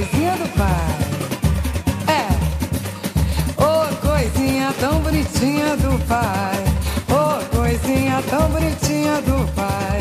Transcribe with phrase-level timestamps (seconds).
[0.00, 0.88] coisinha do pai.
[2.08, 2.24] É,
[3.62, 6.64] ô coisinha tão bonitinha do pai.
[7.10, 10.00] Ô coisinha tão bonitinha do pai.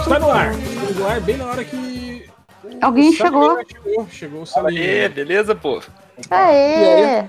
[0.00, 0.52] Está no ar.
[0.58, 2.26] Está no ar bem na hora que.
[2.80, 3.58] Alguém o chegou.
[3.64, 5.08] Chegou, chegou o Aê, Salimena.
[5.10, 5.80] beleza, pô?
[6.28, 7.24] Aê!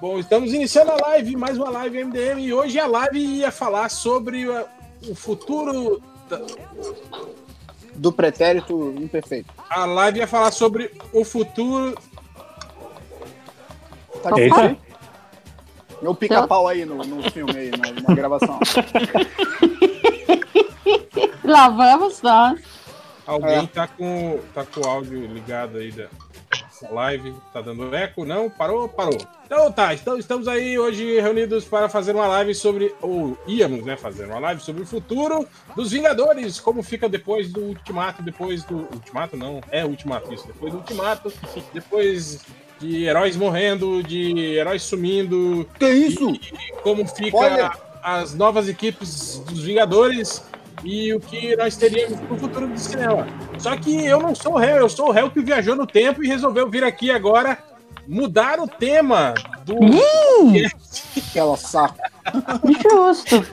[0.00, 3.90] Bom, estamos iniciando a live, mais uma live MDM, e hoje a live ia falar
[3.90, 6.00] sobre o futuro.
[6.30, 6.40] da-
[7.96, 9.52] Do pretérito imperfeito.
[9.70, 11.94] A live ia falar sobre o futuro.
[14.22, 14.34] Tá Opa.
[14.36, 14.78] difícil, hein?
[16.02, 18.58] É o pica-pau aí no, no filme aí, na, na gravação.
[21.42, 22.60] Lá vamos nós.
[23.26, 23.66] Alguém É.
[23.66, 26.06] tá, com, tá com o áudio ligado aí da
[26.82, 27.34] da live.
[27.52, 28.24] Tá dando eco?
[28.24, 28.50] Não?
[28.50, 28.88] Parou?
[28.88, 29.16] Parou.
[29.44, 32.94] Então tá, então, estamos aí hoje reunidos para fazer uma live sobre.
[33.00, 33.96] Ou íamos, né?
[33.96, 36.58] Fazer uma live sobre o futuro dos Vingadores.
[36.60, 38.88] Como fica depois do Ultimato, depois do.
[38.92, 40.46] Ultimato não, é Ultimato isso.
[40.46, 41.32] Depois do Ultimato,
[41.72, 42.44] depois
[42.78, 45.68] de heróis morrendo, de heróis sumindo.
[45.78, 46.32] Que isso?
[46.82, 47.72] Como fica Olha.
[48.02, 50.42] as novas equipes dos Vingadores
[50.84, 53.26] e o que nós teríamos no futuro do cinema.
[53.58, 56.22] Só que eu não sou o réu, eu sou o réu que viajou no tempo
[56.22, 57.58] e resolveu vir aqui agora
[58.06, 59.76] mudar o tema do.
[61.16, 61.98] Aquela saco.
[62.64, 63.46] Justo.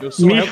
[0.00, 0.46] Eu sou o Me réu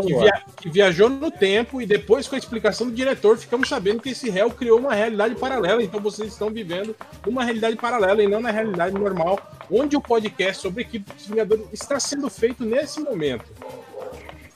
[0.00, 0.22] esforçou.
[0.22, 4.00] que, via- que viajou no tempo e depois, com a explicação do diretor, ficamos sabendo
[4.00, 5.82] que esse réu criou uma realidade paralela.
[5.82, 6.94] Então vocês estão vivendo
[7.26, 9.38] numa realidade paralela e não na realidade normal,
[9.70, 13.44] onde o podcast sobre a equipe dos Vingadores está sendo feito nesse momento.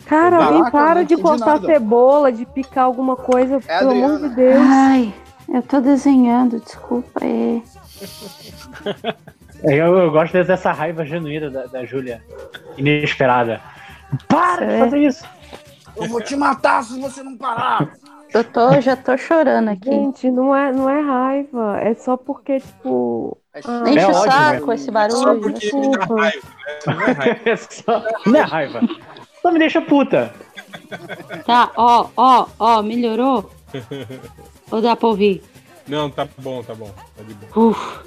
[0.06, 4.56] Cara, alguém para de cortar cebola, de picar alguma coisa, É, pelo amor de Deus.
[4.67, 5.14] Ai,
[5.52, 7.62] eu tô desenhando, desculpa aí.
[9.62, 12.23] Eu, eu gosto dessa raiva genuína da, da Júlia.
[12.77, 13.61] Inesperada.
[14.28, 14.78] Para de É.
[14.78, 15.25] fazer isso.
[15.97, 17.89] Eu vou te matar se você não parar.
[18.33, 19.91] Eu tô, já tô chorando aqui.
[19.91, 23.36] Gente, não é, não é raiva, é só porque, tipo.
[23.64, 24.74] Ah, Enche É o ódio, saco né?
[24.74, 25.41] esse Só barulho.
[25.41, 26.14] porque desculpa.
[26.20, 26.79] raiva, né?
[26.86, 27.41] Não é raiva.
[27.46, 28.80] É só- Não é raiva.
[29.42, 30.33] Só me deixa puta.
[31.46, 33.51] Tá, ó, ó, ó, melhorou?
[34.70, 35.42] Ou dá pra ouvir?
[35.86, 36.90] Não, tá bom, tá bom.
[37.17, 37.69] Tá de boa.
[37.70, 38.01] Uf,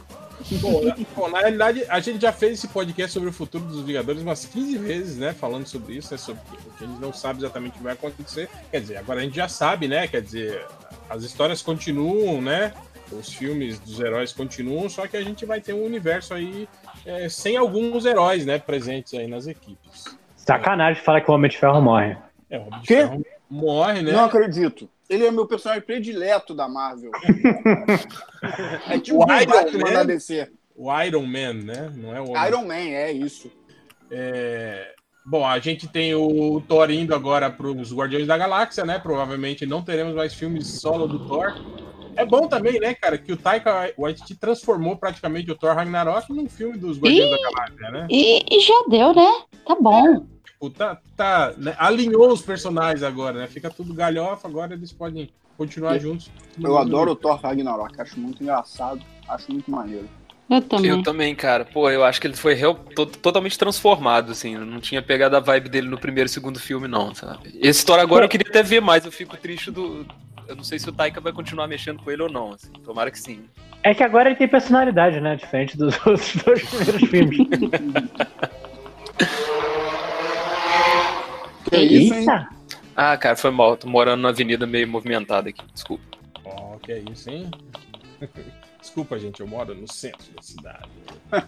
[0.62, 3.82] Bom, na, bom, na realidade, a gente já fez esse podcast sobre o futuro dos
[3.82, 5.34] Vingadores umas 15 vezes, né?
[5.34, 6.18] Falando sobre isso, né?
[6.18, 8.50] Sobre o que a gente não sabe exatamente o que vai acontecer.
[8.70, 10.08] Quer dizer, agora a gente já sabe, né?
[10.08, 10.66] Quer dizer,
[11.10, 12.74] as histórias continuam, né?
[13.12, 16.68] Os filmes dos heróis continuam, só que a gente vai ter um universo aí
[17.06, 18.58] é, sem alguns heróis, né?
[18.58, 20.06] Presentes aí nas equipes.
[20.38, 22.18] Sacanagem falar que o Homem de Ferro morre.
[22.50, 22.96] É, o Homem de Quê?
[22.96, 24.14] Ferro morre, né?
[24.14, 24.90] Não acredito.
[25.12, 27.12] Ele é meu personagem predileto da Marvel.
[28.90, 29.94] é tipo O Iron Batman Man?
[29.94, 30.52] da DC.
[30.76, 31.92] O Iron Man, né?
[31.96, 33.52] Não é o Homem Iron Man, é isso.
[34.10, 34.94] É,
[35.26, 38.98] Bom, a gente tem o Thor indo agora para os Guardiões da Galáxia, né?
[38.98, 41.54] Provavelmente não teremos mais filmes solo do Thor.
[42.16, 46.50] É bom também, né, cara, que o Taika Waititi transformou praticamente o Thor Ragnarok num
[46.50, 48.08] filme dos Guardiões da Galáxia, né?
[48.10, 49.32] e, e já deu, né?
[49.66, 50.26] Tá bom.
[50.62, 53.48] Tipo, tá, tá, né, alinhou os personagens agora, né?
[53.48, 55.28] Fica tudo galhofa, agora eles podem
[55.58, 56.30] continuar Eu- juntos.
[56.62, 60.08] Eu adoro o Thor Ragnarok, acho muito engraçado, acho muito maneiro.
[60.48, 60.92] Eu também.
[60.92, 61.66] Eu também, cara.
[61.66, 64.54] Pô, eu acho que ele foi real- to- totalmente transformado, assim.
[64.56, 67.58] Eu Não tinha pegado a vibe dele no primeiro e segundo filme, não, sabe?
[67.60, 69.04] Esse Thor agora eu queria até ver mais.
[69.06, 70.06] Eu fico triste do.
[70.48, 72.54] Eu não sei se o Taika vai continuar mexendo com ele ou não.
[72.54, 72.68] assim.
[72.84, 73.46] Tomara que sim.
[73.82, 75.38] É que agora ele tem personalidade, né?
[75.38, 77.48] Diferente dos, dos dois primeiros filmes.
[81.72, 82.26] Que isso, hein?
[82.96, 83.78] Ah, cara, foi mal.
[83.78, 85.64] Tô morando numa avenida meio movimentada aqui.
[85.74, 86.04] Desculpa.
[86.44, 87.50] Ó, que é isso, hein?
[88.82, 90.90] Desculpa, gente, eu moro no centro da cidade.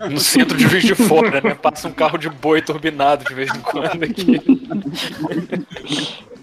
[0.09, 1.56] No centro de Juiz de Fora, né?
[1.56, 4.39] Passa um carro de boi turbinado de vez em quando aqui.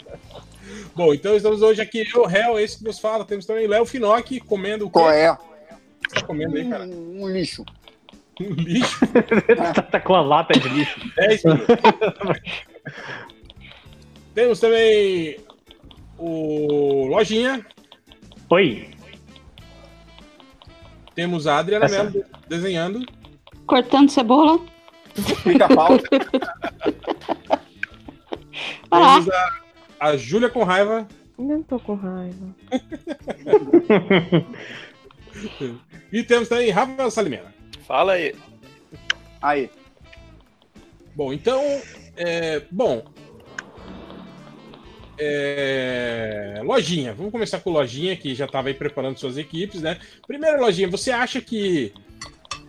[0.94, 3.24] Bom, então estamos hoje aqui, eu, Réu, esse que nos fala.
[3.24, 5.28] Temos também Léo Finocchi comendo o que Qual é?
[6.08, 6.84] você tá comendo aí, cara?
[6.84, 7.64] Um, um lixo.
[8.40, 8.98] Um lixo.
[9.56, 11.00] tá, tá com a lata de lixo.
[11.16, 11.76] 10 minutos.
[14.34, 15.38] Temos também
[16.18, 17.64] o Lojinha.
[18.50, 18.90] Oi.
[21.14, 23.04] Temos a Adriana Essa- Mello desenhando.
[23.66, 24.58] Cortando cebola.
[25.44, 25.98] Pica-pau.
[28.90, 29.60] Ah, Temos a,
[30.00, 31.06] a Júlia com raiva.
[31.38, 32.54] Não tô com raiva.
[36.12, 37.54] E temos também Rafael Salimena.
[37.86, 38.34] Fala aí.
[39.40, 39.70] Aí.
[41.14, 41.62] Bom, então.
[42.16, 43.04] é, bom.
[45.22, 49.98] É, lojinha, vamos começar com Lojinha, que já estava aí preparando suas equipes, né?
[50.26, 51.92] Primeiro, Lojinha, você acha que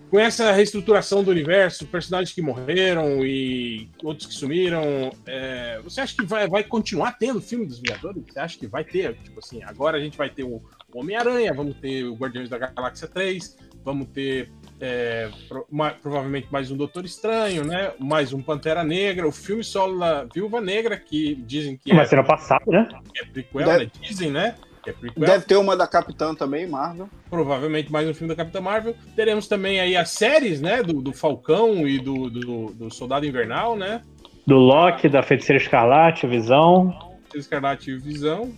[0.10, 6.14] com essa reestruturação do universo, personagens que morreram e outros que sumiram, é, você acha
[6.14, 8.22] que vai, vai continuar tendo filme dos Vingadores?
[8.28, 9.16] Você acha que vai ter?
[9.24, 10.62] Tipo assim, agora a gente vai ter o
[10.94, 16.72] Homem-Aranha, vamos ter o Guardiões da Galáxia 3, vamos ter é, pro- ma- provavelmente mais
[16.72, 17.92] um Doutor Estranho, né?
[18.00, 22.16] Mais um Pantera Negra, o filme solo da Viúva Negra, que dizem que é, ser
[22.16, 22.90] no passado, né?
[23.16, 23.92] é prequel, Deve- né?
[24.02, 24.56] Dizem, né?
[24.84, 25.24] Que é prequel.
[25.24, 27.08] Deve ter uma da Capitã também, Marvel.
[27.30, 28.96] provavelmente mais um filme da Capitã Marvel.
[29.16, 33.76] Teremos também aí as séries, né, do, do Falcão e do, do, do Soldado Invernal,
[33.78, 34.02] né?
[34.48, 36.92] Do Loki, da Feiticeira Escarlate, Visão.
[37.36, 38.52] Escarlate e Visão,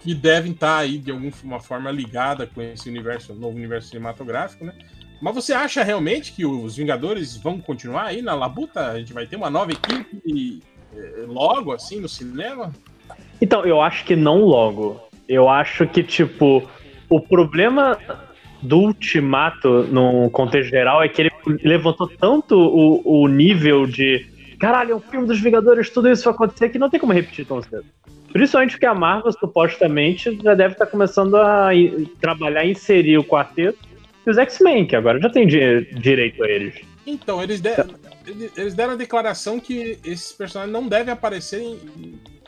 [0.00, 4.72] que devem estar aí de alguma forma ligada com esse universo, novo universo cinematográfico, né?
[5.20, 8.88] Mas você acha realmente que os Vingadores vão continuar aí na labuta?
[8.88, 10.62] A gente vai ter uma nova equipe
[10.96, 12.72] eh, logo, assim, no cinema?
[13.40, 15.00] Então, eu acho que não logo.
[15.28, 16.66] Eu acho que, tipo,
[17.08, 17.98] o problema
[18.62, 21.30] do Ultimato, no contexto geral, é que ele
[21.64, 24.26] levantou tanto o, o nível de
[24.58, 27.46] caralho, é um filme dos Vingadores, tudo isso vai acontecer, que não tem como repetir
[27.46, 27.84] tão cedo.
[28.30, 31.70] Principalmente porque a Marvel, supostamente, já deve estar começando a
[32.20, 33.89] trabalhar e inserir o quarteto
[34.26, 36.74] e os X-Men, que agora já tem di- direito a eles.
[37.06, 37.88] Então, eles deram,
[38.26, 41.78] eles- eles deram a declaração que esses personagens não devem aparecer em,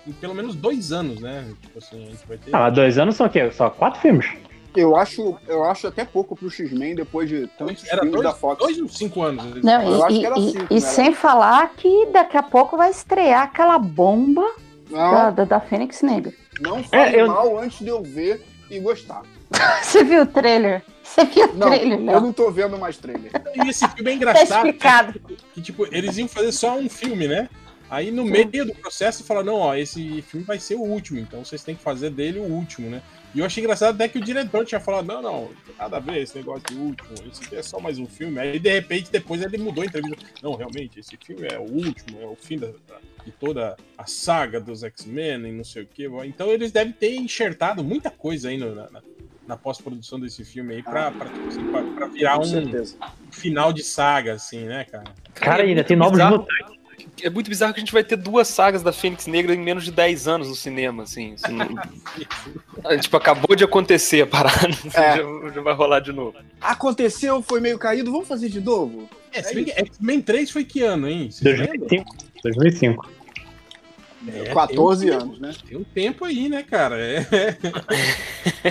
[0.06, 1.44] em- pelo menos dois anos, né?
[1.62, 2.54] Tipo assim, a gente vai ter.
[2.54, 3.50] Ah, dois anos são o quê?
[3.50, 4.26] Só quatro filmes?
[4.74, 8.32] Eu acho, eu acho até pouco pro X-Men depois de tantos Era filmes dois, da
[8.34, 8.58] Fox.
[8.58, 9.62] dois ou cinco anos.
[9.62, 9.82] Não.
[9.82, 10.80] Eu acho e, que era e- cinco, e né?
[10.80, 14.44] sem falar que daqui a pouco vai estrear aquela bomba
[14.90, 14.96] da,
[15.26, 16.32] Não, da, da Fênix Negra.
[16.60, 19.22] não fale É, eu- mal antes de eu ver e gostar.
[19.82, 20.82] Você viu o trailer?
[21.14, 22.20] Você viu Não, trailer, eu Léo?
[22.20, 23.30] não tô vendo mais trailer.
[23.54, 24.66] E esse filme é Tá engraçado.
[24.66, 25.20] explicado.
[25.54, 27.48] que, tipo, eles iam fazer só um filme, né?
[27.90, 31.44] Aí no meio do processo fala, não, ó, esse filme vai ser o último, então
[31.44, 33.02] vocês têm que fazer dele o último, né?
[33.34, 35.98] E eu achei engraçado até que o diretor tinha falado, não, não, não tem nada
[35.98, 38.38] a ver esse negócio de último, esse aqui é só mais um filme.
[38.38, 40.24] Aí de repente depois ele mudou a entrevista.
[40.42, 42.68] Não, realmente, esse filme é o último, é o fim da,
[43.26, 46.08] de toda a saga dos X-Men e não sei o quê.
[46.24, 49.02] Então eles devem ter enxertado muita coisa aí no- na, na-
[49.46, 53.72] na pós-produção desse filme aí pra, pra, tipo assim, pra- pra virar Com um final
[53.72, 55.04] de saga, assim, né, cara?
[55.34, 56.72] Cara, é ainda muito tem novos mutantes.
[57.22, 59.84] É muito bizarro que a gente vai ter duas sagas da Fênix Negra em menos
[59.84, 61.34] de 10 anos no cinema, assim.
[62.84, 64.68] Ah, tipo, acabou de acontecer a parada.
[64.94, 65.16] É.
[65.18, 66.36] Já, já vai rolar de novo.
[66.60, 69.08] Aconteceu, foi meio caído, vamos fazer de novo?
[69.32, 71.30] É, se bem que X-Men 3 foi que ano, hein?
[71.30, 71.78] Vocês lembram?
[71.80, 72.16] 2005.
[72.44, 73.10] 2005.
[74.28, 75.54] É, 14 tem um anos, né?
[75.66, 76.98] Tem um tempo aí, né, cara?
[77.00, 77.26] É.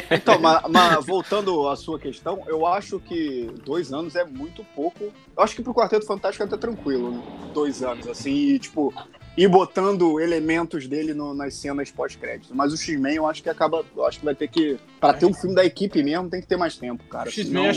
[0.09, 5.05] Então, mas, mas voltando à sua questão, eu acho que dois anos é muito pouco.
[5.35, 7.21] Eu acho que pro Quarteto Fantástico é até tranquilo, né?
[7.53, 8.93] Dois anos, assim, e, tipo,
[9.37, 12.53] ir botando elementos dele no- nas cenas pós-crédito.
[12.53, 13.83] Mas o X-Men eu acho que acaba.
[13.95, 14.77] Eu acho que vai ter que.
[14.99, 17.27] Pra ter um filme da equipe mesmo, tem que ter mais tempo, cara.
[17.29, 17.73] O X-Men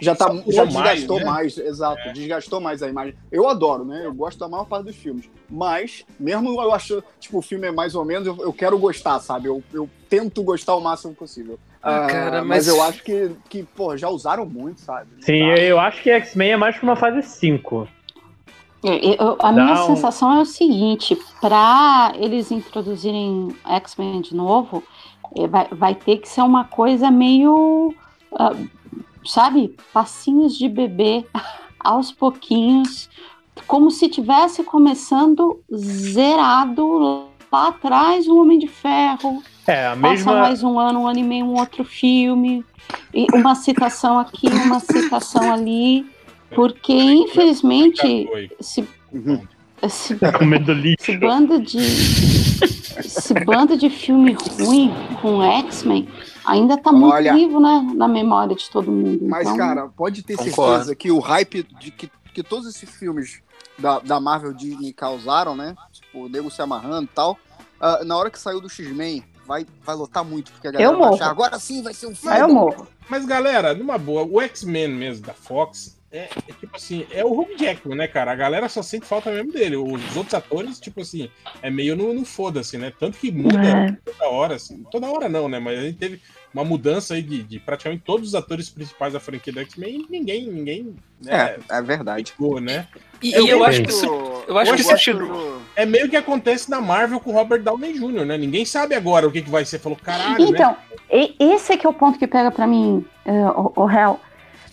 [0.00, 1.24] já, tá, já mais, desgastou né?
[1.24, 3.14] mais, exato, desgastou mais a imagem.
[3.30, 4.02] Eu adoro, né?
[4.04, 5.28] Eu gosto da maior parte dos filmes.
[5.50, 9.20] Mas, mesmo eu acho, tipo, o filme é mais ou menos, eu, eu quero gostar,
[9.20, 9.48] sabe?
[9.48, 11.58] Eu, eu tento gostar o máximo possível.
[11.82, 12.66] Ah, Ah, cara, mas...
[12.66, 15.08] mas- eu acho que, que, pô, já usaram muito, sabe?
[15.20, 15.58] Sim, dá.
[15.58, 17.86] eu acho que X-Men é mais pra uma fase 5.
[18.82, 24.34] Eu- eu- a minha Dá um- sensação é o seguinte: para eles introduzirem X-Men de
[24.34, 24.82] novo,
[25.36, 27.94] eh, vai, vai ter que ser uma coisa meio,
[28.34, 28.52] ah,
[29.24, 31.24] sabe, passinhos de bebê,
[31.78, 33.08] aos pouquinhos,
[33.66, 36.98] como se tivesse começando zerado
[37.50, 40.34] lá atrás o Homem de Ferro, É, a passa mesma.
[40.40, 42.64] mais um ano, um ano e meio, um outro filme,
[43.14, 46.06] e uma citação aqui, uma citação ali,
[46.54, 48.28] porque infelizmente
[48.58, 49.46] esse, Uhum.
[50.38, 51.10] Com medo do lixo.
[51.10, 51.78] esse bando de
[52.98, 56.08] esse bando de filme ruim com X-Men
[56.44, 57.34] ainda tá muito Olha.
[57.34, 59.26] vivo, né, na memória de todo mundo.
[59.28, 60.72] Mas, então, cara, pode ter Concordo.
[60.74, 63.42] certeza que o hype de que, que todos esses filmes
[63.78, 65.74] da, da Marvel Disney causaram, né?
[65.92, 67.38] Tipo, o nego se amarrando e tal.
[67.80, 70.96] ah, na hora que saiu do X-Men, vai, vai lotar muito, porque a galera Eu
[70.98, 71.14] vai morro.
[71.16, 72.34] achar, agora sim vai ser um filme.
[72.36, 72.86] Aí eu morro.
[73.08, 77.32] Mas, galera, numa boa, o X-Men mesmo da Fox é, é tipo assim, é o
[77.32, 78.30] Hugh Jackman, né, cara?
[78.32, 79.76] A galera só sente falta mesmo dele.
[79.76, 81.30] Os outros atores, tipo assim,
[81.62, 82.92] é meio no, no foda-se, né?
[82.98, 83.96] Tanto que muda É.
[84.04, 84.84] toda hora, assim.
[84.90, 85.58] Toda hora não, né?
[85.58, 86.20] Mas a gente teve
[86.52, 90.06] uma mudança aí de, de praticamente todos os atores principais da franquia do X-Men e
[90.10, 91.56] ninguém, ninguém, né?
[91.70, 92.30] É, é verdade.
[92.32, 92.86] ficou, né?
[93.22, 94.04] E, Eu e eu acho que isso.
[94.46, 97.62] eu acho que gosto isso do- É meio que acontece na Marvel com o Robert
[97.62, 98.36] Downey Jr., né?
[98.36, 99.78] Ninguém sabe agora o que, que vai ser.
[99.78, 100.44] Falou, caralho, né?
[100.50, 100.76] Então,
[101.10, 104.20] e- esse é que é o ponto que pega pra mim, eh, o, o Hel.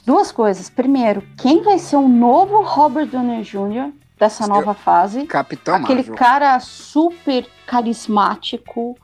[0.10, 0.72] Duas coisas.
[0.72, 3.92] Primeiro, quem vai ser o novo Robert Downey Jr.
[4.18, 5.24] dessa Eu- nova fase?
[5.28, 6.16] Capitão Aquele Marvel.
[6.16, 8.98] cara super carismático,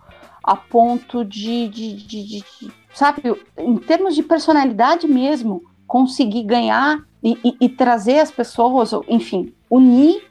[0.43, 2.43] a ponto de, de, de- de-
[2.91, 3.21] sabe,
[3.55, 10.23] em termos de personalidade mesmo, conseguir ganhar e, e- e trazer as pessoas, enfim, unir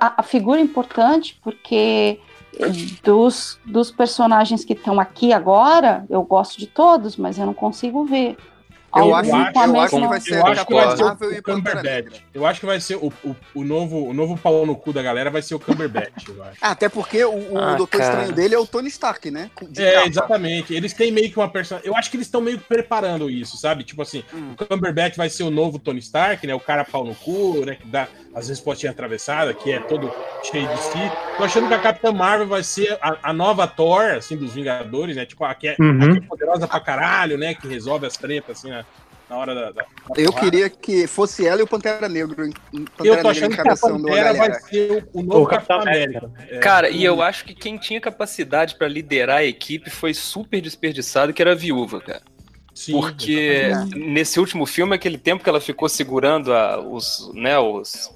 [0.00, 2.18] a, a figura importante, porque
[2.58, 2.66] eh,
[3.04, 8.06] dos, dos personagens que estão aqui agora, eu gosto de todos, mas eu não consigo
[8.06, 8.38] ver.
[8.96, 11.42] Eu algum acho, eu acho que vai ser Eu acho que vai ser o, o
[11.42, 12.20] Cumberbatch.
[12.32, 15.02] Eu acho que vai ser o, o, o novo, o novo pau no cu da
[15.02, 16.58] galera vai ser o Cumberbatch, eu acho.
[16.60, 18.12] Ah, Até porque o, o Ah, Doutor cara.
[18.12, 19.50] Estranho dele é o Tony Stark, né?
[19.68, 20.06] De É, capa.
[20.08, 20.74] exatamente.
[20.74, 21.88] Eles têm meio que uma personagem.
[21.88, 23.84] Eu acho que eles estão meio que preparando isso, sabe?
[23.84, 24.54] Tipo assim, Hum.
[24.58, 26.54] o Cumberbatch vai ser o novo Tony Stark, né?
[26.54, 27.76] O cara pau no cu, né?
[27.76, 30.12] Que dá as respostinhas atravessadas, que é todo
[30.42, 30.98] cheio de si.
[31.36, 35.14] Tô achando que a Capitã Marvel vai ser a, a nova Thor, assim, dos Vingadores,
[35.16, 35.24] né?
[35.24, 36.02] Tipo, a que é, Uhum.
[36.02, 37.54] a que é poderosa pra caralho, né?
[37.54, 38.84] Que resolve as tretas, assim, na,
[39.30, 39.60] na hora da.
[39.66, 39.84] da- da
[40.16, 40.50] Eu porrada.
[40.50, 42.44] queria que fosse ela e o Pantera Negro.
[42.44, 45.46] em- Eu Pantera tô Negra achando que a Pantera vai ser o, o novo O
[45.46, 46.30] Capitão Capitão América.
[46.48, 46.58] É.
[46.58, 51.32] Cara, e eu acho que quem tinha capacidade pra liderar a equipe foi super desperdiçado,
[51.32, 52.22] que era a viúva, cara.
[52.74, 58.10] Sim, Porque nesse último filme, aquele tempo que ela ficou segurando a- os, né, os,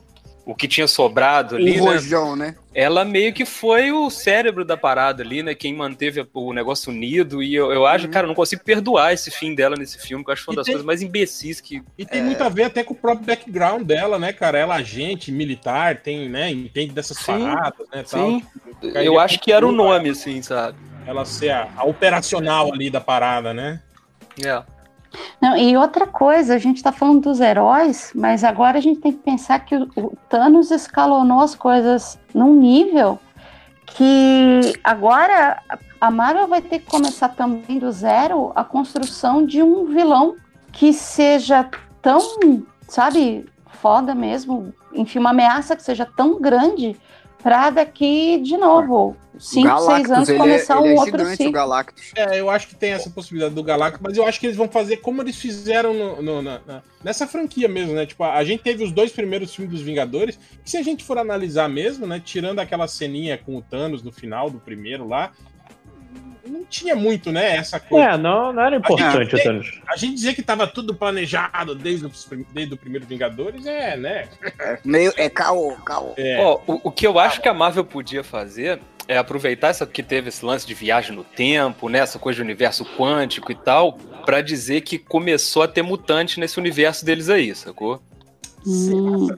[0.48, 2.56] o que tinha sobrado ali, O né, rojão, né?
[2.74, 5.54] ela meio que foi o cérebro da parada ali, né?
[5.54, 7.42] Quem manteve o negócio unido.
[7.42, 8.10] E eu, eu acho, Uhum.
[8.10, 10.54] cara, eu não consigo perdoar esse fim dela nesse filme, que eu acho que foi
[10.54, 11.82] uma E das tem- coisas mais imbecis que.
[11.98, 14.56] E tem muito a ver até com o próprio background dela, né, cara?
[14.58, 18.30] Ela é agente militar, tem, né, entende dessas Sim, paradas, né, tal.
[18.30, 18.42] Sim.
[18.80, 20.78] Cairia Eu acho que era o nome, assim, sabe?
[21.06, 23.82] Ela ser a, a operacional ali da parada, né?
[24.42, 24.62] É.
[25.40, 29.12] Não, e outra coisa, a gente está falando dos heróis, mas agora a gente tem
[29.12, 33.18] que pensar que o, o Thanos escalonou as coisas num nível
[33.86, 35.62] que agora
[36.00, 40.36] a Marvel vai ter que começar também do zero a construção de um vilão
[40.72, 41.68] que seja
[42.02, 43.46] tão, sabe,
[43.80, 46.96] foda mesmo, enfim, uma ameaça que seja tão grande
[47.42, 51.32] para daqui, de novo, cinco, seis anos, ele, é, começar ele um é outro gigante,
[51.34, 51.52] o ciclo.
[51.52, 52.12] Galactus.
[52.16, 54.68] É, eu acho que tem essa possibilidade do Galactus, mas eu acho que eles vão
[54.68, 58.04] fazer como eles fizeram no- no- na- na- nessa franquia mesmo, né?
[58.06, 61.16] Tipo, a gente teve os dois primeiros filmes dos Vingadores, que se a gente for
[61.18, 62.20] analisar mesmo, né?
[62.24, 65.32] Tirando aquela ceninha com o Thanos no final do primeiro lá,
[66.48, 67.56] não tinha muito, né?
[67.56, 68.10] Essa coisa.
[68.10, 69.80] É, não, não era importante o Thanos.
[69.86, 72.12] A gente dizer que tava tudo planejado desde o,
[72.52, 74.28] desde o primeiro Vingadores é, né?
[74.58, 76.14] É, meio, é caô, caô.
[76.16, 79.86] É, Ó, o, o que eu acho que a Marvel podia fazer é aproveitar essa
[79.86, 83.54] que teve esse lance de viagem no tempo, né, essa coisa de universo quântico e
[83.54, 83.94] tal,
[84.26, 88.02] pra dizer que começou a ter mutante nesse universo deles aí, sacou?
[88.66, 89.28] Hum.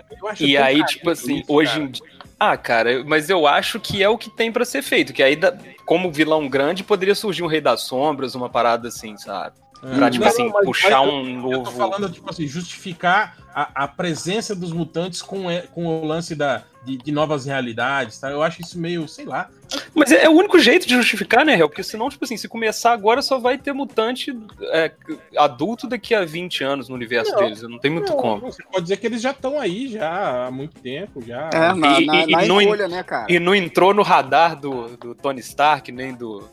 [0.41, 2.03] E aí, tipo assim, isso, hoje em dia.
[2.39, 5.13] Ah, cara, mas eu acho que é o que tem pra ser feito.
[5.13, 5.57] Que aí, dá-
[5.91, 9.57] como vilão grande, poderia surgir um Rei das Sombras, uma parada assim, sabe?
[9.81, 10.11] Pra, É.
[10.11, 11.71] tipo Não, assim, mas- puxar mas um Eu tô novo.
[11.73, 16.63] falando, tipo assim, justificar a, a presença dos mutantes com, e- com o lance da,
[16.85, 18.31] de, de novas realidades, tá?
[18.31, 19.49] Eu acho isso meio, sei lá.
[19.95, 21.69] Mas é, é o único jeito de justificar, né, Real?
[21.69, 24.37] Porque senão, tipo assim, se começar agora, só vai ter mutante
[24.73, 24.93] é,
[25.39, 27.63] adulto daqui a 20 anos no universo Não, deles.
[27.63, 28.53] Não tem muito Não, como.
[28.53, 31.49] Você pode dizer que eles já estão aí já há muito tempo, já.
[31.53, 33.27] É, na, E- na, e- e na não- escolha, né, cara?
[33.33, 36.47] E não entrou no radar do, do Tony Stark, nem do,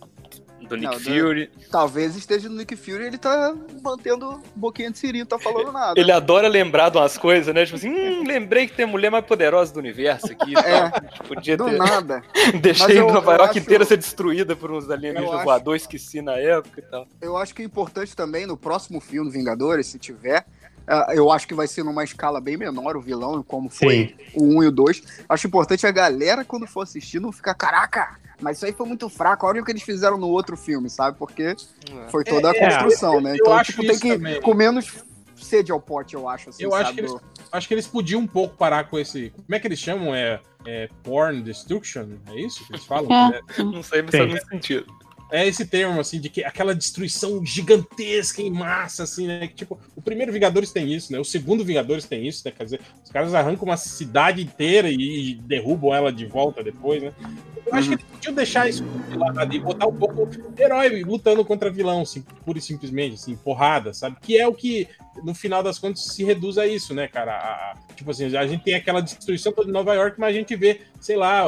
[0.68, 1.50] do Nick Não, do- Fury.
[1.72, 6.00] Talvez esteja no Nick Fury ele tá mantendo boquinha de siri, não tá falando nada.
[6.00, 7.66] Ele adora lembrar de umas coisas, né?
[7.66, 10.54] Tipo assim, hum, lembrei que tem a mulher mais poderosa do universo aqui.
[10.58, 10.90] É.
[11.28, 11.78] Podia Do ter.
[11.78, 12.22] nada.
[12.62, 16.22] Deixei eu- Nova eu York acho- inteira ser destruída por uns alienígenas acho- voadores, esqueci
[16.22, 17.08] na época e tal.
[17.22, 20.46] Eu acho que é importante também no próximo filme Vingadores, se tiver.
[20.88, 24.26] ah, eu acho que vai ser numa escala bem menor o vilão, como foi Sim.
[24.36, 25.04] o 1 e o 2.
[25.28, 29.08] Acho importante a galera, quando for assistir, não ficar, caraca, mas isso aí foi muito
[29.10, 29.46] fraco.
[29.48, 31.17] Olha o que eles fizeram no outro filme, sabe?
[31.17, 31.56] Porque
[32.10, 33.32] foi toda a É, é, construção, né?
[33.32, 34.41] eu Então, acho tipo, tem que também.
[34.41, 35.03] com menos
[35.36, 36.50] sede ao pote, eu acho.
[36.50, 37.15] Assim, Eu acho que eles-
[37.51, 39.29] Acho que eles podiam um pouco parar com esse.
[39.29, 40.13] Como é que eles chamam?
[40.13, 42.06] É, é porn destruction?
[42.27, 43.10] É isso que eles falam?
[43.34, 43.41] É.
[43.58, 43.63] É.
[43.63, 44.86] Não sei, mas faz muito sentido.
[45.32, 49.48] É esse termo, assim, de que aquela destruição gigantesca em massa, assim, né?
[49.48, 51.20] Que, tipo, o primeiro Vingadores tem isso, né?
[51.20, 52.54] O segundo Vingadores tem isso, né?
[52.56, 57.14] Quer dizer, os caras arrancam uma cidade inteira e, derrubam ela de volta depois, né?
[57.66, 61.44] Eu acho que eles podiam deixar isso de lado e botar um pouco herói lutando
[61.44, 64.16] contra vilão, assim, pura e simplesmente, assim, porrada, sabe?
[64.22, 64.88] Que é o que,
[65.24, 67.34] no final das contas, se reduz a isso, né, cara?
[67.34, 70.38] A- a- tipo assim, a gente tem aquela destruição toda de Nova York, mas a
[70.38, 71.44] gente vê, sei lá,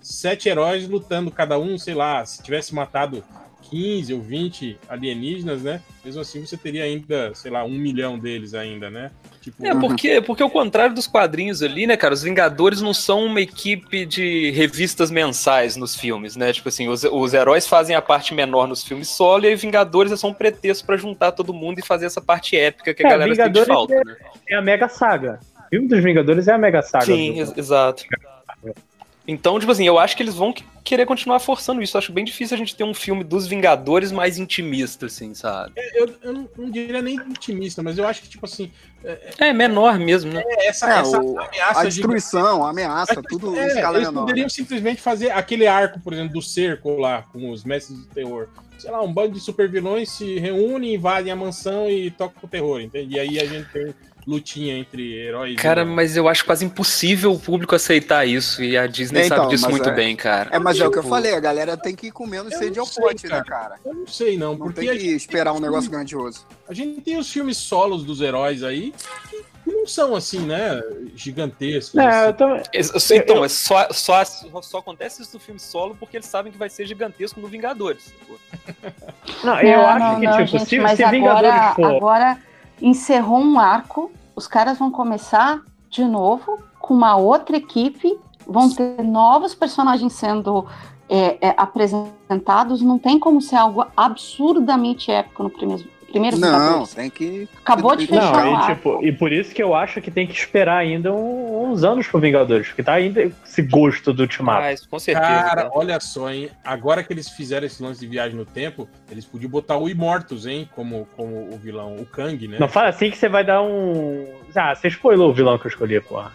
[0.00, 3.22] sete heróis lutando cada um, sei lá, se tivesse matado
[3.70, 5.80] 15 ou 20 alienígenas, né?
[6.04, 9.10] Mesmo assim você teria ainda, sei lá, um milhão deles ainda, né?
[9.40, 13.24] Tipo, É, porque, porque ao contrário dos quadrinhos ali, né, cara, os Vingadores não são
[13.26, 16.52] uma equipe de revistas mensais nos filmes, né?
[16.52, 20.12] Tipo assim, os, os heróis fazem a parte menor nos filmes solo e aí Vingadores
[20.12, 23.06] é só um pretexto pra juntar todo mundo e fazer essa parte épica que a
[23.06, 24.16] É, galera sente Vingadores falta, é- né?
[24.48, 25.40] É a Mega Saga.
[25.66, 27.04] O filme dos Vingadores é a Mega Saga.
[27.06, 28.04] Sim, do- ex- exato.
[29.26, 31.96] Então, tipo assim, eu acho que eles vão que- querer continuar forçando isso.
[31.96, 35.72] Eu acho bem difícil a gente ter um filme dos Vingadores mais intimista, assim, sabe?
[35.94, 38.70] Eu, eu não, não diria nem intimista, mas eu acho que, tipo assim,
[39.38, 40.42] É menor mesmo, né?
[40.60, 44.08] essa, É, essa o- ameaça a de destruição, a ameaça, tudo em É, escala eles
[44.08, 44.20] menor.
[44.20, 48.48] poderiam simplesmente fazer aquele arco, por exemplo, do cerco lá, com os mestres do terror.
[48.78, 52.80] Sei lá, um bando de supervilões se reúnem, invadem a mansão e tocam o terror,
[52.80, 53.14] entende?
[53.16, 53.94] E aí a gente tem
[54.30, 55.56] lutinha entre heróis.
[55.56, 55.84] Cara, e...
[55.84, 58.62] mas eu acho quase impossível o público aceitar isso.
[58.62, 60.48] E a Disney É, então, sabe disso muito é- bem, cara.
[60.52, 62.58] É, mas é o que eu Tipo, falei, a galera tem que ir comendo eu
[62.58, 63.76] sede não ao pote, né, cara.
[63.84, 66.46] Eu não sei, não, Não porque tem a que gente, esperar um negócio grandioso.
[66.68, 68.94] a gente tem os filmes solos dos heróis aí
[69.28, 70.80] que, não são assim, né?
[71.14, 71.98] Gigantescos.
[71.98, 72.32] É, eu assim.
[72.34, 72.62] também.
[72.72, 76.58] Es- Então, é só, só, só acontece isso no filme solo porque eles sabem que
[76.58, 78.12] vai ser gigantesco no Vingadores.
[79.44, 81.96] Não, eu Não, acho não, que, não, tipo, gente, se, mas se Vingadores agora, for.
[81.96, 82.38] agora
[82.80, 84.10] encerrou um arco,
[84.40, 90.66] os caras vão começar de novo com uma outra equipe, vão ter novos personagens sendo
[91.10, 96.94] é, é, apresentados, não tem como ser algo absurdamente épico no primeiro, primeiro Não, Vingadores.
[96.94, 97.48] tem que.
[97.58, 100.32] Acabou de fechar Não, e, tipo, e por isso que eu acho que tem que
[100.34, 104.60] esperar ainda um- uns anos pro Vingadores, porque tá ainda esse gosto do Ultimato.
[104.62, 105.26] Mas, com certeza.
[105.26, 105.70] Cara, cara.
[105.72, 106.50] olha só, hein?
[106.64, 110.46] Agora que eles fizeram esse lance de viagem no tempo, eles podiam botar o Immortus,
[110.46, 110.68] hein?
[110.74, 112.56] Como, como o vilão, o Kang, né?
[112.58, 114.26] Não fala assim que você vai dar um.
[114.54, 116.32] Ah, você spoilou o vilão que eu escolhi, porra.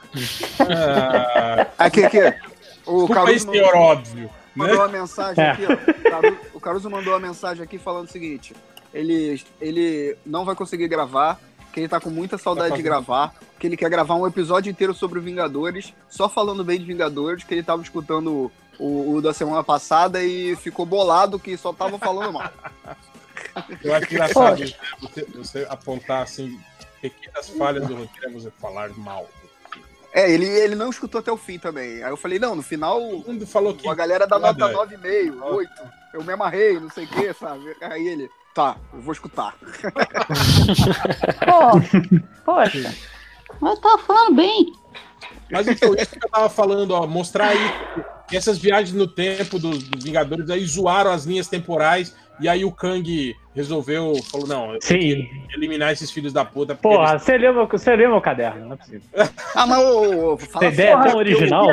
[0.60, 2.20] Ah, Aqui, aqui.
[2.86, 4.30] O Caruso senhor óbvio.
[4.56, 4.82] mandou Né?
[4.84, 5.74] uma mensagem aqui, ó.
[5.74, 8.54] O Caruso, o Caruso mandou uma mensagem aqui falando o seguinte:
[8.96, 11.40] ele, ele não vai conseguir gravar,
[11.74, 14.70] que ele tá com muita saudade Tá de gravar, que ele quer gravar um episódio
[14.70, 18.50] inteiro sobre Vingadores, só falando bem de Vingadores, que ele tava escutando
[18.80, 22.50] o, o da semana passada e ficou bolado que só tava falando mal.
[23.84, 24.74] Eu acho engraçado né?
[25.02, 26.58] você, você apontar assim
[27.02, 29.28] pequenas falhas do roteiro é você falar mal.
[30.14, 32.02] É, ele, ele não escutou até o fim também.
[32.02, 34.98] Aí eu falei, não, no final Todo mundo falou que a galera dá nota Foda.
[34.98, 35.72] 9,5, 8.
[36.14, 37.76] Eu me amarrei, não sei o que, sabe?
[37.82, 39.54] Aí ele, tá, eu vou escutar.
[41.46, 42.02] Pô,
[42.46, 42.94] poxa,
[43.60, 44.72] mas tava falando bem.
[45.52, 47.72] Mas então, isso que eu tava falando, ó, mostrar aí
[48.28, 52.66] que essas viagens no tempo dos, dos Vingadores aí zoaram as linhas temporais e aí
[52.66, 55.46] o Kang resolveu, falou, não, eu tenho Sim.
[55.48, 56.76] que eliminar esses filhos da puta.
[56.76, 59.02] Porra, você leu, você leu meu caderno, não é possível.
[59.54, 61.68] Ah, mas ô, ô, fala ideia é tão porque eu- original.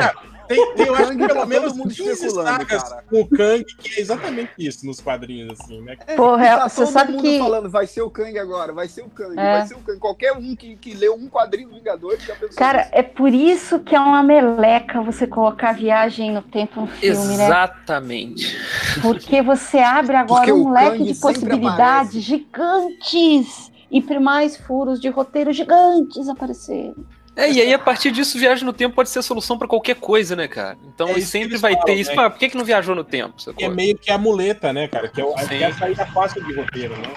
[0.48, 3.04] Tem, tem eu acho que Kang pelo tá menos mundo 15 especulando, sagas cara.
[3.08, 5.96] com o Kang, que é exatamente isso nos quadrinhos, assim, né?
[6.06, 8.88] É, Porra, tá você todo sabe mundo que- falando, vai ser o Kang agora, vai
[8.88, 9.58] ser o Kang, É.
[9.58, 9.98] vai ser o Kang.
[9.98, 12.90] Qualquer um que, que leu um quadrinho do Vingadores já pensou Cara, nisso.
[12.92, 17.46] é por isso que é uma meleca você colocar viagem no tempo no filme, né?
[17.46, 18.56] Exatamente.
[19.00, 22.20] Porque você abre agora Porque um leque Kang de possibilidades aparece.
[22.20, 26.94] gigantes e por mais furos de roteiro gigantes aparecerem.
[27.34, 29.96] É, e aí a partir disso, viagem no tempo pode ser a solução pra qualquer
[29.96, 30.76] coisa, né, cara?
[30.94, 32.10] Então É sempre vai falam, ter isso.
[32.10, 32.16] né?
[32.16, 33.34] Mas por que, que não viajou no tempo?
[33.58, 35.08] É meio que a muleta, né, cara?
[35.08, 37.08] Que é, o, que é a saída fácil de roteiro, né?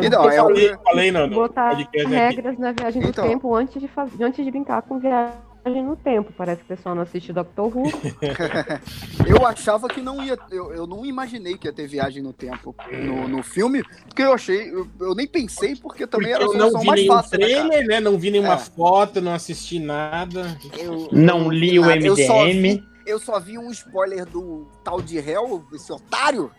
[0.00, 2.14] Então, eu é o falei, que- falei no, no Botar podcast aqui.
[2.16, 3.28] regras na viagem do Então.
[3.28, 4.18] tempo antes de, faz...
[4.20, 6.32] antes de brincar com viagem no tempo.
[6.36, 7.84] Parece que o pessoal não assiste Doctor Who.
[9.26, 10.38] Eu achava que não ia.
[10.50, 14.32] Eu, eu não imaginei que ia ter viagem no tempo no, no filme, porque eu
[14.32, 14.70] achei.
[14.70, 17.12] Eu, eu nem pensei, porque também Porque era a eu não solução vi mais nenhum
[17.14, 17.68] fácil, né, cara?
[17.68, 18.00] trailer, né?
[18.00, 18.58] Não vi nenhuma É.
[18.58, 20.58] foto, não assisti nada.
[20.78, 22.04] Eu- Não eu li o nada.
[22.06, 22.62] Eu só MDM.
[22.62, 26.50] vi- Eu só vi um spoiler do tal de Hell, esse otário,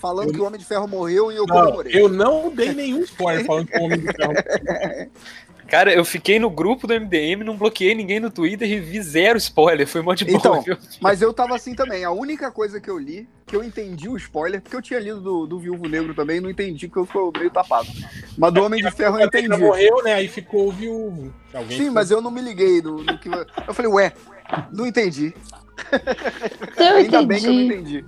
[0.00, 1.92] falando Eu- que o Homem de Ferro morreu e eu Não, comemorei.
[2.00, 4.32] eu não dei nenhum spoiler falando que o Homem de Ferro.
[5.68, 9.36] Cara, eu fiquei no grupo do MDM, não bloqueei ninguém no Twitter e vi zero
[9.36, 9.86] spoiler.
[9.86, 10.78] Foi mó de boa, Então, viu?
[10.98, 12.04] Mas eu tava assim também.
[12.04, 15.20] A única coisa que eu li, que eu entendi o spoiler, porque eu tinha lido
[15.20, 17.86] do, do Viúvo Negro também, não entendi, porque eu fui meio tapado.
[18.36, 19.62] Mas do Homem de Ferro eu Ele entendi.
[19.62, 20.14] morreu, né?
[20.14, 21.34] Aí ficou viúvo.
[21.52, 23.28] Alguém Sim, mas eu não me liguei no, no que.
[23.28, 24.12] Eu falei, ué,
[24.72, 25.34] não entendi.
[26.76, 28.04] Eu Ainda bem que eu não entendi.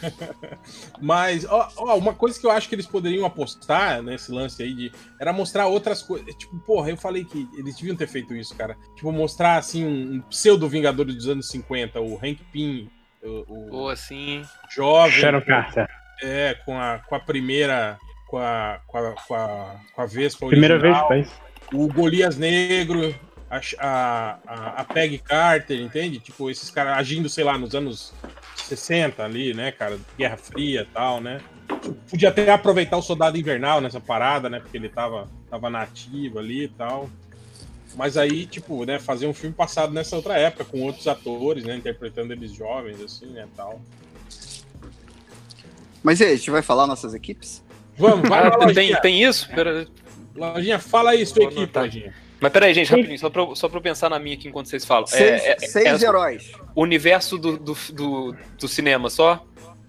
[1.00, 4.74] Mas, ó, ó, uma coisa que eu acho que eles poderiam apostar nesse lance aí
[4.74, 6.34] de era mostrar outras coisas.
[6.34, 8.76] Tipo, porra, eu falei que eles deviam ter feito isso, cara.
[8.94, 12.90] Tipo, mostrar assim um, um pseudo Vingadores dos anos 50, o Hank Pym,
[13.22, 14.42] o, o Ou assim.
[14.70, 15.88] jovem, Sharon Carter.
[16.22, 17.98] é, com a, com a primeira.
[18.28, 21.40] Com a, com a, com a, com a Vespa Primeira vez original, faz.
[21.72, 23.14] o Golias Negro,
[23.50, 23.60] a,
[24.46, 26.18] a, a, Peg Carter, entende?
[26.18, 28.12] Tipo, esses caras agindo, sei lá, nos anos
[28.56, 29.98] 60 ali, né, cara?
[30.18, 31.40] Guerra Fria e tal, né?
[31.80, 34.58] Tipo, podia até aproveitar o Soldado Invernal nessa parada, né?
[34.58, 37.08] Porque ele tava, tava nativo ali e tal.
[37.94, 41.76] Mas aí, tipo, né, fazer um filme passado nessa outra época, com outros atores, né?
[41.76, 43.80] Interpretando eles jovens, assim, né, tal.
[46.02, 47.64] Mas e aí, a gente vai falar nossas equipes?
[47.96, 49.48] Vamos, vai lá, Ah, tem, tem isso?
[49.48, 49.86] Pera,
[50.34, 51.78] Lojinha, fala aí, sua equipe.
[51.78, 52.25] Lojinha.
[52.40, 54.66] Mas peraí, gente, rapidinho, só pra, eu- só pra eu pensar na minha aqui enquanto
[54.68, 55.06] vocês falam.
[55.06, 56.52] Seis, É, é- seis é heróis.
[56.74, 59.42] o universo do, do, do, do cinema só?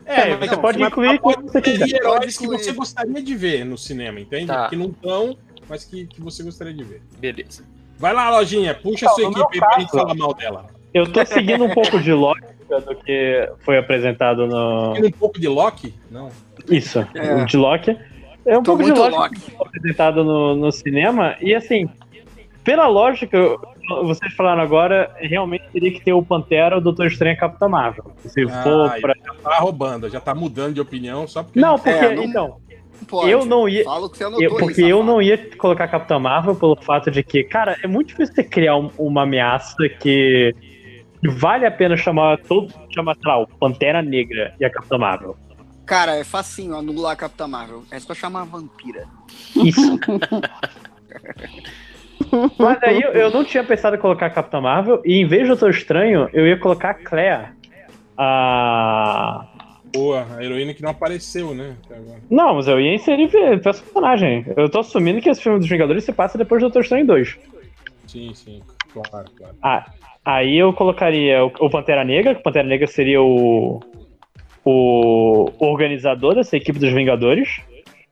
[0.06, 1.90] É, mas você não, pode mas incluir pode você quiser.
[1.98, 4.48] heróis Pode que você gostaria de ver no cinema, entende?
[4.48, 4.70] Tá.
[4.70, 7.02] Que não estão, mas que, que você gostaria de ver.
[7.20, 7.64] Beleza.
[7.98, 10.68] Vai lá, lojinha, puxa a Então, sua no equipe aí pra gente falar mal dela.
[10.94, 12.56] Eu tô seguindo um pouco de lógica
[12.86, 14.94] do que foi apresentado no.
[14.94, 15.94] Tem um pouco de Loki?
[16.10, 16.30] Não.
[16.70, 17.36] Isso, É.
[17.36, 17.98] o de Loki.
[18.46, 19.36] É um Tô pouco de Loki.
[19.42, 21.36] que foi apresentado no, no cinema.
[21.42, 21.90] E assim,
[22.68, 23.38] pela lógica,
[24.04, 27.70] vocês falaram agora, realmente teria que ter o Pantera, o Doutor Estranho e a Capitã
[27.70, 28.12] Marvel.
[28.26, 29.14] Se for Ah, pra.
[29.26, 31.58] Já tá roubando, já tá mudando de opinião só porque.
[31.58, 31.90] Não, porque.
[31.92, 32.58] É, não- Então,
[33.08, 33.32] Pode.
[33.32, 33.84] eu não ia.
[34.38, 35.04] Eu- porque eu safado.
[35.06, 38.44] não ia colocar a Capitã Marvel pelo fato de que, cara, é muito difícil você
[38.44, 40.54] criar um- uma ameaça que,
[41.22, 42.74] que vale a pena chamar todo.
[42.94, 45.38] chamar, sei lá, o Pantera Negra e a Capitã Marvel.
[45.86, 47.84] Cara, é facinho anular a Capitã Marvel.
[47.90, 49.06] É só chamar a vampira.
[49.56, 49.98] Isso.
[52.58, 55.44] Mas aí eu, eu não tinha pensado em colocar a Capitã Marvel, e em vez
[55.44, 57.50] do Doutor Estranho, eu ia colocar a Claire.
[58.18, 59.46] A.
[59.94, 61.76] Boa, a heroína que não apareceu, né?
[62.30, 63.30] Não, mas eu ia inserir
[63.62, 64.46] personagem.
[64.56, 67.38] Eu tô assumindo que esse filme dos Vingadores se passa depois do Doutor Estranho 2.
[68.08, 69.56] Sim, sim, claro, claro.
[69.62, 69.86] Ah,
[70.26, 73.80] aí eu colocaria o, o Pantera Negra, que o Pantera Negra seria o,
[74.66, 77.62] o organizador dessa equipe dos Vingadores.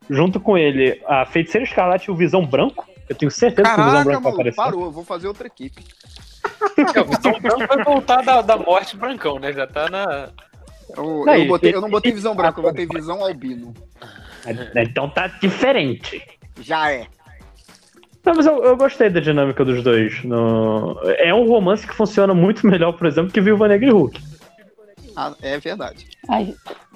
[0.10, 2.88] Junto com ele, a Feiticeira Escarlate e o Visão Branco.
[3.10, 4.56] Eu tenho certeza que o Visão Caraca, Branco vai aparecer.
[4.56, 4.86] parou.
[4.86, 5.84] Eu vou fazer outra equipe.
[6.96, 9.54] É, o Visão Branco vai voltar da, da morte brancão, né?
[9.54, 10.30] Já tá na.
[10.96, 13.74] Eu, Não, eu botei- eu não botei visão branca, eu botei visão albino.
[14.76, 16.22] Então tá diferente.
[16.60, 17.08] Já é.
[18.24, 20.24] Não, mas eu, eu gostei da dinâmica dos dois.
[20.24, 21.00] No...
[21.18, 24.22] É um romance que funciona muito melhor, por exemplo, que Viúva Negra e Hulk.
[25.16, 26.08] Ah, é verdade.
[26.30, 26.54] Ai,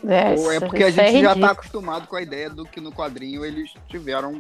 [0.07, 1.45] é, Ou é porque a é gente já tá ridículo.
[1.51, 4.33] acostumado com a ideia do que no quadrinho eles tiveram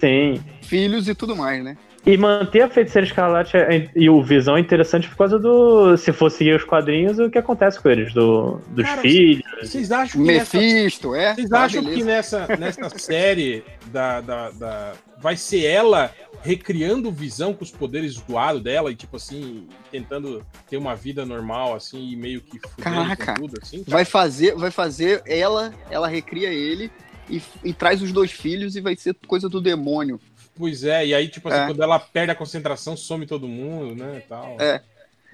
[0.00, 0.42] Sim.
[0.62, 1.76] filhos e tudo mais, né?
[2.06, 5.96] E manter a Feiticeira Escarlate é- e o Visão é interessante por causa do.
[5.96, 9.42] Se for seguir os quadrinhos, o que acontece com eles, do, dos Cara, filhos.
[9.62, 11.34] Vocês acham que nessa, Mephisto, é?
[11.34, 12.04] vocês Ah, acham que beleza.
[12.06, 16.10] nessa, nessa série da, da, da- vai ser ela
[16.44, 21.74] recriando visão com os poderes zoados dela e tipo assim, tentando ter uma vida normal
[21.74, 23.34] assim e meio que Caraca.
[23.34, 23.82] tudo assim?
[23.88, 26.90] Vai fazer, vai fazer ela, ela recria ele
[27.30, 30.20] e, e traz os dois filhos e vai ser coisa do demônio.
[30.54, 31.66] Pois é, e aí tipo assim, É.
[31.66, 34.60] quando ela perde a concentração, some todo mundo, né, e tal.
[34.60, 34.82] É.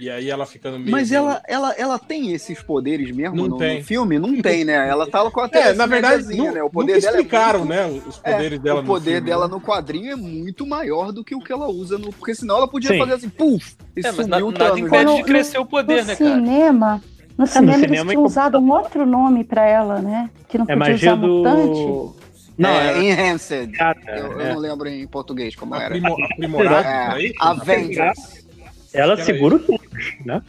[0.01, 3.59] E aí ela ficando meio Mas ela, ela, ela tem esses poderes mesmo Não no,
[3.59, 3.81] tem.
[3.81, 4.19] no filme?
[4.19, 4.89] Não tem, né?
[4.89, 6.63] Ela tá com a É, na verdade, nu- né?
[6.63, 9.11] O nunca poder dela é explicaram, muito- né, os É, poderes dela o no poder
[9.17, 9.55] filme, dela né?
[9.55, 12.11] no quadrinho é muito maior do que o que ela usa no.
[12.15, 12.99] Porque senão ela podia Sim.
[12.99, 13.75] fazer assim, puf!
[13.95, 16.31] E É, mas na- o nada impede de crescer o poder, no né, cara?
[16.35, 17.03] cinema,
[17.37, 20.31] no cinema, eles é tinham usado um outro nome pra ela, né?
[20.49, 21.79] Que não É podia magia usar mutante.
[21.79, 22.17] do.
[22.57, 23.03] Não, é, é.
[23.03, 23.73] Enhanced.
[23.73, 24.53] Cara, Eu, eu é.
[24.55, 25.87] não lembro em português como era.
[25.87, 27.33] Aprimo- aprimorado, É, não é?
[27.39, 28.49] Avengers.
[28.93, 30.43] Ela segura o Thanos, né?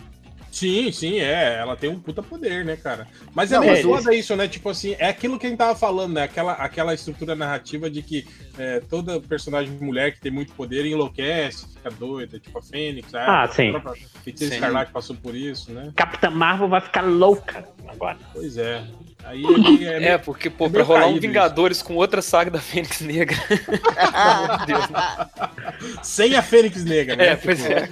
[0.51, 1.59] Sim, sim, é.
[1.59, 3.07] Ela tem um puta poder, né, cara?
[3.33, 4.47] Mas é meio foda isso, né?
[4.49, 6.23] Tipo assim, é aquilo que a gente tava falando, né?
[6.23, 8.27] Aquela, aquela estrutura narrativa de que
[8.57, 13.43] é, toda personagem mulher que tem muito poder enlouquece, fica doida, tipo a Fênix, Ah,
[13.43, 13.71] a sim.
[13.71, 14.59] própria Feiticeira Sim.
[14.59, 15.93] Escarlate passou por isso, né?
[15.95, 18.17] Capitã Marvel vai ficar louca agora.
[18.33, 18.83] Pois é.
[19.23, 22.59] Aí ele é, É, porque, pô, é pra rolar um Vingadores com outra saga da
[22.59, 23.37] Fênix Negra.
[24.65, 25.29] Deus, né?
[26.03, 27.27] sem a Fênix Negra, né?
[27.27, 27.89] É, pois é.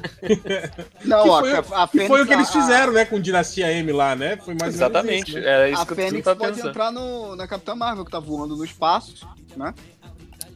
[1.06, 3.06] Não, Que ó, foi, a, a que Fênix, foi o que eles a- fizeram, né,
[3.06, 4.38] com Dinastia M lá, né?
[4.38, 5.30] Foi mais ou menos Exatamente.
[5.32, 5.46] isso, né?
[5.50, 6.70] É A, isso a que Fênix pode pensando.
[6.70, 9.74] entrar no, na Capitã Marvel, que tá voando no espaço, né?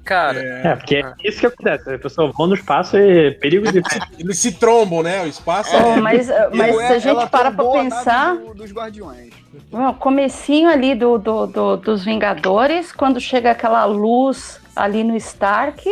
[0.04, 1.94] Cara, É, porque é isso que acontece.
[1.94, 3.82] A pessoa voa no espaço e perigo de.
[4.20, 5.24] Eles se trombam, né?
[5.24, 5.96] O espaço Oh, é...
[5.98, 9.34] mas mas Ou se é- a gente para pra pensar, do- dos Guardiões.
[9.72, 15.88] o comecinho ali do, do, do- dos Vingadores, quando chega aquela luz ali no Stark,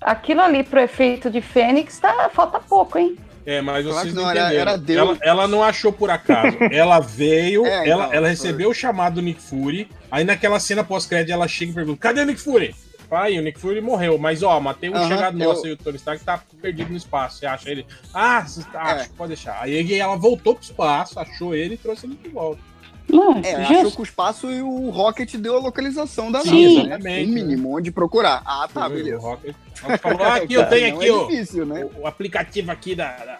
[0.00, 3.16] aquilo ali pro efeito de Fênix, tá, falta pouco, hein?
[3.44, 4.62] É, mas Claro vocês não não, era- entenderam.
[4.70, 4.98] era Deus.
[5.08, 6.56] Ela, ela não achou por acaso.
[6.70, 8.28] Ela veio, É, ela, então, ela foi.
[8.30, 9.90] recebeu o chamado do Nick Fury.
[10.10, 12.72] Aí naquela cena pós-crédito ela chega e pergunta: cadê o Nick Fury?
[13.12, 15.76] Pai, o Nick Fury morreu, mas ó, matei um Aham, chegado eu- nosso aí, o
[15.76, 17.36] Tony Stark tá perdido no espaço.
[17.40, 17.84] Você acha ele?
[18.14, 18.92] Ah, você tá- É.
[19.02, 19.58] acho, pode deixar.
[19.60, 22.58] Aí ela voltou pro espaço, achou ele e trouxe ele de volta.
[23.06, 23.96] Não, É, achou justo.
[23.96, 26.48] que o espaço e o Rocket deu a localização da Sim.
[26.76, 26.94] nave, né?
[26.94, 28.40] Exatamente, O mínimo, onde procurar.
[28.46, 29.18] Ah, tá, O beleza.
[29.18, 31.84] Rocket- Ela falou: ah, aqui, eu tenho Não aqui é ó, difícil, né?
[31.84, 33.38] o, o aplicativo aqui da, da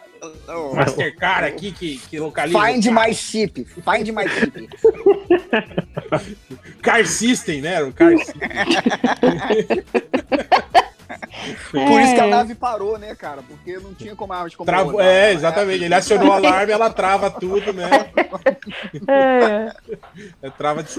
[0.75, 2.59] Mastercard aqui que, que localiza.
[2.61, 3.65] Find my ship.
[3.65, 4.69] Find my ship.
[6.83, 7.83] Car System, né?
[7.83, 8.41] O Car System.
[11.71, 12.31] Por isso que a É.
[12.31, 13.43] nave parou, né, cara?
[13.43, 15.07] Porque não tinha como mais como Trava- rodar.
[15.07, 15.85] é, exatamente.
[15.85, 17.89] Ele acionou o alarme, ela trava tudo, né?
[19.09, 19.73] É,
[20.47, 20.91] É trava de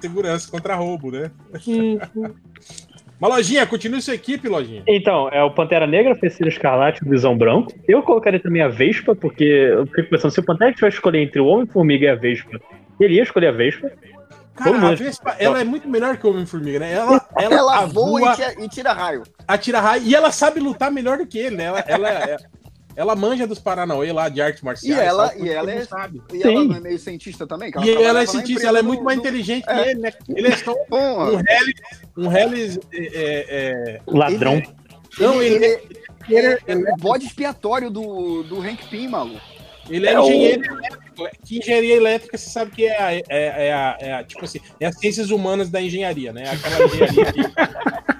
[0.00, 1.30] segurança contra roubo, né?
[3.20, 4.82] Mas, Lojinha, continue sua equipe, Lojinha.
[4.86, 7.70] Então, é o Pantera Negra, Feiticeiro Escarlate e o Visão Branco.
[7.86, 11.38] Eu colocaria também a Vespa, porque eu fico pensando, se o Pantera tivesse escolher entre
[11.40, 12.58] o Homem-Formiga e a Vespa,
[12.98, 13.90] ele ia escolher a Vespa.
[14.56, 16.92] Cara, Todo a Vespa, ela é muito melhor que o Homem-Formiga, né?
[16.92, 19.22] Ela, ela, Ela voa, voa e tira, e tira raio.
[19.46, 21.64] atira raio, e ela sabe lutar melhor do que ele, né?
[21.64, 22.36] Ela, ela, é-
[22.96, 24.98] ela manja dos Paranauê lá de artes marciais.
[24.98, 25.42] E ela- sabe?
[25.42, 26.22] e ela ele é- sabe.
[26.32, 27.70] E ela não é meio cientista também?
[27.70, 29.74] que E ela é cientista, ela é do- muito mais do- inteligente é.
[29.84, 30.12] que ele, né?
[30.28, 31.80] Ele é só um Hellis.
[32.16, 32.78] Um Hellis.
[32.92, 34.54] É, é, Ladrão.
[34.54, 34.66] é-
[35.18, 35.66] não, ele, ele,
[36.28, 39.40] ele, é, ele, é o bode expiatório do, do Hank Pym, maluco.
[39.88, 41.00] ele é É o- engenheiro elétrico.
[41.44, 44.58] Que engenharia elétrica, você sabe que é a, é, é a, é a- tipo assim,
[44.78, 46.44] é as ciências humanas da engenharia, né?
[46.50, 47.40] Aquela engenharia que,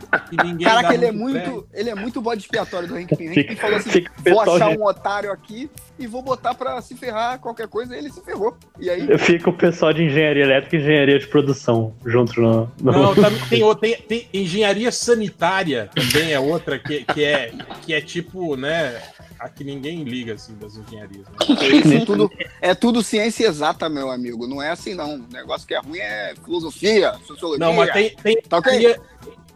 [0.64, 3.28] Caraca, ele é muito ele é muito bode expiatório do Hank Pym.
[3.30, 6.94] Hank Pym falou assim: vou pessoal achar um otário aqui e vou botar pra se
[6.96, 7.94] ferrar qualquer coisa.
[7.94, 8.56] E ele se ferrou.
[8.78, 12.70] E aí, Fica o pessoal de engenharia elétrica e engenharia de produção juntos no.
[12.80, 17.52] no- Não, também tem, outra- tem, tem engenharia sanitária também é outra que, que é
[17.82, 19.00] que é tipo, né,
[19.38, 21.26] a que ninguém liga assim das engenharias.
[21.28, 21.34] Né?
[21.84, 24.46] isso é tudo, é tudo ciência exata, meu amigo.
[24.46, 25.16] Não é assim, não.
[25.16, 27.64] O negócio que é ruim é filosofia, sociologia.
[27.66, 28.72] Não, mas tem, tem Tá ok?
[28.74, 29.00] engenharia,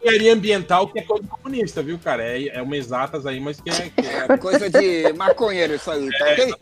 [0.05, 2.23] engenharia ambiental que é coisa comunista, viu, cara?
[2.23, 5.89] É, é uma exatas aí, mas que é, que é, É coisa de maconheiro isso
[5.91, 6.53] aí, tá ok?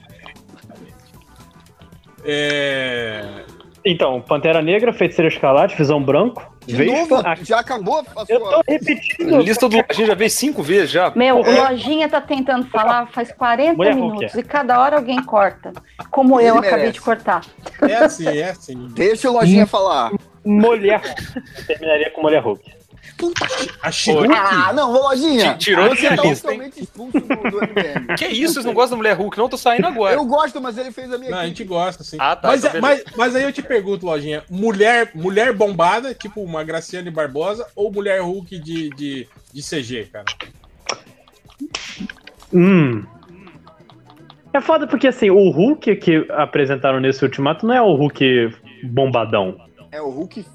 [2.25, 3.43] é-
[3.85, 6.95] Então, Pantera Negra, Feiticeiro Escarlate, Visão Branco, De Vespa.
[6.97, 8.51] novo, a- já acabou a Eu sua.
[8.51, 9.39] tô repetindo.
[9.41, 11.11] Lista do a gente já veio cinco vezes já.
[11.13, 11.69] Meu, o É.
[11.69, 14.39] Lojinha tá tentando falar faz 40 Mulher minutos Hulk.
[14.39, 15.73] e cada hora alguém corta.
[16.09, 16.93] Como eu Ele acabei merece.
[16.93, 17.41] de cortar.
[17.81, 18.87] é assim, é assim.
[18.91, 20.11] Deixa o Lojinha falar.
[20.45, 21.01] Mulher.
[21.67, 22.63] Terminaria com Mulher Hulk.
[23.81, 24.27] A She-Hulk?
[24.33, 25.53] Ah, não, ô, Lojinha.
[25.53, 26.35] Ti- tirou Você tá lista, hein?
[26.59, 28.15] totalmente expulso do, do MDM.
[28.17, 28.53] Que isso?
[28.55, 29.37] Vocês não gostam da mulher Hulk?
[29.37, 30.15] Não, tô saindo agora.
[30.15, 31.57] Eu gosto, mas ele fez a minha Não, a equipe.
[31.59, 32.17] gente gosta, sim.
[32.19, 36.13] Ah, tá, mas, então é- mas, mas aí eu te pergunto, Lojinha, mulher, mulher bombada,
[36.13, 40.25] tipo uma Graciane Barbosa, ou mulher Hulk de, de, de CG, cara?
[42.53, 43.03] Hum.
[44.53, 49.57] É foda porque assim, o Hulk que apresentaram nesse ultimato não é o Hulk bombadão.
[49.91, 50.45] É o Hulk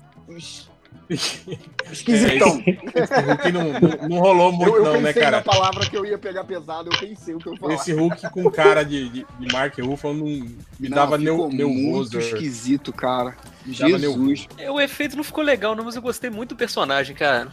[1.08, 2.62] es- É, esquisitão.
[2.66, 5.36] Esse Hulk não, não, não rolou muito, eu, eu não, pensei né, cara?
[5.38, 7.74] na palavra que eu ia pegar pesado, eu pensei o que eu falar.
[7.74, 11.68] Esse Hulk com cara de, de, de Mark Ruffalo não, me Não, dava ficou neu,
[11.70, 12.18] muito nervoso.
[12.18, 13.36] esquisito, cara.
[13.66, 14.46] dava Jesus.
[14.58, 17.48] É, O efeito não ficou legal, não, mas eu gostei muito do personagem, cara.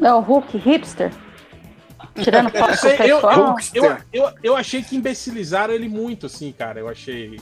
[0.00, 1.12] É o Hulk hipster?
[2.22, 3.20] Tirando foto eu-?
[3.74, 6.80] Eu, eu, eu achei que imbecilizaram ele muito, assim, cara.
[6.80, 7.38] Eu achei.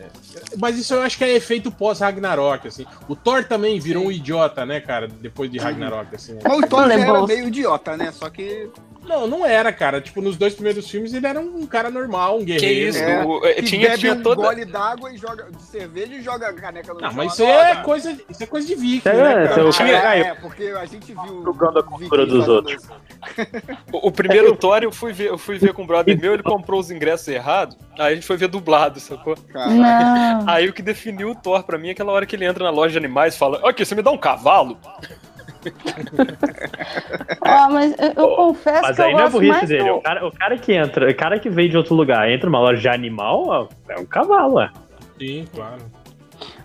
[0.00, 2.86] É, Mas isso eu acho que é efeito pós-Ragnarok, assim.
[3.08, 6.34] O Thor também virou um idiota, né, cara, depois de Ragnarok, assim.
[6.34, 6.40] né?
[6.46, 8.10] O Thor era meio idiota, né?
[8.12, 8.70] Só que.
[9.02, 10.00] Não, não era, cara.
[10.00, 12.88] Tipo, nos dois primeiros filmes ele era um cara normal, um Que guerreiro.
[12.90, 12.98] isso?
[13.02, 14.42] É, o- é, que tinha bebe tinha um toda.
[14.42, 17.16] gole d'água e joga de cerveja e joga a caneca no Não, chão.
[17.16, 19.72] mas isso é coisa, isso é coisa de viking, É, né, cara?
[19.72, 21.42] seu- Ah, é, é, porque a gente viu.
[21.44, 22.82] Jogando a cultura dos outros.
[23.92, 26.42] O, o primeiro Thor eu fui ver, eu fui ver com um brother meu, ele
[26.42, 29.34] comprou os ingressos errados, aí a gente foi ver dublado, sacou?
[30.46, 32.70] Aí o que definiu o Thor pra mim é aquela hora que ele entra na
[32.70, 34.78] loja de animais e fala: Ok, você me dá um cavalo?
[37.42, 39.84] Ó, mas eu, eu confesso Mas que eu aí não é gosto burrice mais dele.
[39.84, 39.94] do...
[39.96, 42.60] O, cara, o cara que entra, o cara que veio de outro lugar, entra numa
[42.60, 44.68] loja de animal, ó, é um cavalo, ó.
[45.18, 45.82] Sim, claro.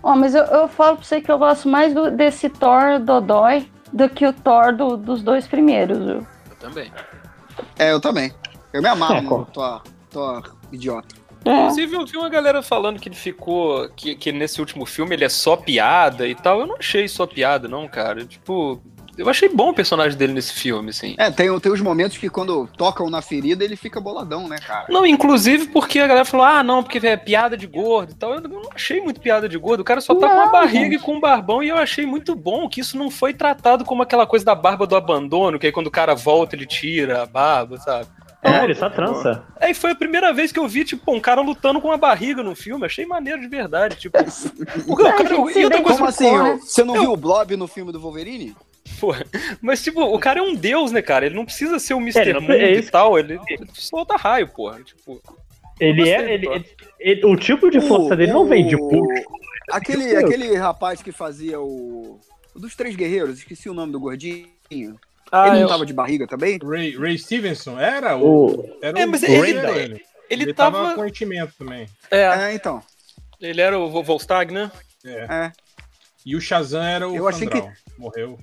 [0.02, 3.68] Ó, mas eu, eu falo pra você que eu gosto mais do- desse Thor Dodói
[3.92, 6.26] do que o Thor do- dos dois primeiros, viu?
[6.50, 6.92] Eu também.
[7.78, 8.32] é, eu também.
[8.72, 11.15] Eu me amarro É, no Thor, Thor idiota.
[11.46, 11.60] É.
[11.60, 13.88] Inclusive, eu vi uma galera falando que ele ficou.
[13.90, 16.60] Que, que nesse último filme ele é só piada e tal.
[16.60, 18.24] Eu não achei só piada, não, cara.
[18.24, 18.82] Tipo,
[19.16, 21.14] eu achei bom o personagem dele nesse filme, assim.
[21.16, 24.86] É, tem, tem os momentos que quando tocam na ferida ele fica boladão, né, cara?
[24.90, 28.34] Não, inclusive porque a galera falou, ah, não, porque é piada de gordo e tal.
[28.34, 29.80] Eu não achei muito piada de gordo.
[29.80, 30.96] O cara só tá com uma barriga gente.
[30.96, 34.02] e com um barbão e eu achei muito bom que isso não foi tratado como
[34.02, 37.26] aquela coisa da barba do abandono, que aí quando o cara volta ele tira a
[37.26, 38.08] barba, sabe?
[38.46, 39.44] É, ele só trança.
[39.60, 42.42] Aí foi a primeira vez que eu vi, tipo, um cara lutando com uma barriga
[42.42, 42.86] no filme.
[42.86, 44.16] Achei maneiro de verdade, tipo.
[44.86, 45.22] O cara,
[45.58, 46.36] e outra coisa, Como assim?
[46.36, 46.58] né?
[46.62, 48.54] Você não viu o Blob no filme do Wolverine?
[49.00, 49.24] Porra.
[49.60, 51.26] Mas, tipo, o cara é um deus, né, cara?
[51.26, 52.20] Ele não precisa ser o Mr.
[52.20, 53.18] ele não- Mundo é e tal.
[53.18, 54.80] Ele, ele solta raio, porra.
[54.82, 55.20] Tipo,
[55.80, 56.32] Ele é.
[56.34, 56.66] Ele, ele-
[57.00, 59.22] ele- o tipo de força dele não vem de O- pulso.
[59.70, 62.20] Aquele, aquele rapaz que fazia o.
[62.54, 64.46] o dos Três Guerreiros, esqueci o nome do gordinho.
[65.32, 66.58] Ah, ele não eu- tava de barriga também?
[66.62, 68.46] Ray, Ray Stevenson era o.
[68.60, 70.04] O, Era É, o mas o ele- era ele- ele.
[70.30, 70.78] ele, Ele tava.
[70.82, 71.86] tava com enchimento também.
[72.10, 72.82] É, É, então.
[73.40, 74.70] ele era o Vo- Volstag, né?
[75.04, 75.52] É.
[76.24, 77.72] E o Shazam era o Eu achei Fandral.
[77.98, 78.38] Morreu.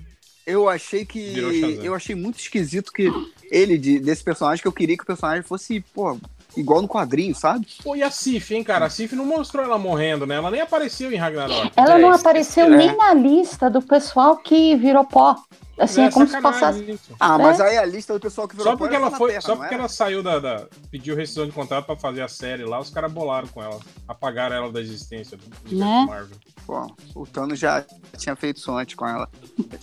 [0.46, 1.34] Eu achei que.
[1.82, 3.10] Eu achei muito esquisito que
[3.50, 6.18] ele, de- desse personagem, que eu queria que o personagem fosse, pô,
[6.56, 7.66] igual no quadrinho, sabe?
[7.82, 8.86] Pô, e a Sif, hein, cara?
[8.86, 10.36] A Sif não mostrou ela morrendo, né?
[10.36, 11.72] Ela nem apareceu em Ragnarok.
[11.76, 12.76] Ela É, não apareceu é.
[12.76, 15.36] nem na lista do pessoal que virou pó.
[15.76, 16.88] Assim, É é como se passasse.
[16.88, 17.12] isso.
[17.18, 19.30] Ah, mas aí a lista do pessoal que virou Só porque apoio ela na foi,
[19.30, 19.82] Terra, só porque era?
[19.82, 23.10] ela saiu da, da- pediu rescisão de contrato pra fazer a série lá, os caras
[23.12, 26.04] bolaram com ela, apagaram ela da existência do Né?
[26.06, 26.36] Marvel.
[26.64, 26.86] Pô,
[27.16, 27.84] o Thanos já
[28.16, 29.28] tinha feito isso antes com ela.
[29.72, 29.78] É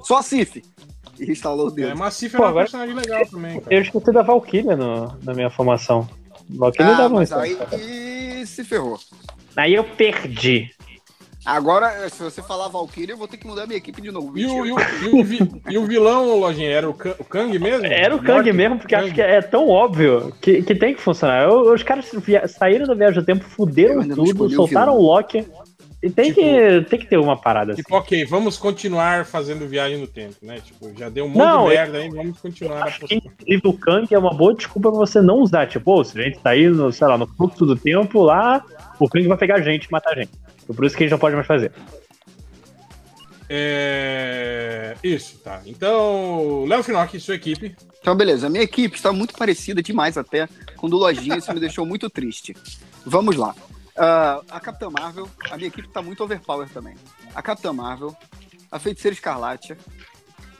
[0.02, 0.62] Só a Sif.
[1.18, 1.96] E instalou o É, dedo.
[1.98, 3.74] mas a Sif é agora- personagem legal também, cara.
[3.74, 6.08] Eu esqueci da Valkyria no, na minha formação.
[6.48, 8.98] Valkyria Ah, dava mas um- aí e se ferrou.
[9.56, 10.70] Aí eu perdi.
[11.44, 14.36] Agora, se você falar Valkyrie, eu vou ter que mudar minha equipe de novo.
[14.36, 17.56] E o, e, o, e, o, vi- e o vilão, Lojinha, era o, o Kang
[17.56, 17.86] mesmo?
[17.86, 18.26] Era o Morte?
[18.26, 19.14] Kang mesmo, porque acho Kang.
[19.14, 21.44] que é tão óbvio que, que tem que funcionar.
[21.44, 22.10] Eu- os caras
[22.48, 25.00] saíram da viagem do tempo, fuderam tudo, soltaram o.
[25.02, 25.46] Loki.
[26.06, 27.82] E tem, Tipo- que, tem que ter uma parada assim.
[27.82, 30.60] Tipo, ok, vamos continuar fazendo viagem no tempo, né?
[30.64, 33.14] Tipo, já deu um monte Não, de eu- merda aí, vamos continuar a Acho que,
[33.16, 35.66] inclusive, o Kang é uma boa desculpa pra você não usar.
[35.66, 38.64] Tipo, pô, se a gente tá aí, no, sei lá, no fluxo do tempo, lá,
[39.00, 40.30] o Kang vai pegar a gente e matar a gente.
[40.62, 41.72] Então, por isso que a gente não pode mais fazer.
[43.48, 44.94] É...
[45.02, 45.60] Isso, tá.
[45.66, 47.74] Então, Léo Finocchi, sua equipe.
[48.00, 48.46] Então, beleza.
[48.46, 51.36] A minha equipe está muito parecida demais até com o do Lojinha.
[51.36, 52.56] Isso me deixou muito triste.
[53.04, 53.54] Vamos lá.
[53.96, 56.94] Ah, a Capitã Marvel, a minha equipe está muito overpower também.
[57.34, 58.14] A Capitã Marvel,
[58.70, 59.76] a Feiticeira Escarlate,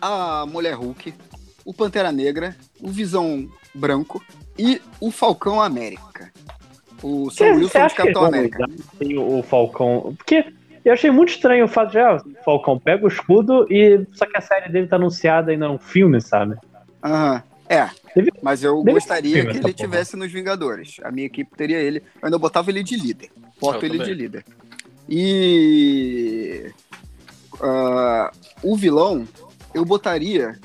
[0.01, 1.13] a Mulher Hulk,
[1.65, 4.23] o Pantera Negra, o Visão Branco
[4.59, 6.33] e o Falcão América.
[7.03, 8.67] O Sam Wilson de Capitão América.
[8.67, 10.15] mudar sem o Falcão?
[10.17, 14.07] Porque eu achei muito estranho o fato de, ah, o Falcão pega o escudo e.
[14.13, 16.57] Só que a série dele tá anunciada ainda num filme, sabe?
[17.05, 17.43] Aham.
[17.69, 17.91] É, Deve-
[18.43, 19.75] mas eu deve gostaria que ele porra.
[19.75, 20.97] tivesse nos Vingadores.
[21.03, 21.99] A minha equipe teria ele.
[22.21, 23.31] Eu ainda botava ele de líder.
[23.61, 24.15] Boto Eu ele também.
[24.15, 24.45] de líder.
[25.09, 26.73] E.
[27.61, 28.31] ah,
[28.63, 29.27] o vilão,
[29.75, 30.59] eu botaria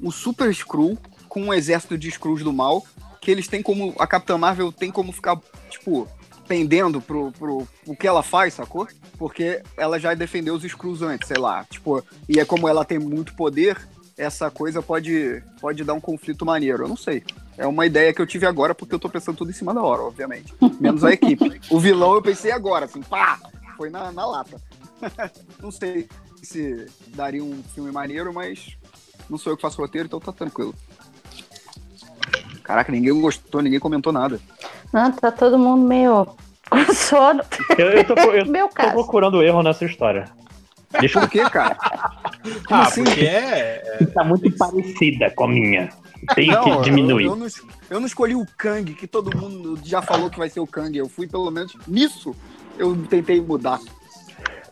[0.00, 0.98] o Super Skrull
[1.28, 2.84] com um exército de Skrulls do mal.
[3.20, 3.94] Que eles têm como.
[3.98, 6.08] A Capitã Marvel tem como ficar, tipo,
[6.48, 8.88] pendendo pro, pro, pro que ela faz, sacou?
[9.18, 11.64] Porque ela já defendeu os Skrulls antes, sei lá.
[11.64, 13.76] Tipo, e é como ela tem muito poder,
[14.20, 16.84] essa coisa pode, pode dar um conflito maneiro.
[16.84, 17.24] Eu não sei.
[17.56, 19.82] É uma ideia que eu tive agora, porque eu tô pensando tudo em cima da
[19.82, 20.54] hora, obviamente.
[20.78, 21.58] Menos a equipe.
[21.70, 23.38] O vilão eu pensei agora, assim, pá!
[23.78, 24.60] Foi na, na lata.
[25.58, 26.06] não sei
[26.42, 28.76] se daria um filme maneiro, mas
[29.28, 30.74] não sou eu que faço roteiro, então tá tranquilo.
[32.62, 34.38] Caraca, ninguém gostou, ninguém comentou nada.
[34.92, 36.26] Não, tá todo mundo meio
[36.68, 37.42] com sono.
[37.78, 38.92] Eu, eu tô, eu Meu tô caso.
[38.92, 40.30] procurando erro nessa história.
[40.98, 41.76] Deixa eu Por quê, cara?
[42.70, 43.04] Ah, assim?
[43.04, 43.98] porque é.
[44.00, 45.88] é- tá muito parecida com a minha.
[46.34, 47.24] Tem Não, que diminuir.
[47.24, 47.46] Eu, eu não,
[47.90, 50.96] eu não escolhi o Kang, que todo mundo já falou que vai ser o Kang.
[50.96, 52.34] Eu fui, pelo menos, nisso,
[52.78, 53.80] eu tentei mudar.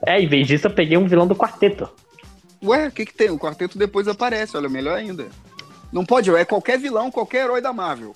[0.05, 1.89] É, em vez disso, eu peguei um vilão do quarteto.
[2.63, 3.31] Ué, o que que tem?
[3.31, 5.29] O quarteto depois aparece, olha, melhor ainda.
[5.93, 8.15] Não pode, é qualquer vilão, qualquer herói da Marvel.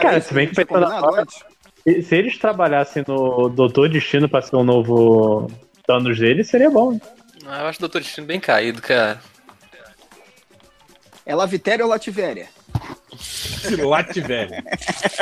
[0.00, 1.42] Cara, se bem que combinado antes?
[1.86, 5.50] E Se eles trabalhassem no Doutor Destino pra ser o novo
[5.88, 6.92] Thanos dele, seria bom.
[6.92, 7.00] hein?
[7.46, 9.18] Ah, eu acho o Doutor Destino bem caído, cara.
[11.24, 12.46] É Lavitéria ou Lativéria?
[13.66, 14.62] de Lativéria.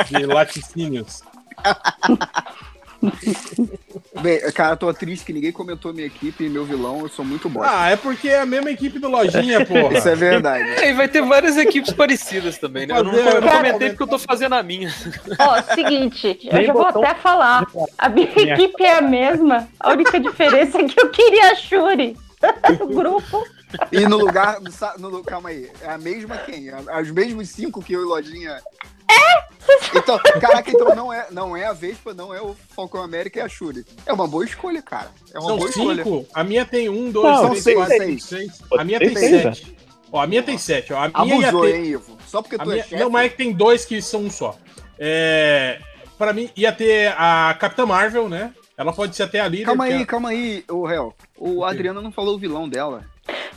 [0.09, 1.21] De laticínios.
[4.21, 7.23] Bem, cara, eu tô triste que ninguém comentou minha equipe e meu vilão, eu sou
[7.23, 7.71] muito bosta.
[7.71, 9.97] Ah, é porque é a mesma equipe do Lojinha, porra.
[9.97, 10.69] Isso é verdade.
[10.81, 12.97] É, e vai ter várias equipes parecidas também, né?
[12.97, 14.93] Eu não, eu não comentei porque eu tô fazendo a minha.
[15.39, 17.65] Ó, seguinte, eu Nem já vou até falar.
[17.97, 19.67] A minha equipe é a mesma.
[19.79, 22.17] A única diferença é que eu queria a Shuri
[22.79, 23.45] no grupo.
[23.91, 24.59] E no lugar.
[24.97, 25.69] No, calma aí.
[25.81, 26.69] É a mesma quem?
[26.73, 28.61] Os mesmos cinco que eu e Lojinha.
[29.09, 29.46] É!
[29.95, 33.43] Então, caraca, então não é, não é a Vespa, não é o Falcão América, é
[33.43, 33.85] a Shuri.
[34.05, 35.09] É uma boa escolha, cara.
[35.33, 36.03] É uma São boa escolha.
[36.03, 36.25] cinco.
[36.33, 38.23] A minha tem um, dois, Não, três, seis, quatro, seis.
[38.23, 38.79] cinco, seis.
[38.79, 39.77] A minha tem Seis, sete.
[40.11, 40.93] Ó, a minha tem sete.
[40.93, 41.09] Ó.
[41.13, 41.75] A minha ia Abusou, ter.
[41.75, 42.17] hein, Ivo?
[42.27, 42.79] Só porque A tu minha...
[42.79, 42.95] é chefe.
[43.03, 44.55] Não, mas é que tem dois que são um só.
[44.97, 45.79] É...
[46.17, 48.51] Pra mim, ia ter a Capitã Marvel, né?
[48.77, 49.65] Ela pode ser até a líder.
[49.65, 51.13] Calma aí, calma aí, o réu.
[51.37, 53.03] O Adriano não falou o vilão dela.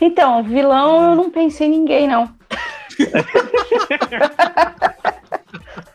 [0.01, 2.29] Então, vilão, eu não pensei em ninguém, não.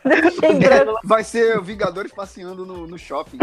[1.04, 3.38] Vai ser Vingadores passeando no, no shopping.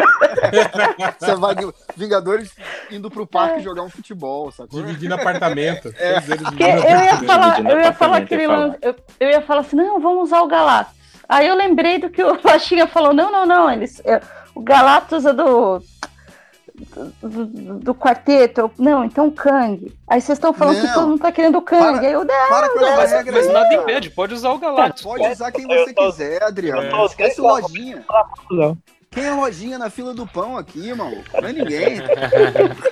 [1.20, 1.56] Você vai
[1.96, 2.56] Vingadores
[2.92, 4.82] indo pro parque jogar um futebol, sacou?
[4.82, 5.94] Dividindo apartamento.
[5.98, 6.18] É.
[6.18, 7.26] Eu ia apartamento.
[7.26, 10.48] falar, eu ia falar aquele lance, eu, eu ia falar assim, não, vamos usar o
[10.48, 10.96] Galactus.
[11.28, 14.22] Aí eu lembrei do que o Lachinha falou, não, não, não, eles, é,
[14.54, 15.82] o Galactus é do,
[17.22, 17.46] do,
[17.80, 18.62] do- quarteto.
[18.62, 19.94] Eu, não, então Kang.
[20.08, 20.94] Aí vocês estão falando que Não.
[20.94, 21.82] todo mundo tá querendo o Kang.
[21.84, 22.00] Para.
[22.08, 25.04] Aí eu, não, Para com essa Mas, regra mas nada impede, pode usar o Galactus.
[25.04, 26.82] Pode usar quem você quiser, Adriano.
[27.02, 27.06] É.
[27.06, 28.04] Esquece o lojinha.
[28.50, 28.78] Não.
[29.12, 31.24] Quem é lojinha na fila do pão aqui, maluco?
[31.40, 32.02] Não é ninguém.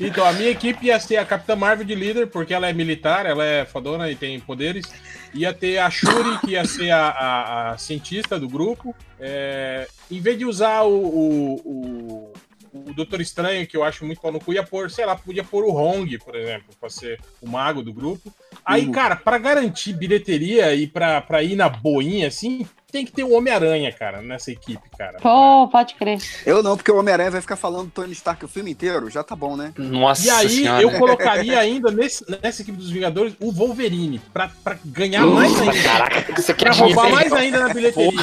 [0.00, 3.26] Então, a minha equipe ia ser a Capitã Marvel de líder, porque ela é militar,
[3.26, 4.86] ela é fodona e tem poderes.
[5.34, 8.94] Ia ter a Shuri, que ia ser a, a- a cientista do grupo.
[9.18, 12.32] É, em vez de usar o, o, o,
[12.72, 15.44] o Doutor Estranho, que eu acho muito pau no cu, ia pôr, sei lá, podia
[15.44, 18.32] pôr o Hong, por exemplo, pra ser o mago do grupo.
[18.64, 18.92] Aí, Uhum.
[18.92, 23.32] cara, pra garantir bilheteria e pra, pra ir na boinha, assim, tem que ter o
[23.34, 25.18] Homem-Aranha, cara, nessa equipe, cara.
[25.20, 26.18] Pô, pode crer.
[26.46, 29.22] Eu não, porque o Homem-Aranha vai ficar falando do Tony Stark o filme inteiro, já
[29.22, 29.72] tá bom, né?
[29.78, 30.82] Nossa E aí, senhora.
[30.82, 35.82] eu colocaria ainda nesse- nessa equipe dos Vingadores o Wolverine, pra, pra ganhar mais ainda.
[35.82, 37.30] Caraca, isso aqui Pra é roubar dinheiro.
[37.30, 38.20] mais ainda na bilheteria.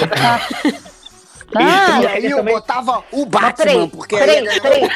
[1.64, 4.90] Ah, e aí eu também- botava o Mas Batman, peraí, porque peraí, aí peraí.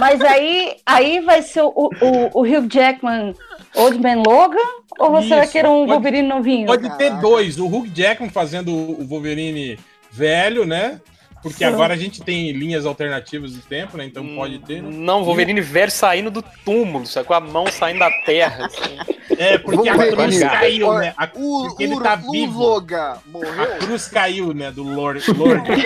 [0.00, 1.90] mas aí, aí vai ser o, o,
[2.34, 3.34] o Hugh Jackman
[3.74, 4.56] Old Man Logan?
[4.98, 6.66] Ou você Isso, vai querer um pode- Wolverine novinho?
[6.66, 7.20] Pode ter Caraca.
[7.22, 9.78] dois, o Hugh Jackman fazendo o Wolverine
[10.10, 11.00] velho, né?
[11.42, 14.04] Porque agora a gente tem linhas alternativas do tempo, né?
[14.04, 14.82] Então pode ter.
[14.82, 14.90] né?
[14.92, 17.26] Não, Wolverine velho saindo do túmulo, sabe?
[17.26, 18.66] Com a mão saindo da terra.
[18.66, 19.18] assim.
[19.40, 21.14] É, porque a Wolverine, cruz caiu, né?
[21.16, 22.58] A, O, porque ele tá o vivo.
[22.58, 23.76] Logan A morreu.
[23.78, 24.72] cruz caiu, né?
[24.72, 25.22] Do Lord.
[25.30, 25.70] Lord.
[25.70, 25.76] O Logan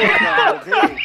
[0.64, 0.96] morreu.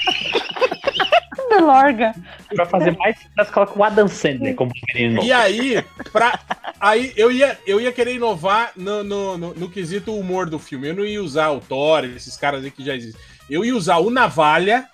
[1.50, 2.16] The Lorga.
[2.56, 5.22] Pra fazer mais, nós colocamos o Adam Sandler como menino.
[5.24, 6.40] E aí, pra,
[6.80, 10.88] aí eu, ia, eu ia querer inovar no, no, no, no quesito humor do filme.
[10.90, 13.20] Eu não ia usar o Thor, esses caras aí que já existem.
[13.50, 14.88] Eu ia usar o Navalha,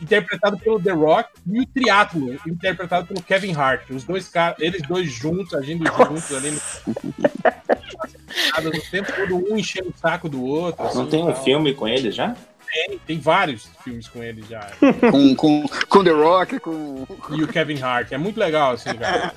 [0.00, 3.90] interpretado pelo The Rock, e o Triathlon, interpretado pelo Kevin Hart.
[3.90, 6.60] Os dois caras, eles dois juntos, agindo juntos ali no.
[8.62, 10.82] no tempo todo, um enchendo o saco do outro.
[10.82, 11.44] Não assim, tem um tal.
[11.44, 12.34] filme com ele já?
[12.72, 14.68] Tem, tem vários filmes com ele já.
[15.10, 17.06] Com, com, com The Rock, com.
[17.30, 18.10] E o Kevin Hart.
[18.10, 19.32] É muito legal, assim, cara.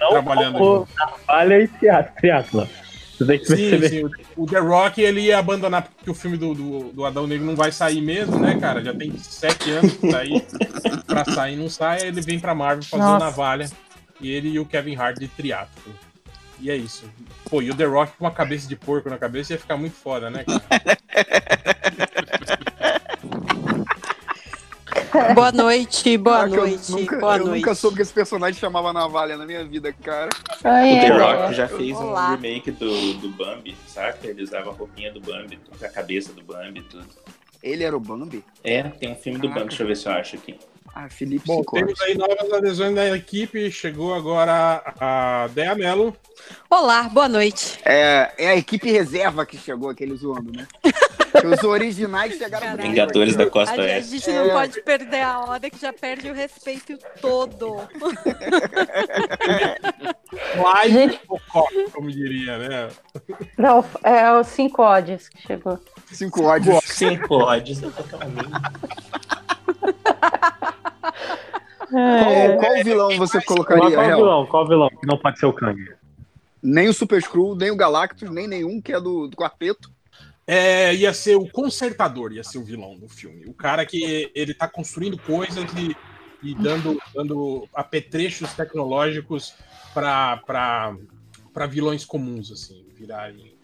[0.00, 0.88] Não Trabalhando.
[0.96, 2.66] Navalha e triatlo.
[3.16, 4.10] Você tem que Sim, sim.
[4.36, 7.56] O The Rock ele ia abandonar porque o filme do, do, do Adão Negro não
[7.56, 8.84] vai sair mesmo, né, cara?
[8.84, 10.44] Já tem sete anos que tá aí
[11.06, 12.02] pra sair, não sai.
[12.02, 13.24] aí Ele vem pra Marvel fazer o Nossa.
[13.24, 13.70] Navalha.
[14.20, 15.94] E ele e o Kevin Hart de triatlo.
[16.60, 17.04] E é isso.
[17.50, 19.94] Pô, e o The Rock com uma cabeça de porco na cabeça ia ficar muito
[19.94, 20.98] foda, né, cara?
[25.34, 27.58] Boa noite, boa Caraca, eu noite, nunca, boa eu noite.
[27.60, 30.28] nunca soube que esse personagem chamava Navalha na minha vida, cara.
[30.64, 31.10] Ai, O The é.
[31.42, 32.30] Rock já fez um Olá.
[32.34, 34.26] remake do, do Bambi, saca?
[34.26, 37.06] Ele usava a roupinha do Bambi, a cabeça do Bambi e tudo.
[37.62, 38.44] Ele era o Bambi?
[38.62, 40.56] É, tem um filme do Bambi, deixa eu ver se eu acho aqui.
[40.94, 43.70] Ah, Felipe Bom, temos aí novas adesões da equipe.
[43.70, 46.16] Chegou agora a Dea Mello.
[46.70, 47.78] Olá, boa noite.
[47.84, 50.66] É, é a equipe reserva que chegou, aquele zoando, né?
[51.44, 52.82] Os originais chegaram Caraca.
[52.82, 53.50] Vingadores aqui, da.
[53.50, 54.10] Costa A, a Oeste.
[54.10, 54.34] gente É.
[54.34, 57.76] não pode perder a hora que já perde o respeito todo.
[60.56, 61.20] Live Gente.
[61.26, 62.88] Focock, como diria, né?
[63.58, 65.78] Não, é os 5 odds que chegou.
[66.12, 66.78] Cinco ódios.
[66.84, 67.80] Sim, pode.
[67.80, 68.50] totalmente.
[71.88, 74.16] Qual, qual vilão você Qual, colocaria, qual Hel?
[74.16, 74.46] vilão?
[74.46, 74.88] Qual vilão?
[74.88, 75.80] Que não pode ser o Kang.
[76.62, 79.90] Nem o Super Screw, nem o Galactus, nem nenhum que é do, do quarteto.
[80.46, 83.44] É, ia ser o consertador, ia ser o vilão do filme.
[83.46, 85.96] O cara que ele tá construindo coisas e,
[86.42, 89.54] e dando, dando apetrechos tecnológicos
[89.92, 90.94] para
[91.68, 93.54] vilões comuns, assim, virarem.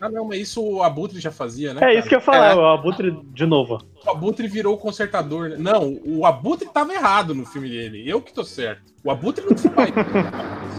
[0.00, 1.78] Ah, não, mas isso o Abutre já fazia, né?
[1.78, 1.94] É cara?
[1.94, 2.54] isso que eu ia falar, É.
[2.56, 3.78] o Abutre de novo.
[4.04, 5.50] O Abutre virou o consertador.
[5.50, 5.56] né?
[5.58, 8.02] Não, o Abutre tava errado no filme dele.
[8.08, 8.92] Eu que tô certo.
[9.04, 9.90] O Abutre não faz.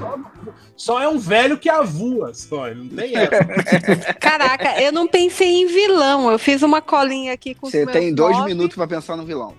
[0.05, 0.19] Só,
[0.75, 2.67] só é um velho que avua, só.
[2.67, 4.13] Ele não tem essa.
[4.19, 6.31] Caraca, eu não pensei em vilão.
[6.31, 8.49] Eu fiz uma colinha aqui com Você tem dois nove.
[8.49, 9.53] minutos pra pensar no vilão.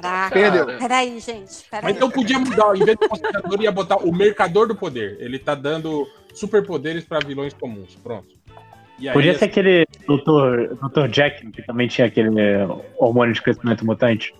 [0.00, 0.34] Caraca.
[0.34, 0.66] Perdeu.
[0.78, 1.64] Peraí, gente.
[1.70, 1.84] Peraí.
[1.84, 5.16] Mas então podia mudar, em vez do consertador, ia botar o mercador do poder.
[5.20, 7.94] Ele tá dando superpoderes pra vilões comuns.
[8.02, 8.28] Pronto.
[8.98, 10.74] E aí, Podia ser aquele Dr.
[10.86, 11.08] Dr.
[11.08, 12.66] Jack, que também tinha aquele é,
[12.96, 14.34] hormônio de crescimento mutante.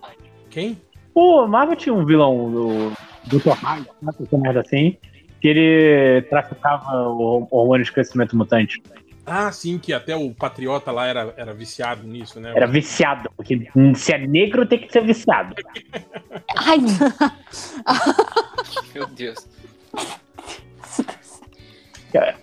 [0.49, 0.79] Quem?
[1.13, 2.93] O Marvel tinha um vilão, o
[3.25, 3.49] Dr.
[3.49, 4.97] Hyde, uma merda assim,
[5.45, 8.81] que ele traficava o hormônio de crescimento mutante.
[9.23, 12.51] Ah, sim, que até o Patriota lá era, era viciado nisso, né?
[12.55, 15.53] Era viciado, porque se é negro tem que ser viciado.
[16.57, 16.79] Ai,
[18.95, 19.47] Meu Deus.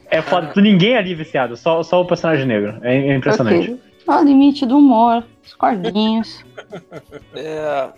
[0.08, 2.78] É foda, ninguém ali é viciado, só, só o personagem negro.
[2.82, 3.72] É, é impressionante.
[3.72, 3.80] ok.
[4.06, 6.44] Olha o limite do humor, os cordinhos.
[7.34, 7.88] É...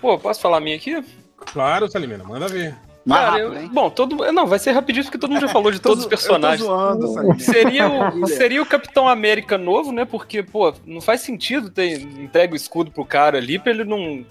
[0.00, 1.04] Pô, posso falar a minha aqui?
[1.36, 2.87] Claro, Salimena, manda ver.
[3.08, 3.68] Mais Cara, rápido, eu-?
[3.70, 4.32] Bom, todo...
[4.32, 6.60] não, vai ser rapidinho porque todo mundo já falou de Tô todos os personagens.
[6.60, 7.40] Eu tô zoando, Salimena.
[7.40, 10.04] Seria o, seria o Capitão América novo, né?
[10.04, 14.24] Porque, pô, não faz sentido ter entregue o escudo pro cara ali pra ele não.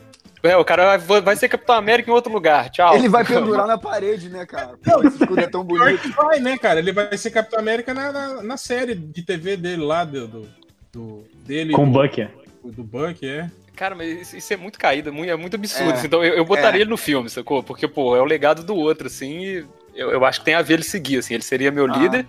[0.43, 2.69] É, o cara vai, vai ser Capitão América em outro lugar.
[2.69, 2.95] Tchau.
[2.95, 4.75] Ele vai pendurar na parede, né, cara?
[4.83, 5.99] Pô, esse escudo é tão bonito.
[6.03, 6.77] que vai, né, cara?
[6.79, 10.47] Ele vai ser Capitão América na, na, na série de TV dele lá, do, do,
[10.93, 12.27] do- dele Com o do, Bucky.
[12.63, 13.49] do Buck, é.
[13.77, 15.91] Cara, mas isso- é muito caído, é muito, é muito absurdo.
[15.91, 16.07] É, assim.
[16.07, 16.81] Então eu, eu botaria é.
[16.81, 17.61] ele no filme, sacou?
[17.61, 19.65] Porque, pô, é o legado do outro, assim, e
[19.95, 21.35] eu, eu acho que tem a ver ele seguir, assim.
[21.35, 21.95] Ele seria meu Ah.
[21.97, 22.27] líder.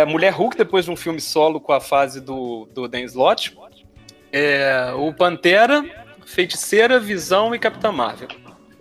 [0.00, 3.58] A Mulher Hulk, depois de um filme solo com a fase do, do Dan Slott.
[4.32, 5.84] É, o Pantera,
[6.24, 8.28] Feiticeira, Visão e Capitã Marvel.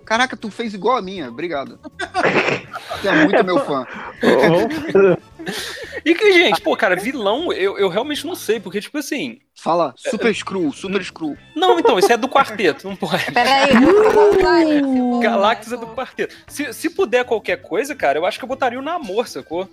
[0.06, 1.80] Caraca, tu fez igual a minha, obrigado.
[3.02, 3.88] Você é muito meu fã.
[6.06, 9.39] E que, gente, pô, cara, vilão, eu, eu realmente não sei, porque, tipo assim.
[9.56, 11.38] Fala, super screw, super screw.
[11.56, 13.32] Não, então, isso é do quarteto, não pode.
[13.32, 13.70] Peraí,
[15.22, 16.36] Galactus é do quarteto.
[16.48, 19.70] Se, se puder qualquer coisa, cara, eu acho que eu botaria o namor, sacou?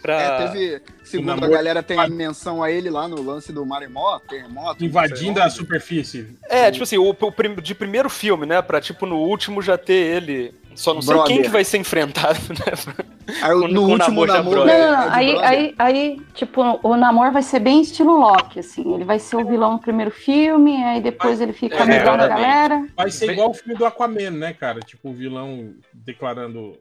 [0.00, 0.20] Pra...
[0.20, 0.82] É, teve.
[1.02, 4.84] Segundo a galera, tem a menção a ele lá no lance do maremoto, terremoto.
[4.84, 6.28] Invadindo a superfície.
[6.48, 8.60] É, tipo assim, o, o prim- de primeiro filme, né?
[8.60, 10.54] Pra, tipo, no último já ter ele.
[10.74, 11.32] Só não sei Brother.
[11.34, 12.94] quem que vai ser enfrentado, né?
[13.42, 13.96] Aí, no com o último
[14.26, 14.68] namoro já namoro.
[14.68, 18.58] É- não, é de aí, aí, aí, tipo, o namoro vai ser bem estilo Loki,
[18.60, 18.94] assim.
[18.94, 22.26] Ele vai ser o vilão no primeiro filme, aí depois ele fica É, amigão da
[22.28, 22.86] galera.
[22.96, 24.80] Vai ser igual o filme do Aquaman, né, cara?
[24.80, 26.78] Tipo, o vilão declarando.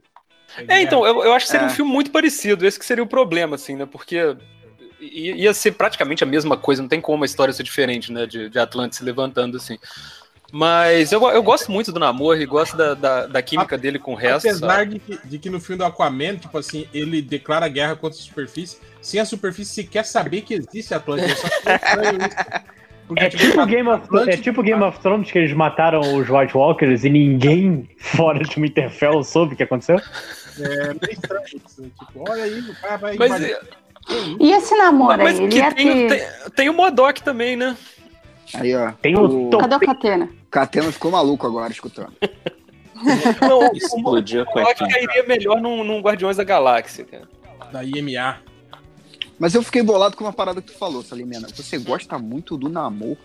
[0.68, 1.70] É, então, eu, eu acho que seria É.
[1.70, 2.66] um filme muito parecido.
[2.66, 3.86] Esse que seria o problema, assim, né?
[3.86, 4.36] Porque
[5.00, 8.26] ia ser praticamente a mesma coisa, não tem como a história ser diferente, né?
[8.26, 9.78] De, de Atlantis se levantando, assim.
[10.56, 14.14] Mas eu, eu gosto muito do namoro e gosto da, da, da química dele com
[14.14, 14.48] o resto.
[14.48, 18.20] Apesar de que, de que no filme do Aquaman, tipo assim, ele declara guerra contra
[18.20, 21.32] a superfície, sem a superfície sequer saber que existe Atlântida.
[21.32, 22.64] Eu só isso.
[23.08, 26.56] Porque, É tipo, Game of, é tipo Game of Thrones que eles mataram os White
[26.56, 30.00] Walkers e ninguém fora de Winterfell soube o que aconteceu.
[30.60, 31.82] É meio estranho isso.
[31.82, 31.90] né?
[31.98, 33.16] Tipo, olha aí, o cara vai.
[33.18, 33.60] Mas, invadir.
[34.40, 36.20] E esse namoro mas aí, ele que tem, ter...
[36.20, 37.76] tem, tem o Modok também, né?
[38.56, 38.92] Aí, ó.
[39.02, 40.30] Tem o Tom- Cadê o Catena?
[40.52, 42.14] Catena ficou maluco agora escutando.
[43.42, 44.90] Não, o Explodiu a Modok cuequinha.
[44.90, 47.28] cairia melhor num, num Guardiões da Galáxia, cara.
[47.72, 48.38] Da IMA.
[49.40, 51.48] Mas eu fiquei bolado com uma parada que tu falou, Salimena.
[51.54, 53.18] Você gosta muito do namoro.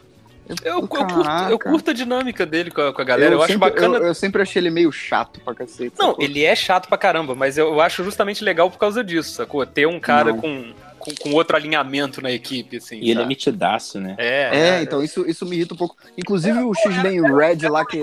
[0.48, 1.14] Eu, eu, curto,
[1.50, 3.34] eu curto a dinâmica dele com a, com a galera.
[3.34, 3.98] Eu, acho sempre, bacana.
[3.98, 5.94] Eu, eu sempre achei ele meio chato pra cacete.
[5.98, 6.24] Não, sacou?
[6.24, 9.64] ele é chato pra caramba, mas eu, eu acho justamente legal por causa disso, sacou?
[9.66, 10.40] Ter um cara Não.
[10.40, 12.96] com, com, com outro alinhamento na equipe, assim.
[12.96, 13.28] E ele é sabe?
[13.28, 14.14] metidaço, né?
[14.18, 15.96] É, É, então isso, isso me irrita um pouco.
[16.16, 18.02] Inclusive o X-Men Red lá que.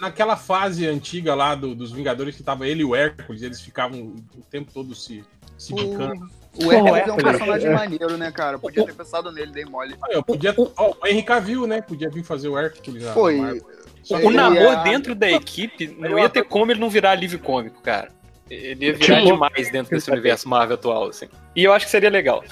[0.00, 4.00] Naquela fase antiga lá do- dos Vingadores, que tava ele e o Hércules, eles ficavam
[4.36, 5.24] o tempo todo se,
[5.56, 6.28] se bicando.
[6.54, 7.74] O, o Hércules é um personagem é.
[7.74, 8.58] maneiro, né, cara?
[8.58, 9.94] Podia ter pensado nele, dei mole.
[10.02, 10.54] Ah, Eu podia.
[10.76, 11.80] Ó, o Henry Cavill, né?
[11.80, 13.04] Podia vir fazer o Hércules.
[13.14, 13.62] Foi.
[14.10, 17.80] O namoro é- dentro da equipe não ia ter como ele não virar alívio cômico,
[17.80, 18.10] cara.
[18.54, 21.28] Ele ia virar demais dentro desse universo Marvel atual, assim.
[21.56, 22.42] E eu acho que seria legal.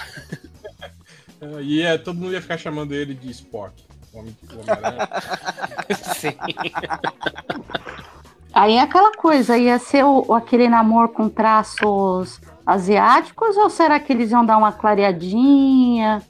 [1.41, 3.73] É, E é, todo mundo ia ficar chamando ele de Spock.
[4.13, 5.09] o Homem, Homem-Aranha.
[6.17, 6.35] Sim.
[8.53, 14.13] Aí é aquela coisa, ia ser o, aquele namoro com traços asiáticos ou será que
[14.13, 16.21] eles iam dar uma clareadinha?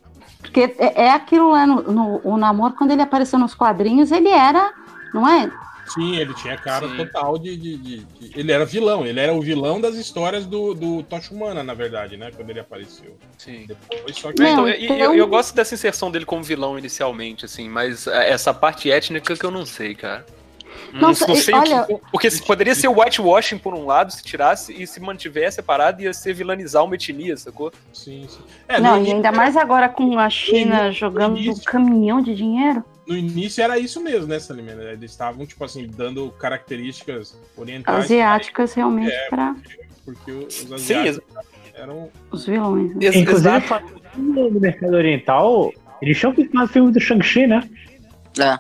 [0.41, 4.29] Porque é, é aquilo lá no, no- o namoro, quando ele apareceu nos quadrinhos, ele
[4.29, 4.73] era,
[5.15, 5.51] não é?
[5.93, 6.97] Sim, ele tinha cara Sim.
[6.97, 10.75] total de, de- de- de- Ele era vilão, ele era o vilão das histórias do,
[10.75, 12.31] do Tocha Humana, na verdade, né?
[12.35, 13.17] Quando ele apareceu.
[13.39, 13.67] Sim.
[13.67, 14.41] Depois, só que.
[14.43, 17.69] Não, Então, e- e eu, então- eu gosto dessa inserção dele como vilão inicialmente, assim,
[17.69, 20.25] mas essa parte étnica que eu não sei, cara.
[20.93, 23.75] Não- Nossa, não e- sei o que- olha- porque se- poderia ser o whitewashing por
[23.75, 27.73] um lado, se tirasse e se mantivesse separado, ia ser vilanizar uma etnia, sacou?
[27.93, 28.39] Sim, sim.
[28.69, 32.85] É, não, e ainda mais agora com a China jogando um caminhão de dinheiro.
[33.11, 34.83] No início era isso mesmo, né, Salimena?
[34.85, 38.05] Eles estavam, tipo assim, dando características orientais.
[38.05, 39.29] Asiáticas realmente É.
[39.29, 39.57] para
[40.05, 41.21] Porque os Sim, asiáticos
[41.75, 42.09] eram.
[42.31, 42.95] os vilões.
[42.95, 43.07] né?
[43.15, 43.61] Inclusive,
[44.15, 47.69] do mercado oriental, eles tinham que fazer o filme do Shang-Chi, né?
[48.39, 48.59] É.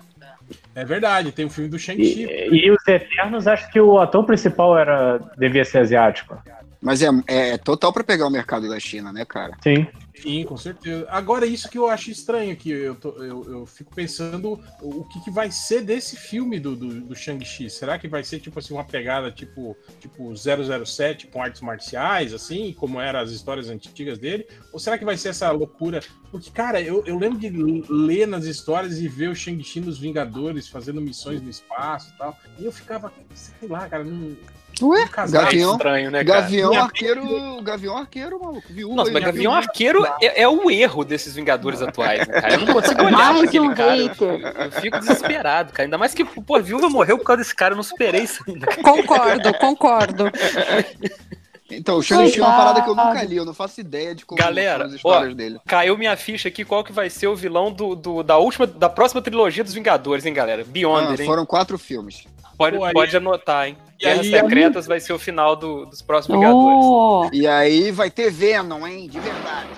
[0.74, 2.26] É verdade, tem o filme do E, Shang-Chi.
[2.52, 6.36] e os Eternos, acho que o ator principal era devia ser asiático.
[6.80, 9.56] Mas é, é total pra pegar o mercado da China, né, cara?
[9.62, 9.86] Sim.
[10.14, 11.06] Sim, com certeza.
[11.10, 15.20] Agora, isso que eu acho estranho, que eu, tô- eu, eu fico pensando o que,
[15.24, 17.70] que vai ser desse filme do, do, do Shang-Chi.
[17.70, 22.74] Será que vai ser, tipo assim, uma pegada tipo, tipo 007 com artes marciais, assim,
[22.74, 24.46] como eram as histórias antigas dele?
[24.72, 26.00] Ou será que vai ser essa loucura?
[26.30, 27.48] Porque, cara, eu, eu lembro de
[27.88, 32.36] ler nas histórias e ver o Shang-Chi nos Vingadores fazendo missões no espaço e tal.
[32.58, 34.36] E eu ficava, sei lá, cara, não.
[34.82, 35.02] Ué.
[35.02, 36.40] É Gavião, estranho, né, cara?
[36.40, 38.94] Gavião Minha- Arqueiro, Gavião Arqueiro, maluco, viu?
[38.94, 42.54] Nossa, mas Gavião Arqueiro é, é o erro desses Vingadores atuais, né, cara?
[42.54, 43.96] Eu não consigo olhar Mais pra aquele um cara.
[43.96, 44.54] Eu, hater.
[44.64, 45.86] eu fico desesperado, cara.
[45.86, 48.66] Ainda mais que, pô, viúva morreu por causa desse cara, eu não superei isso ainda.
[48.82, 50.24] Concordo, concordo.
[51.70, 54.26] Então, o Shang-Chi é uma parada que eu nunca li, eu não faço ideia de
[54.26, 55.60] como Galera, são as histórias ó, dele.
[55.66, 58.88] Caiu minha ficha aqui, qual que vai ser o vilão do, do- da última, da
[58.88, 60.62] próxima trilogia dos Vingadores, hein, galera?
[60.62, 61.26] Ah, Beyonder, hein?
[61.26, 62.24] foram quatro filmes.
[62.58, 63.76] Pode, Pô, aí- pode anotar, hein?
[64.00, 66.84] E Guerras aí- Secretas vai ser o final do- dos próximos Vingadores.
[66.86, 69.06] Oh, E aí vai ter Venom, hein?
[69.08, 69.68] De verdade.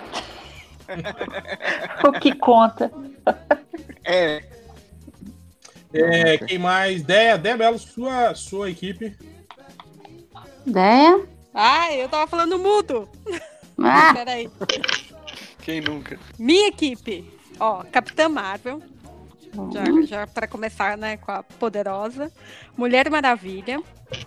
[2.06, 2.90] o que conta.
[4.04, 4.44] É.
[5.92, 7.02] É, quem mais?
[7.02, 9.14] Dé, Dé Belo, sua, sua equipe.
[10.66, 11.20] Ideia?
[11.52, 13.08] Ai, eu tava falando mudo.
[13.78, 14.48] Ah, Peraí.
[15.62, 16.18] Quem nunca?
[16.38, 17.28] Minha equipe.
[17.58, 18.80] Ó, Capitã Marvel.
[19.70, 22.32] Já, já para começar, né, com a poderosa.
[22.76, 23.82] Mulher Maravilha.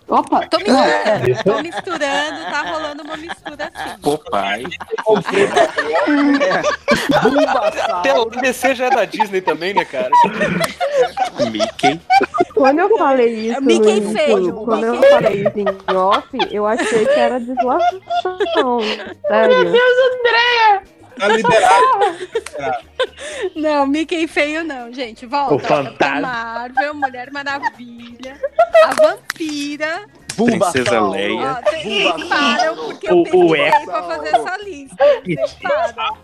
[0.08, 0.46] Opa!
[0.48, 3.98] Tô misturando, tô misturando, tá rolando uma mistura assim.
[4.00, 4.66] Popeye.
[7.90, 10.10] Até o DC já é da Disney também, né, cara?
[11.50, 12.00] Mickey.
[12.54, 17.04] Quando eu falei isso, Mickey no, feio, quando eu falei isso em off, eu achei
[17.04, 18.80] que era deslação.
[19.28, 19.72] Sério.
[21.18, 22.78] Tá liberado.
[23.54, 25.24] Não, Mickey feio não, gente.
[25.26, 25.54] Volta.
[25.54, 26.20] O fantasma.
[26.20, 28.40] Marvel, Mulher Maravilha,
[28.84, 30.04] a Vampira.
[30.36, 31.54] Princesa Ó, Leia.
[31.70, 33.56] tem- param porque eu O- o
[33.86, 34.96] pra fazer essa lista.
[35.24, 36.16] Vocês param.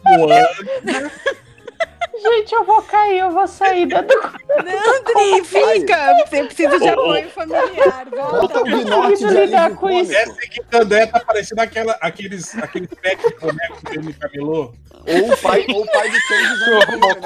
[2.14, 4.14] Gente, eu vou cair, eu vou sair da do.
[4.14, 4.22] Não,
[5.05, 6.14] Dri, fica.
[6.26, 8.07] Você precisa de apoio familiar.
[8.11, 8.59] Volta.
[8.59, 10.14] Eu de lidar com isso.
[10.14, 14.74] Essa aqui André tá parecendo aquela, aqueles, aqueles packs de boneco que ele camelô.
[15.05, 17.16] Ou o pai, ou o pai do Change usando a Bíblia, né,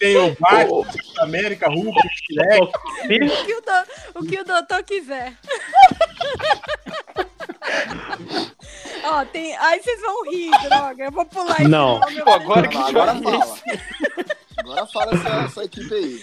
[0.00, 0.84] tem o Batman,
[1.20, 1.96] América, Hulk,
[2.32, 2.64] Shrek.
[2.64, 2.72] O
[3.44, 3.86] que o, do-
[4.16, 5.34] o que o doutor quiser.
[9.04, 9.56] Ó, tem.
[9.56, 11.04] Aí vocês vão rir, droga.
[11.04, 12.00] Eu vou pular esse Não.
[12.24, 13.58] Pô, agora que Agora fala.
[14.58, 16.20] Agora fala essa, essa equipe aí.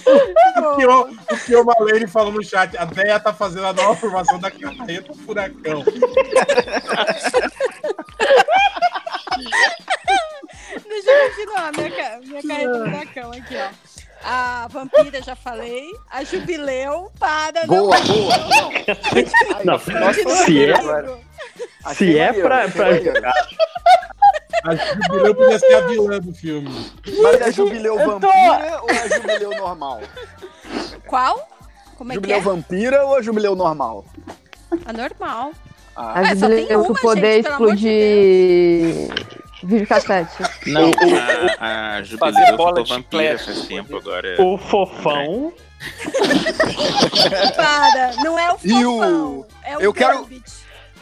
[0.57, 3.73] O que o, o que o Malene falou no chat, a Deia tá fazendo a
[3.73, 5.84] nova formação da carreta Furacão.
[10.88, 13.69] Deixa eu continuar minha, minha carreira do furacão aqui, ó.
[14.28, 15.91] A vampira, já falei.
[16.09, 17.65] A jubileu, para.
[17.67, 18.05] Boa, não.
[18.07, 18.34] boa.
[19.63, 19.73] Não.
[19.73, 19.80] Não,
[20.13, 23.34] se é, se é pra, pra jogar.
[24.63, 26.91] A Jubileu podia ser a vilã do filme.
[27.21, 30.01] Mas é jubileu Eu tô- vampira ou é jubileu normal?
[31.05, 31.47] Qual?
[31.95, 32.51] Como é jubileu que é?
[32.51, 34.03] vampira ou é jubileu normal?
[34.88, 35.51] A normal.
[35.95, 39.26] Ah, A só tem jubileu uma, tu poder gente, pelo amor de explodir
[39.66, 40.43] videocassete.
[40.68, 40.91] Não,
[41.59, 44.36] a, a Fazer Jubileu bola ficou de vampira faz tempo agora.
[44.41, 45.53] O fofão.
[47.55, 49.45] Para, não é o E o- fofão.
[49.63, 50.28] É o eu quero-.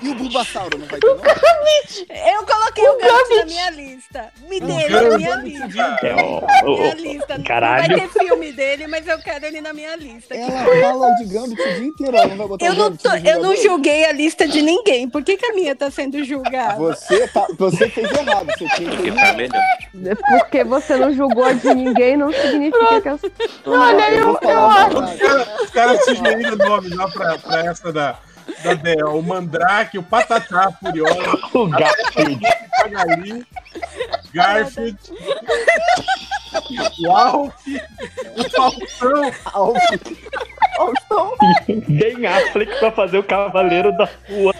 [0.01, 1.15] E o Bulbasauro não vai ter, não?
[1.15, 4.29] Eu coloquei o Gambit na minha lista.
[4.49, 5.97] Me dê ele na minha lista.
[6.03, 7.37] É, ó, Minha lista.
[7.37, 7.87] Não Caralho.
[7.97, 10.35] vai ter filme dele, mas eu quero ele na minha lista.
[10.35, 13.09] Ela fala de Gambit o dia inteiro, ela não vai botar Eu o não, tô-
[13.15, 15.07] eu não julguei a lista de ninguém.
[15.09, 16.75] Por que, que a minha tá sendo julgada?
[16.79, 19.61] Você, tá, você fez errado, você tinha que tá melhor.
[20.39, 23.21] Porque você não julgou a de ninguém, não significa que as
[23.65, 25.63] Olha, eu, eu a acho.
[25.63, 28.17] Os caras sugeriram nome lá pra, pra essa da,
[28.63, 29.09] da.
[29.09, 32.41] O Mandrake, o Patatá Furiosa, o Garfield.
[32.77, 33.45] Pagali,
[34.33, 34.99] Garfield,
[36.99, 37.53] o Alf,
[38.37, 39.31] o Falcão.
[39.53, 39.79] Alf.
[41.87, 44.53] Ben Affleck pra fazer o Cavaleiro da Rua.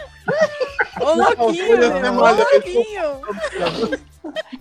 [1.01, 4.03] Ô, louquinho, Olha, meu, tem ô, louquinho.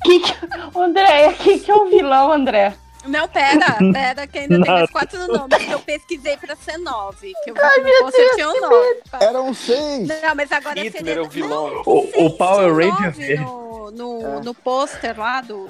[0.03, 0.35] Que que...
[0.79, 2.75] André, quem que é o vilão, André?
[3.05, 7.33] Não, pera, pera, que ainda tem mais quatro nomes que eu pesquisei pra ser nove.
[7.45, 9.01] Que eu que no poster tinha um nove.
[9.21, 10.09] Eram seis.
[10.09, 11.83] Não, mas agora Hitler é o vilão.
[11.85, 14.41] O, o Power Ranger no, no, É.
[14.43, 15.69] no pôster lá do.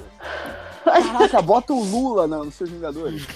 [0.83, 3.23] Caraca, bota o Lula não, nos seus Vingadores.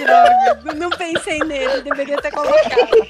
[0.00, 3.08] Droga, não pensei nele, deveria ter colocado.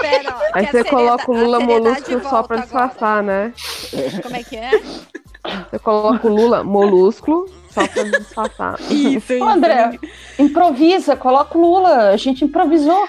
[0.00, 3.52] Pera, ó, Aí você coloca o Lula molusco só pra disfarçar, né?
[4.22, 4.70] Como é que é?
[5.70, 8.80] Você coloca o Lula molusco só pra disfarçar.
[8.90, 9.98] Isso, Ô, André,
[10.38, 12.10] improvisa, coloca o Lula.
[12.10, 13.08] A gente improvisou.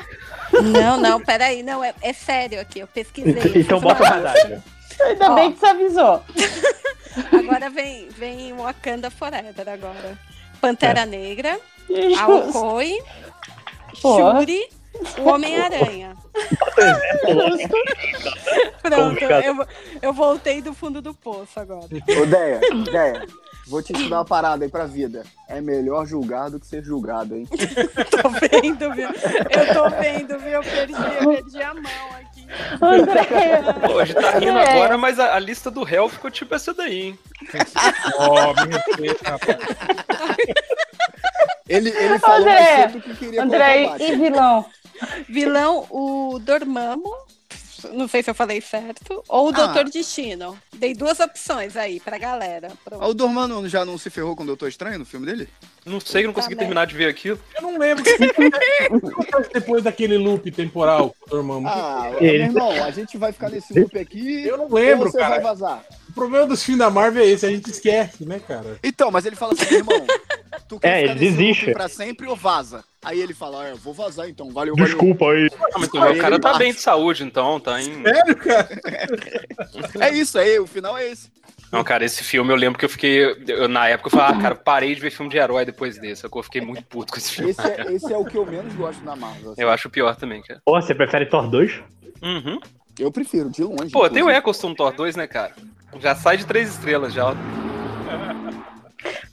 [0.51, 3.61] Não, não, peraí, não, é, é sério aqui, eu pesquisei.
[3.61, 4.63] Então bota a medalha.
[5.01, 5.35] Ainda Ó.
[5.35, 6.23] bem que você avisou.
[7.31, 10.17] Agora vem, vem Wakanda Forever agora.
[10.61, 12.19] Pantera Negra, Justo.
[12.57, 12.99] Alcoi.
[13.95, 14.61] Shuri,
[15.19, 16.15] o Homem-Aranha.
[18.81, 19.67] Pronto, eu,
[20.01, 21.85] eu voltei do fundo do poço agora.
[21.85, 22.59] Ô, Deia,
[22.91, 23.25] Deia,
[23.67, 25.23] vou te ensinar uma parada aí pra vida.
[25.47, 27.47] É melhor julgar do que ser julgado, hein?
[27.49, 29.09] Tô vendo, viu?
[29.09, 30.51] Eu tô vendo, viu?
[30.51, 32.36] Eu perdi, eu perdi a mão aqui.
[32.81, 34.71] André, Pô, a gente tá rindo É.
[34.71, 37.19] agora, mas a, a lista do réu ficou tipo essa daí, hein?
[38.17, 39.57] Ó, me respeita, rapaz.
[41.67, 44.65] Ele, ele falou André, mais cedo que queria André, e vilão?
[45.27, 47.13] Vilão, o Dormammu.
[47.93, 49.23] Não sei se eu falei certo.
[49.27, 49.51] Ou o Ah.
[49.51, 50.57] Doutor Destino.
[50.75, 52.71] Dei duas opções aí pra galera.
[52.83, 53.03] Pronto.
[53.03, 55.49] Ah, o Dormano já não se ferrou com o Doutor Estranho no filme dele?
[55.85, 57.39] Não sei, não consegui terminar de ver aquilo.
[57.55, 58.03] Eu não lembro.
[58.91, 61.63] O que acontece depois daquele loop temporal, irmão?
[61.65, 64.45] Ah, Ele- meu irmão, a gente vai ficar nesse loop aqui.
[64.45, 65.41] Eu não lembro, ou você vai cara.
[65.43, 65.83] vazar.
[66.17, 68.79] O problema dos filmes da Marvel é esse, a gente esquece, né, cara?
[68.83, 70.03] Então, mas ele fala assim, irmão,
[70.67, 71.65] tu quer É, ficar desiste.
[71.67, 72.83] loop pra sempre ou vaza?
[73.05, 74.85] Aí ele fala, ah, eu vou vazar então, valeu, valeu.
[74.91, 75.47] Desculpa aí.
[75.53, 76.59] Ah, mas o cara tá bate.
[76.59, 78.01] bem de saúde, então, tá em.
[78.01, 78.67] Sério, cara?
[80.01, 81.29] É isso aí, o final é esse.
[81.71, 83.23] Não, cara, esse filme eu lembro que eu fiquei.
[83.47, 86.23] eu- na época eu falei, ah, cara, parei de ver filme de herói depois desse.
[86.25, 87.51] Eu fiquei muito puto com esse filme.
[87.51, 89.51] Esse é, esse é o que eu menos gosto na Marvel.
[89.51, 89.61] assim.
[89.61, 90.61] Eu acho o pior também, cara.
[90.65, 91.79] Pô, você prefere Thor 2?
[92.23, 92.59] Uhum.
[92.97, 93.91] Eu prefiro, de longe.
[93.91, 94.29] Pô, tem o.
[94.29, 95.53] Eccleston no Thor 2, né, cara?
[95.99, 97.33] Já sai de três estrelas já.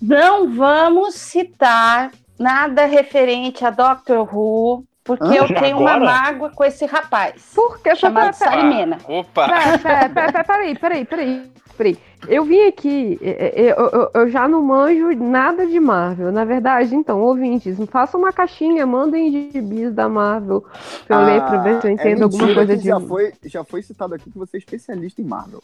[0.01, 6.11] Não vamos citar nada referente a Doctor Who, porque Ah, eu tenho uma agora?
[6.13, 7.51] mágoa com esse rapaz.
[7.55, 7.95] Por que?
[7.97, 8.99] Chamado Salimena.
[9.07, 9.47] Opa!
[9.49, 11.99] Pera, pera, pera, pera, peraí, peraí, peraí, peraí.
[12.27, 13.31] Eu vim aqui, é,
[13.61, 16.33] é, eu, eu- eu já não manjo nada de Marvel.
[16.33, 20.65] Na verdade, então, ouvintes, façam uma caixinha, mandem gibis da Marvel
[21.07, 22.89] pra eu ler, pra ver se eu é entendo alguma mentira coisa de.
[22.89, 25.63] Já foi, já foi citado aqui que você é especialista em Marvel.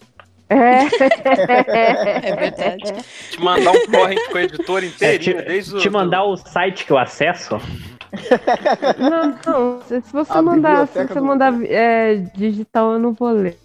[0.51, 0.81] É.
[2.23, 2.93] É verdade.
[3.31, 5.79] Te mandar um torrent com a editora É, inteirinha, te, desde o.
[5.79, 7.57] te mandar o site que eu acesso?
[8.99, 13.13] Não, não, se, se você A mandar, se você do- mandar é, digital, eu não
[13.13, 13.57] vou ler.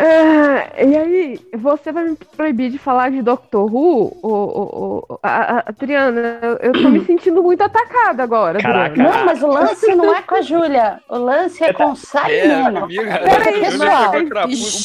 [0.00, 4.16] É, e aí, você vai me proibir de falar de Doctor Who?
[4.22, 8.86] O, o, o, a, a- Adriana, eu, eu tô me sentindo muito atacada agora, Caraca.
[8.92, 9.10] Adriana.
[9.18, 11.00] Não, mas o lance não é com a Júlia.
[11.08, 12.84] O lance é com É, Salimena.
[12.84, 13.18] amiga.
[13.18, 14.12] Peraí, pessoal.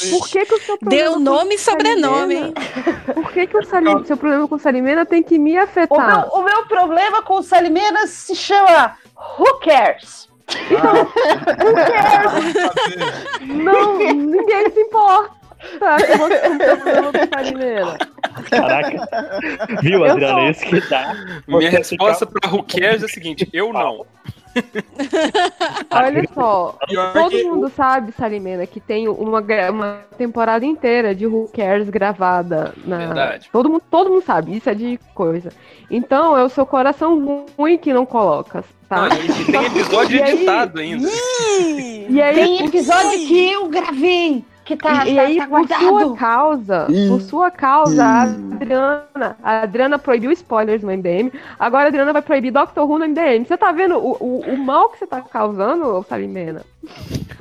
[0.10, 2.54] Por que, que o seu problema Deu nome e sobrenome, Salimena- hein?
[3.14, 6.08] Por que, que o Salim- seu problema com Salimena tem que me O afetar?
[6.22, 8.98] meu, o meu problema com o Salimena se chama
[9.38, 10.28] Who Cares?
[13.42, 15.32] Não, ninguém se importa.
[16.60, 17.98] problema com Salimena.
[18.50, 19.08] Caraca.
[19.82, 20.40] Viu, Eu Adriano?
[20.40, 21.14] tô- Isso que dá.
[21.48, 24.06] Minha Você resposta pra Who Cares é a seguinte: eu não.
[25.90, 26.78] Olha só,
[27.14, 29.40] todo mundo sabe, Salimena, que tem uma,
[29.72, 32.98] uma temporada inteira de Who Cares gravada na.
[32.98, 33.50] Verdade.
[33.52, 35.50] Todo mundo, todo mundo sabe, isso é de coisa.
[35.90, 38.64] Então é o seu coração ruim que não coloca,
[38.96, 39.10] tá?
[39.10, 41.10] Não, tem episódio editado ainda.
[42.10, 45.68] E aí, Tem episódio que eu gravei, que tá, e, e tá- aí, tá por
[45.68, 47.08] sua causa, Ih.
[47.10, 48.24] por sua causa, a.
[48.54, 53.06] Adriana, a Adriana proibiu spoilers no MDM, agora a Adriana vai proibir Doctor Who no
[53.06, 53.46] MDM.
[53.46, 56.62] Você tá vendo o, o, o mal que você tá causando, Salimena?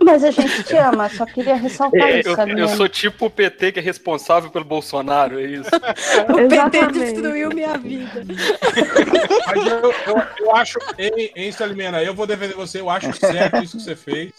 [0.03, 2.69] Mas a gente te ama, só queria ressaltar Eu, isso, eu Salimena.
[2.69, 5.71] sou tipo o PT que é responsável pelo Bolsonaro, é isso.
[6.29, 6.99] O PT Exatamente.
[6.99, 8.25] destruiu minha vida.
[9.47, 13.63] Mas eu, eu, eu acho, hein, hein, Salimena, eu vou defender você, eu acho certo
[13.63, 14.33] isso que você fez.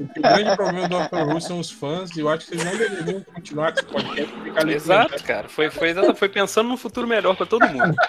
[0.00, 1.32] O grande problema do Dr.
[1.34, 4.34] Who são os fãs, e eu acho que vocês não deveriam continuar com esse podcast
[4.42, 5.48] ficar ali Exato, cara.
[5.48, 7.94] Foi, foi, foi pensando num futuro melhor pra todo mundo.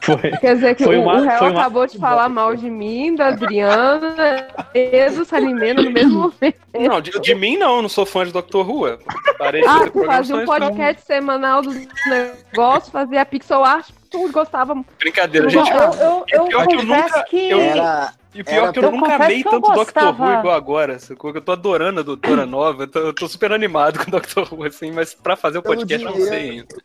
[0.00, 0.30] Foi.
[0.38, 2.70] Quer dizer que Foi o, uma- o réu foi uma- acabou de falar mal de
[2.70, 6.58] mim, da Adriana e do Salimena no mesmo momento.
[6.72, 8.56] Não, de, de mim não, eu não sou fã de Dr.
[8.56, 8.86] Who.
[8.88, 11.76] eu de Ah, tu fazia um pra- podcast semanal dos
[12.06, 14.82] negócios, fazia pixel art, tu gostava.
[14.98, 15.70] Brincadeira, gente.
[15.70, 17.50] eu, eu, eu pior que eu confesso nunca- que.
[17.50, 18.12] eu- Era.
[18.34, 20.24] E o pior Era- é que eu eu nunca amei tanto gostava.
[20.24, 21.32] Who igual agora, sacou?
[21.34, 24.52] Eu tô adorando a Doutora Nova, eu tô, eu tô super animado com o Dr.
[24.52, 26.76] Who, assim, mas pra fazer o podcast eu não sei ainda.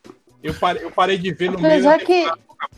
[0.41, 2.25] Eu parei, eu parei de ver no meio Apesar da que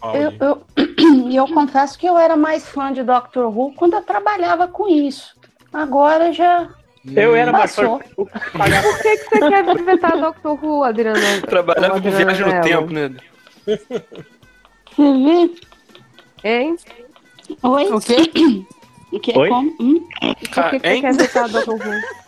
[0.03, 0.63] eu, eu,
[1.29, 4.87] e eu confesso que eu era mais fã de Doctor Who quando eu trabalhava com
[4.87, 5.35] isso.
[5.73, 6.69] Agora já
[7.15, 7.99] Eu era mais passou.
[8.15, 11.19] Por que, que você quer vetar Doctor Who, Adriana?
[11.47, 13.15] Trabalhava com viagem no tempo, né?
[14.95, 15.55] Você vê?
[16.43, 16.77] Hein?
[17.63, 17.85] Oi?
[17.91, 18.65] O quê?
[19.11, 19.37] O que?
[19.37, 19.49] Oi?
[19.49, 19.75] Como?
[19.79, 20.07] Hum?
[20.19, 21.01] Que, que você quer?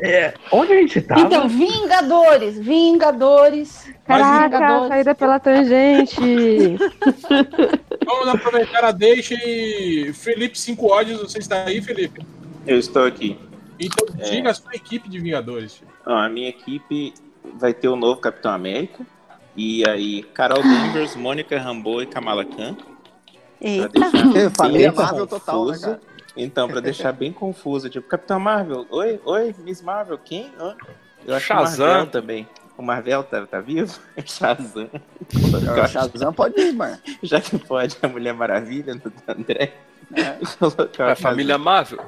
[0.00, 1.20] É, onde a gente tava?
[1.20, 3.90] Então, Vingadores, Vingadores.
[4.06, 4.88] Caraca, Vingadores.
[4.88, 6.16] saída pela tangente.
[8.06, 12.24] Vamos aproveitar a deixa e Felipe 5 ódios, você está aí, Felipe?
[12.66, 13.38] Eu estou aqui.
[13.78, 14.30] Então É.
[14.30, 15.82] diga a sua equipe de Vingadores.
[16.06, 17.12] Ó, a minha equipe
[17.58, 19.04] vai ter o novo Capitão América.
[19.54, 22.74] E aí, Carol Danvers, Mônica Rambeau e Kamala Khan.
[23.62, 23.88] Eita.
[24.10, 25.86] deixar Família bem Marvel total, né, confuso.
[25.86, 26.00] cara?
[26.36, 30.50] Então, pra deixar bem confuso, tipo, Capitão Marvel, oi, oi, Miss Marvel, quem?
[30.58, 30.74] Hã?
[31.26, 31.86] Eu acho que o Shazam.
[31.86, 32.48] Marvel também.
[32.76, 33.98] O Marvel tá, tá vivo?
[34.24, 34.90] Shazam.
[35.34, 36.98] O Shazam pode ir, mano.
[37.22, 39.74] Já que pode a Mulher Maravilha do André.
[40.14, 40.38] É.
[40.60, 42.00] O A família Marvel.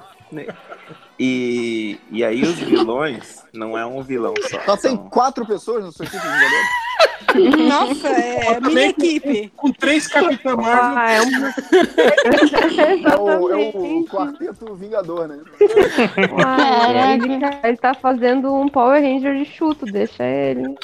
[1.19, 4.61] E, e aí os vilões não é um vilão só.
[4.65, 6.85] Só tem são- quatro pessoas no seu equipe de Vingadores?
[7.69, 9.53] Nossa, é minha equipe.
[9.57, 11.31] Com três Capitã Marvel, Ah, é um.
[13.05, 15.41] É o, é o quarteto Vingador, né?
[16.45, 17.35] Ah, ele,
[17.65, 20.75] ele tá fazendo um Power Ranger de chuto, deixa ele.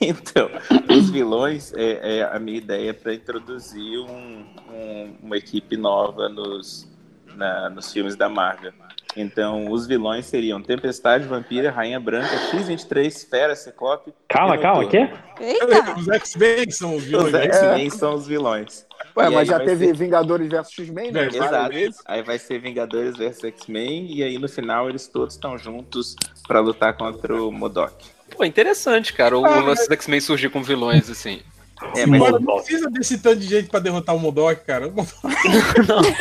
[0.00, 0.50] Então,
[0.90, 6.88] os vilões, é, é a minha ideia para introduzir um- um- uma equipe nova nos,
[7.36, 8.72] na- nos filmes da Marvel.
[9.16, 14.12] Então, os vilões seriam Tempestade, Vampira, Rainha Branca, X-23, Fera, Ciclope.
[14.28, 15.08] Calma, calma, Noturno.
[15.36, 15.44] quê?
[15.44, 15.98] Eita.
[15.98, 17.26] os X-Men são os vilões.
[17.26, 17.44] Os né?
[17.46, 18.86] X-Men são os vilões.
[19.16, 21.24] Ué, E mas já teve ser- Vingadores vs X-Men, né?
[21.24, 21.72] É, Exato.
[21.74, 21.98] vezes.
[22.06, 26.14] Aí vai ser Vingadores vs X-Men e aí no final eles todos estão juntos
[26.46, 27.92] pra lutar contra o Modok.
[28.36, 31.40] Pô, interessante, cara, o Ah, lance do X-Men surgir com vilões, assim.
[31.96, 34.86] É, mas Mano, não precisa desse tanto de gente pra derrotar o Modok, cara.
[34.92, 36.16] O Modok-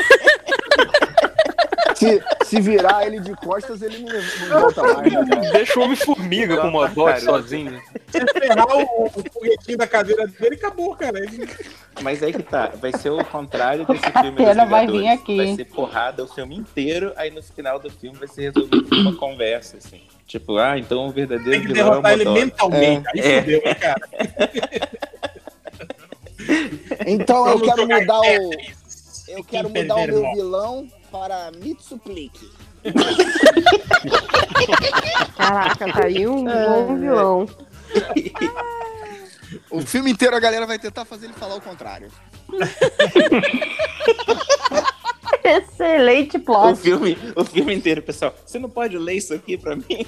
[1.96, 5.12] Se, se virar ele de costas, ele não, não volta mais.
[5.14, 5.50] né?
[5.52, 7.82] Deixa o Homem-Formiga com o Modok sozinho.
[8.10, 11.20] Se ferrar o, o foguetinho da cadeira dele, acabou, cara.
[11.20, 11.50] Ele-
[12.02, 15.36] Mas aí que tá, vai ser o contrário desse A filme pena vai vir aqui.
[15.36, 18.96] Vai ser porrada o filme inteiro, aí no final do filme vai ser resolvido com
[18.96, 20.02] uma conversa, assim.
[20.26, 22.46] Tipo, ah, então o verdadeiro Tem que vilão é o derrotar ele Modok.
[22.46, 23.08] mentalmente.
[23.14, 23.42] Aí É.
[23.42, 24.10] fudeu, hein, cara.
[27.06, 28.52] Então eu quero mudar o.
[29.30, 32.50] Eu quero mudar o meu vilão para Mitsupliki.
[35.38, 37.48] Caraca, tá aí um bom vilão.
[39.70, 42.10] O filme inteiro a galera vai tentar fazer ele falar o contrário.
[45.44, 46.80] Excelente O plot.
[46.80, 48.34] filme, o filme inteiro, pessoal.
[48.46, 49.84] Você não pode ler isso aqui pra mim?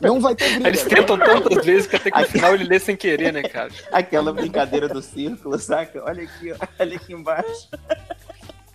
[0.00, 0.68] Não vai ter briga.
[0.68, 3.70] eles tentam tantas vezes que até que no final ele lê sem querer, né, cara?
[3.92, 6.02] Aquela brincadeira do círculo, saca?
[6.04, 7.68] Olha aqui, olha aqui embaixo.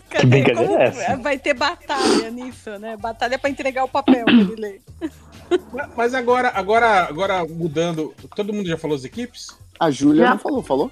[0.09, 0.25] Cadê?
[0.27, 1.17] brincadeira Como é essa?
[1.17, 2.97] Vai ter batalha nisso, né?
[2.97, 4.81] Batalha pra entregar o papel que ele lê.
[5.95, 8.13] Mas agora, agora, agora mudando.
[8.35, 9.47] Todo mundo já falou as equipes?
[9.79, 10.29] A Júlia Já.
[10.31, 10.91] não falou, falou?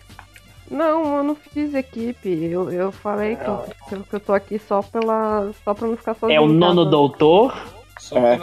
[0.70, 2.30] Não, eu não fiz equipe.
[2.30, 3.66] Eu, eu falei que eu,
[4.04, 5.52] que eu tô aqui só pela.
[5.64, 6.38] só pra não ficar sozinho.
[6.38, 7.54] É o nono doutor,
[8.00, 8.38] Só É.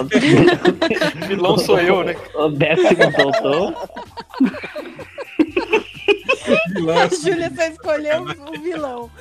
[0.00, 0.04] O
[1.26, 2.16] vilão sou eu, né?
[2.34, 3.74] o décimo doutor.
[6.74, 7.08] vilão, A.
[7.08, 9.10] Júlia só escolheu o vilão.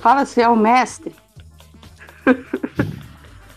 [0.00, 1.14] Fala se é o mestre.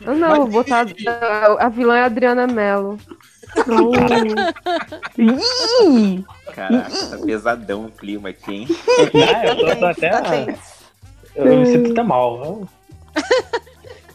[0.06, 0.86] Ah, não, vou botar.
[1.08, 2.98] A, a vilã é a Adriana Mello.
[5.18, 6.24] Ih!
[6.54, 8.68] Caraca, tá pesadão o clima aqui, hein?
[9.34, 10.10] Ah, eu tô, tô até.
[10.10, 10.54] Tá.
[11.36, 12.68] Eu me sinto até mal.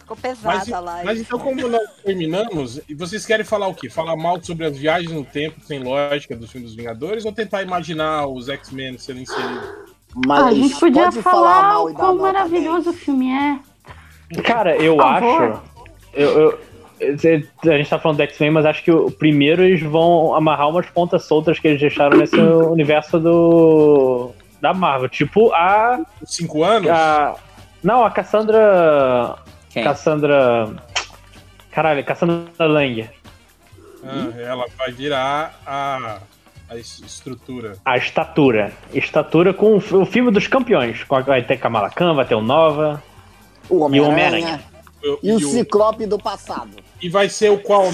[0.01, 1.05] Ficou pesada Mas, a live.
[1.05, 3.91] mas então, como nós terminamos, e vocês querem falar o quê?
[3.91, 7.63] Falar mal sobre as viagens no tempo sem lógica dos filmes dos Vingadores ou tentar
[7.63, 9.69] imaginar os X-Men sendo inseridos?
[10.15, 13.59] Mas a gente podia pode falar, mal o quão maravilhoso o filme é.
[14.43, 15.61] Cara, eu acho.
[16.15, 16.61] Eu, eu-
[17.01, 20.87] a gente tá falando do X-Men, mas acho que o primeiro eles vão amarrar umas
[20.87, 24.33] pontas soltas que eles deixaram nesse universo do.
[24.61, 25.09] da Marvel.
[25.09, 26.01] Tipo a.
[26.25, 26.89] Cinco anos?
[26.91, 27.37] a
[27.83, 29.37] não, a Cassandra.
[29.71, 29.85] Quem?
[29.85, 30.75] Cassandra.
[31.71, 33.09] Caralho, Cassandra Lang.
[34.03, 36.19] Ah, ela vai virar a,
[36.71, 37.75] a es- estrutura.
[37.85, 38.73] A estatura.
[38.93, 41.05] Estatura com o, filme dos campeões.
[41.27, 43.03] Vai ter Kamala Khan, vai ter o Nova.
[43.69, 44.61] O Homem-Aranha
[45.03, 46.71] e o e, o- Ciclope do passado.
[47.01, 47.85] e vai ser o qual?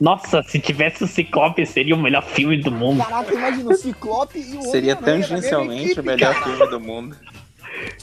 [0.00, 3.02] Nossa, se tivesse o Ciclope, seria o melhor filme do mundo.
[3.04, 6.44] Caraca, imagina o Ciclope e o Seria tangencialmente equipe, o melhor cara.
[6.56, 7.16] filme do mundo.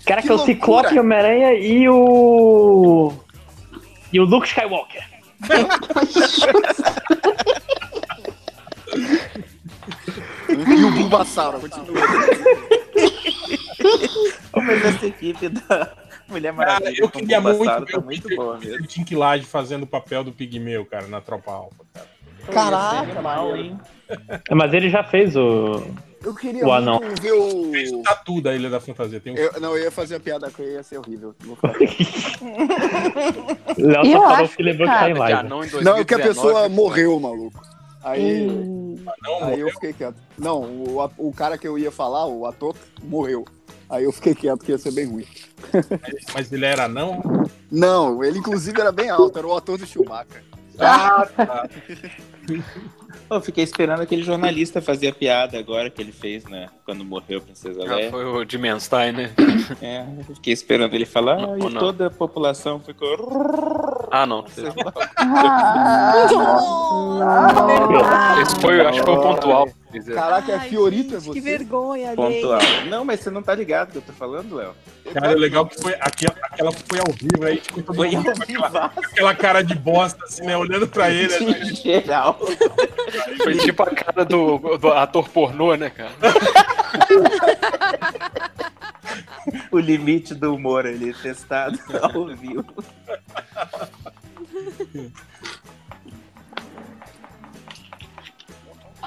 [0.06, 3.14] Caraca, Que o Ciclope, o Homem-Aranha e o.
[4.12, 5.04] E o Luke Skywalker.
[10.50, 12.02] E o Bulbasauro, continua.
[14.56, 15.94] Mas essa equipe da
[16.32, 18.84] Mulher Maravilha Cara, eu com queria muito ver tá o muito Peter- boa mesmo.
[18.84, 22.08] o Tinklage fazendo o papel do Pigmeu, cara, na Tropa Alpha, cara.
[22.52, 23.56] Caraca, mano.
[23.56, 23.80] hein?
[24.52, 25.84] Mas ele já fez o.
[26.24, 27.00] Eu queria O anão.
[27.00, 27.72] muito ver o.
[27.72, 29.20] Fez o tatu da Ilha da Fantasia.
[29.20, 29.36] Tem um...
[29.38, 31.36] Eu, não, eu ia fazer a piada que ia ser horrível.
[31.46, 31.56] Não.
[33.78, 35.40] Léo Eu só falou acho que lembrou que tá em live.
[35.40, 37.62] anão em não, é que a 2019, pessoa morreu, maluco.
[38.04, 40.16] Aí, Hum, Não, aí eu fiquei quieto.
[40.38, 43.46] Não, o, o cara que eu ia falar, o ator, morreu.
[43.92, 45.28] Aí eu fiquei quieto, que ia ser bem ruim.
[46.34, 47.22] Mas ele era não?
[47.70, 50.42] Não, ele inclusive era bem alto, era o ator do Chewbacca.
[50.80, 51.70] Ah, tá.
[53.30, 56.68] Eu fiquei esperando aquele jornalista fazer a piada agora que ele fez, né?
[56.86, 58.12] Quando morreu a Princesa Ah, Leia.
[58.12, 59.32] foi o de Menstein, né?
[59.82, 61.70] É, eu fiquei esperando ele falar Não, ah, não.
[61.70, 64.08] e toda a população ficou.
[64.12, 64.46] Ah, não.
[67.22, 69.70] ah, Esse foi, acho que foi o pontual.
[70.14, 71.32] Caraca, é é gente, você?
[71.34, 72.54] Que vergonha, Pontual.
[72.54, 72.86] alheia.
[72.90, 74.74] Não, mas você não tá ligado do que eu tô falando, Léo.
[75.14, 78.12] Cara, o legal que foi aquela, aquela que foi ao vivo, aí tipo, todo Foi
[78.12, 80.56] mundo aquela, aquela cara de bosta, assim, né?
[80.56, 81.34] Olhando pra ele.
[81.44, 82.40] em geral.
[83.44, 86.12] Foi tipo a cara do, do ator pornô, né, cara?
[89.72, 92.66] O limite do humor ali, testado ao vivo.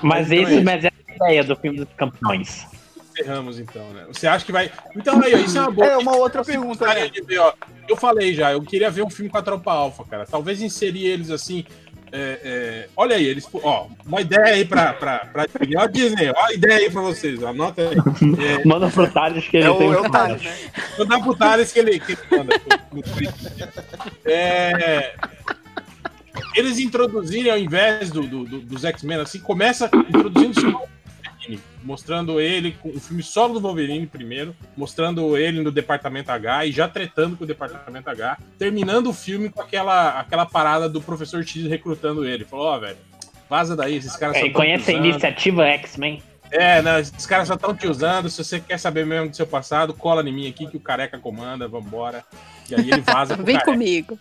[0.03, 0.64] Mas Então é esse isso.
[0.64, 2.66] mas é a ideia do filme dos campeões.
[3.11, 4.05] Encerramos então, né?
[4.09, 4.70] Você acha que vai.
[4.97, 5.86] Então aí, ó, isso é uma boa.
[5.86, 7.09] É uma outra Eu pergunta, né?
[7.26, 7.53] ver, ó.
[7.88, 10.26] Eu falei já, eu queria ver um filme com a Tropa Alpha, cara.
[10.26, 11.64] Talvez inserir eles assim.
[12.15, 13.47] É, é, olha aí, eles.
[13.53, 15.77] Ó, uma ideia aí pra, pra, pra Disney.
[15.77, 17.43] Ó, Disney, ó, a ideia aí pra vocês.
[17.43, 17.97] ó, Anota aí.
[18.61, 20.57] É, Manda pro Thales que ele É o, tem o Thales, né?
[21.09, 22.61] Dar pro Thales que ele, que ele manda
[22.93, 23.69] no, no Twitter.
[24.25, 25.15] É,
[26.55, 30.81] eles introduzirem, ao invés do, do- do- dos X-Men, assim, começa introduzindo
[31.45, 36.66] Wolverine, mostrando ele com o filme solo do Wolverine primeiro, mostrando ele no Departamento H
[36.66, 41.01] e já tretando com o Departamento H, terminando o filme com aquela, aquela parada do
[41.01, 42.45] Professor X recrutando ele.
[42.45, 42.97] Falou, ó, velho,
[43.49, 46.22] vaza daí, esses caras É, conhece a usando." iniciativa X-Men?
[46.51, 48.28] É, não, esses caras só estão te usando.
[48.30, 51.18] Se você quer saber mesmo do seu passado, cola em mim aqui que o careca
[51.18, 52.22] comanda, vambora.
[52.70, 53.64] E aí ele vaza Vem careca.
[53.72, 54.18] comigo.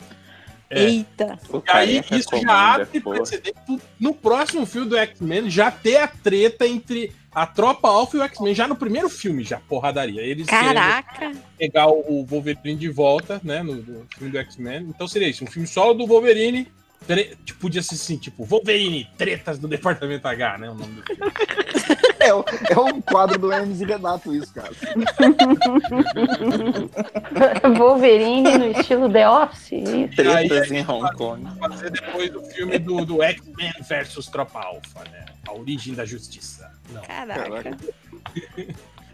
[0.74, 0.84] É.
[0.84, 1.40] Eita.
[1.54, 3.60] E aí isso já abre precedente
[4.00, 8.24] no próximo filme do X-Men já ter a treta entre a Tropa Alpha e o
[8.24, 8.54] X-Men.
[8.54, 10.22] Já no primeiro filme, já, porradaria.
[10.22, 11.32] Eles Caraca.
[11.58, 14.88] pegar o o Wolverine de volta, né, no, no filme do X-Men.
[14.90, 16.68] Então seria isso, um filme solo do Wolverine.
[17.08, 21.04] Tre- tipo, podia ser assim, tipo, Wolverine, tretas do Departamento H, né, o nome do
[21.04, 21.22] filme.
[22.24, 24.72] É, o- é um quadro do Hermes e Renato, isso, cara.
[27.78, 30.16] Wolverine no estilo The Office, isso.
[30.16, 31.44] Tretas aí- em Hong Kong.
[31.60, 35.26] fazer depois do filme do, do X-Men versus Tropa Alpha, né?
[35.48, 36.72] A origem da justiça.
[36.92, 37.02] Não.
[37.02, 37.78] Caraca.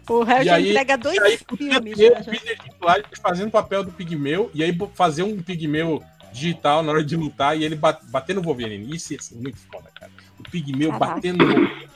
[0.08, 1.96] O Harry já aí- entrega dois E aí filmes.
[1.98, 2.20] ter já.
[2.30, 6.02] Peter Dinklage fazendo o papel do pigmeu e aí fazer um pigmeu
[6.32, 8.94] digital na hora de lutar e ele ba- bater no Wolverine.
[8.94, 10.10] Isso ia ser muito foda, cara.
[10.38, 11.14] O pigmeu Caraca.
[11.14, 11.90] batendo no Wolverine.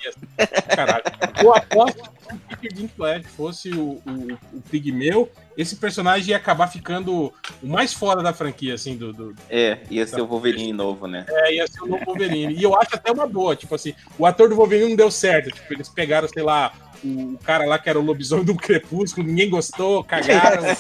[0.75, 1.05] Caralho.
[1.43, 6.37] Eu aposto que se o Peter Dinklage fosse o, o, o pigmeu, esse personagem ia
[6.37, 7.33] acabar ficando
[7.63, 11.25] o mais foda da franquia, assim, do, do, É, ia ser o Wolverine novo, né?
[11.29, 12.53] É, ia ser o novo Wolverine.
[12.55, 15.51] E eu acho até uma boa, tipo assim, o ator do Wolverine não deu certo.
[15.51, 16.73] Tipo, eles pegaram, sei lá,
[17.05, 20.63] o cara lá que era o lobisomem do Crepúsculo, ninguém gostou, cagaram.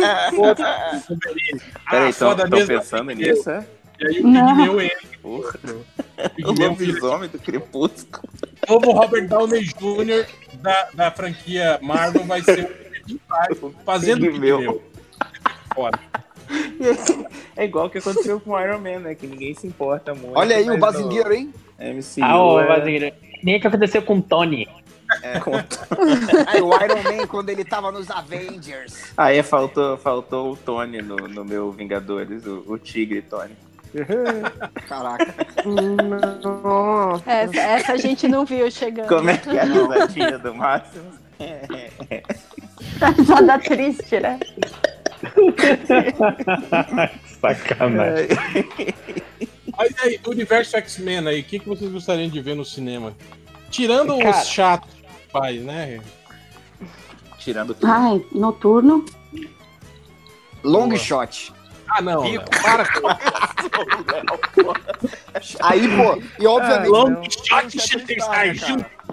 [0.00, 1.00] Ah,
[1.90, 2.66] Peraí, estão mesmo.
[2.66, 3.66] pensando nisso, é?
[4.00, 4.22] E aí o.
[4.22, 4.98] Pigmeu entra.
[5.22, 5.58] Porra.
[5.64, 8.28] O O lobisomem do crepúsculo.
[8.68, 10.26] o novo Robert Downey Jr.
[10.60, 12.70] da, da franquia Marvel vai ser
[13.60, 14.82] o fazendo o Pigmeu.
[15.74, 15.98] Foda.
[17.56, 19.14] É igual o que aconteceu com o Iron Man, né?
[19.14, 20.36] Que ninguém se importa muito.
[20.38, 21.52] Olha aí o bazingueiro, hein?
[21.78, 23.12] MCU Ah, ô, é- Vazinho,
[23.42, 24.68] nem o que aconteceu com o Tony.
[26.46, 29.12] Aí o Iron Man, quando ele tava nos Avengers.
[29.16, 33.56] Aí faltou, faltou o Tony no, no meu Vingadores, o, o Tigre Tony.
[34.86, 35.34] Caraca.
[36.42, 37.30] Nossa.
[37.30, 39.08] Essa, essa a gente não viu chegando.
[39.08, 41.10] Como é que é a risadinha do Máximo?
[43.16, 44.38] Risada triste, né?
[47.40, 48.28] Sacanagem.
[49.76, 53.14] Mas aí, do universo X-Men aí, o que, que vocês gostariam de ver no cinema?
[53.70, 54.30] Tirando Cara.
[54.30, 54.97] os chatos
[55.32, 56.00] faz, né?
[57.38, 57.90] Tirando tudo.
[57.90, 59.04] Ai, noturno.
[60.62, 60.98] Long Boa.
[60.98, 61.52] shot.
[61.88, 62.22] Ah, não.
[62.22, 63.08] Léo, Para com
[65.62, 66.88] Aí, pô, e obviamente.
[66.90, 68.52] Long não, shot e junto cara.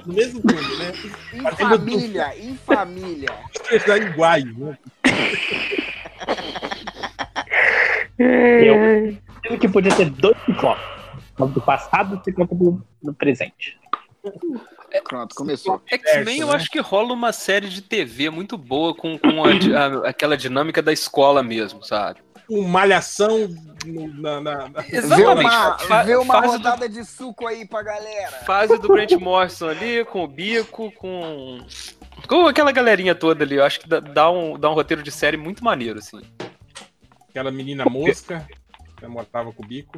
[0.05, 0.91] no mesmo filme, né?
[1.33, 3.29] Em Batendo família, em família.
[3.69, 4.77] Chester iguais, né?
[8.17, 10.35] Eu acho que podia ter dois.
[11.37, 13.77] Um do passado e do, do presente.
[15.07, 15.81] Pronto, começou.
[15.89, 16.55] X-Men eu né?
[16.55, 19.49] acho que rola uma série de TV muito boa com, com a
[20.05, 22.19] a- aquela dinâmica da escola mesmo, sabe?
[22.47, 23.47] Com malhação
[23.85, 25.45] na, na, na- Vê Exatamente.
[25.47, 28.31] uma, Fa- vê uma fase do- rodada de suco aí pra galera.
[28.45, 31.57] Fase do Grant Morrison ali, com o Bico, com.
[32.27, 33.55] Com aquela galerinha toda ali.
[33.55, 36.21] Eu acho que dá- dá um, dá um roteiro de série muito maneiro, assim.
[37.29, 38.47] aquela menina mosca,
[38.97, 39.97] que mortava com o bico.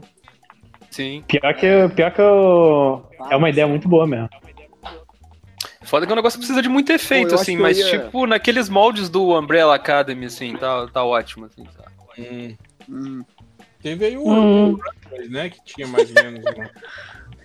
[0.90, 1.24] Sim.
[1.28, 4.30] Pior que, pior que eu, é uma ideia muito boa mesmo.
[5.88, 9.10] Foda que o negócio precisa de muito efeito, Pô, assim, mas ia- tipo, naqueles moldes
[9.10, 12.58] do Umbrella Academy, assim, tá, tá ótimo, assim, sabe?
[12.90, 13.24] Hum,
[13.82, 14.72] Teve aí o, Hum.
[14.74, 15.50] o Runaways, né?
[15.50, 16.70] Que tinha mais ou menos uma-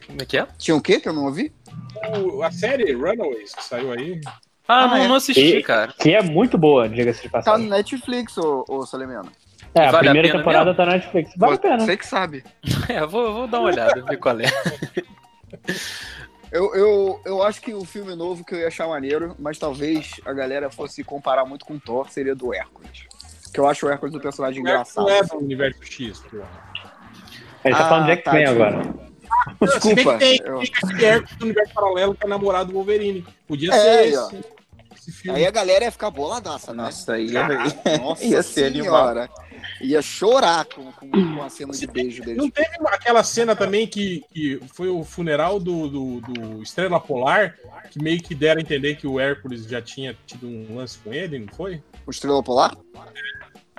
[0.07, 0.47] Como é que é?
[0.59, 1.53] tinha o quê que eu não ouvi?
[2.19, 4.21] o- a série Runaways que saiu aí.
[4.67, 5.09] Ah, Ah, não, é.
[5.09, 5.93] não assisti, E- cara.
[6.01, 7.65] Que é muito boa, diga-se de Tá passagem.
[7.69, 9.25] no Netflix, ô, ô Salemena.
[9.75, 10.77] É, a Vale a primeira pena temporada mesmo?
[10.77, 11.31] tá na Netflix.
[11.37, 11.79] Vale a pena.
[11.81, 12.45] Você que sabe.
[12.89, 14.45] É, vou, vou dar uma olhada, ver qual é.
[16.53, 20.21] Eu, eu, eu acho que o filme novo que eu ia achar maneiro, mas talvez
[20.25, 23.07] a galera fosse comparar muito com Thor, seria do Hércules.
[23.53, 25.05] Que eu acho o Hércules um personagem O engraçado.
[25.07, 26.37] não é do universo X, pô.
[27.65, 28.83] A gente tá Ah, falando de X-Men tá, agora.
[28.83, 30.13] Se bem Desculpa.
[30.13, 30.61] que tem, eu-
[31.09, 33.27] Hércules do universo paralelo que é namorado do Wolverine.
[33.49, 34.29] Podia É, ser aí, ó.
[34.95, 35.39] esse, filme.
[35.39, 36.83] Aí a galera ia ficar boladaça, né?
[36.83, 37.49] Nossa, ia,
[37.99, 39.15] Nossa ia ser animal.
[39.83, 42.37] Ia chorar com, com, com a cena de beijo deles.
[42.39, 47.57] Não teve aquela cena também que, que foi o funeral do, do, do Estrela Polar,
[47.91, 51.13] que meio que deram a entender que o Hércules já tinha tido um lance com
[51.13, 51.83] ele, não foi?
[52.07, 52.77] O Estrela Polar?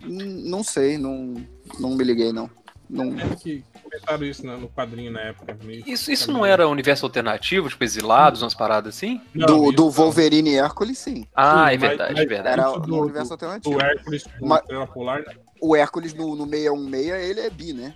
[0.04, 1.36] Hum, Não sei, não,
[1.80, 2.50] não me liguei, não.
[2.90, 3.18] não...
[3.20, 5.58] É que começaram isso no, quadrinho na época.
[5.64, 9.22] meio- Isso, isso não era universo alternativo, tipo exilados, umas paradas assim?
[9.34, 9.90] Não, do, do.
[9.90, 11.26] Wolverine e Hércules, sim.
[11.34, 12.60] Ah, Sim, é mas- verdade, mas- verdade.
[12.60, 13.78] Era do- universo alternativo.
[13.78, 15.24] O Hércules com Mas- Estrela Polar
[15.66, 17.94] O Hércules no, no 616, ele é bi, né?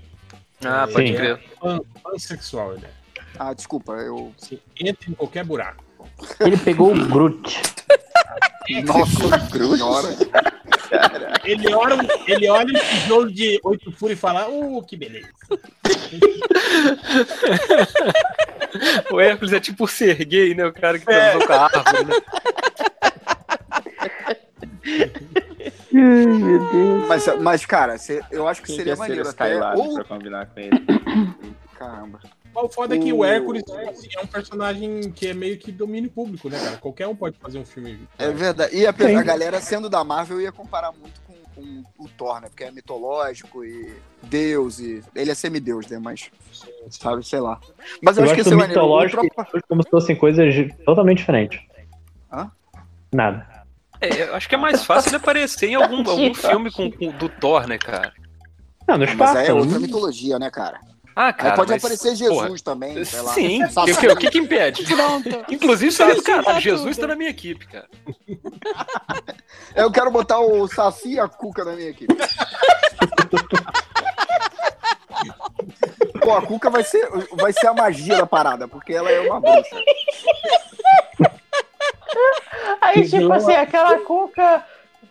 [0.64, 1.16] Ah, pode Sim.
[1.16, 1.38] crer.
[1.60, 2.90] pan, pansexual, ele é.
[3.38, 4.32] Ah, desculpa, eu.
[4.42, 5.84] Assim, entra em qualquer buraco.
[6.40, 7.62] Ele pegou o Groot.
[8.86, 10.08] Nossa senhora.
[11.44, 15.28] Ele olha, ele olha um tijolo de oito furos e fala, uh, que beleza.
[19.12, 20.66] O Hércules é tipo o Serguei, né?
[20.66, 21.32] O cara que É.
[21.32, 22.14] transou com a árvore, né?
[26.00, 27.08] Ai, meu Deus.
[27.08, 29.56] Mas, mas cara, cê- eu acho que Quem seria ser maneiro o até.
[29.76, 29.94] Ou...
[29.96, 30.72] pra combinar com ele?
[31.78, 32.20] Caramba.
[32.56, 36.10] O foda é que o Hércules assim, é um personagem que é meio que domínio
[36.10, 36.78] público, né, cara?
[36.78, 38.00] Qualquer um pode fazer um filme.
[38.18, 38.76] É verdade.
[38.76, 42.48] E a, a galera sendo da Marvel ia comparar muito com, com o Thor, né?
[42.50, 43.94] Porque é mitológico e
[44.24, 45.04] Deus e.
[45.16, 46.00] Ele é semideus, né?
[46.00, 46.32] Mas.
[46.90, 47.60] Sabe, sei lá.
[48.02, 48.82] Mas eu, Eu acho que ia ser do maneiro.
[48.82, 51.60] mitológico próprio- como se fossem coisas totalmente diferentes.
[52.34, 52.50] Hã?
[53.14, 53.48] Nada.
[54.00, 57.12] É, eu acho que é mais fácil ele aparecer em algum, algum filme com, com-
[57.12, 58.14] do Thor, né, cara?
[58.88, 59.38] Não, no Mas espaço.
[59.38, 60.80] aí é outra mitologia, né, cara?
[61.20, 61.56] Ah, Aí cara.
[61.56, 63.34] pode mas, aparecer Jesus porra, também, sei lá.
[63.34, 64.84] Sim, o que, o que que impede?
[64.86, 65.28] Pronto.
[65.50, 67.90] Inclusive, seria do Saci cara, tá Jesus tá na minha equipe, cara.
[69.76, 72.16] Eu quero botar o Saci e a Cuca na minha equipe.
[76.22, 79.42] Pô, a Cuca vai ser, vai ser a magia da parada, porque ela é uma
[79.42, 79.82] bruxa.
[82.88, 84.64] Aí, tipo assim, aquela cuca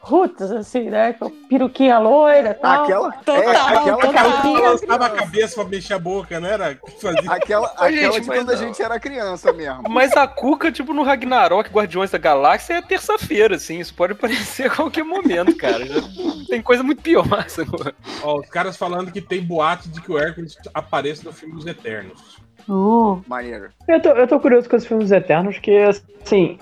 [0.07, 1.12] roots, assim, né?
[1.14, 2.85] Com peruquinha loira e tal.
[2.85, 4.27] Aquela, Total, é, aquela, total.
[4.27, 6.79] Ela balançava a cabeça pra mexer a boca, não era?
[7.01, 7.33] Fazia...
[7.33, 8.59] aquela, aquela gente, de quando a não.
[8.61, 9.83] gente era criança mesmo.
[9.89, 13.81] Mas a Cuca, tipo, no Ragnarok, Guardiões da Galáxia, é terça-feira, assim.
[13.81, 15.85] Isso pode aparecer a qualquer momento, cara.
[15.85, 16.01] Já
[16.49, 17.93] tem coisa muito pior, sacou?
[18.22, 21.66] Ó, os caras falando que tem boato de que o Hércules apareça no filme Os
[21.66, 22.37] Eternos.
[22.68, 23.70] Uh, Maneiro.
[23.89, 25.77] Eu tô, eu tô curioso com os filmes eternos, que,
[26.24, 26.59] assim,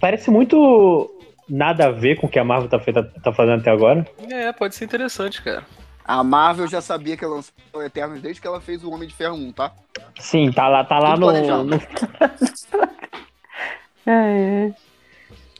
[0.00, 1.10] parece muito
[1.48, 4.06] nada a ver com o que a Marvel tá, feita, tá fazendo até agora.
[4.30, 5.64] É, pode ser interessante, cara.
[6.04, 9.08] A Marvel já sabia que ela lançou o Eternos desde que ela fez o Homem
[9.08, 9.72] de Ferro 1, tá?
[10.20, 11.80] Sim, tá lá, tá lá no, no-
[14.06, 14.72] É, é.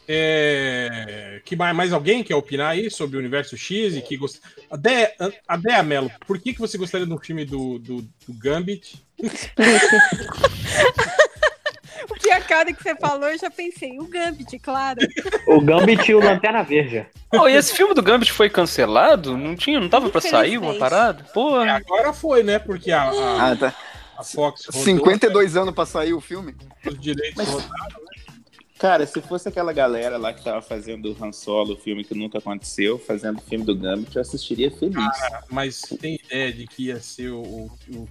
[0.08, 1.40] É...
[1.44, 4.40] Que mais, mais alguém quer opinar aí sobre o universo X e que gost...
[4.70, 5.10] a Dea,
[5.48, 9.02] a Dea Mello, por que, que você gostaria de um filme do, do, do Gambit?
[12.18, 13.98] Que a cara que você falou, eu já pensei.
[13.98, 14.98] O Gambit, claro.
[15.46, 17.06] o Gambit e o Lanterna Verde.
[17.34, 19.36] Oh, e esse filme do Gambit foi cancelado?
[19.36, 21.24] Não tinha, não tava pra sair uma parada?
[21.28, 21.72] É, Porra.
[21.72, 22.58] agora foi, né?
[22.58, 23.74] Porque a, a, Ah, tá.
[24.16, 26.54] a Fox rodou 52 anos pra sair o filme.
[26.86, 28.05] os direitos Mas- rodaram.
[28.78, 32.14] Cara, se fosse aquela galera lá que tava fazendo o Han Solo, o filme que
[32.14, 34.96] nunca aconteceu, fazendo o filme do Gambit, eu assistiria feliz.
[35.50, 38.08] Mas tem ideia de que ia ser o, o, o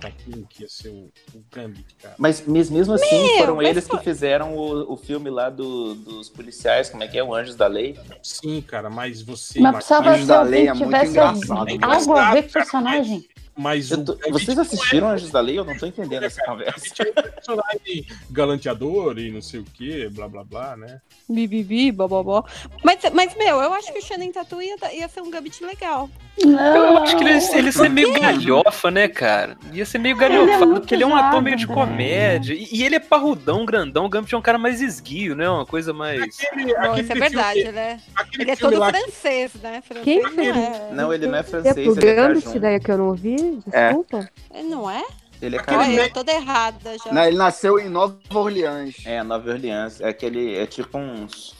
[0.00, 2.14] Tatum, que ia ser o, o Gambit, cara.
[2.16, 5.50] Mas mes- mesmo assim, Meu, foram mas eles foi- que fizeram o, o filme lá
[5.50, 7.22] do- dos policiais, como é que é?
[7.22, 7.98] O Anjos da Lei.
[8.22, 9.60] Sim, cara, mas você.
[9.60, 11.78] mas precisava Anjos ser da alguém Lei que é muito tivesse engraçado, né?
[11.82, 13.28] algo a ver com o Cara, personagem.
[13.56, 15.58] Mas tô- Gambit vocês não assistiram Anjos da Lei?
[15.58, 16.86] Eu não tô entendendo essa conversa.
[17.02, 21.00] é personagem galanteador e não sei o que, blá blá blá, né?
[21.28, 22.44] Bibibi, bobobó.
[22.84, 26.08] Mas, mas, meu, eu acho que o Shannon Tatu ia, ia ser um Gambit legal.
[26.44, 29.56] Não, Eu acho que ele, ele ia ser meio galhofa, né, cara?
[29.72, 32.52] Ia ser meio Ele é porque ele é um ator meio de comédia.
[32.52, 34.04] E, e ele é parrudão, grandão.
[34.04, 35.48] O Gambit é um cara mais esguio, né?
[35.48, 36.38] Uma coisa mais.
[36.40, 38.92] Aquele, Bom, aquele isso é filme- verdade, ele é, aquele ele é filme todo lá
[38.92, 39.82] que- francês, né?
[39.82, 40.56] Francês Quem não fez?
[40.56, 40.90] é.
[40.92, 42.60] Não, ele não é É francês, pro ele é Gambit, cajun.
[42.60, 43.36] daí que eu não ouvi?
[43.72, 43.86] É.
[43.88, 44.28] Desculpa.
[44.52, 45.04] É, Não é?
[45.42, 45.92] Ele é Olha, cajun.
[45.92, 47.12] eu tô errada já.
[47.12, 48.96] Não, ele nasceu em Nova Orleans.
[49.04, 50.00] É, Nova Orleans.
[50.00, 50.56] É aquele.
[50.56, 51.54] É tipo uns.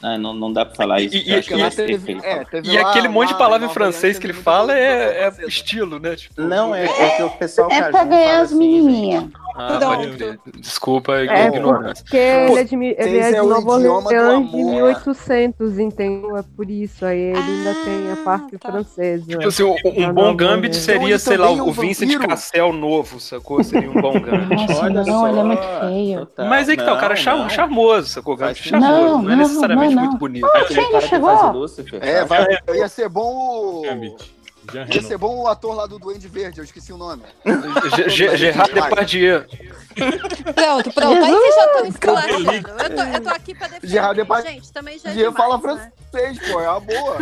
[0.00, 1.16] Ah, não, não dá pra falar isso.
[1.16, 4.26] E- e- e- sei teve- é, E lá- aquele monte de palavra em francês que
[4.26, 6.14] ele fala é, é estilo, né?
[6.14, 9.24] Tipo, Não, é, é que o pessoal É pra ganhar as assim, menininhas.
[9.58, 10.38] Ah, pode crer.
[10.58, 12.04] Desculpa a É, ignorância.
[12.04, 14.52] porque ele é de, ele é de é o Nova Orleans de amor.
[14.72, 16.36] 1800, entendeu?
[16.36, 17.04] É por isso.
[17.04, 18.70] Aí ele ainda tem a Ah, parte tá.
[18.70, 19.24] francesa.
[19.26, 19.74] Tipo assim, um,
[20.08, 22.18] um bom Gambit seria, Ele sei lá, é o Vincent.
[22.18, 23.62] Cassel novo, sacou?
[23.64, 24.68] Seria um bom Gambit.
[24.68, 26.18] Nossa, Olha não, só, ele é muito feio.
[26.20, 26.46] total.
[26.46, 28.36] Mas aí que tá, o cara é charmoso, sacou?
[28.36, 30.18] Gambit ser- charmoso, Não, não, é necessariamente não, muito não.
[30.18, 30.46] bonito.
[30.46, 31.36] Aquele Ele cara que chegou?
[31.36, 31.98] faz o Lúcifer.
[32.02, 33.82] É, vai, ia ser bom o.
[33.82, 34.37] Gambit.
[34.72, 35.08] Jean Ia Reno.
[35.08, 37.22] ser bom o ator lá do Duende Verde, eu esqueci o nome.
[37.96, 39.44] Ge- Ge- Gerard Depardieu.
[40.54, 41.24] Pronto, pronto.
[41.24, 42.14] Aí vocês já estão.
[42.14, 42.74] Delícia.
[42.78, 43.88] Eu tô, eu tô aqui pra defender.
[43.88, 44.52] Gerard Depardieu.
[44.52, 45.62] Gente, também já é demais, fala né?
[46.10, 47.16] francês, pô, é uma boa.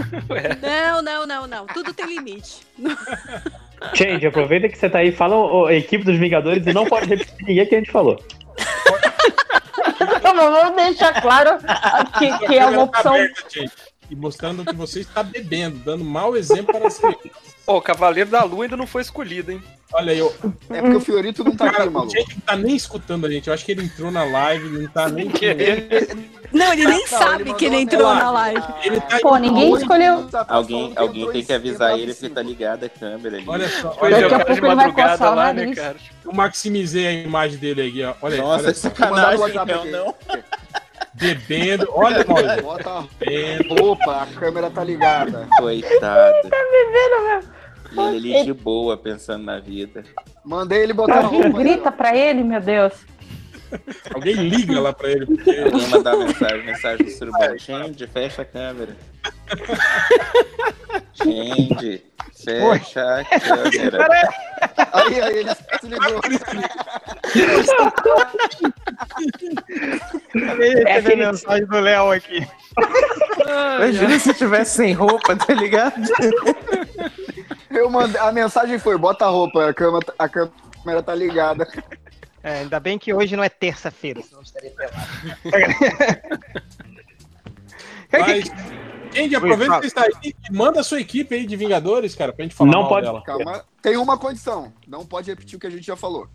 [0.63, 1.67] Não, não, não, não.
[1.67, 2.67] Tudo tem limite.
[3.95, 7.35] Change, aproveita que você tá aí, fala a equipe dos Vingadores e não pode repetir
[7.47, 8.19] ninguém que a gente falou.
[10.23, 11.59] Vamos deixar claro
[12.19, 13.15] que, que é uma Tá opção.
[13.15, 13.45] aberta.
[14.11, 17.57] E mostrando que você está bebendo, dando mau exemplo para as crianças.
[17.67, 19.61] Ó, o Cavaleiro da Lua ainda não foi escolhido, hein?
[19.93, 20.31] Olha aí, ó.
[20.71, 22.13] É porque o Fiorito não tá Cara, aqui, o maluco.
[22.13, 23.49] gente não tá nem escutando a gente.
[23.49, 25.27] Eu acho que ele entrou na live, não tá nem.
[26.53, 28.63] Não, ele nem Não, sabe ele que ele entrou na live.
[28.85, 30.29] Ele tá Pô, ninguém escolheu.
[30.49, 33.45] Alguém, alguém tem que avisar ele porque tá ligada a câmera ali.
[33.49, 35.79] Olha só, olha, é, Daqui a pouco ele vai coçar lá, né, nariz.
[35.79, 35.97] cara?
[36.25, 38.15] eu maximizei a imagem dele aqui, ó.
[38.23, 39.91] Olha, aí, Nossa, olha é sacanagem, aqui.
[39.91, 40.15] não.
[41.19, 41.89] Bebendo.
[41.93, 42.63] Olha, Maurício.
[42.63, 43.75] Bota a Bebendo.
[43.83, 45.47] roupa, a câmera tá ligada.
[45.59, 46.49] Coitado.
[46.49, 47.47] Tá bebendo,
[47.93, 48.09] meu.
[48.15, 50.05] Ele ali de boa, pensando na vida.
[50.45, 51.59] Mandei ele botar Alguém roupa.
[51.59, 52.93] grita pra ele, meu Deus.
[54.15, 55.27] Alguém liga lá pra ele.
[55.27, 55.51] Porque...
[55.59, 57.59] Alguém mandar mensagem, mensagem do surubão.
[57.59, 58.97] Change, fecha a câmera.
[61.15, 62.03] Change,
[62.45, 64.07] fecha a câmera.
[64.93, 66.21] Aí, aí, ele se ligou.
[70.87, 72.47] É aquele mensagem do Léo aqui.
[73.79, 75.95] Imagina se tivesse sem roupa, tá ligado?
[77.71, 81.69] Eu mandei, a mensagem foi: bota a roupa, a câmera, a câmera tá ligada.
[82.43, 85.07] É, ainda bem que hoje não é terça-feira, senão eu estaria pelado.
[88.13, 88.51] Mas,
[89.17, 92.33] Kendi, aproveita que você está aí e manda a sua equipe aí de Vingadores, cara,
[92.33, 93.23] pra gente falar Não mal pode- dela.
[93.23, 96.29] Calma, tem uma condição: não pode repetir o que a gente já falou.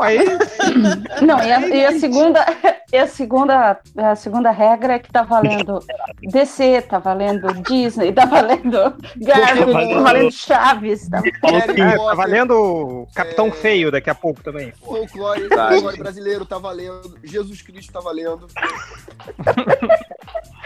[0.00, 0.18] Aí,
[1.22, 2.44] Não, e a, e a segunda,
[2.92, 5.80] e a segunda, a segunda regra é que tá valendo
[6.20, 13.46] DC, tá valendo Disney, tá valendo Garfield, tá valendo Chaves, tá é, tá valendo Capitão
[13.48, 13.52] É.
[13.52, 14.72] Feio daqui a pouco também.
[14.84, 17.18] folclore, folclore brasileiro tá valendo.
[17.24, 18.46] Jesus Cristo tá valendo.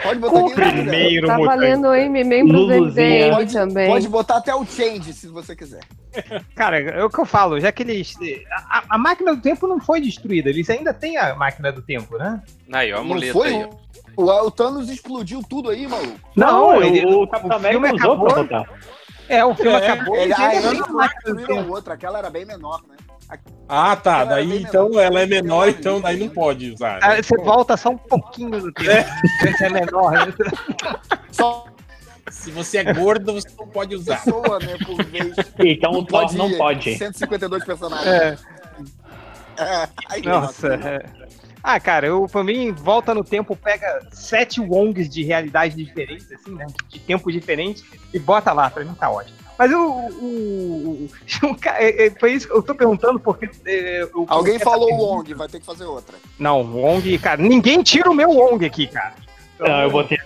[0.03, 0.55] Pode botar aqui.
[0.55, 0.71] né?
[0.71, 1.55] Primeiro Tá mutante.
[1.57, 3.25] valendo Luluzinha.
[3.27, 3.87] MDM Pode, também.
[3.89, 5.81] pode botar até o change se você quiser.
[6.55, 8.13] Cara, é o que eu falo, já que eles.
[8.69, 12.17] A, a- máquina do tempo não foi destruída, eles ainda têm a máquina do tempo,
[12.17, 12.41] né?
[12.73, 13.47] Aí, ó, a Não muleta foi?
[13.55, 13.63] aí.
[13.63, 13.81] ó.
[14.17, 16.19] O, o Thanos explodiu tudo aí, maluco.
[16.35, 18.43] Não, Não, ele- o, o Capitão o filme América usou pra acabou.
[18.65, 18.73] botar.
[19.29, 21.55] É, o filme É, acabou Ele, e ah, ainda eles tem a máquina do construíram
[21.63, 21.73] tempo.
[21.75, 22.95] outra, aquela era bem menor, né?
[23.67, 24.19] Ah, tá.
[24.21, 25.01] Ela é Daí então menor.
[25.01, 26.99] ela é menor, então daí não pode usar.
[27.01, 27.21] Ah, né?
[27.21, 29.09] Você volta só um pouquinho no tempo.
[29.45, 30.11] Esse é menor.
[30.11, 30.33] né?
[31.31, 31.65] Só
[32.29, 34.17] Se você é gordo, você não pode usar.
[34.23, 35.33] pessoa, né, por vez.
[35.59, 36.57] Então o Thor não ir.
[36.57, 36.97] pode.
[36.97, 38.07] 152 personagens.
[38.07, 38.37] É,
[39.57, 40.73] É, aí, nossa.
[40.75, 41.03] é.
[41.63, 46.55] Ah, cara, eu, pra mim, volta no tempo, pega sete Wongs de realidade diferentes, assim,
[46.55, 46.65] né?
[46.89, 49.37] De tempo diferente, e bota lá, pra mim tá ótimo.
[49.61, 49.77] Mas o.
[49.77, 51.09] o, o-
[51.43, 53.47] o é- é- foi isso que eu tô perguntando, porque.
[53.63, 56.15] é, eu- Alguém falou pergunta- Wong, vai ter que fazer outra.
[56.39, 59.13] Não, Wong, cara, ninguém tira o meu Wong aqui, cara.
[59.59, 60.17] Não, eu botei.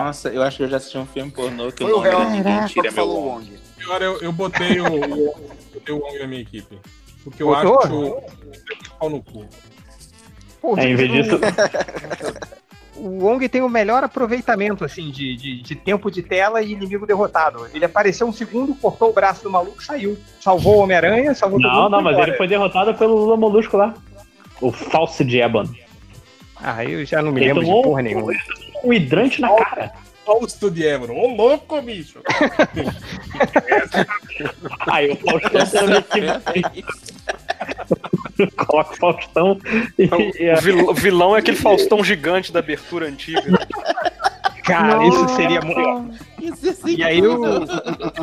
[0.00, 2.08] Nossa, eu acho que eu já assisti um filme pornô que Foi o o nome
[2.08, 3.58] era Real Ninguém Tira Meu Wong.
[3.82, 5.34] Agora eu, eu botei o, o,
[5.74, 6.78] botei o Wong na minha equipe.
[7.24, 7.78] Porque eu Botou?
[7.82, 8.22] acho o
[8.98, 9.44] pau no cu.
[10.62, 11.38] Pô, É, em vez disso,
[12.98, 17.06] O Wong tem o melhor aproveitamento, assim, de, de, de tempo de tela e inimigo
[17.06, 17.66] derrotado.
[17.72, 20.18] Ele apareceu um segundo, cortou o braço do maluco saiu.
[20.40, 21.90] Salvou o Homem-Aranha, salvou todo não, mundo.
[21.92, 22.30] não, mas embora.
[22.30, 23.94] ele foi derrotado pelo Lula Molusco lá.
[24.60, 25.64] O falso de Ebon.
[26.60, 28.32] Ah, eu já não me Ele lembro de porra nenhuma.
[28.82, 29.92] um hidrante na cara.
[30.28, 31.14] Fausto de Ebro.
[31.14, 32.20] Ô, louco, bicho!
[34.92, 35.98] Aí o pela minha
[36.54, 36.84] equipe.
[38.56, 39.58] Coloca o Faustão
[39.98, 40.04] e,
[40.38, 43.42] e O vil- o vilão é aquele Faustão gigante da abertura antiga.
[44.64, 46.14] Cara, isso seria muito.
[46.86, 47.42] E aí o.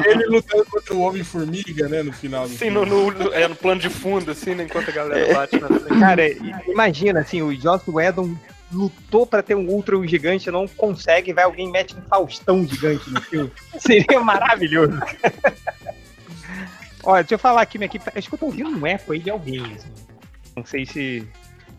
[0.05, 2.85] Ele lutando contra o Homem-Formiga, né, no final filme.
[2.85, 5.99] no, no- é, no plano de fundo, assim, né, enquanto a galera bate na frente.
[5.99, 6.21] Cara,
[6.69, 8.35] imagina assim, o Joss Whedon
[8.71, 13.21] lutou pra ter um Ultra gigante, não consegue, vai alguém mete um Faustão gigante no
[13.21, 13.51] filme.
[13.79, 14.99] Seria maravilhoso.
[17.05, 18.09] Olha, deixa eu falar aqui, minha equipe.
[18.15, 19.61] Acho que eu tô ouvindo um eco aí de alguém.
[19.75, 19.91] assim.
[20.55, 21.27] Não sei se.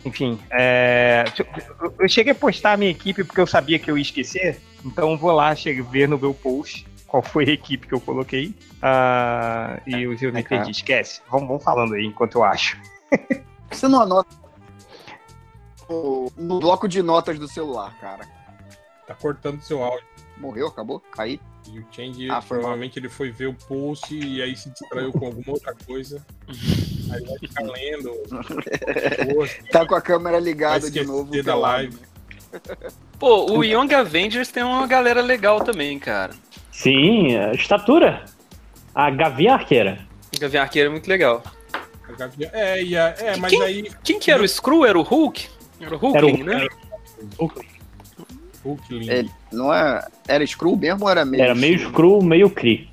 [0.04, 4.02] Enfim, é, eu- cheguei a postar a minha equipe porque eu sabia que eu ia
[4.02, 8.54] esquecer, então vou lá ver no meu post qual foi a equipe que eu coloquei.
[8.80, 10.48] Ah, e me Tá.
[10.50, 11.22] perdi, esquece.
[11.28, 12.80] Vamos, vamos falando aí enquanto eu acho.
[13.70, 14.28] Você não anota
[15.88, 18.24] no, no bloco de notas do celular, cara.
[19.08, 20.06] Tá cortando seu áudio.
[20.38, 21.00] Morreu, acabou?
[21.12, 21.38] Caiu.
[21.72, 25.26] E o Change, Ah, provavelmente ele foi ver o post e aí se distraiu com
[25.26, 26.24] alguma outra coisa.
[27.08, 28.10] Aí vai ficar lendo.
[29.34, 31.30] post, Tá com a câmera ligada de novo.
[31.30, 31.60] da pelado.
[31.60, 31.98] live.
[33.18, 36.34] Pô, o Young Avengers tem uma galera legal também, cara.
[36.72, 38.24] Sim, a estatura.
[38.94, 40.06] A Gavinha Arqueira.
[40.34, 41.42] O Gavião Arqueiro é muito legal.
[42.52, 44.84] É, e a- é, mas Quem- aí Quem que era o Screw?
[44.84, 45.48] Era o Hulk?
[45.80, 46.68] Era o Hulkling, Era o- né?
[47.38, 47.66] Hulk
[48.90, 49.12] lindo.
[49.12, 50.04] Ele não é.
[50.28, 51.42] Era Screw mesmo ou era meio?
[51.42, 52.88] Era meio screw, meio cri.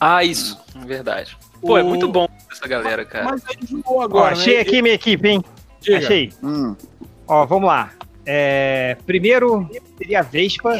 [0.00, 0.58] Ah, isso.
[0.86, 1.36] Verdade.
[1.60, 3.24] Pô, é O- muito bom essa galera, cara.
[3.24, 4.60] Mas aí jogou Ó, agora, achei né?
[4.60, 5.44] aqui minha equipe, hein?
[5.80, 5.98] Diga.
[5.98, 6.32] Achei.
[6.42, 6.76] Hum.
[7.26, 7.90] Ó, vamos lá.
[8.24, 10.74] É, primeiro seria a Vespa.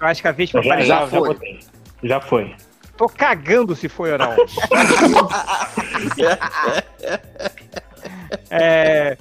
[0.00, 1.60] Eu acho que a vez pra Já, já, botei.
[2.02, 2.54] Já foi.
[2.96, 4.34] Tô cagando se foi ou não.
[8.50, 9.16] É,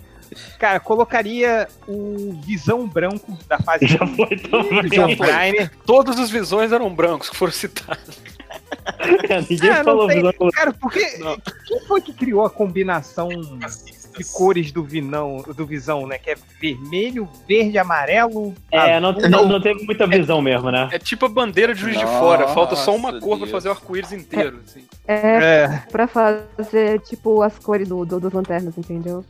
[0.60, 4.90] cara, colocaria o Visão Branco da fase Já foi também.
[4.90, 5.70] John Prime.
[5.86, 8.20] Todos os visões eram brancos que foram citados.
[9.50, 11.06] Ninguém Ah, não falou visão Cara, porque
[11.68, 16.20] quem foi que criou a combinação de cores do Vinão, do Visão, né?
[16.20, 18.54] Que é vermelho, verde, amarelo.
[18.72, 20.88] É, não, não, não teve muita visão mesmo, né?
[20.92, 22.48] É tipo a bandeira de Juiz de Fora.
[22.50, 23.52] Falta só uma cor pra Deus.
[23.52, 24.60] fazer o arco-íris inteiro.
[24.68, 24.86] assim.
[25.08, 29.26] É, É, pra fazer, tipo, as cores do, do, dos lanternas, entendeu?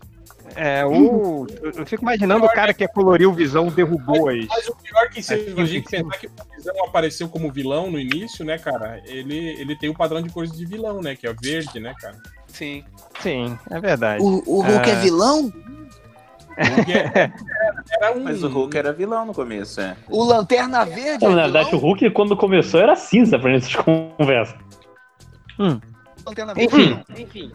[0.56, 4.46] É, o, eu fico imaginando o cara que coloriu o Visão derrubou as.
[4.48, 7.52] Mas o pior é que se Aqui, a gente pensar que o Visão apareceu como
[7.52, 9.02] vilão no início, né, cara?
[9.06, 11.16] Ele, ele tem o padrão de cores de vilão, né?
[11.16, 12.18] Que é o verde, né, cara?
[12.48, 12.84] Sim.
[13.20, 14.22] Sim, é verdade.
[14.24, 15.00] O, o Hulk é Ah.
[15.00, 15.54] vilão?
[16.56, 17.34] Era,
[18.00, 18.24] era um.
[18.24, 19.96] Mas o Hulk era vilão no começo, é.
[20.10, 21.80] O Lanterna Verde Não, é na verdade, o?
[21.80, 24.56] Hulk, quando começou, era cinza pra gente conversa.
[26.26, 27.52] Lanterna Verde é Enfim, enfim.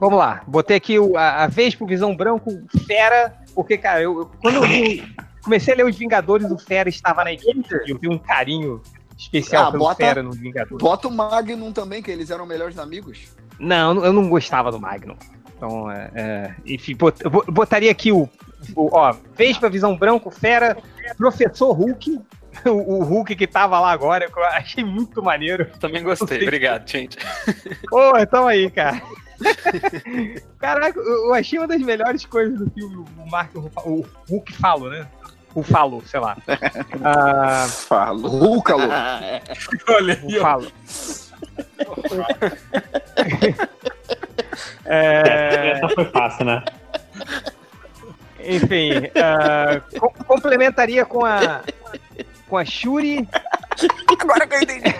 [0.00, 0.42] Vamos lá.
[0.46, 2.50] Botei aqui o- a, a vez pro Visão Branco,
[2.86, 5.04] Fera, porque, cara, eu, eu- quando eu vi-
[5.42, 8.82] comecei a ler Os Vingadores, o Fera estava na equipe, e eu vi um carinho
[9.16, 10.82] especial Ah, pelo bota- Fera nos Vingadores.
[10.82, 13.28] Bota o Magnum também, que eles eram melhores amigos.
[13.58, 15.16] Não, eu não gostava do Magnum.
[15.56, 18.28] Então, é, é, enfim, bot- botaria aqui o,
[18.74, 20.76] o ó, Vespa, Visão Branco, Fera,
[21.16, 22.20] Professor Hulk,
[22.66, 25.66] o, o Hulk que tava lá agora, que eu achei muito maneiro.
[25.78, 26.42] Também gostei.
[26.42, 27.16] Obrigado, gente.
[27.88, 29.00] Pô, então aí, cara.
[30.58, 35.06] Caraca, eu achei uma das melhores coisas do filme, o Mark, o Hulk falo, né?
[35.54, 36.36] O falo, sei lá.
[37.04, 38.26] Ah, Falo.
[38.28, 38.88] Rúcalo.
[39.88, 40.66] Olha aí, falo.
[44.84, 46.64] É, Essa foi fácil, né?
[48.46, 51.62] enfim, ah, co- complementaria com a
[52.48, 53.26] com a Shuri.
[54.20, 54.90] Agora que eu entendi.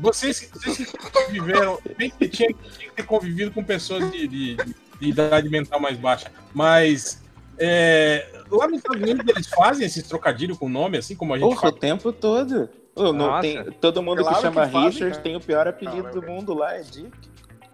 [0.00, 4.56] Vocês, vocês que conviveram, bem que tinha, tinha que ter convivido com pessoas de, de-
[4.56, 7.22] de idade mental mais baixa, mas
[7.58, 11.48] é, lá nos Estados Unidos eles fazem esses trocadilhos com nome, assim como a gente
[11.48, 11.80] Porra, o faz.
[11.80, 12.68] tempo todo.
[12.94, 15.22] Ô, não tem, todo mundo Claro que chama que fazem, Richard cara.
[15.22, 17.10] tem o pior apelido do mundo lá, é Dick.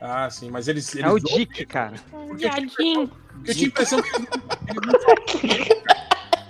[0.00, 0.92] Ah, sim, mas eles.
[0.96, 1.94] eles É o Dick, cara.
[2.10, 3.08] porque eu tinha
[3.46, 5.82] eu tinha a impressão que eles não- eles não-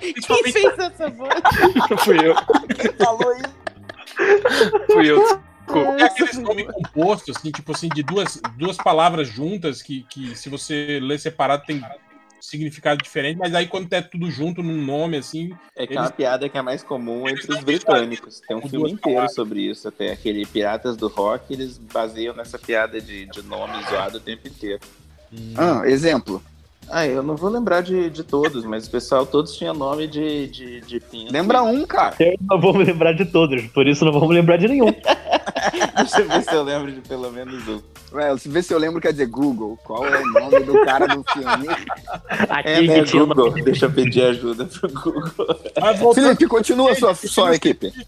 [0.03, 1.35] Quem fez essa voz?
[2.05, 2.35] Fui eu.
[3.05, 4.87] Falou isso.
[4.93, 5.23] Fui eu.
[5.99, 10.49] É aqueles nomes compostos, assim, tipo assim, de duas, duas palavras juntas que, que se
[10.51, 11.83] você ler separado tem
[12.41, 16.07] significado diferente, mas aí quando é tudo junto num nome, assim, É que é Eles-
[16.09, 18.41] uma piada que é mais comum Eles entre os britânicos.
[18.47, 19.35] Tem um filme inteiro palavras.
[19.35, 24.19] sobre isso, até aquele Piratas do Rock, eles baseiam nessa piada de, de nome zoado
[24.19, 24.81] o tempo inteiro.
[25.57, 26.43] Ah, exemplo.
[26.88, 30.46] Ah, eu não vou lembrar de, de todos, mas o pessoal todos tinham nome de,
[30.48, 31.32] de, de pinto.
[31.32, 32.14] Lembra um, cara.
[32.20, 34.92] Eu não vou me lembrar de todos, por isso não vou me lembrar de nenhum.
[35.96, 37.80] Deixa eu ver se eu lembro de pelo menos um.
[38.39, 39.78] Se vê se eu lembro, quer dizer Google.
[39.84, 41.68] Qual é o nome do cara do filme?
[42.48, 43.48] Aqui É, né, tinha Google.
[43.51, 43.60] uma...
[43.64, 45.32] Deixa eu pedir ajuda pro Google.
[45.80, 47.93] Mas voltando- Felipe, continua sua, sua equipe.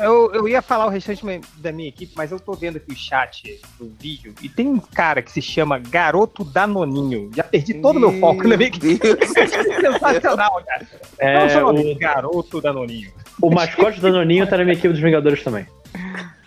[0.00, 1.22] Eu, eu ia falar o restante
[1.56, 4.78] da minha equipe, mas eu tô vendo aqui o chat do vídeo e tem um
[4.78, 7.28] cara que se chama Garoto Danoninho.
[7.34, 9.00] Já perdi todo o meu foco na minha equipe.
[9.26, 10.86] Sensacional, cara.
[11.18, 11.92] É, Qual é o seu nome?
[11.92, 13.10] o, Garoto Danoninho.
[13.42, 15.66] o mascote do Noninho tá na minha equipe dos Vingadores também.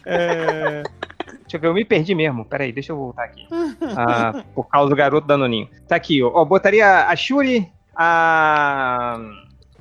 [0.05, 0.83] É,
[1.55, 2.43] Deixa eu ver, eu me perdi mesmo.
[2.45, 3.45] Peraí, deixa eu voltar aqui.
[3.97, 5.69] Ah, por causa do garoto Danoninho.
[5.87, 6.31] Tá aqui, ó.
[6.33, 9.19] Ó, botaria a Shuri, a.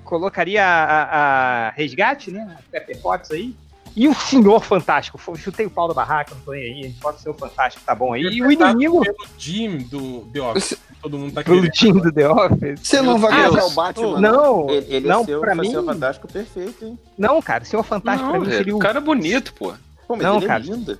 [0.05, 2.57] Colocaria a, a- Resgate, né?
[2.59, 3.55] A Pepper Potts aí.
[3.97, 5.19] E o Senhor Fantástico.
[5.37, 6.89] Chutei o pau da barraca, não tô nem aí.
[7.01, 8.23] Bota o Senhor Fantástico, tá bom aí.
[8.23, 10.79] E o inimigo pelo Jim do The Office.
[11.01, 11.71] Todo mundo tá pro querendo.
[11.73, 12.81] time do The Office.
[12.83, 14.21] Você não vai Ah, colocar o Batman?
[14.21, 15.71] Não, Ele, ele não, é seu, pra mim.
[15.71, 16.99] seu fantástico perfeito, hein?
[17.17, 18.81] Não, cara, Senhor Fantástico pra Não, mim velho, seria o o.
[18.81, 19.73] cara é bonito, pô.
[20.07, 20.63] Pô, mas Não, ele cara.
[20.63, 20.99] é lindo.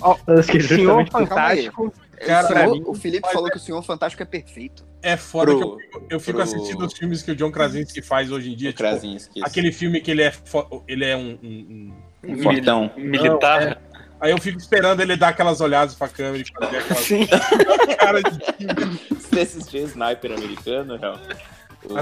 [0.00, 1.08] ó, Eu acho que Senhor.
[1.10, 1.92] Fantástico.
[2.24, 4.84] Cara, o, senhor- mim- o Felipe falou que o Senhor Fantástico é perfeito.
[5.02, 7.50] É foda Pro- que eu, fico- eu fico pro- assistindo os filmes que o John
[7.50, 8.70] Krasinski faz hoje em dia.
[8.70, 9.40] O Tipo, Krasinski.
[9.44, 11.92] aquele filme que ele é, fo- ele é um- um-
[12.24, 12.90] um Um fortão.
[12.96, 13.80] Militar.
[14.20, 17.26] Aí eu fico esperando ele dar aquelas olhadas pra câmera e fazer aquela Sim.
[17.98, 19.14] cara de.
[19.16, 21.18] Você assistiu Sniper americano, Real?
[21.84, 21.98] O-.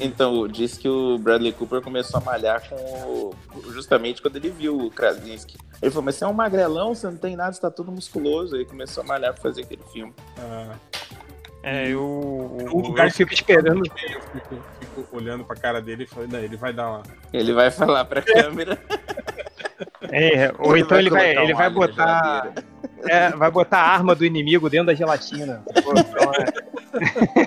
[0.00, 3.34] Então, diz que o Bradley Cooper começou a malhar com o...
[3.72, 5.56] justamente quando ele viu o Krasinski.
[5.80, 8.56] Ele falou, mas você é um magrelão, você não tem nada, você tá todo musculoso.
[8.56, 10.12] Aí começou a malhar pra fazer aquele filme.
[10.38, 10.74] Ah,
[11.62, 13.84] É, eu, o lugar eu fico esperando.
[13.86, 17.02] Eu fico, fico olhando pra cara dele e falei, não, ele vai dar uma.
[17.32, 18.78] Ele vai falar pra câmera.
[20.10, 22.52] É, ou Ele então vai ele vai, ele vai botar.
[23.08, 25.62] É, vai botar a arma do inimigo dentro da gelatina.
[25.84, 26.42] Pô, pronto.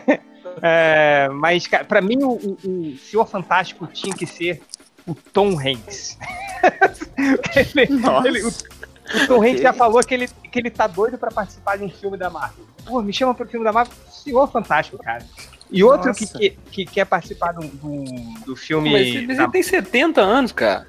[0.09, 0.19] é.
[0.61, 4.61] É, mas, cara, pra mim, o, o, o Senhor Fantástico tinha que ser
[5.07, 6.17] o Tom Hanks.
[7.75, 8.27] Ele- Nossa.
[8.27, 11.77] ele- o, o Tom Hanks já falou que ele, que ele tá doido pra participar
[11.77, 12.65] de um filme da Marvel.
[12.85, 15.25] Pô, me chama pro filme da Marvel, Senhor Fantástico, cara.
[15.69, 18.03] E outro que, que, que quer participar do, do,
[18.45, 18.91] do filme.
[18.91, 20.85] Mas ele, mas ele tem 70 anos, cara.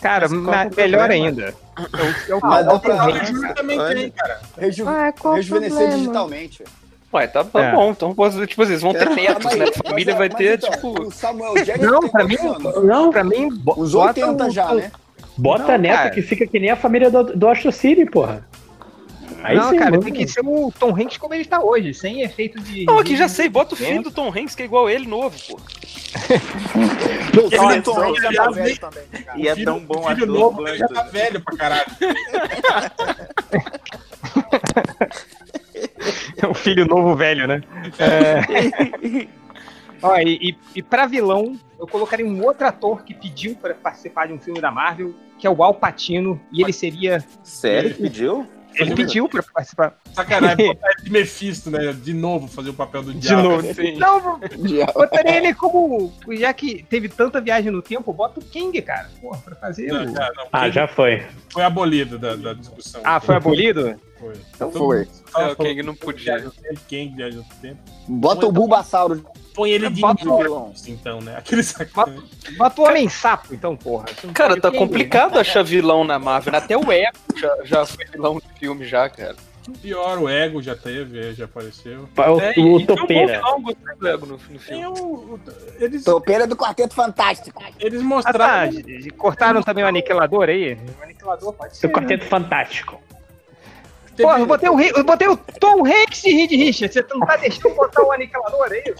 [0.00, 1.06] Cara, que é melhor problema?
[1.14, 1.54] ainda.
[1.76, 4.40] É o, é o, Mas é o Tom Hanks, também tem, cara.
[4.58, 5.96] Reju Ah, rejuvenescer problema?
[5.96, 6.64] digitalmente.
[7.12, 7.72] Ué, tá, tá É.
[7.72, 7.90] bom.
[7.92, 9.66] Então, posso- tipo assim, eles vão ter Ah, netos, mas- né?
[9.68, 11.02] A família é- vai mas ter, então, tipo.
[11.04, 12.36] O Samuel Jackson Não, tem pra mim?
[12.84, 14.90] Não, pra mim, bota 80 o- já, né?
[15.36, 16.10] bota Não, neto cara.
[16.10, 18.46] que fica que nem a família do, do Astro City, porra.
[19.42, 20.02] Aí não, sim, cara, mano.
[20.02, 22.84] tem que ser o Tom Hanks como ele tá hoje, sem efeito de.
[22.84, 25.36] Não, aqui já sei, bota o filho do Tom Hanks, que é igual ele novo,
[25.48, 25.60] pô.
[27.34, 29.04] Não, o filho do Tom Hanks já tá velho também.
[29.24, 29.38] cara.
[29.38, 30.76] E é Filho- tão bom filho ator novo quanto.
[30.76, 31.86] já tá velho pra caralho.
[36.42, 37.62] É um filho novo velho, né?
[37.98, 39.26] É...
[40.02, 44.26] Ó, e, e, e pra vilão, eu colocaria um outro ator que pediu pra participar
[44.26, 47.24] de um filme da Marvel, que é o Al Pacino, e ele seria.
[47.42, 48.46] Sério que pediu?
[48.78, 49.96] Ele pediu pra participar.
[50.12, 51.92] Sacanagem, botar ele de Mephisto, né?
[51.92, 53.42] De novo fazer o papel do De diabo.
[53.42, 53.66] novo.
[53.98, 54.38] Não,
[54.94, 56.12] botaria ele como.
[56.32, 59.08] Já que teve tanta viagem no tempo, bota o King, cara.
[59.20, 59.86] Porra, pra fazer.
[59.88, 61.22] Não, o- já, não, Ah, já foi.
[61.52, 63.00] Foi abolido da, da discussão.
[63.04, 63.98] Ah, foi abolido?
[64.18, 64.34] Foi.
[64.54, 64.98] Então foi.
[65.00, 66.40] mundo É, o Kang não podia.
[66.88, 67.78] Kang viaja no tempo.
[68.08, 69.24] Bota o Bulbasauro.
[69.56, 71.34] Põe ele de Bota o- vilão, então, né?
[71.38, 72.22] Aquele sacanagem.
[72.58, 74.04] Bota o Homem Sapo, então, porra.
[74.34, 76.52] Cara, tá complicado achar vilão na Marvel.
[76.52, 76.58] né?
[76.58, 79.34] Até o Echo já, já foi vilão de filme, já, cara.
[79.82, 82.08] Pior, o Ego já teve, já apareceu.
[82.16, 83.40] O, É, o, Topeira.
[84.00, 84.38] Ego
[84.92, 85.40] o-
[85.80, 87.60] eles, Topeira do Quarteto Fantástico.
[87.80, 88.08] eles Ah, tá.
[88.08, 88.70] mostraram.
[88.70, 90.78] de- Cortaram também o aniquilador aí?
[91.00, 91.88] O aniquilador pode ser.
[91.88, 93.00] Do Quarteto Fantástico.
[94.16, 96.94] Teve- Porra, eu botei, o, eu botei o Tom Hanks e Reed Richards.
[96.94, 98.82] Você não tá deixando botar o aniquilador aí?
[98.86, 98.94] Eu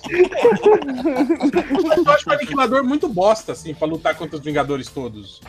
[2.13, 5.41] acho o Aniquilador muito bosta, assim, pra lutar contra os Vingadores todos.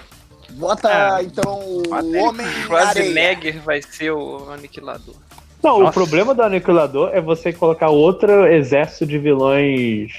[0.52, 1.24] Bota, Ah.
[1.24, 2.64] então, o Homem Areia.
[2.66, 5.16] Schwarzenegger vai ser o aniquilador.
[5.62, 5.90] Não, Nossa.
[5.90, 10.12] o problema do Aniquilador é você colocar outro exército de vilões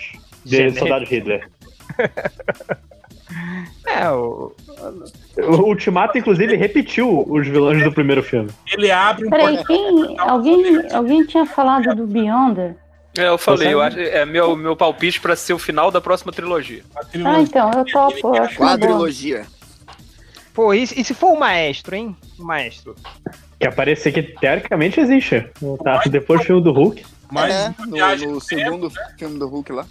[0.44, 0.80] de Genérico.
[0.80, 1.48] Soldado Hitler.
[3.86, 4.52] É, o.
[5.36, 8.50] O Ultimato, inclusive, repetiu os vilões do primeiro filme.
[8.72, 12.76] Ele abre um Peraí, quem, alguém, alguém tinha falado do Beyonder?
[13.16, 16.32] É, eu falei, eu acho, é meu, meu palpite pra ser o final da próxima
[16.32, 16.82] trilogia.
[16.94, 17.42] Ah, trilogia.
[17.42, 18.48] então, eu topo, eu boa.
[18.48, 19.46] Quadrilogia.
[20.54, 22.16] Pô, e, e se for o maestro, hein?
[22.38, 22.94] O maestro.
[23.58, 25.48] Que aparece que teoricamente existe.
[25.82, 27.04] Tá, depois do filme do Hulk.
[27.30, 29.86] Mas é, no, no no segundo filme do Hulk lá.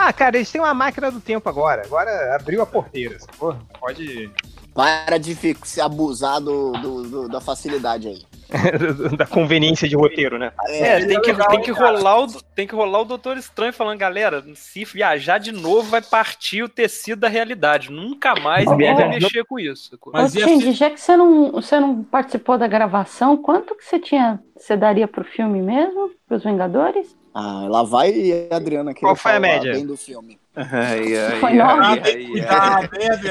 [0.00, 1.82] Ah, cara, eles têm uma máquina do tempo agora.
[1.84, 3.18] Agora abriu a porteira.
[3.36, 4.30] Pô, pode.
[4.72, 5.34] Para de
[5.64, 8.22] se abusar do, do- do- da facilidade aí.
[9.18, 10.52] da conveniência de roteiro, né?
[10.68, 11.96] É, tem que, legal, tem, que hein, cara?
[11.96, 16.00] rolar o, tem que rolar o Doutor Estranho falando, galera, se viajar de novo vai
[16.00, 17.90] partir o tecido da realidade.
[17.90, 19.98] Nunca mais ninguém vai mexer com isso.
[20.12, 23.98] Mas Ô, ser- já que você não, você não participou da gravação, quanto que você
[23.98, 26.12] tinha, você daria pro filme mesmo?
[26.26, 27.14] Pros Vingadores?
[27.40, 29.72] Ah, lá vai a Adriana que Qual foi a média?
[29.72, 30.36] bem do filme.
[30.56, 32.00] Ai, ai, Foi nove?
[32.00, 32.42] que?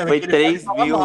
[0.07, 0.97] Foi Que ele 3 pode falar mil.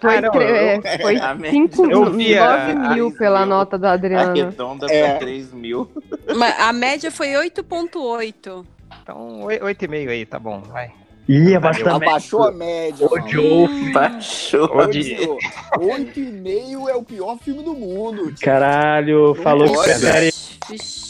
[0.00, 3.08] Foi, Ah, não, tre- eu- é, foi a média- 5 eu vi a- 9 mil
[3.08, 4.30] a- pela nota da Adriana.
[4.30, 5.08] Arredonda É.
[5.10, 5.90] pra 3 mil.
[6.36, 8.64] Mas a média foi 8,8.
[9.02, 10.92] Então, oi- oito e meio aí, tá bom, vai.
[11.28, 12.06] Ih, abaixo da média.
[12.08, 13.04] Abaixou a média.
[13.10, 13.68] Odiou.
[13.92, 14.76] Baixou.
[14.78, 15.38] Odiou.
[15.80, 18.26] Oito e meio é o pior filme do mundo.
[18.32, 18.44] tio.
[18.44, 19.88] Caralho, falou que pode.
[20.00, 20.32] prefere.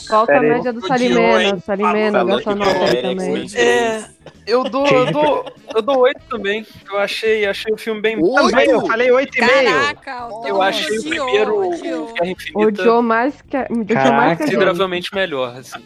[0.08, 1.58] Falta a Pera média do Salimena.
[1.60, 3.46] Salimena, que nota aí também.
[3.54, 4.10] É, 3.
[4.46, 6.66] eu dou, eu dou, eu dou 8 também.
[6.90, 8.16] Eu achei, achei o filme bem.
[8.22, 8.50] Oito?
[8.50, 9.64] Também, eu falei oito e meio.
[9.74, 12.12] Caraca, o Eu Tom achei o odiou, primeiro odiou.
[12.14, 15.56] Guerra Infinita Odiou mais que odiou mais que consideravelmente melhor.
[15.56, 15.78] Assim.
[15.78, 15.82] O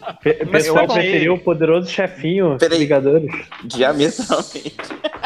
[0.51, 2.79] Mas pessoal tá preferiu o poderoso chefinho Peraí.
[2.79, 3.31] Vingadores.
[3.63, 4.75] Diametralmente.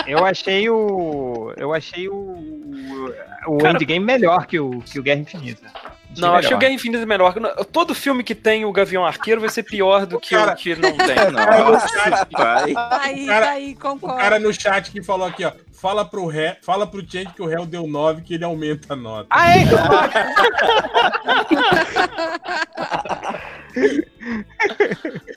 [0.07, 1.53] Eu achei o.
[1.57, 3.13] Eu achei o.
[3.47, 5.71] O Cara- Endgame melhor que o, que o Guerra Infinita.
[6.17, 6.57] Não, achei melhor.
[6.57, 7.33] o Guerra Infinita melhor.
[7.71, 10.75] Todo filme que tem o Gavião Arqueiro vai ser pior do que Cara- o que
[10.75, 11.15] não tem.
[11.31, 12.73] Nossa, pai.
[13.01, 14.17] Aí, cara- aí, O concordo.
[14.17, 15.51] cara no chat que falou aqui, ó.
[15.73, 18.95] Fala pro, ré, fala pro Change que o réu deu 9 que ele aumenta a
[18.95, 19.27] nota.
[19.29, 19.65] Ah, é?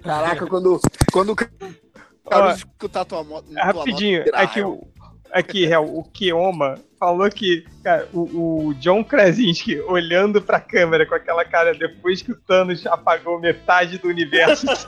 [0.02, 0.80] Caraca, quando,
[1.12, 3.46] quando o cara escutar tua moto.
[3.54, 4.86] rapidinho, aqui o.
[5.32, 11.14] Aqui, Real, o Kioma falou que, cara, o, o John Krasinski olhando pra câmera com
[11.14, 14.66] aquela cara depois que o Thanos apagou metade do universo.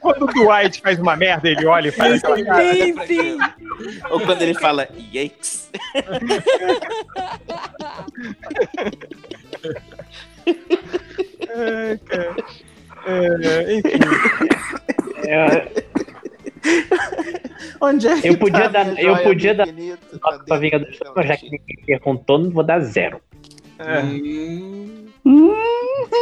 [0.00, 2.74] Quando o Dwight faz uma merda, ele olha e faz aquela cara.
[2.74, 3.38] Sim, sim.
[4.10, 5.70] Ou quando ele fala yikes.
[11.52, 12.36] É, cara.
[13.06, 13.98] É, enfim.
[17.90, 21.36] Onde é que Eu podia tá dar, eu podia dar nota pra Vingadores, mas já
[21.36, 23.20] que ninguém perguntou, não vou dar zero.
[23.78, 24.02] É,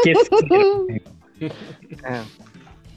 [0.05, 1.03] Esqueci.
[2.05, 2.23] é.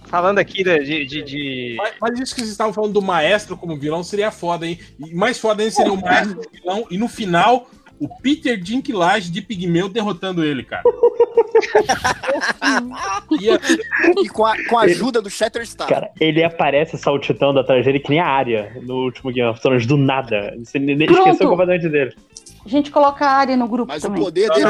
[0.06, 1.06] Falando aqui de.
[1.06, 4.68] de, de- Mas, mas isso que vocês estavam falando do maestro como vilão seria foda,
[4.68, 4.78] hein?
[5.00, 7.70] E mais foda ainda seria o maestro como vilão e no final
[8.02, 10.82] o Peter Dinklage de Pigmeu derrotando ele, cara.
[13.40, 13.80] Ia ser
[14.24, 15.88] E com a, com a ajuda do Shatterstar.
[15.88, 19.86] Cara, ele aparece saltitando atrás dele que nem a área no último Game of Thrones,
[19.86, 20.54] do nada.
[20.64, 21.20] Você nem Pronto.
[21.20, 22.16] esqueceu completamente dele.
[22.64, 24.24] A gente coloca a área no grupo Mas o também.
[24.24, 24.66] poder dele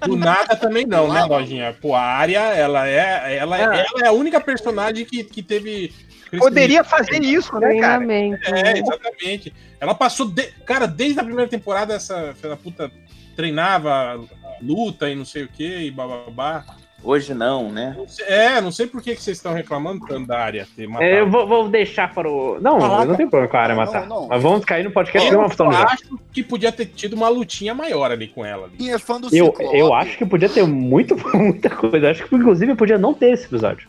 [0.00, 1.24] é Do nada também não, né.
[1.24, 1.76] Lojinha?
[1.80, 5.92] Pô, a Arya, ela é, ela, é- ela é a única personagem que, que teve.
[6.36, 8.04] Poderia fazer isso, né, cara?
[8.04, 8.38] É, né?
[8.78, 9.52] exatamente.
[9.80, 10.26] Ela passou.
[10.28, 12.90] de- Cara, desde a primeira temporada, essa filha da puta
[13.36, 14.20] treinava
[14.60, 16.64] luta e não sei o que, e bababá.
[17.00, 17.94] Hoje não, né?
[17.96, 21.04] Não É, não sei por que, que vocês estão reclamando tanto da área ter matado.
[21.04, 22.58] É, eu vou, vou deixar para o.
[22.60, 23.02] Não, Caraca.
[23.02, 24.06] eu não tem problema com a área Não, matar.
[24.08, 24.26] não.
[24.26, 25.84] Mas vamos cair no podcast Eu já.
[25.84, 28.66] acho que podia ter tido uma lutinha maior ali com ela.
[28.76, 28.90] Ali.
[28.90, 32.10] É fã do Eu, eu acho que podia ter muito, muita coisa.
[32.10, 33.88] Acho que inclusive podia não ter esse episódio.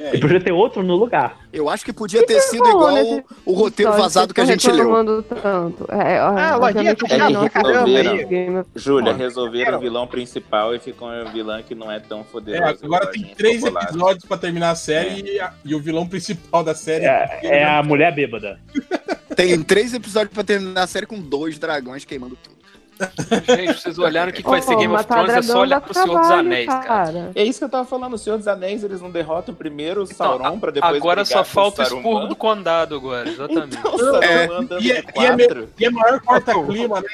[0.00, 1.36] É, E podia ter outro no lugar.
[1.52, 4.70] Eu acho que podia ter sido igual nesse o roteiro História vazado que a gente
[4.70, 5.22] leu.
[5.22, 5.86] tanto.
[5.90, 6.96] É, Ah, Lojinha,
[8.74, 12.84] Júlia, resolveram o vilão principal e ficou um vilão que não é tão É, poderoso.
[12.84, 13.84] agora tem três popular.
[13.84, 17.64] episódios pra terminar a série e, a- e o vilão principal da série É, é
[17.64, 18.60] a mulher bêbada.
[19.36, 22.57] Tem três episódios pra terminar a série com dois dragões queimando tudo.
[23.46, 25.80] Gente, vocês olharam o que, que vai ser Game of matar Thrones, é só olhar
[25.80, 27.30] pro Senhor dos trabalho, Anéis, cara.
[27.34, 30.04] É isso que eu tava falando, o Senhor dos Anéis, eles não derrotam primeiro o
[30.04, 33.76] Então, Sauron pra depois agora só falta o expurgo do condado agora, exatamente.
[33.76, 35.66] Então, o Saruman É, andando e é- e é.
[35.78, 37.08] E a maior corta-clima, né?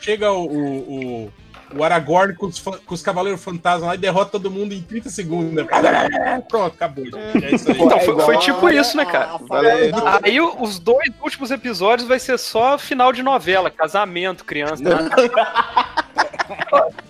[0.00, 1.32] Chega o, o, o,
[1.74, 5.08] o Aragorn com os, com os Cavaleiros Fantasmas lá e derrota todo mundo em 30
[5.10, 5.52] segundos.
[5.54, 5.64] Né?
[6.48, 7.04] Pronto, acabou.
[7.04, 7.44] gente.
[7.44, 7.76] É isso aí.
[7.80, 9.30] Então, É foi, igual foi a- tipo isso, né, cara?
[9.32, 10.20] a.
[10.26, 14.82] Aí os dois últimos episódios vai ser só final de novela, casamento, criança.
[14.82, 14.96] né?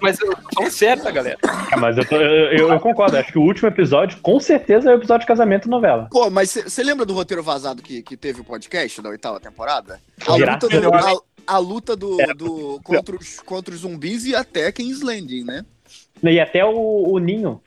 [0.01, 1.39] Mas eu tô sério, tá, galera?
[1.73, 3.17] É, mas eu, tô- eu, eu- concordo.
[3.17, 6.09] Acho que o último episódio, com certeza, é o episódio de casamento novela.
[6.11, 9.99] Pô, mas você lembra do roteiro vazado que, que teve o podcast da oitava temporada?
[10.27, 11.21] A Graças luta, do, a.
[11.55, 15.65] a, luta do, do- contra, os, contra os zumbis e até King's Landing, né?
[16.23, 17.61] E até o, o Ninho.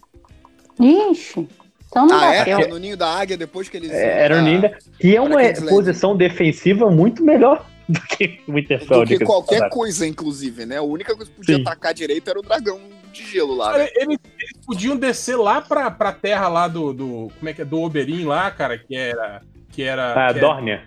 [0.79, 1.47] Ixi,
[1.93, 2.43] então não Ah, é?
[2.43, 3.91] Porque no ninho da águia, depois que eles.
[3.91, 4.71] É, Era o ah, Ninho.
[4.99, 5.39] Que é uma
[5.69, 9.01] posição defensiva muito melhor do que o Winterfell.
[9.01, 10.77] Do que qualquer coisa, inclusive, né?
[10.77, 11.61] A única coisa que podia Sim.
[11.61, 12.79] atacar direito era o dragão
[13.11, 13.71] de gelo lá.
[13.71, 13.89] Cara, né?
[13.95, 17.31] Eles, eles podiam descer lá pra, pra terra lá do, do.
[17.37, 17.65] Como é que é?
[17.65, 19.41] Do Oberyn lá, cara, que era.
[19.71, 20.29] Que era.
[20.29, 20.83] Ah, que Dornia.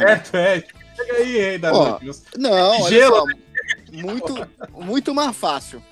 [0.00, 2.22] Era, é, tipo, chega aí, rei da Ó, noite.
[2.36, 3.26] Não, Gelo, só.
[3.92, 5.82] Muito, muito mais fácil.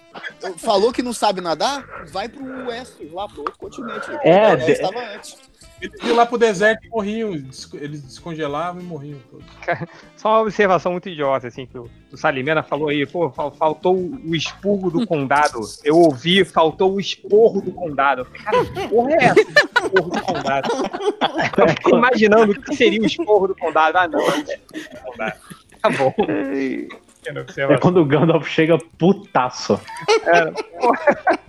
[0.58, 1.84] Falou que não sabe nadar?
[2.08, 4.08] Vai pro oeste, lá pro outro continente.
[4.22, 5.36] É, Daenerys de- estava antes.
[5.84, 7.32] Eles iam lá pro deserto e morriam.
[7.34, 9.46] Eles descongelavam e morriam todos.
[10.16, 13.94] Só uma observação muito idiota, assim, que o, o Salimena falou aí, pô, fal- faltou
[13.96, 15.60] o expurgo do condado.
[15.84, 18.22] Eu ouvi, faltou o esporro do condado.
[18.22, 19.40] Eu falei, cara, que porra é essa?
[19.40, 20.68] Esporro do condado.
[21.58, 23.96] Eu fiquei imaginando o que seria o esporro do condado.
[23.98, 24.54] Ah, não, é o esporro
[24.90, 25.38] do condado.
[25.82, 26.14] Tá bom.
[27.70, 29.80] É quando o Gandalf chega putaço.
[30.26, 30.52] É,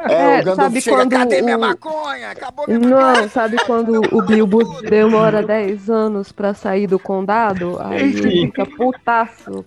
[0.08, 2.32] É, o Gandalf sabe chega, quando cadê minha o- maconha?
[2.32, 7.78] Acabou minha Não, sabe quando o Bilbo demora 10 anos pra sair do condado?
[7.82, 9.66] Aí ele fica putaço.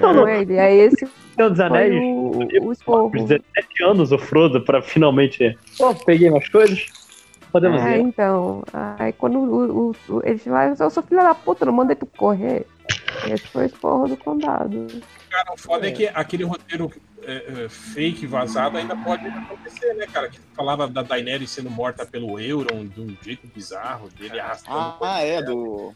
[0.00, 0.22] Não, não.
[0.22, 0.58] Com ele.
[0.58, 3.10] Aí esse Senhor dos Anéis, o, o esporro.
[3.10, 3.42] 17
[3.84, 5.56] anos o Frodo pra finalmente.
[5.76, 6.86] Pô, peguei umas coisas.
[7.52, 8.00] Podemos É, ir.
[8.02, 8.62] então.
[8.98, 12.06] Aí quando o, o, o, ele vai, eu sou filho da puta, não mandei tu
[12.06, 12.66] correr.
[13.26, 14.86] Esse foi o esporro do condado.
[15.30, 16.90] Cara, o foda é, que aquele roteiro
[17.22, 20.28] é, é, fake, vazado, ainda pode acontecer, né, cara?
[20.28, 24.78] Que falava da Daenerys sendo morta pelo Euron de um jeito bizarro, dele arrastando.
[24.78, 25.92] Ah, ah, é, do.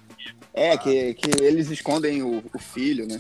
[0.52, 3.18] É, que, que eles escondem o, o filho, né?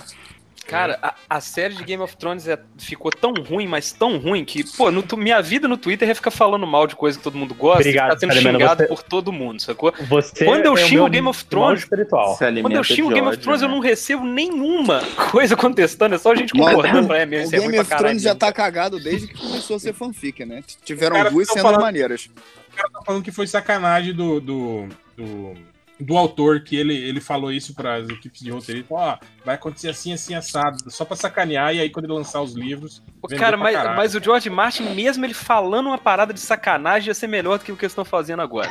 [0.66, 4.44] Cara, a, a série de Game of Thrones é- ficou tão ruim, mas tão ruim,
[4.44, 7.36] que, pô, no minha vida no Twitter é ficar falando mal de coisa que todo
[7.36, 9.92] mundo gosta Obrigado, e ficar sendo xingado você- por todo mundo, sacou?
[10.08, 13.38] Você Quando eu é o xingo Game of Thrones, Quando eu xingo de Game of
[13.38, 13.74] Thrones, eu né?
[13.74, 17.06] não recebo nenhuma coisa contestando, é só a gente concordando.
[17.08, 18.04] pra, É mesmo, O isso é ruim Game pra of.
[18.04, 20.62] Thrones já tá cagado desde que começou a ser fanfic, né?
[20.84, 22.28] Tiveram duas cenas falando- maneiras.
[22.72, 24.86] O cara tá falando que foi sacanagem do, do,
[25.16, 25.54] do,
[26.04, 28.84] do autor, que ele, ele falou isso para as equipes de roteiro.
[28.90, 32.52] Ó, vai acontecer assim, assim, assado, só pra sacanear, e aí quando ele lançar os
[32.54, 33.02] livros.
[33.38, 33.96] Cara, mas, caralho.
[33.96, 37.64] mas o George Martin, mesmo ele falando uma parada de sacanagem, ia ser melhor do
[37.64, 38.68] que o que eles estão fazendo agora.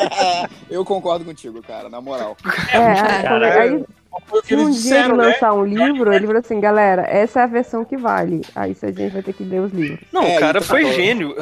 [0.68, 2.36] Eu concordo contigo, cara, na moral.
[2.72, 3.84] É, quando- Cara, aí
[4.26, 5.24] Foi o que Se um eles dia ele disseram, né?
[5.26, 8.42] lançar um livro, ele falou assim, galera, essa é a versão que vale.
[8.54, 10.00] Aí a gente vai ter que ler os livros.
[10.12, 11.34] Não, É, o cara então foi tá gênio.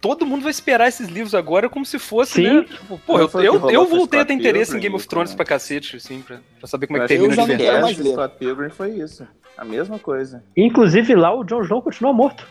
[0.00, 2.60] Todo mundo vai esperar esses livros agora como se fosse, Sim.
[2.60, 2.64] né?
[2.64, 5.36] Tipo, pô, eu, eu, eu voltei a ter interesse em Pilgrim, Game of Thrones né?
[5.36, 8.12] pra cacete, assim, pra, pra saber como é Eu que termina já de cast ler.
[8.12, 9.26] Scott Pilgrim foi isso.
[9.56, 10.42] A mesma coisa.
[10.56, 12.46] Inclusive lá o Jon Snow continua morto.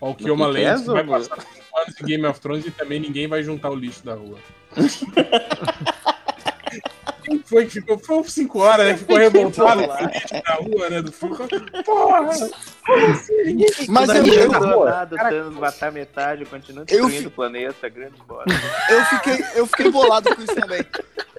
[0.00, 1.38] Ó, o que Lens pesa, vai passar
[1.76, 4.38] anos de Game of Thrones e também ninguém vai juntar o lixo da rua.
[7.40, 7.98] Foi que ficou?
[7.98, 8.96] Foi 5 horas, né?
[8.96, 11.02] Ficou revoltado da rua, né?
[11.02, 11.36] Do filme.
[11.84, 12.20] Porra!
[13.88, 17.88] Mas Não eu, eu, adiantou nada o Thanos matar metade, continua Eu destruindo o planeta,
[17.88, 18.52] grande bosta.
[18.90, 20.84] eu fiquei, eu fiquei bolado com isso também.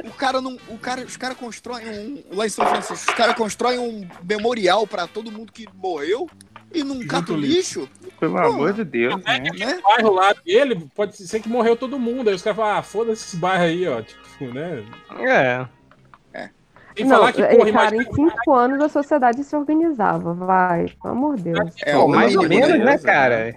[0.06, 0.57] O cara não.
[0.68, 2.24] O cara, os caras constroem um.
[2.32, 6.30] Lá em São Francisco, os caras constroem um memorial pra todo mundo que morreu
[6.74, 7.88] e não cata o lixo.
[8.20, 9.40] Pelo amor de Deus, né?
[9.40, 9.80] né?
[9.80, 12.30] O bairro lá dele pode ser que morreu todo mundo.
[12.30, 14.02] Aí os caras falam, ah, foda-se esse bairro aí, ó.
[14.02, 14.84] Tipo, né?
[15.20, 15.68] É.
[16.95, 20.34] Sem Não, falar que, é, porra, cara, imagina em cinco anos a sociedade se organizava,
[20.34, 21.74] vai, pelo amor de Deus.
[21.84, 22.78] É, Pô, o mais ou menos, né?
[22.78, 23.56] né, cara?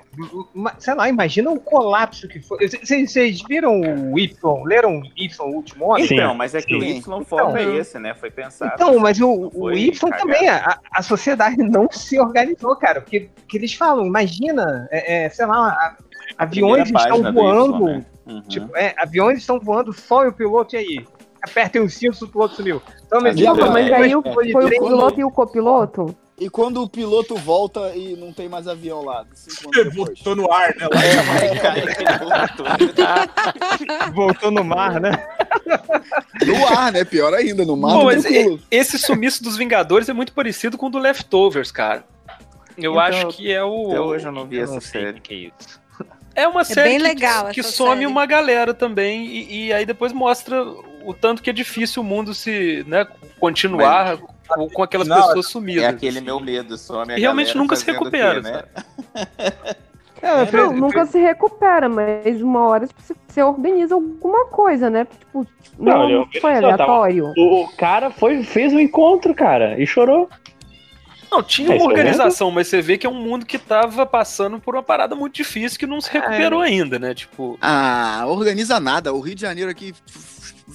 [0.79, 2.67] Sei lá, imagina o colapso que foi.
[2.69, 3.81] Vocês viram
[4.13, 4.63] o Y?
[4.65, 6.05] Leram o Y o último homem?
[6.11, 6.99] Então, mas é que o Sim.
[6.99, 7.57] Y foco Então.
[7.57, 8.15] é esse, né?
[8.15, 8.73] Foi pensado.
[8.75, 10.23] Então, mas o, o Foi Y cagado.
[10.23, 13.01] também, a, a sociedade não se organizou, cara.
[13.01, 15.97] Porque, porque eles falam, imagina, é, é, sei lá, a-
[16.39, 18.05] aviões estão voando, Y, né?
[18.27, 18.41] Uhum.
[18.43, 21.07] tipo, é, aviões estão voando, só e o piloto, e aí?
[21.51, 22.82] Apertem os cintos, o piloto sumiu.
[23.06, 26.14] Então, mas, Já, tipo, Mas é, aí o- mas foi o piloto e o copiloto?
[26.39, 29.24] E quando o piloto volta e não tem mais avião lá,
[29.74, 29.94] depois.
[29.94, 30.86] botou no ar, né?
[32.27, 35.12] Lá voltou no mar, né?
[36.44, 37.05] No ar, né?
[37.05, 38.05] Pior ainda, no mar.
[38.05, 42.05] Mas e- esse sumiço dos Vingadores é muito parecido com o do Leftovers, cara.
[42.77, 43.89] Eu Então, acho que é o.
[43.89, 45.20] Até hoje eu não vi Eu essa não série.
[45.20, 45.81] que é isso.
[46.35, 48.06] É uma série bem que, legal que some série.
[48.06, 50.62] uma galera também e, e aí depois mostra
[51.07, 53.07] o tanto que é difícil o mundo se né,
[53.41, 54.19] continuar
[54.49, 55.85] com, com aquelas Não, pessoas sumidas.
[55.85, 58.62] É aquele meu medo, some a E realmente nunca se recupera, né?
[60.23, 65.05] É, Não, foi- nunca se recupera, mas uma hora tipo, você- organiza alguma coisa, né?
[65.05, 65.47] Tipo,
[65.78, 67.33] Não, não, não foi só tava- aleatório.
[67.37, 70.27] O, cara foi, fez um encontro, cara, e chorou.
[71.31, 74.07] Não, tinha É, uma é organização, mas você vê que é um mundo que tava
[74.07, 77.12] passando por uma parada muito difícil que não se recuperou ainda, né?
[77.12, 79.12] Tipo, Ah, organiza nada.
[79.12, 79.93] O Rio de Janeiro aqui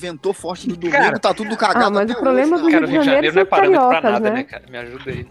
[0.01, 1.85] ventou forte do domingo, Cara, tá tudo cagado.
[1.85, 3.41] ah, mas até o problema hoje, do cara, o de Rio de Janeiro Janeiro não
[3.41, 4.35] é parâmetro pra nada, né?
[4.37, 4.63] né, cara?
[4.69, 5.25] Me ajuda aí.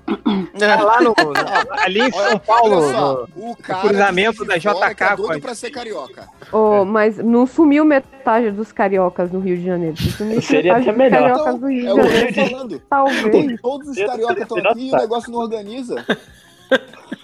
[0.58, 4.48] Tá lá no, no- ali em São Paulo, Olha só, no- o cara cruzamento de
[4.48, 6.28] da que é JK doido com- pra ser carioca.
[6.52, 9.96] Oh, mas não sumiu metade dos cariocas no Rio de Janeiro.
[10.42, 11.20] Seria até melhor.
[11.20, 12.82] cariocas do Rio É de o que eu Janeiro, tô falando.
[12.88, 13.60] talvez.
[13.60, 16.04] Todos os cariocas estão aqui e o negócio não organiza.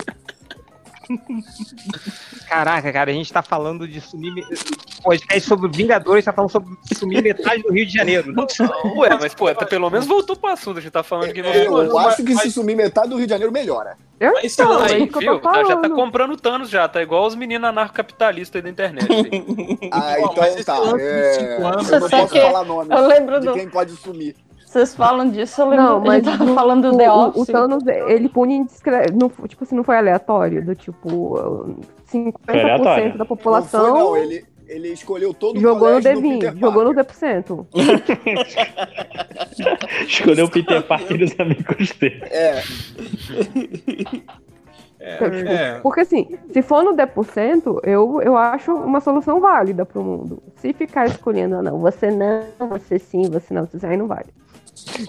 [2.49, 4.33] Caraca, cara, a gente tá falando de sumir.
[5.03, 8.33] Podcast sobre Vingadores, tá falando sobre sumir metade do Rio de Janeiro.
[8.33, 8.47] Não,
[8.97, 11.49] Ué, mas pô, até pelo menos voltou pro assunto, a gente tá falando de Game
[11.49, 11.91] of Thrones.
[11.91, 13.97] Eu acho que se sumir metade do Rio de Janeiro, melhora.
[14.19, 15.41] Eu Mas então, não, é Aí, isso que eu viu?
[15.41, 19.07] Tá, já tá comprando Thanos já, tá igual os meninos anarcocapitalistas aí da internet.
[19.13, 19.89] aí.
[19.93, 21.01] Ah, Pô, mas então tá.
[21.01, 21.57] É...
[21.63, 23.53] anos, Eu não Você posso quer- falar nome Eu lembro de do.
[23.55, 24.35] quem pode sumir.
[24.67, 25.85] Vocês falam disso, eu lembro.
[25.85, 27.49] Não, a mas gente tava no- falando do o, The o- Office.
[27.49, 28.93] o Thanos, ele pune indiscre...
[29.15, 31.77] não, tipo assim, não foi aleatório, do tipo,
[32.13, 33.13] 50% aleatório.
[33.13, 34.17] da Não população foi, não.
[34.17, 37.43] Ele, ele escolheu todo o jogou no do D20, Peter jogou no Parker.
[37.45, 37.67] D%.
[40.07, 42.23] Escolheu o Peter Parker e os amigos dele.
[42.31, 42.63] É,
[44.99, 45.79] Então, tipo, é.
[45.81, 50.43] Porque assim, se for no 10%, eu, eu acho uma solução válida pro mundo.
[50.57, 54.27] Se ficar escolhendo, ah, não, você não, você sim, você não, você aí não vale.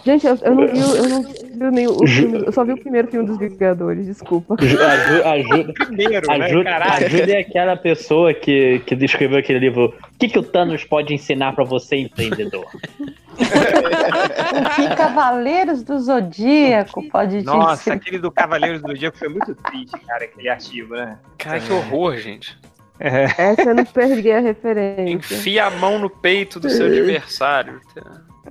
[0.04, 1.22] Gente, eu, eu não vi, o- eu não
[1.72, 4.56] vi nem o filme, eu só vi o primeiro filme dos Vingadores, desculpa.
[4.56, 6.46] Aju- ajuda, primeiro, né?
[6.46, 7.06] ajuda, Caralho.
[7.06, 9.86] ajuda é aquela pessoa que, que descreveu aquele livro.
[10.16, 12.66] O que, que o Thanos pode ensinar pra você, empreendedor?
[12.66, 13.38] O
[14.76, 17.96] que Cavaleiros do Zodíaco pode Nossa, ensinar?
[17.98, 21.20] aquele do Cavaleiros do Zodíaco foi muito triste, cara, aquele artigo, né?
[21.38, 22.58] Cara, que horror, gente.
[23.00, 23.26] É.
[23.26, 25.36] Essa eu não perdi a referência.
[25.36, 27.80] Enfia a mão no peito do seu adversário.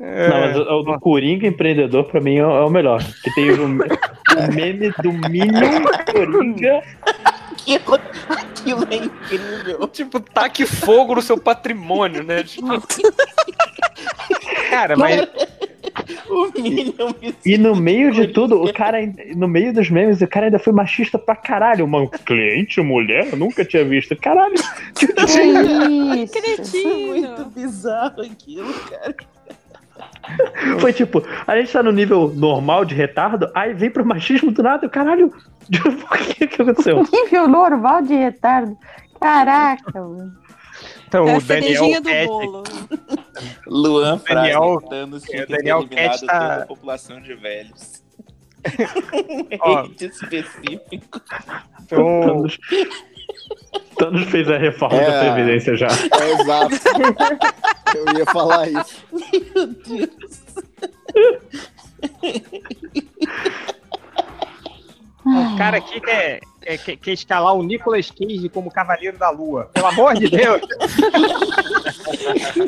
[0.01, 3.03] Não, mas o, o do Coringa empreendedor pra mim é, o- é o melhor.
[3.23, 5.83] Que tem o, o meme do Minion
[6.13, 6.83] Coringa.
[7.25, 7.99] Aquilo,
[8.29, 9.89] aquilo é incrível.
[9.89, 12.43] Tipo, taque fogo no seu patrimônio, né?
[12.43, 12.67] Tipo,
[14.71, 15.27] Cara, mas
[16.29, 18.99] O Minion me E no meio de tudo, o cara,
[19.35, 21.85] no meio dos memes, o cara ainda foi machista pra caralho.
[21.85, 24.15] Uma cliente, mulher, eu nunca tinha visto.
[24.17, 24.55] Caralho.
[24.95, 26.33] Que isso?
[26.33, 26.97] Cretino.
[27.09, 29.15] muito bizarro aquilo, cara.
[30.81, 34.63] Foi tipo, a gente tá no nível normal de retardo, aí vem pro machismo do
[34.63, 35.31] nada, e o caralho.
[35.71, 37.03] Por que que aconteceu?
[37.13, 38.77] Nível normal de retardo.
[39.21, 40.33] Caraca, mano.
[41.09, 42.63] então, É o a cerejinha Daniel bolo.
[43.67, 48.03] Luan Daniel- Thanos é, Daniel eliminado Cat tá- toda a população de velhos.
[49.61, 49.87] Ó.
[50.01, 51.21] Específico.
[51.83, 52.47] Então,
[53.99, 55.11] Thanos, fez a reforma É.
[55.11, 55.87] da Previdência já.
[55.89, 56.75] É, exato.
[57.95, 59.05] Eu ia falar isso.
[59.13, 60.45] Meu Deus.
[65.25, 69.71] o cara aqui quer, quer, quer- quer escalar o Nicolas Cage como Cavaleiro da Lua.
[69.73, 70.61] Pelo amor de Deus!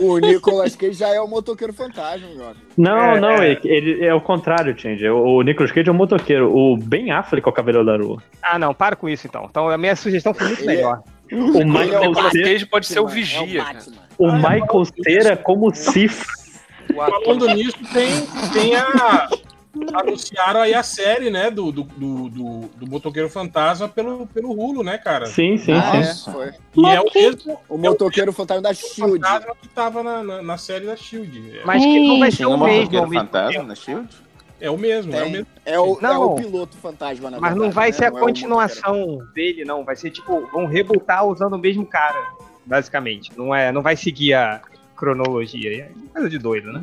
[0.01, 2.61] O Nicolas Cage já é o motoqueiro fantasma, meu amigo.
[2.77, 3.51] Não, É, não, é.
[3.53, 5.09] ele, ele é o contrário, Change.
[5.09, 6.55] O Nicolas Cage é o motoqueiro.
[6.55, 8.23] O Ben Affleck é o Cavaleiro da Lua.
[8.43, 9.47] Ah, não, para com isso então.
[9.51, 11.03] Então a minha sugestão foi muito Ele é- melhor.
[11.33, 13.65] O O Michael, Nicolas Cera, Cage pode ser o É Vigia,
[14.19, 16.25] o o Michael Cera como Sif.
[16.91, 19.29] O Falando nisso, tem, tem a.
[19.95, 21.51] Anunciaram aí a série, né?
[21.51, 25.27] Do, do, do, do, do Motoqueiro Fantasma pelo, pelo Rulo, né, cara?
[25.27, 26.33] Sim, sim, Ah, é, sim.
[26.33, 26.49] foi.
[26.77, 29.21] E é o mesmo O motoqueiro fantasma da Shield.
[29.21, 31.59] fantasma que tava na, na, na série da Shield.
[31.59, 34.09] É, Mas que não vai ser um o mesmo motoqueiro fantasma na Shield?
[34.61, 35.47] é o mesmo, é o mesmo.
[35.65, 36.23] É o, é Não.
[36.33, 37.93] o piloto fantasma, na Mas não vai né?
[37.93, 39.85] ser a Não é o continuação dele, não.
[39.85, 42.21] Vai ser tipo, vão rebutar usando o mesmo cara,
[42.67, 43.31] basicamente.
[43.37, 44.61] Não, é, não vai seguir a
[44.97, 45.71] cronologia.
[45.85, 46.83] É coisa de doido, né?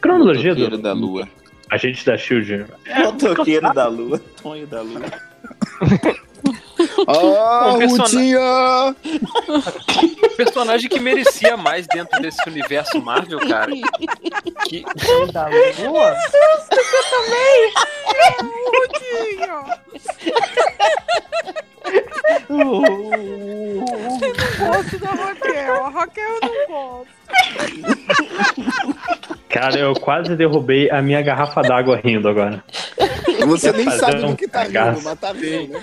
[0.00, 1.26] Cronologia do da Lua.
[1.70, 2.66] Agente da Shield.
[3.04, 4.18] Motoqueiro da Lua.
[4.42, 5.00] Tonho da Lua.
[7.08, 8.96] Ah, Um persona- Rutinha!
[10.22, 13.72] O personagem que merecia mais dentro desse universo Marvel, cara.
[14.68, 14.84] Que...
[15.32, 15.48] Da
[15.88, 16.14] lua?
[24.58, 25.84] Gosto da Raquel.
[25.84, 27.16] A Raquel eu não gosto.
[29.56, 32.62] Cara, eu quase derrubei a minha garrafa d'água rindo agora.
[33.46, 35.82] Você nem sabe um do que tá rindo, mas tá vendo, né?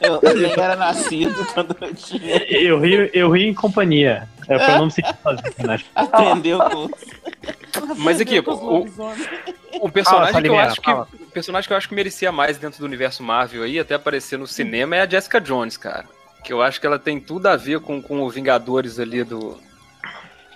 [0.00, 2.36] Eu, eu nem era nascido quando eu tinha.
[2.48, 4.28] Eu ri, eu ri em companhia.
[4.48, 5.80] É pra não me sentir sozinho, né?
[5.94, 6.90] Aprendeu com.
[7.96, 8.86] Mas aqui, o,
[9.80, 11.08] o personagem Fala, que eu acho que fala.
[11.32, 14.46] personagem que eu acho que merecia mais dentro do universo Marvel aí, até aparecer no
[14.46, 16.04] cinema, é a Jessica Jones, cara.
[16.44, 19.58] Que eu acho que ela tem tudo a ver com, com o Vingadores ali do.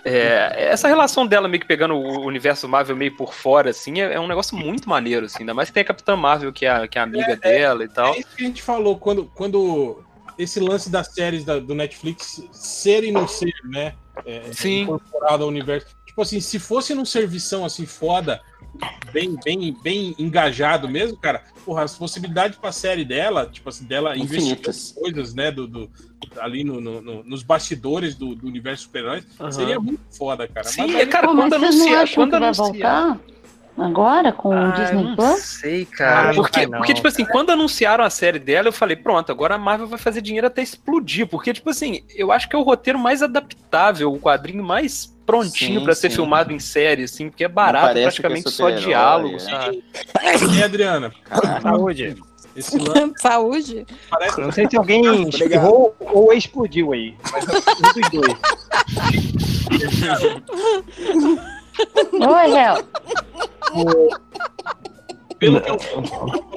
[0.05, 4.13] É, essa relação dela meio que pegando o universo Marvel meio por fora, assim, é,
[4.13, 5.39] é um negócio muito maneiro, assim.
[5.39, 7.87] Ainda mais que tem a Capitã Marvel, que é, a- que é amiga dela e
[7.87, 8.13] tal.
[8.13, 10.03] É isso que a gente falou quando, quando
[10.37, 13.93] esse lance das séries da- do Netflix ser e não ser, né?
[14.25, 14.81] É, Sim.
[14.83, 15.87] Incorporado ao universo.
[16.05, 18.41] Tipo assim, se fosse num servição assim foda,
[19.11, 24.15] bem, bem, bem engajado mesmo, cara, porra, as possibilidades pra série dela, tipo assim, dela
[24.17, 24.57] investir
[24.95, 25.89] coisas, né, do, do-
[26.39, 29.51] ali no, no- no- nos bastidores do, do universo super-heróis, Aham.
[29.51, 30.67] seria muito foda, cara.
[30.67, 32.65] Sim, Mas é, cara, Pô, mas quando anunciar, quando que vai anunciar,
[33.07, 33.19] voltar?
[33.79, 35.39] Agora com o Ah, Disney não Plus?
[35.39, 36.27] sei, Ah, cara.
[36.27, 36.77] não porque, não.
[36.79, 39.97] porque, tipo assim, quando anunciaram a série dela, eu falei, pronto, agora a Marvel vai
[39.99, 41.27] fazer dinheiro até explodir.
[41.27, 45.83] Porque, tipo assim, eu acho que é o roteiro mais adaptável, o quadrinho mais prontinho
[45.83, 49.39] pra ser filmado em série, assim, porque é barato, praticamente é só diálogo, é.
[49.39, 49.83] sabe?
[50.57, 51.11] E Adriana,
[51.61, 52.15] Saúde.
[52.55, 53.85] esse lance Saúde?
[54.09, 57.15] parece Não sei se alguém espirrou ou explodiu aí.
[57.31, 58.37] Mas um dos dois.
[62.13, 62.75] Oi, Hel.
[65.39, 65.77] pelo, que eu,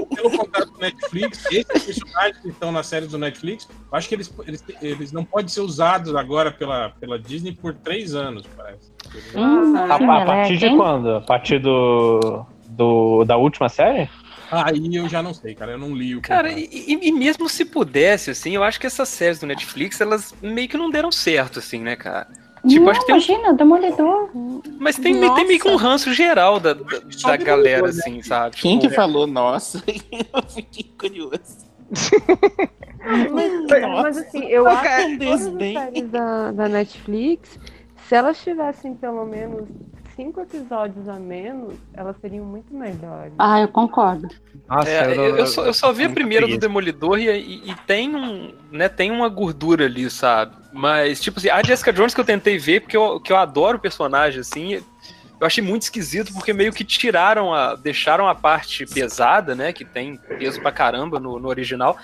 [0.07, 4.15] pelo contrato do Netflix, esses personagens que estão nas séries do Netflix, eu acho que
[4.17, 8.91] eles, eles, eles não podem ser usados agora pela, pela Disney por três anos, parece.
[9.37, 11.11] Hum, A, a partir de quando?
[11.17, 14.09] A partir do, do da última série?
[14.51, 17.49] Aí eu já não sei, cara, eu não li o Cara, e, e- e mesmo
[17.49, 21.11] se pudesse, assim, eu acho que essas séries do Netflix, elas meio que não deram
[21.11, 22.27] certo, assim, né, cara?
[22.67, 24.31] Tipo, Não, acho que tem imagina, Demolidor.
[24.79, 26.83] Mas tem, tem meio que um ranço geral da, da,
[27.25, 27.89] da galera, né?
[27.89, 28.57] assim, sabe?
[28.57, 29.83] Quem Tipo, que falou nossa?
[29.87, 31.59] Eu fiquei curioso.
[33.31, 33.53] Mas,
[34.03, 37.59] mas, assim, eu acho que todas as séries da, da Netflix,
[38.09, 39.69] se elas tivessem pelo menos
[40.17, 43.33] cinco episódios a menos, elas seriam muito melhores.
[43.39, 44.29] Ah, eu concordo.
[44.69, 46.59] Nossa, É, eu, eu só, eu só vi a primeira do.
[46.59, 50.55] Demolidor e, e- e tem um, né, tem uma gordura ali, sabe?
[50.73, 53.77] Mas, tipo assim, a Jessica Jones que eu tentei ver, porque eu, que eu adoro
[53.79, 57.75] o personagem, assim, eu achei muito esquisito, porque meio que tiraram a.
[57.75, 59.73] deixaram a parte pesada, né?
[59.73, 61.97] Que tem peso pra caramba no, no original,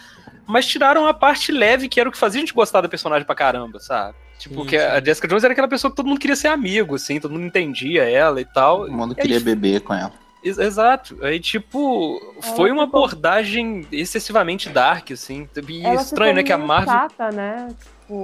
[0.47, 3.24] mas tiraram a parte leve, que era o que fazia a gente gostar da personagem
[3.24, 4.16] pra caramba, sabe?
[4.39, 5.02] Tipo, Sim, que a.
[5.05, 8.05] Jessica Jones era aquela pessoa que todo mundo queria ser amigo, assim, todo mundo entendia
[8.09, 8.82] ela e tal.
[8.82, 10.12] Todo mundo E aí, queria beber com ela.
[10.44, 11.19] Ex- Exato.
[11.23, 15.48] Aí, tipo, Ela foi uma ficou- abordagem excessivamente dark, assim.
[15.69, 16.43] E Ela estranho, né?
[16.44, 16.94] Que a Marvel.
[16.94, 17.69] chata, né?
[18.01, 18.15] Tipo,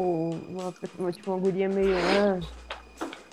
[0.49, 1.97] uma, uma, tipo, uma guria meio.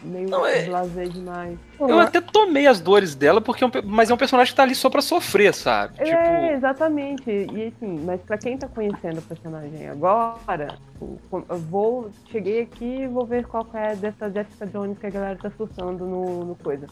[0.03, 1.57] Meio Não, é- blasé demais.
[1.79, 4.63] Eu até tomei as dores dela, porque é um mas é um personagem que tá
[4.63, 5.95] ali só pra sofrer, sabe?
[5.97, 7.29] É, Tipo, exatamente.
[7.29, 12.09] E assim, mas pra quem tá conhecendo o personagem agora, eu vou.
[12.31, 16.05] Cheguei aqui e vou ver qual é dessa Jessica Jones que a galera tá surtando
[16.05, 16.87] no, no coisa.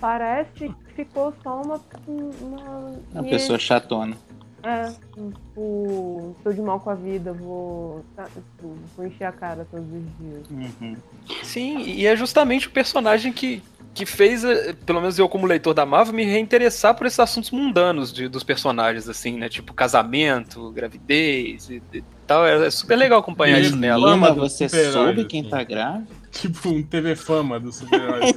[0.00, 1.80] Parece que ficou só uma.
[2.06, 4.16] Uma, Uma pessoa chatona.
[4.62, 8.04] É, tipo, tô de mal com a vida, vou.
[8.14, 10.46] tá, tipo, vou encher a cara todos os dias.
[10.50, 10.96] Uhum.
[11.42, 13.62] sim, e é justamente o personagem que,
[13.94, 17.50] que fez, eh, pelo menos eu como leitor da Marvel, me reinteressar por esses assuntos
[17.50, 19.48] mundanos de- dos personagens, assim, né?
[19.48, 22.46] Tipo casamento, gravidez e, e tal.
[22.46, 24.16] É, é super legal acompanhar isso nela.
[24.34, 25.28] Você soube assim.
[25.28, 26.19] quem tá grávida?
[26.30, 28.20] Tipo um TV Fama do super-herói.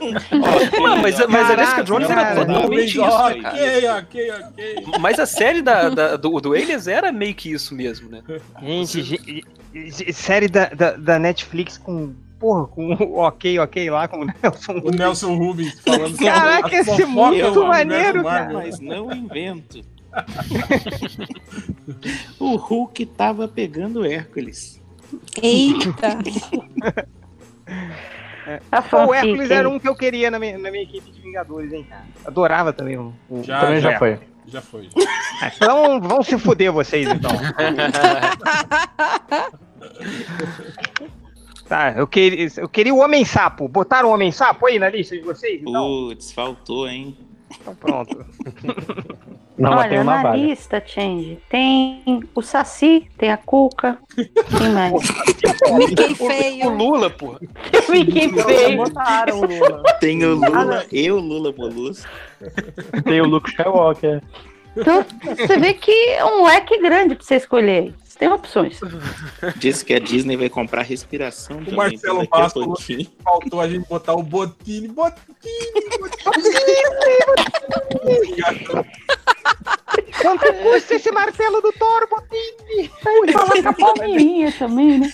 [1.01, 4.75] Mas, mas a Jessica Caraca, Jones era totalmente isso, ok, ok, ok.
[4.99, 8.21] Mas a série da, da- do, do Alias era meio que isso mesmo, né?
[8.61, 9.43] Gente, ge-
[9.73, 12.13] ge- série da, da, da Netflix com.
[12.39, 14.81] Porra, com o ok, ok lá, com o Nelson.
[14.83, 18.53] O Nelson Rubens falando Caraca, esse é muito maneiro, cara.
[18.53, 19.79] Mas não invento.
[22.39, 24.81] o Hulk tava pegando Hércules.
[25.41, 26.17] Eita!
[28.71, 31.71] A O Hércules era um que eu queria na minha, na minha equipe de Vingadores,
[31.73, 32.03] hein, cara.
[32.25, 33.13] Adorava também o.
[33.29, 33.99] o- Já, Também já já.
[33.99, 34.19] foi.
[34.45, 34.89] Já foi.
[35.41, 37.31] Ah, Então vão se fuder vocês, então.
[41.67, 43.67] Tá, eu queria, eu queria o Homem-Sapo.
[43.67, 45.61] Botaram o Homem-Sapo aí na lista de vocês?
[45.61, 47.17] Então, Putz, faltou, hein?
[47.61, 48.25] Então pronto.
[49.55, 50.35] Não, mas tem Olha, uma na vaga.
[50.37, 52.03] lista, Change, tem
[52.33, 54.93] o Saci, tem a Cuca, tem mais.
[55.77, 56.69] Mickey O feio.
[56.69, 57.39] Lula, porra.
[57.89, 58.77] Mickey Então, feio.
[58.77, 59.83] botaram o Lula.
[59.99, 62.09] Tem o Lula, eu, Lula Molusco.
[63.03, 64.23] Tem o Luke Skywalker.
[64.75, 65.05] Então,
[65.37, 67.93] você vê que é um leque grande pra você escolher.
[68.13, 68.79] Você tem opções.
[69.55, 73.07] Disse que a Disney vai comprar respiração também Marcelo daqui a Bastos.
[73.23, 74.87] Faltou a gente botar o Botini.
[74.87, 75.19] Botini,
[80.21, 82.91] Quanto custa esse martelo do Thor, Botinho?
[83.33, 85.11] Fala com a palmeirinha também, né?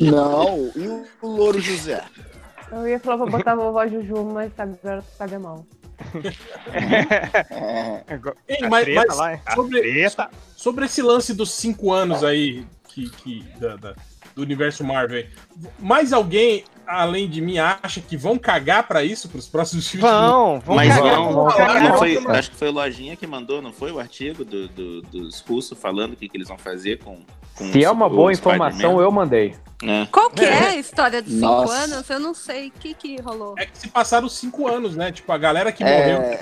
[0.00, 2.04] Não, e o Louro José?
[2.70, 5.66] Eu ia falar pra botar a vovó Juju, mas agora paga mal.
[6.72, 8.04] É.
[8.48, 10.30] Ei, A mas, treta mas lá, a sobre, treta.
[10.62, 13.94] Sobre esse lance dos cinco anos aí que, que- da- da-
[14.32, 15.26] do universo Marvel,
[15.78, 20.10] mais alguém além de mim acha que vão cagar pra isso pros próximos filmes?
[20.10, 21.16] Vão, vão Mas cagar.
[21.16, 21.96] não, vão não cagar.
[21.98, 25.42] foi- acho que foi o Lojinha que mandou, não foi o artigo do, do- dos
[25.78, 27.20] falando o que, que eles vão fazer com.
[27.54, 29.54] com Se é uma boa informação, eu mandei.
[29.84, 30.06] É.
[30.12, 31.74] Qual que é a história dos cinco Nossa.
[31.74, 32.08] anos?
[32.08, 32.68] Eu não sei.
[32.68, 33.54] O que que rolou?
[33.58, 35.10] É que se passaram cinco anos, né?
[35.10, 35.88] Tipo, a galera que É,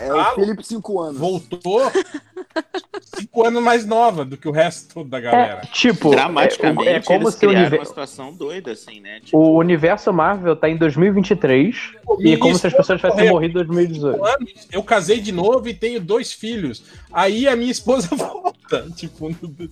[0.07, 1.19] morreu é o Felipe 5 anos.
[1.19, 1.81] voltou
[3.03, 5.63] cinco anos mais nova do que o resto da galera.
[5.73, 9.10] Tipo, Dramaticamente, é, é como eles se o, criaram univer- uma situação doida, assim, né?
[9.25, 11.77] Tipo, o universo Marvel tá em 2023
[12.21, 14.25] e é como se as pessoas tivessem morrido em 2018.
[14.25, 16.85] anos, eu casei de novo e tenho dois filhos.
[17.13, 19.29] Aí a minha esposa volta, tipo,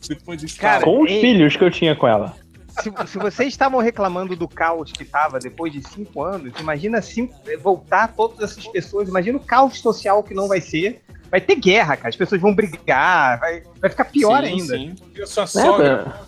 [0.09, 1.21] depois desse Cara, Com os ei.
[1.21, 2.35] filhos que eu tinha com ela.
[2.81, 7.35] Se, se vocês estavam reclamando do caos que tava depois de cinco anos, imagina cinco,
[7.61, 11.03] voltar todas essas pessoas, imagina o caos social que não vai ser.
[11.31, 12.09] Vai ter guerra, cara.
[12.09, 14.79] As pessoas vão brigar, vai, vai ficar pior sim, ainda.
[14.79, 14.95] sim.
[15.23, 16.21] a sua É, sogra.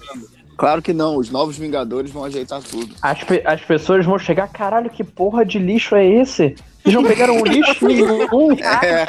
[0.61, 2.95] Claro que não, os novos Vingadores vão ajeitar tudo.
[3.01, 6.55] As, pe- as pessoas vão chegar, caralho, que porra de lixo é esse?
[6.83, 8.53] Vocês não pegaram um lixo nenhum.
[8.85, 9.07] É.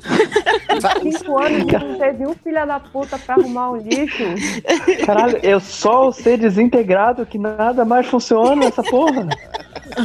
[1.02, 4.24] Cinco anos que não teve um filho da puta pra arrumar um lixo.
[5.04, 9.28] Caralho, eu só o ser desintegrado que nada mais funciona essa porra.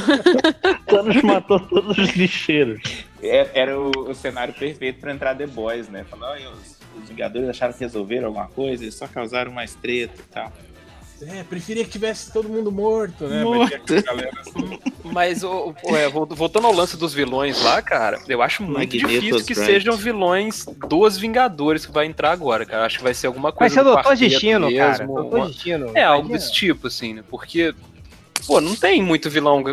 [0.86, 2.82] Thanos matou todos os lixeiros.
[3.24, 6.04] É- Era o, o cenário perfeito pra entrar The Boys, né?
[6.10, 10.14] Falou, "Ai, os, os Vingadores acharam que resolveram alguma coisa, eles só causaram mais treta
[10.20, 10.52] e tal.
[11.22, 13.42] É, preferia que tivesse todo mundo morto, né?
[13.42, 13.94] Morto.
[14.04, 14.80] Vai assim.
[15.06, 18.80] Mas, o- o- é, vol- voltando ao lance dos vilões lá, cara, eu acho muito
[18.98, 22.86] Magneto difícil que sejam vilões dos Vingadores que vai entrar agora, cara.
[22.86, 24.90] Acho que vai ser alguma Vai coisa ser o do Doutor Destino, cara.
[24.90, 25.92] mesmo, Doutor uma- Destino.
[25.96, 27.24] É, algo desse tipo, assim, né?
[27.30, 27.74] Porque,
[28.46, 29.64] pô, não tem muito vilão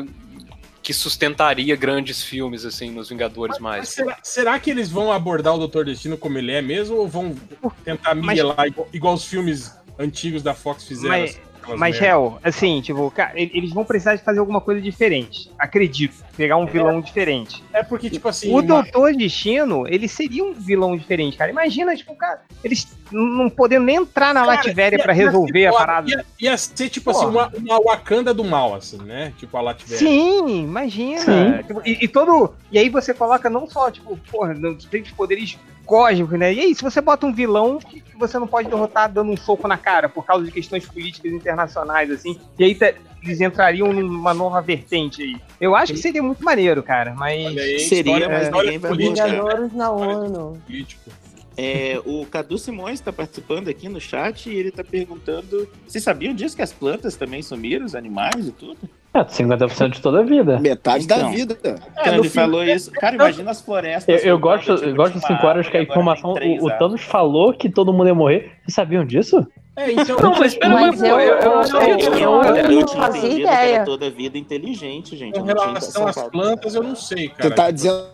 [0.82, 3.88] que sustentaria grandes filmes, assim, nos Vingadores Mas mais.
[3.90, 6.96] será, será que eles vão abordar o Doutor Destino como ele é mesmo?
[6.96, 7.36] Ou vão
[7.84, 11.10] tentar Mas- miguelar igual, igual os filmes antigos da Fox fizeram?
[11.10, 11.30] Mas-
[11.62, 12.00] assim, Mas?
[12.02, 15.48] Hel, assim, tipo, cara, eles vão precisar de fazer alguma coisa diferente.
[15.56, 16.14] Acredito.
[16.42, 17.62] Pegar um vilão diferente.
[17.72, 18.48] É porque, tipo assim.
[18.50, 21.52] O uma- Doutor Destino, ele seria um vilão diferente, cara.
[21.52, 25.60] Imagina, tipo, cara, eles não podendo nem entrar na Cara, Lativéria ia- pra ia resolver
[25.60, 26.10] ser a parada.
[26.10, 27.30] Ia, ia ser, tipo assim, Porra.
[27.30, 29.32] uma, uma Wakanda do mal, assim, né?
[29.38, 29.98] Tipo a Latvéria.
[29.98, 31.20] Sim, imagina.
[31.20, 31.62] Sim.
[31.64, 32.54] Tipo, e, e todo.
[32.72, 35.56] E aí você coloca não só, tipo, porra, não- tem os poderes
[35.86, 36.52] cósmicos, né?
[36.52, 39.36] E aí, se você bota um vilão que que você não pode derrotar dando um
[39.36, 42.38] soco na cara por causa de questões políticas internacionais, assim.
[42.58, 42.92] E aí, tá-
[43.24, 45.36] eles entrariam numa nova vertente aí.
[45.60, 47.46] Eu acho que seria muito maneiro, cara, mas.
[47.56, 49.30] Aí, Seria, história- mas história política, votar.
[49.30, 50.62] Vingadores na ONU.
[50.66, 51.10] político.
[51.56, 56.34] É, o Cadu Simões está participando aqui no chat e ele está perguntando: vocês sabiam
[56.34, 58.78] disso que as plantas também sumiram, os animais e tudo?
[59.14, 60.58] É, 50% de toda a vida.
[60.58, 61.30] Metade da Então.
[61.32, 61.56] vida.
[61.60, 62.90] Então É, ele filme- falou isso.
[62.92, 64.22] Cara, imagina as florestas.
[64.24, 66.32] Eu, eu gosto, tipo, eu gosto de tinha uma 5 horas que a informação.
[66.32, 66.70] O, o.
[66.78, 68.52] Thanos falou que todo mundo ia morrer.
[68.64, 69.46] Vocês sabiam disso?
[69.76, 70.16] É, então.
[70.18, 73.02] Não, mas espera, Mas mas, eu, eu, eu- eu, eu- eu- eu- Eu, não tinha
[73.02, 75.32] fazia entendido que era toda vida inteligente, gente.
[75.34, 77.42] Com eu não tinha relação às plantas, eu não sei, cara.
[77.48, 78.04] Você tá dizendo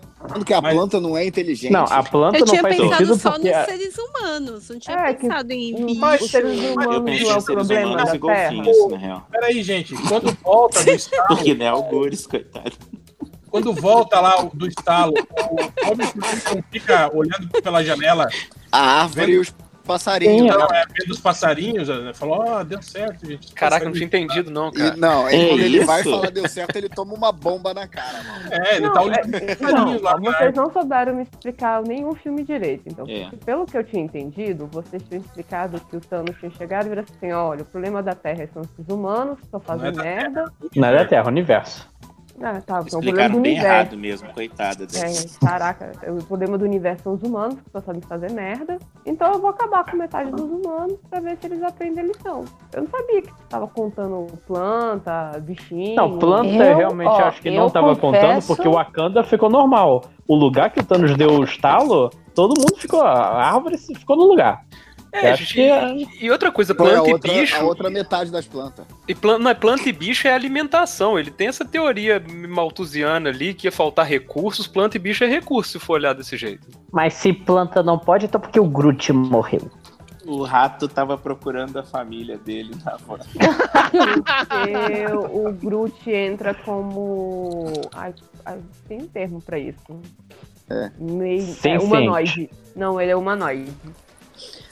[0.45, 1.71] que a Mas- planta não é inteligente?
[1.73, 3.51] Não, a planta Eu não tinha faz pensado sentido só porque.
[3.53, 5.99] nos seres humanos, não tinha É, que- pensado em bichos.
[5.99, 8.19] Mas- Os seres humanos Eu não é o seres problema da Terra.
[8.19, 9.27] golfinhos, na real.
[9.31, 9.95] Peraí, gente.
[10.09, 12.73] Quando volta do estalo, Porque né, algures, coitado.
[13.51, 16.09] quando volta lá o- do estalo, o homem
[16.55, 18.29] não fica olhando pela janela,
[18.73, 19.55] A árvore e os
[19.89, 20.57] passarinhos.
[20.57, 22.13] não, é vendo os passarinhos, né?
[22.15, 23.53] falou, ó, deu certo, gente.
[23.53, 24.97] Caraca, não tinha entendido, não, E, cara.
[24.97, 25.87] não, aí É quando ele isso?
[25.87, 28.23] vai falar deu certo, ele toma uma bomba na cara.
[28.23, 28.49] Mano.
[28.53, 30.21] É, ele Não, tá é- olhando passarinhos lá.
[30.21, 32.83] Não, vocês não souberam me explicar nenhum filme direito.
[32.87, 33.31] Então, É.
[33.45, 37.05] pelo que eu tinha entendido, vocês tinham explicado que o Thanos tinha chegado e virou
[37.05, 40.03] assim: olha, o problema da Terra são os humanos que só fazem Não é da
[40.03, 40.45] merda.
[40.77, 41.89] Não é da Terra, é o universo.
[42.41, 43.75] Ah, tá, então o problema Explicaram do bem universo.
[43.77, 44.85] errado mesmo, coitada.
[44.85, 48.79] É, caraca, o problema do universo são os humanos, que só sabem fazer merda.
[49.05, 52.45] Então eu vou acabar com metade dos humanos pra ver se eles aprendem a lição.
[52.73, 55.97] Eu não sabia que tava contando planta, bichinho.
[55.97, 59.51] Não, planta Eu, realmente ó, acho que não tava contando confesso- porque o Wakanda ficou
[59.51, 60.05] normal.
[60.27, 63.01] O lugar que o Thanos deu o estalo, todo mundo ficou.
[63.03, 64.63] A árvore ficou no lugar.
[65.13, 67.57] É, gente, que é- e, e outra coisa, a planta e outra, bicho.
[67.57, 68.85] a outra metade das plantas.
[69.07, 71.19] E planta, não, é planta e bicho é alimentação.
[71.19, 74.67] Ele tem essa teoria malthusiana ali que ia faltar recursos.
[74.67, 76.67] Planta e bicho é recurso, se for olhar desse jeito.
[76.93, 79.71] Mas se planta não pode, então porque o Groot morreu.
[80.27, 83.23] O rato tava procurando a família dele na voz.
[83.27, 87.73] Porque o Groot entra como.
[87.95, 88.15] Ai,
[88.45, 89.79] ai, tem um termo pra isso.
[90.69, 90.91] É.
[90.99, 91.57] Meio.
[91.65, 92.51] É, humanoide.
[92.77, 93.73] Não, ele é humanoide.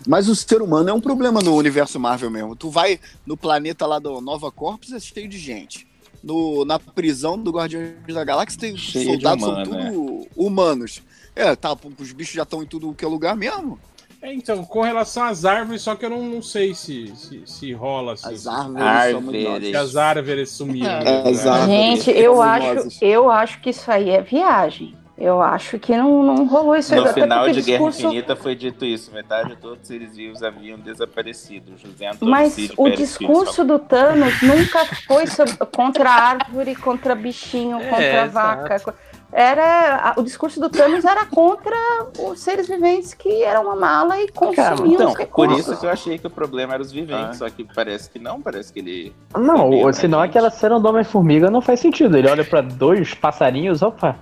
[0.06, 2.54] Mas o ser humano é um problema no universo Marvel mesmo.
[2.54, 5.86] Tu vai no planeta lá do Nova Corpus, é cheio de gente.
[6.22, 11.02] No, na prisão do Guardiões da Galáxia, tem Cheio soldados, humano, são tudo humanos.
[11.34, 13.78] É, tá, os bichos já estão em tudo que é lugar mesmo.
[14.22, 17.72] É, então, com relação às árvores, só que eu não, não sei se, se, se
[17.72, 18.32] rola assim.
[18.32, 19.68] As árvores Árvores.
[19.68, 20.88] Se as árvores sumiram.
[20.88, 21.50] É, as né?
[21.50, 22.04] árvores.
[22.04, 24.96] Gente, eu acho, eu acho que isso aí é viagem.
[25.18, 26.94] Eu acho que não, não rolou isso.
[26.94, 29.10] No final de Guerra discurso- Infinita foi dito isso.
[29.12, 31.72] Metade de todos os seres vivos haviam desaparecido.
[31.78, 36.74] José Antônio Mas Cid o Pérez discurso do Thanos nunca foi sobre- contra a árvore,
[36.76, 38.62] contra bichinho, É, contra a exato.
[38.68, 38.80] vaca.
[38.80, 38.92] co-
[39.32, 41.76] Era, o discurso do Thanos era contra
[42.20, 45.58] os seres viventes que eram uma mala e consumiam Então, os por recursos.
[45.58, 47.38] isso que eu achei que o problema era os viventes.
[47.38, 49.14] Só que parece que não, parece que ele.
[49.36, 52.16] Não, senão aquela cena do Homem-Formiga não faz sentido.
[52.16, 54.16] Ele olha pra dois passarinhos, opa.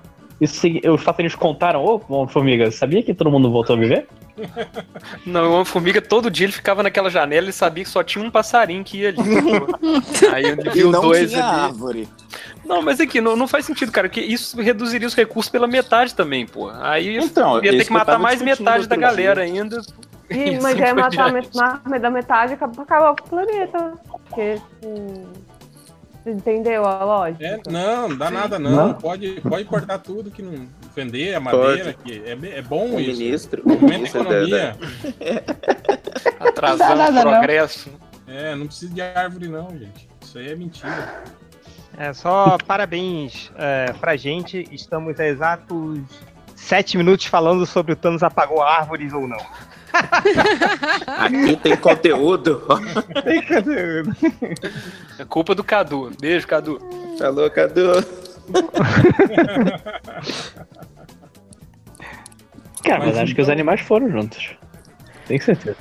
[0.45, 4.07] Isso, os passarinhos contaram, ô, Homem-Formiga, sabia que todo mundo voltou a viver?
[5.25, 8.31] Não, o Homem-Formiga todo dia ele ficava naquela janela e sabia que só tinha um
[8.31, 9.19] passarinho que ia ali.
[10.35, 11.61] Aí ele viu não dois tinha ali.
[11.63, 12.09] árvore.
[12.65, 16.15] Não, mas aqui, não, não faz sentido, cara, porque isso reduziria os recursos pela metade
[16.15, 16.69] também, pô.
[16.81, 19.55] Aí Então, ia ter que matar mais metade da galera dia.
[19.55, 19.81] ainda.
[20.31, 23.93] E, mas assim é por matar met- da metade e acaba- acabar com o planeta.
[24.09, 24.59] Porque.
[24.85, 25.44] hum, Você
[26.27, 27.45] entendeu a lógica?
[27.45, 28.71] É, não, não dá nada não.
[28.89, 28.95] Não?
[28.95, 33.21] Pode, pode cortar tudo que não vender a madeira, que é, é bom O isso.
[33.21, 33.63] ministro.
[33.65, 34.77] Aumenta a ministro da- economia.
[36.41, 37.31] Atrasando o nada, não.
[37.33, 37.91] progresso.
[38.27, 40.09] É, não precisa de árvore não, gente.
[40.21, 41.23] Isso aí é mentira.
[41.97, 44.67] É só parabéns é, pra gente.
[44.73, 46.01] Estamos a exatos
[46.57, 49.45] sete minutos falando sobre o Thanos apagou árvores ou não.
[51.07, 52.63] Aqui tem conteúdo.
[55.19, 56.11] É culpa do Cadu.
[56.21, 56.79] Beijo, Cadu.
[57.19, 57.93] Falou, Cadu.
[62.85, 64.55] Cara, mas, Mas acho que os animais foram juntos.
[65.27, 65.79] Tenho certeza.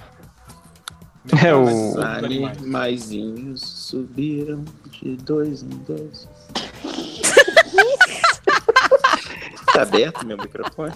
[1.44, 1.66] É o.
[1.66, 2.58] Todos os animais.
[2.58, 6.28] Animaizinhos subiram de dois em dois.
[9.74, 10.94] Tá aberto meu microfone?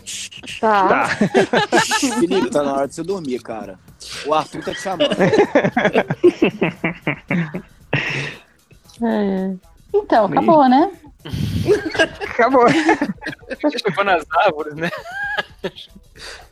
[0.59, 1.07] Tá.
[2.19, 3.79] Felipe, tá na hora de você dormir, cara.
[4.25, 5.15] O Arthur tá te chamando.
[9.03, 9.55] É.
[9.93, 10.91] Então, acabou, né?
[12.29, 12.65] Acabou.
[12.69, 14.89] Chegou nas árvores, né?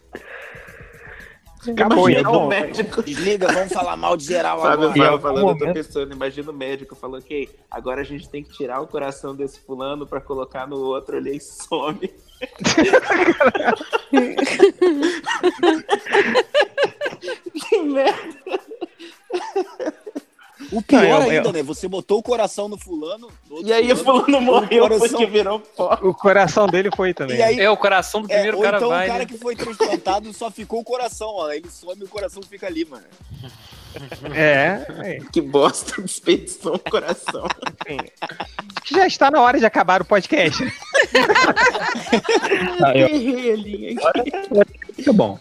[1.72, 2.46] Acabou, Imagina então.
[2.46, 3.04] o médico.
[3.04, 5.10] Desliga, vamos falar mal de geral Fábio agora.
[5.10, 8.44] Algum falando, eu tô momento- pensando, imagina o médico falou, ok, agora a gente tem
[8.44, 12.12] que tirar o coração desse fulano pra colocar no outro ali e some.
[17.70, 18.60] que merda.
[20.78, 21.64] O pior Não, eu- ainda, eu- né?
[21.64, 23.30] Você botou o coração no fulano.
[23.64, 25.98] E aí o fulano morreu coração- porque virou pó.
[26.02, 27.38] O coração dele foi também.
[27.38, 29.06] E aí, É, o coração do é, primeiro ou cara então vai.
[29.06, 29.26] o cara né?
[29.26, 31.52] que foi transplantado só ficou o coração, ó.
[31.52, 33.06] Ele some e o coração fica ali, mano.
[34.34, 35.20] É, é.
[35.32, 37.48] Que bosta, desperdiçou o coração.
[38.84, 40.62] Que já está na hora de acabar o podcast.
[42.84, 43.10] Ah, eu-?
[44.98, 45.40] Muito bom.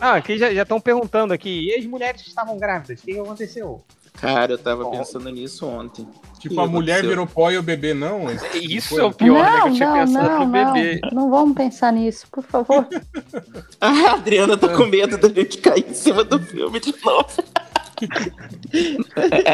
[0.00, 1.68] Ah, aqui já estão perguntando aqui.
[1.68, 3.00] E as mulheres que estavam grávidas?
[3.00, 3.84] O que que aconteceu?
[4.14, 6.06] Cara, eu tava pensando nisso ontem.
[6.38, 8.26] Tipo, a mulher virou pó e o bebê não.
[8.54, 9.50] Isso é o pior, né?
[9.50, 10.72] Que eu Não, tinha não, pensado não, no não.
[10.72, 11.00] bebê.
[11.12, 12.86] Não vamos pensar nisso, por favor.
[13.80, 17.28] Ah, a Adriana tá com medo da gente cair em cima do filme de novo.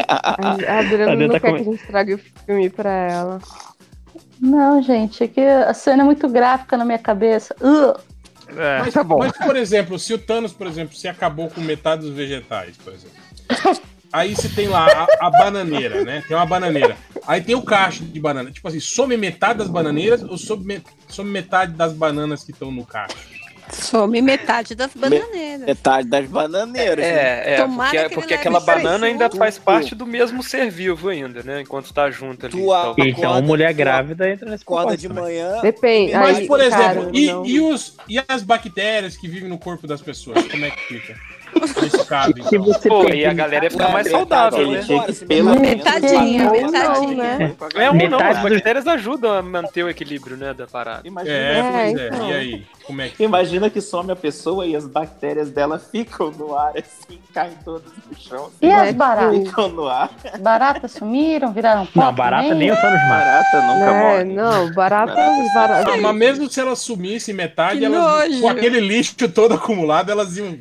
[0.07, 2.91] A a Adriana Adriana não tá quer com- que a gente traga o filme pra
[2.91, 3.39] ela.
[4.39, 7.55] Não, gente, é que a cena é muito gráfica na minha cabeça.
[7.61, 7.97] Uh,
[8.57, 9.17] É, Mas, tá bom.
[9.17, 12.93] mas, por exemplo, se o Thanos, por exemplo, se acabou com metade dos vegetais, por
[12.93, 13.15] exemplo.
[14.15, 14.87] Aí você tem lá
[15.19, 16.23] a, a bananeira, né?
[16.27, 16.95] Tem uma bananeira.
[17.27, 18.51] Aí tem o cacho de banana.
[18.51, 22.71] Tipo assim, some metade das bananeiras ou some, me- some metade das bananas que estão
[22.71, 23.15] no cacho?
[23.71, 25.65] Some metade das bananeiras.
[25.65, 26.97] Metade das bananeiras.
[27.03, 27.11] né?
[27.11, 29.37] É, é, Tomara porque, que ele porque leve aquela banana ainda junto.
[29.37, 31.61] faz parte do mesmo ser vivo ainda, né?
[31.61, 32.53] Enquanto tá junto ali.
[32.55, 32.91] Tu e tal.
[32.91, 35.61] a- Então, Acorda, mulher grávida entra nesse Acorda de manhã.
[35.63, 36.13] Depende.
[36.13, 39.87] Mas, aí, por exemplo, cara, e, e os, e as bactérias que vivem no corpo
[39.87, 40.45] das pessoas?
[40.47, 41.15] Como é que fica?
[41.45, 42.63] Que então.
[42.63, 44.81] você Pô, e a galera ia ficar mais saudável, né?
[45.59, 47.37] Metadinha, metadinha.
[47.37, 47.55] né?
[47.75, 51.07] É um não, Metade as bactérias ajudam a manter o equilíbrio, né, da parada.
[51.07, 52.07] Imagina, É, pois é.
[52.07, 52.29] então.
[52.29, 52.65] E aí?
[52.85, 56.73] Como é que imagina que some a pessoa e as bactérias dela ficam no ar,
[56.77, 58.49] assim, caem todas no chão.
[58.61, 59.47] e Assim, as baratas?
[59.47, 60.09] ficam no ar.
[60.39, 62.59] Baratas sumiram, viraram pó Não, barata também?
[62.69, 63.25] nem o Thanos mata.
[63.25, 64.23] Barata nunca É, morre.
[64.35, 65.91] não, barata, Barata barata.
[65.93, 70.37] Ah, mas mesmo se elas sumissem metade, Que elas, com aquele lixo todo acumulado, elas
[70.37, 70.57] iam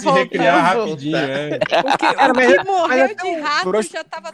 [0.00, 1.16] se recriar rapidinho.
[1.16, 1.58] É.
[1.58, 4.30] O que, o mas- que morreu mas de rato já tava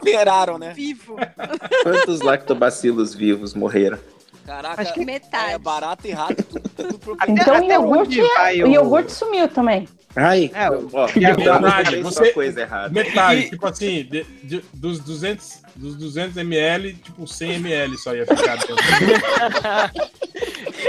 [0.59, 0.73] né?
[0.73, 1.15] vivo.
[1.83, 3.97] Quantos lactobacilos vivos morreram?
[4.47, 5.53] Caraca, Acho que- Metade.
[5.53, 6.41] é barata e rato.
[6.41, 7.17] Tudo, tudo pro...
[7.19, 9.87] Até- Então o até iogurte, onde vai o o- iogurte sumiu também.
[10.15, 12.89] Ai, É, ó, falei só você- coisa errada.
[12.89, 18.25] Metade, tipo assim, de- de- dos, 200, dos 200 ml, tipo 100 ml só ia
[18.25, 18.57] ficar.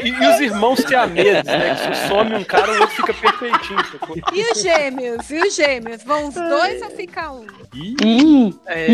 [0.05, 1.74] E, e os irmãos siameses, né?
[1.74, 3.85] Que se some um cara, o outro fica perfeitinho.
[3.90, 4.16] sacou?
[4.32, 5.28] E os gêmeos?
[5.30, 6.05] E os gêmeos?
[6.05, 7.44] Vão os dois ou fica um?
[7.74, 8.86] Ih, Ih, É,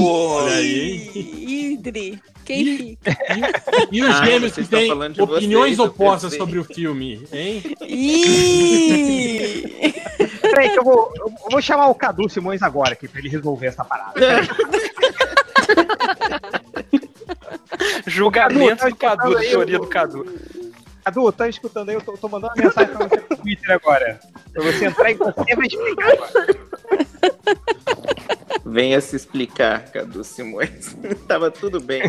[0.00, 1.10] olha aí.
[1.14, 2.20] Ih, Idri.
[2.44, 3.16] Quem fica?
[3.92, 7.62] E os Ah, gêmeos que têm falando de opiniões vocês, opostas sobre o filme, hein?
[7.82, 9.94] Ih!
[10.42, 13.66] Peraí, que eu vou, eu vou chamar o Cadu Simões agora aqui pra ele resolver
[13.68, 14.20] essa parada.
[18.06, 20.26] julgamento Cadu, do tá Cadu, da aí teoria do Cadu.
[21.04, 21.94] Cadu, tá escutando aí?
[21.94, 24.20] Eu tô, tô mandando uma mensagem pra você no Twitter agora.
[24.52, 26.56] Pra você entrar e você vai explicar agora.
[28.64, 30.96] Venha se explicar, Cadu Simões.
[31.26, 32.02] Tava tudo bem.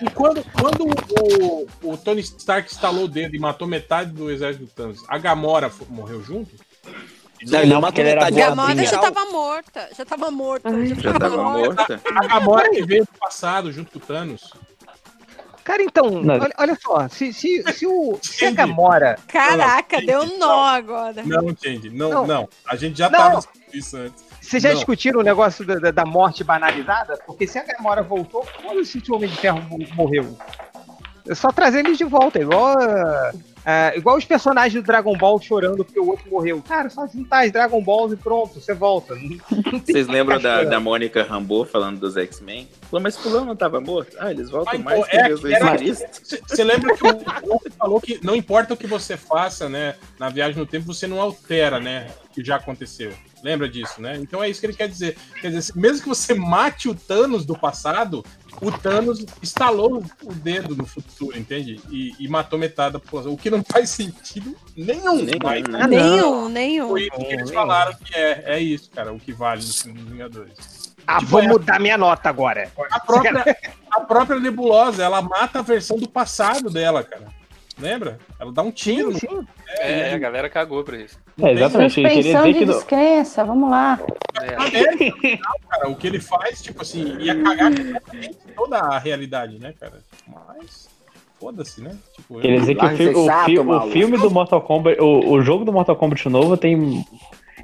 [0.00, 4.64] E quando, quando o, o Tony Stark instalou o dedo e matou metade do exército
[4.64, 6.54] do Thanos, a Gamora morreu junto?
[7.42, 9.88] Não, ele Não, matou metade A Gamora já tava morta.
[9.96, 10.68] Já tava morta.
[10.70, 12.00] Ai, já Já tava morta?
[12.14, 14.52] A Gamora que veio do passado junto com o Thanos.
[15.66, 16.34] Cara, então, Não.
[16.34, 19.18] olha, olha só, se, se, se, o, se a Gamora.
[19.26, 21.24] Caraca, deu um nó agora.
[21.24, 22.24] Não, gente, não, Não.
[22.26, 22.48] não.
[22.64, 23.18] A gente já Não.
[23.18, 24.24] tava discutindo isso antes.
[24.40, 24.76] Vocês já Não.
[24.76, 27.18] discutiram o negócio da, da- morte banalizada?
[27.26, 30.38] Porque se a Gamora voltou, quando se o Homem de Ferro mo- morreu?
[31.28, 32.76] É só trazer eles de volta, igual.
[32.78, 33.32] ah,
[33.68, 36.62] ah, igual os personagens do Dragon Ball chorando porque o outro morreu.
[36.62, 39.16] Cara, só juntar as Dragon Balls e pronto, você volta.
[39.84, 42.68] Vocês lembram da, da Mônica Rambeau falando dos X-Men?
[42.82, 44.16] Falou, mas fulano não tava morto?
[44.20, 46.38] Ah, eles voltam Ah, mais então, que é, Cristo.
[46.46, 49.96] Você lembra que o Hulk falou que não importa o que você faça, né?
[50.16, 52.06] Na viagem no tempo, você não altera, né?
[52.30, 53.12] O que já aconteceu.
[53.42, 54.16] Lembra disso, né?
[54.20, 55.16] Então é isso que ele quer dizer.
[55.40, 58.24] Quer dizer, mesmo que você mate o Thanos do passado,
[58.60, 61.80] o Thanos instalou o dedo no futuro, entende?
[61.90, 63.32] E, e matou metade da população.
[63.32, 65.16] O que não faz sentido nenhum.
[65.16, 65.86] Nenhum, mas né?
[65.86, 66.88] Nenhum, nenhum.
[66.88, 70.00] foi isso que eles falaram que é, é isso, cara, o que vale no filme
[70.00, 70.86] dos Vingadores.
[71.06, 72.70] Ah, Tipo, vou é- mudar minha nota agora.
[72.90, 73.56] A própria,
[73.90, 77.26] a própria nebulosa, ela mata a versão do passado dela, cara.
[77.78, 78.18] Lembra?
[78.40, 79.10] Ela dá um tiro.
[79.10, 79.46] no- Sim,
[79.80, 81.18] É, a galera cagou pra isso.
[81.42, 82.00] É, exatamente.
[82.00, 82.64] Ele queria Suspensão dizer de que.
[82.66, 84.00] no- descrença, vamos lá.
[84.40, 85.36] É.
[85.36, 89.74] Não, cara, o que ele faz, tipo assim, ia cagar completamente toda a realidade, né,
[89.78, 90.02] cara?
[90.26, 90.88] Mas,
[91.38, 91.96] foda-se, né?
[92.14, 95.42] Tipo, Queria dizer que o, ser o, fi- o filme do Mortal Kombat, o, o
[95.42, 97.04] jogo do Mortal Kombat novo tem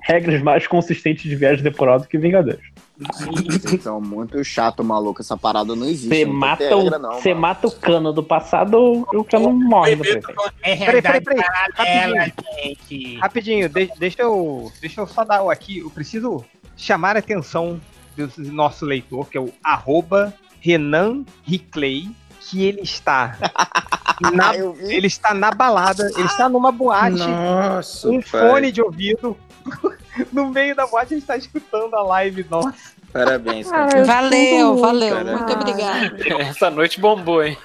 [0.03, 2.61] regras mais consistentes de viagem temporal do que Vingadores.
[2.99, 5.21] Vocês são muito chato, maluco.
[5.23, 6.09] Essa parada não existe.
[6.09, 7.41] Você mata, o, não, você mano.
[7.41, 10.27] mata o cano do passado, o cano morre presente.
[10.63, 11.43] é Peraí, peraí, peraí.
[11.75, 15.79] Rapidinho, rapidinho de- deixa, eu, deixa eu só dar aqui.
[15.79, 16.45] Eu preciso
[16.77, 17.81] chamar a atenção
[18.17, 22.09] do nosso leitor, que é o arroba Renan Riclay,
[22.41, 23.37] que ele está.
[24.33, 28.49] na- ele está na balada, ele está numa boate, Nossa, um pai.
[28.51, 29.37] fone de ouvido.
[30.31, 32.75] No meio da boate, ele está escutando a live nossa.
[33.13, 35.15] Parabéns, Cara, eu Valeu, valeu.
[35.17, 35.37] cara.
[35.37, 36.17] Muito obrigada.
[36.43, 37.57] Essa noite bombou, hein?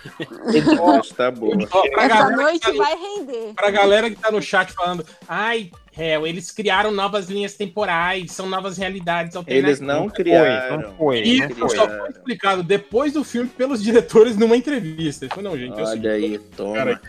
[0.78, 1.56] Nossa, tá boa.
[1.72, 3.54] Ó, Essa galera, noite vai render.
[3.54, 8.48] pra galera que tá no chat falando, ai, Hel, eles criaram novas linhas temporais, são
[8.48, 9.80] novas realidades Eles alternativas.
[9.82, 10.82] não criaram.
[10.82, 11.76] Não foi, E não foi.
[11.78, 15.26] só foi explicado depois do filme pelos diretores numa entrevista.
[15.26, 16.76] Ele falou, não, gente, é o seguinte, Olha aí, toma.
[16.76, 17.02] Cara,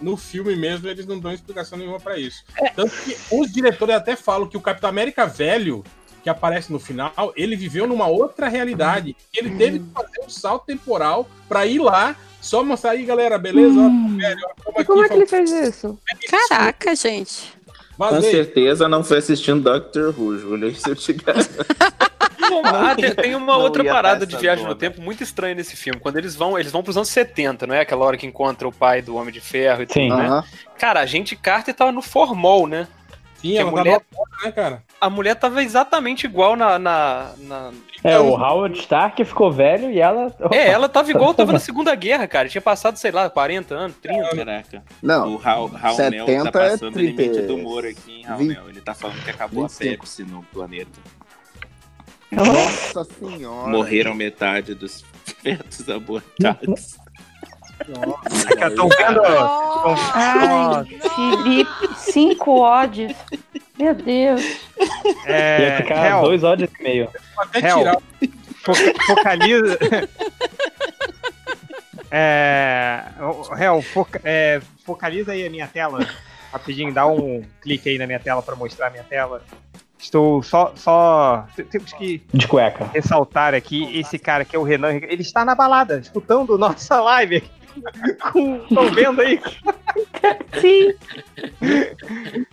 [0.00, 2.44] no filme mesmo eles não dão explicação nenhuma pra isso.
[2.74, 5.84] Tanto que os diretores até falam que o Capitão América velho,
[6.22, 9.16] que aparece no final, ele viveu numa outra realidade.
[9.34, 13.78] Ele teve que fazer um salto temporal pra ir lá, só mostrar aí, galera, beleza?
[13.78, 15.98] Ó, velho, ó, como é que ele fez isso?
[16.28, 17.58] Caraca, gente.
[17.96, 18.30] Com vazei.
[18.30, 20.70] certeza não foi assistindo Doctor Who, Júlio.
[20.70, 21.50] Isso eu te garanto.
[22.64, 26.00] Ah, tem, tem uma Não outra parada de viagem no tempo muito estranha nesse filme.
[26.00, 27.80] Quando eles vão, eles vão pros anos 70, não é?
[27.80, 30.08] Aquela hora que encontra o pai do Homem de Ferro e tudo, Sim.
[30.08, 30.26] né?
[30.26, 30.44] Aham.
[30.78, 32.86] Cara, a gente Carter tava no formol, né?
[33.40, 34.82] Sim, a mulher- porta, né, cara?
[35.00, 36.78] A mulher tava exatamente igual na.
[36.78, 37.70] na, na-
[38.04, 40.30] É, Então, o Howard Stark ficou velho e ela.
[40.50, 42.50] É, ela tava igual tava na Segunda Guerra, cara.
[42.50, 44.36] Tinha passado, sei lá, 40 anos, 30.
[44.36, 44.82] Caraca.
[45.02, 48.24] Não, O Raul, Raul 70 Mel tá é passando 30, limite do humor aqui, hein,
[48.26, 48.68] Raul 20, Mel?
[48.68, 49.88] Ele tá falando que acabou 25.
[49.94, 51.00] a Pepsi no planeta.
[52.32, 53.68] Nossa senhora.
[53.68, 55.04] Morreram metade dos
[55.42, 56.96] fetos abortados.
[57.80, 59.22] Estão vendo?
[60.14, 63.12] Ai, Felipe, cinco ódios.
[63.78, 64.42] Meu Deus.
[65.24, 67.08] É, Ia ficar Hel, dois ódios e meio.
[67.38, 67.78] até Hel.
[67.78, 67.96] tirar.
[68.62, 68.74] fo-
[69.06, 69.78] focaliza.
[72.10, 73.04] é,
[73.58, 76.06] Hel, foca- é, focaliza aí a minha tela.
[76.52, 79.42] Rapidinho, dá um clique aí na minha tela para mostrar a minha tela.
[80.00, 80.72] Estou só.
[80.76, 82.86] só te- temos que De cueca.
[82.92, 84.94] ressaltar aqui esse cara que é o Renan.
[84.94, 87.42] Ele está na balada, escutando nossa live.
[88.68, 89.40] Estão vendo aí?
[90.60, 90.92] Sim.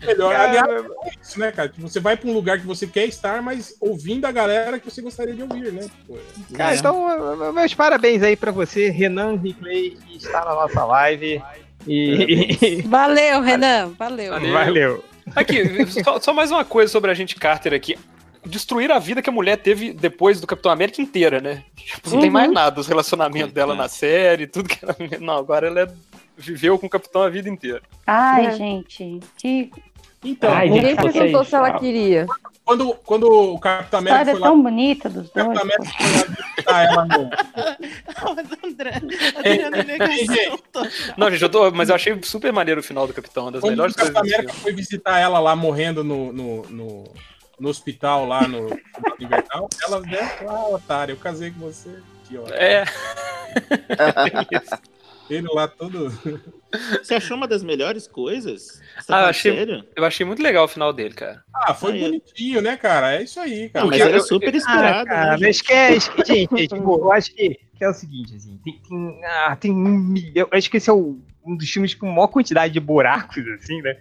[0.06, 0.32] Melhor.
[0.34, 1.72] Cara, Aliás, é isso, né, cara?
[1.80, 5.02] Você vai pra um lugar que você quer estar, mas ouvindo a galera que você
[5.02, 5.88] gostaria de ouvir, né?
[6.08, 6.18] Pô,
[6.56, 11.42] Cara, então, meus parabéns aí pra você, Renan Riclay, que está na nossa live.
[11.88, 12.82] E.
[12.88, 13.90] Valeu, Renan.
[13.98, 14.34] Valeu.
[14.34, 14.54] Valeu.
[14.54, 15.04] Valeu.
[15.36, 17.98] Aqui, só, só mais uma coisa sobre a gente Carter aqui.
[18.46, 21.64] Destruir a vida que a mulher teve depois do Capitão América inteira, né?
[21.76, 22.34] Tipo, não tem Uhum.
[22.34, 24.96] mais nada, os relacionamentos dela na série, tudo que ela.
[25.20, 25.92] Não, agora ela é-
[26.38, 27.82] viveu com o Capitão a vida inteira.
[28.06, 28.52] Ai, É.
[28.52, 29.20] gente.
[29.38, 29.70] Que
[30.24, 32.26] Então, Ai, Ninguém perguntou se ela queria.
[32.66, 35.48] quando, quando o Capitão América história foi lá, tão bonita dos o dois.
[35.48, 37.30] Capitão América foi lá visitar ela no.
[38.68, 39.00] André,
[40.50, 40.88] total.
[41.16, 41.72] Não, gente, eu tô.
[41.72, 44.12] Mas eu achei super maneiro o final do Capitão, uma das Quando o melhores coisas
[44.14, 47.04] Capitão do América foi visitar ela lá morrendo no, no, no,
[47.60, 48.80] no hospital lá no, no
[49.20, 51.92] Invernal, ela né, ah, otário, eu casei com você.
[52.28, 52.48] Que ó.
[52.50, 52.84] É,
[55.30, 56.10] Ele lá todo.
[57.04, 58.82] Você achou uma das melhores coisas?
[59.00, 59.86] Você Ah, tá achei- sério?
[59.96, 61.42] eu achei muito legal o final dele, cara.
[61.54, 63.16] Ah, foi Ah, bonitinho, né, cara?
[63.16, 63.84] É isso aí, cara.
[63.86, 65.10] Não, mas eu- era eu- super Ah, esperado.
[65.10, 67.90] cara, né, mas que é, acho que, gente, é, tipo, eu acho que, que é
[67.90, 71.20] o seguinte, assim, tem, tem, ah, tem um milhão, eu acho que esse é o-
[71.46, 73.96] um dos filmes com maior quantidade de buracos, assim, né?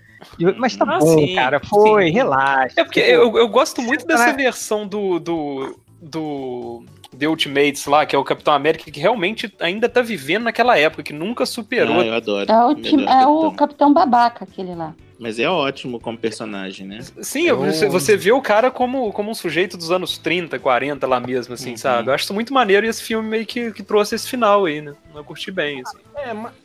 [0.59, 2.13] Mas tá Ah, bom, sim, cara, foi, sim.
[2.13, 2.75] relaxa.
[2.81, 6.85] É porque Pô, eu, eu gosto muito dessa versão do, do, do
[7.17, 11.03] The Ultimates lá, que é o Capitão América, que realmente ainda tá vivendo naquela época,
[11.03, 12.01] que nunca superou.
[12.01, 12.51] Ah, eu adoro.
[12.51, 13.53] É o, time- é o.
[13.53, 14.95] Capitão Babaca, aquele lá.
[15.19, 16.99] Mas é ótimo como personagem, né?
[17.23, 21.07] Sim, eu- você, você vê o cara como, como um sujeito dos anos 30, 40
[21.07, 21.77] lá mesmo, assim, Uhum.
[21.77, 22.11] sabe?
[22.11, 24.83] Eu acho isso muito maneiro e esse filme meio que, que trouxe esse final aí,
[24.83, 24.93] né?
[25.15, 25.97] Eu curti bem, assim.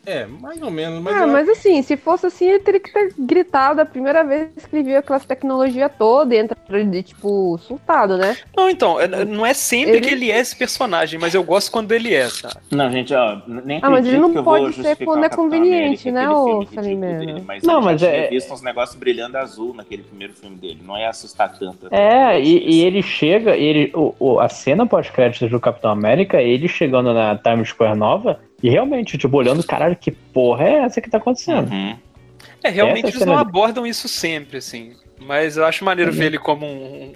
[0.04, 1.00] É, é, mais ou menos.
[1.02, 4.22] Mas, Ah, eu- mas assim, se fosse assim, ele teria que ter gritado a primeira
[4.22, 8.36] vez que ele viu aquelas tecnologia toda e entra de, tipo, surtado, né?
[8.54, 11.70] Não, então, é- não é sempre Ele- que ele é esse personagem, mas eu gosto
[11.72, 12.56] quando ele é, sabe?
[12.70, 16.28] Não, gente, ó, nem Ah, mas ele não pode ser quando é conveniente, América, né,
[16.30, 17.42] ô Salimena?
[17.46, 20.80] Mas Não, mas tinha é- uns negócios brilhando azul naquele primeiro filme dele.
[20.84, 21.88] Não ia assustar tanto.
[21.94, 26.66] É, e, e ele chega, ele, o, o- a cena pós-créditos do Capitão América, ele
[26.68, 31.10] chegando na Times Square Nova e realmente, tipo, olhando, caralho, que porra é essa que
[31.10, 31.70] tá acontecendo?
[31.70, 31.96] Uhum.
[32.64, 34.94] É, realmente Essa eles não cena- abordam isso sempre, assim.
[35.20, 37.12] Mas eu acho maneiro ver ele como um,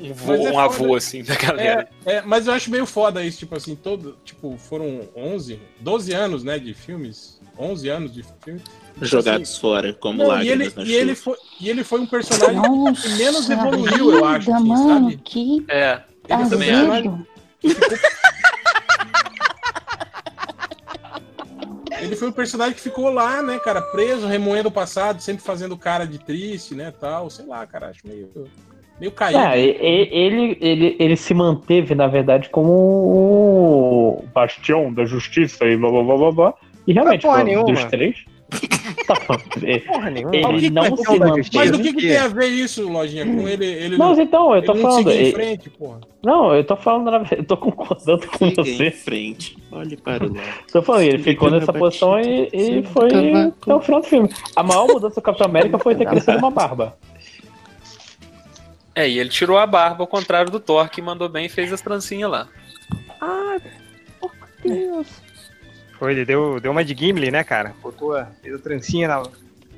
[0.00, 1.88] um, um, vô- é um avô, assim, da galera.
[2.06, 6.12] É, é, mas eu acho meio foda isso, tipo assim, todo, tipo, foram 11, 12
[6.14, 8.60] anos, né, de filmes, 11 anos de filme.
[9.00, 13.08] Jogados fora, como Não, e, ele, e, ele foi, e ele foi um personagem Nossa,
[13.08, 15.20] que menos evoluiu, eu acho, vida, assim, mano, sabe?
[15.24, 17.24] que É, Ele também.
[22.00, 25.76] Ele foi um personagem que ficou lá, né, cara, preso, remoendo o passado, sempre fazendo
[25.76, 28.28] cara de triste, né, tal, sei lá, cara, acho meio,
[28.98, 29.38] meio caído.
[29.38, 35.90] É, ele, ele, ele se manteve, na verdade, como o bastião da justiça e blá
[35.90, 36.54] blá blá blá blá.
[36.88, 38.24] E realmente, pô, dos três.
[39.06, 40.36] Tá falando, ele- Porra nenhuma.
[40.36, 41.50] ele O que não que se manteve.
[41.54, 43.64] Mas o que, que tem a ver isso, Lojinha, com ele?
[43.66, 45.10] ele Mas então, eu tô não falando.
[45.10, 46.00] em ele- frente, porra.
[46.24, 48.86] Não, eu tô falando, na verdade, eu tô concordando com Siga você.
[48.86, 49.56] em frente.
[49.72, 50.48] Olhe para o lado.
[50.72, 54.28] Tô falando, ele Siga ficou nessa posição e, e foi até o final do filme.
[54.54, 56.96] A maior mudança do Capitão América foi ter crescido uma barba.
[58.94, 61.72] É, e ele tirou a barba, ao contrário do Thor, que mandou bem e fez
[61.72, 62.46] as trancinhas lá.
[63.20, 63.58] Ai,
[64.20, 64.30] por
[64.62, 65.21] Deus.
[66.02, 67.76] Foi, ele deu, deu uma de Gimli, né, cara?
[67.80, 69.22] Botou a, fez a trancinha na.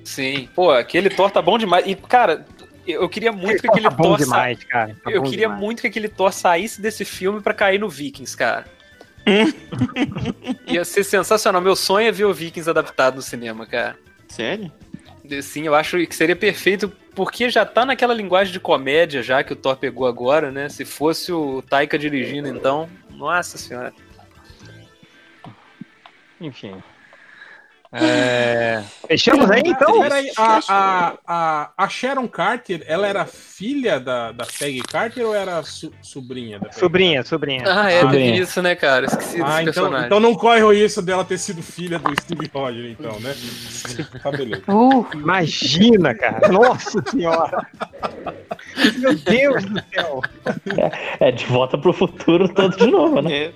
[0.02, 0.48] Sim.
[0.54, 1.84] Pô, aquele Thor tá bom demais.
[1.86, 2.46] E, cara,
[2.86, 4.20] eu queria muito que aquele Tá bom Thor.
[4.20, 4.96] sa- demais, cara.
[5.04, 5.60] Tá eu bom queria demais.
[5.60, 8.64] muito que aquele Thor saísse desse filme pra cair no Vikings, cara.
[10.66, 11.60] Ia ser sensacional.
[11.60, 13.94] Meu sonho é ver o Vikings adaptado no cinema, cara.
[14.26, 14.72] Sério?
[15.42, 19.52] Sim, eu acho que seria perfeito, porque já tá naquela linguagem de comédia já que
[19.52, 20.70] o Thor pegou agora, né?
[20.70, 23.92] Se fosse o Taika dirigindo, então, nossa senhora.
[26.46, 26.74] Enfim.
[27.96, 28.82] É...
[29.06, 30.00] Fechamos aí, então?
[30.00, 35.32] Peraí, a, a, a, a Sharon Carter, ela era filha da, da Peggy Carter ou
[35.32, 36.80] era su- sobrinha da Peggy?
[36.80, 37.62] Sobrinha, sobrinha.
[37.64, 38.34] Ah, é, Sobrinha.
[38.42, 39.06] isso, né, cara?
[39.06, 40.06] Esqueci Ah, desse então, personagem.
[40.06, 43.32] então não corre o risco dela ter sido filha do Steve Rogers, então, né?
[44.20, 44.64] Tá beleza.
[44.66, 46.48] Uh, Imagina, cara.
[46.48, 47.64] Nossa senhora.
[48.98, 50.20] Meu Deus do céu.
[51.20, 53.32] É, de volta pro futuro todo de novo, né?
[53.32, 53.52] É.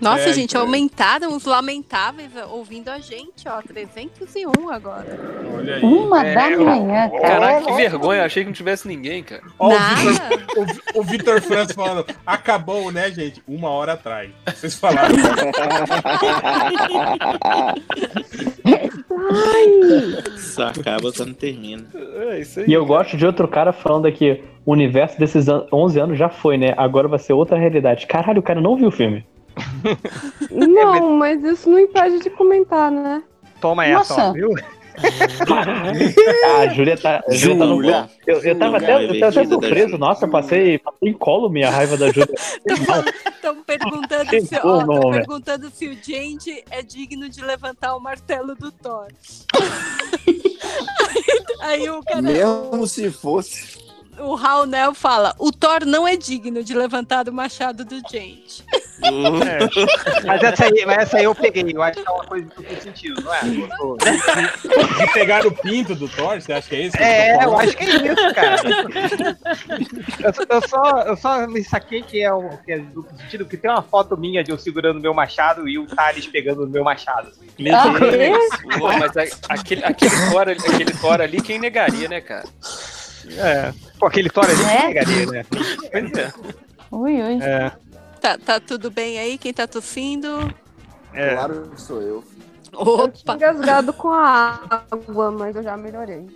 [0.00, 0.62] Nossa, É, gente, então.
[0.62, 3.62] aumentaram os lamentáveis ouvindo a gente, ó.
[3.62, 5.18] 301 agora.
[5.56, 5.82] Olha aí.
[5.82, 7.20] uma É, da manhã, cara.
[7.20, 9.42] Caraca, que vergonha, eu achei que não tivesse ninguém, cara.
[9.58, 11.04] Ó, o Nada.
[11.04, 13.42] Vitor- Franz falando, acabou, né, gente?
[13.48, 14.30] Uma hora atrás.
[14.46, 15.14] Vocês falaram.
[20.38, 21.84] Só acaba quando termina.
[22.30, 22.66] É isso aí.
[22.68, 26.28] E eu gosto de outro cara falando aqui, o universo desses an- 11 anos já
[26.28, 26.74] foi, né?
[26.76, 28.06] Agora vai ser outra realidade.
[28.06, 29.24] Caralho, o cara não viu o filme.
[30.50, 33.22] Não, mas isso não impede de comentar, né?
[33.60, 34.30] Toma essa, Nossa.
[34.30, 34.50] ó, viu?
[36.46, 38.10] Ah, a Júlia tá, a Júlia tá no Júlia.
[38.26, 39.98] Eu, eu tava Júlia, até, eu tava até surpreso.
[39.98, 42.34] Nossa, passei, passei incólume a raiva da Júlia.
[43.26, 48.70] Estão perguntando, se, ó, perguntando se o Gente é digno de levantar o martelo do
[48.70, 49.08] Thor.
[51.60, 53.83] Aí o cara, Mesmo se fosse.
[54.18, 58.64] O Raul fala: o Thor não é digno de levantar o machado do Gente.
[59.02, 59.58] É.
[60.26, 61.64] Mas, essa aí, mas essa aí eu peguei.
[61.74, 63.40] Eu acho que é uma coisa que faz sentido, não é?
[63.42, 66.96] De pegar o pinto do Thor, você acha que é isso?
[66.96, 68.62] que É, tô eu acho que é isso, cara.
[70.22, 73.44] Eu, só- eu só, eu só me saquei que é, o, que é duplo sentido,
[73.44, 76.66] porque tem uma foto minha de eu segurando meu machado e o Thales pegando o
[76.68, 77.30] meu machado.
[77.58, 78.48] Meu Ah, Deus.
[78.78, 82.44] Pô, mas a- aquele, aquele, Thor, aquele Thor ali, quem negaria, né, cara?
[83.38, 83.72] É.
[83.98, 84.76] Pô, aquele Thor ali É?
[84.80, 85.46] que pegaria, né?
[85.50, 86.32] Pois é.
[86.90, 87.42] Ui, ui.
[87.42, 87.72] É,
[88.20, 89.36] Tá, tá tudo bem aí?
[89.36, 90.28] Quem tá tossindo?
[91.12, 91.34] é.
[91.34, 92.24] Claro que sou eu.
[92.72, 93.34] Eu tinha Opa!
[93.34, 94.60] engasgado com a
[94.90, 96.26] água, mas eu já melhorei.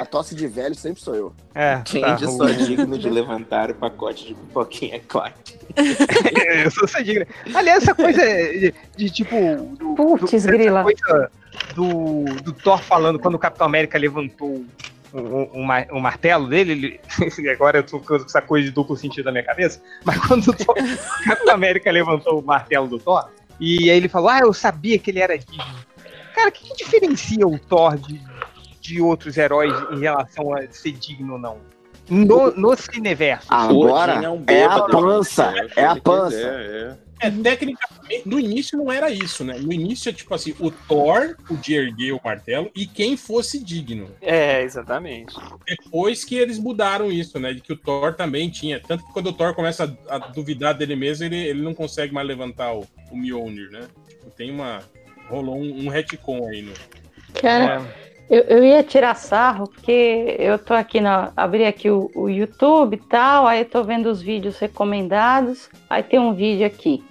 [0.00, 1.32] A tosse de velho sempre sou eu.
[1.54, 5.58] é Quem tá, só digno de levantar o pacote de pipoquinha Clark?
[6.64, 7.26] eu sou essa digna.
[7.54, 9.36] Aliás, essa coisa de, de, tipo.
[9.96, 10.82] Putz, grila.
[10.82, 11.30] coisa
[11.74, 14.64] do, do Thor falando quando o Capitão América levantou
[15.12, 18.72] o, o, o ma- o martelo dele, ele, agora eu tô com essa coisa de
[18.72, 22.88] duplo sentido na minha cabeça, mas quando o, Thor- o Capitão América levantou o martelo
[22.88, 23.28] do Thor,
[23.60, 25.64] e aí ele falou, ah, eu sabia que ele era digno.
[26.34, 28.20] Cara, o que, que diferencia o Thor de,
[28.80, 31.58] de outros heróis em relação a ser digno ou não?
[32.10, 33.46] No, no cineverso.
[33.48, 35.52] Agora Odin um é a pança.
[35.52, 36.36] Pode É a pança.
[36.36, 36.96] quiser, é.
[37.22, 39.56] É, tecnicamente, no início não era isso, né?
[39.58, 44.10] No início é tipo assim, o Thor podia erguer o martelo e quem fosse digno.
[44.20, 45.34] É, exatamente.
[45.66, 47.52] Depois que eles mudaram isso, né?
[47.52, 48.80] De que o Thor também tinha.
[48.80, 52.12] Tanto que quando o Thor começa a, a duvidar dele mesmo, ele, ele não consegue
[52.12, 53.86] mais levantar o, o Mjolnir, né?
[54.08, 54.80] Tipo, tem uma.
[55.28, 56.72] Rolou um, um retcon aí no.
[57.40, 57.82] Cara,
[58.28, 61.32] É, eu, eu ia tirar sarro, porque eu tô aqui na.
[61.36, 65.70] Abri aqui o, o YouTube e tal, aí eu tô vendo os vídeos recomendados.
[65.88, 67.04] Aí tem um vídeo aqui.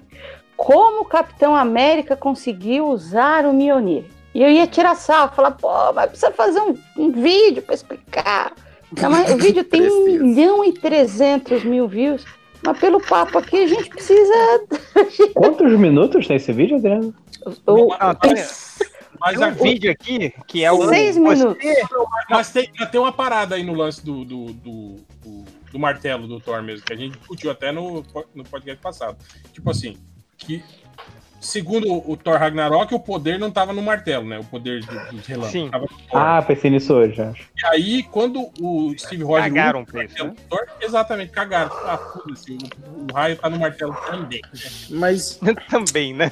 [0.63, 4.03] Como o Capitão América conseguiu usar o Mjolnir?
[4.33, 8.53] E eu ia tirar sarro, falar, pô, mas precisa fazer um, um vídeo para explicar.
[9.01, 10.23] Não, mas o vídeo tem um Precisa.
[10.23, 12.23] milhão e trezentos mil views.
[12.63, 14.33] Mas pelo papo aqui, a gente precisa.
[15.33, 17.11] Quantos minutos tem esse vídeo, Adriano?
[17.65, 18.35] o- tem,
[19.19, 20.87] Mas, um vídeo aqui que é o.
[20.89, 21.57] Seis minutos.
[22.29, 26.39] mas tem, tem uma parada aí no lance do, do, do, do- do martelo do
[26.39, 28.03] Thor mesmo, que a gente discutiu até no,
[28.35, 29.17] no podcast passado.
[29.51, 29.97] Tipo assim,
[30.45, 30.63] que
[31.39, 34.37] segundo o Thor Ragnarok, o poder não tava no martelo, né?
[34.39, 35.51] O poder do- dos relâmpagos.
[35.51, 35.69] Sim.
[35.71, 36.21] Tava no Thor.
[36.21, 37.49] Ah, pensei nisso hoje, acho.
[37.57, 39.47] E aí, quando o Steve Rogers.
[39.47, 41.71] Cagaram pra isso, do Thor, exatamente, cagaram.
[41.85, 44.41] Ah, foda-se, o, o raio tá no martelo também.
[44.91, 45.39] Mas
[45.69, 46.31] Também, né?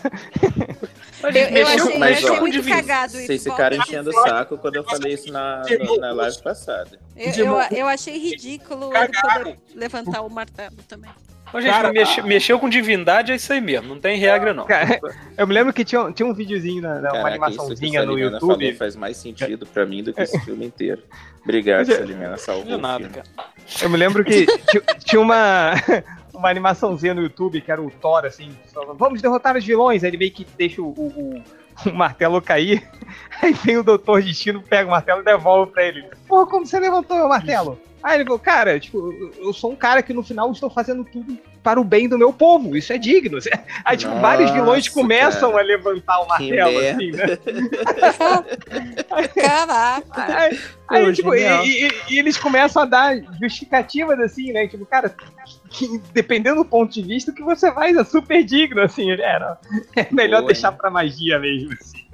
[1.23, 3.25] Eu, eu achei, mas, eu achei ó, muito cagado isso.
[3.25, 5.63] vocês ficaram a enchendo o saco quando eu falei isso na,
[5.99, 6.97] na live passada.
[7.17, 11.11] Eu, eu, eu achei ridículo ele poder levantar o martelo também.
[11.53, 13.87] Ô, gente, Cara, mexe- mexeu com divindade, é isso aí mesmo.
[13.89, 14.65] Não tem regra, não.
[14.65, 14.99] Cara,
[15.37, 17.47] eu me lembro que tinha, tinha um videozinho, na, na- uma Caraca, isso que a
[17.47, 18.39] animaçãozinha no YouTube.
[18.65, 21.01] falou faz mais sentido pra mim do que esse filme inteiro.
[21.43, 23.13] Obrigado, Salimena, salvou De o nada, filme.
[23.15, 23.27] cara.
[23.81, 25.71] Eu me lembro que ti- tinha uma,
[26.33, 30.03] uma animaçãozinha no YouTube que era o Thor, assim, falando, vamos derrotar os vilões.
[30.03, 31.43] Aí ele meio que deixa o, o-
[31.85, 32.87] o martelo cair.
[33.41, 36.05] Aí vem o Doutor Destino, pega o martelo e devolve pra ele.
[36.27, 37.79] Pô, como você levantou o martelo?
[38.01, 41.37] Aí ele falou, cara, tipo, eu- sou um cara que no final estou fazendo tudo
[41.61, 43.37] para o bem do meu povo, isso é digno.
[43.83, 45.63] Aí, tipo, vários vilões Nossa, começam cara.
[45.63, 47.25] a levantar o martelo, assim, né?
[49.35, 50.37] Caraca.
[50.37, 50.59] Aí,
[50.89, 54.67] aí, Pô, tipo, e, e- e eles começam a dar justificativas assim, né?
[54.67, 55.13] Tipo, cara,
[55.69, 59.11] que, dependendo do ponto de vista, o que você faz é super digno, assim.
[59.11, 59.57] É, não,
[59.95, 60.77] é melhor Boa, deixar hein?
[60.79, 61.73] pra magia mesmo.
[61.73, 62.05] assim.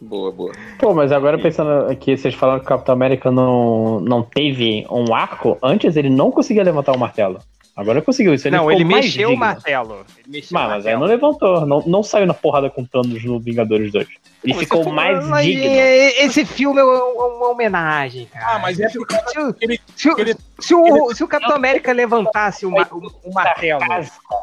[0.00, 0.52] Boa, boa.
[0.78, 5.12] Pô, mas agora pensando aqui, vocês falaram que o Capitão América não, não teve um
[5.14, 7.40] arco, antes ele não conseguia levantar o martelo.
[7.76, 8.48] Agora conseguiu isso.
[8.48, 10.04] Ele não, ficou ele mais mexeu martelo.
[10.18, 11.00] Ele mexeu Mas, o mas aí martelo.
[11.00, 14.06] não levantou, não, não saiu na porrada com Thanos no Vingadores 2.
[14.42, 15.64] Ele Pô, ficou mais mas digno.
[15.64, 17.04] é- Esse filme é uma
[17.38, 18.56] uma homenagem, cara.
[18.56, 21.54] Ah, mas é por causa Se ele, Se, o- ele- se o, se o Capitão
[21.54, 23.80] América levantasse o, o- o martelo.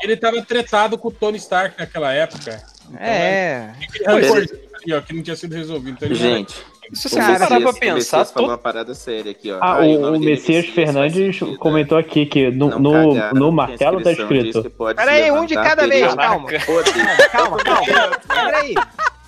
[0.01, 2.61] ele tava tretado com o Tony Stark naquela época.
[2.99, 3.69] É.
[3.83, 5.97] Aquele rancorzinho ali, ó, que não tinha sido resolvido.
[6.01, 6.53] Então Gente,
[6.93, 9.51] Se o você parar pra Messias- o pensar, Messias falou todo- uma parada séria aqui,
[9.51, 9.57] ó.
[9.61, 11.57] Ah, o, o Messias Fernandes sentido.
[11.57, 14.69] comentou aqui que no, no, no martelo tá escrito.
[14.95, 16.45] Peraí, um de cada vez, calma.
[16.45, 17.29] poder.
[17.31, 18.19] Calma, calma.
[18.27, 18.75] Peraí.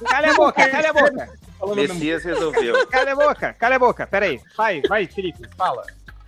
[0.08, 1.30] Cala a boca, cala a boca.
[1.76, 2.86] Messias resolveu.
[2.88, 4.06] Cala a boca, cala a boca.
[4.06, 4.40] Peraí.
[4.56, 5.84] Vai, vai, Felipe, fala.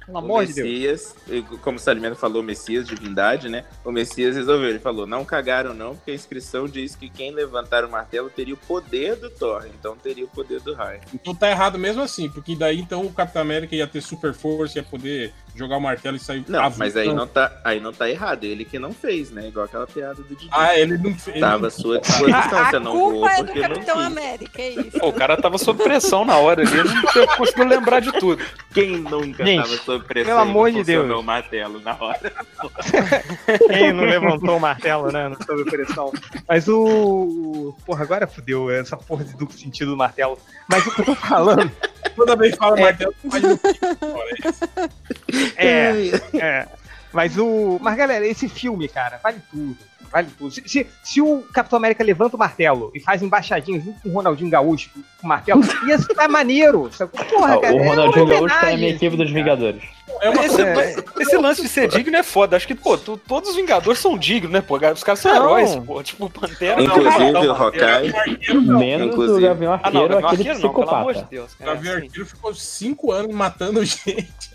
[0.09, 0.67] Pelo O amor de Deus.
[0.67, 1.15] Messias,
[1.61, 3.63] como o Salimeno falou, Messias, divindade, né?
[3.85, 4.69] O Messias resolveu.
[4.69, 8.53] Ele falou: não cagaram, não, porque a inscrição diz que quem levantar o martelo teria
[8.53, 11.01] o poder do Thor, então teria o poder do raio.
[11.13, 14.79] Então tá errado mesmo assim, porque daí então o Capitão América ia ter super força,
[14.79, 16.43] ia poder jogar o martelo e sair.
[16.47, 17.15] Não, mas aí avultando.
[17.15, 19.47] não, tá, aí não tá errado, ele que não fez, né?
[19.47, 20.47] Igual aquela piada do Didi.
[20.51, 21.39] Ah, ele não fez.
[21.39, 23.99] Tava à sua disposição, você a não voou é porque não Capitão.
[23.99, 24.99] América, é isso.
[24.99, 28.41] Pô, o cara tava sob pressão na hora ali, ele não conseguiu lembrar de tudo.
[28.73, 31.09] Quem nunca Gente, tava sob pressão pelo amor de Deus.
[31.09, 32.33] o martelo na hora?
[33.67, 35.29] Quem não levantou o martelo, né?
[35.29, 36.11] Não sob pressão.
[36.47, 37.75] Mas o.
[37.85, 40.37] Porra, agora fudeu essa porra de duplo sentido do martelo.
[40.69, 41.71] Mas o que eu tô falando
[42.15, 43.59] Toda vez que fala martelo, faz no
[45.57, 46.11] é.
[46.37, 46.67] é.
[47.11, 47.79] Mas o.
[47.81, 49.77] Mas galera, esse filme, cara, vale tudo.
[50.11, 50.51] Vale tudo.
[50.51, 54.11] Se, se, se o Capitão América levanta o martelo e faz embaixadinha junto com o
[54.13, 54.89] Ronaldinho Gaúcho
[55.21, 56.89] com o martelo, ia estar maneiro.
[57.29, 59.29] Porra, Ó, cara, o é Ronaldinho Gaúcho tá na minha equipe dos.
[59.29, 59.81] Vingadores.
[60.21, 60.95] É uma Esse, É.
[61.19, 62.57] esse lance de ser digno é foda.
[62.57, 64.75] Acho que, pô, tu- todos os Vingadores são dignos, né, pô?
[64.75, 65.37] Os caras são Não.
[65.45, 66.01] heróis, pô.
[66.03, 66.81] Tipo, o Pantera.
[66.81, 68.13] Inclusive não, o não, Hawkeye.
[68.61, 69.37] Menos Inclusive.
[69.37, 71.27] o Gavião Ah, não, Arqueiro, Gavião aquele Arqueiro não, pelo amor de psicopata.
[71.29, 71.53] Deus.
[71.53, 72.05] O Cara, Gavião assim.
[72.07, 74.49] Arqueiro ficou cinco anos matando gente.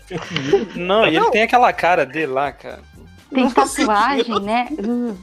[0.75, 2.79] Não, e ele tem aquela cara dele lá, cara.
[3.35, 4.67] Tem tatuagem, né?
[4.71, 5.17] Uh,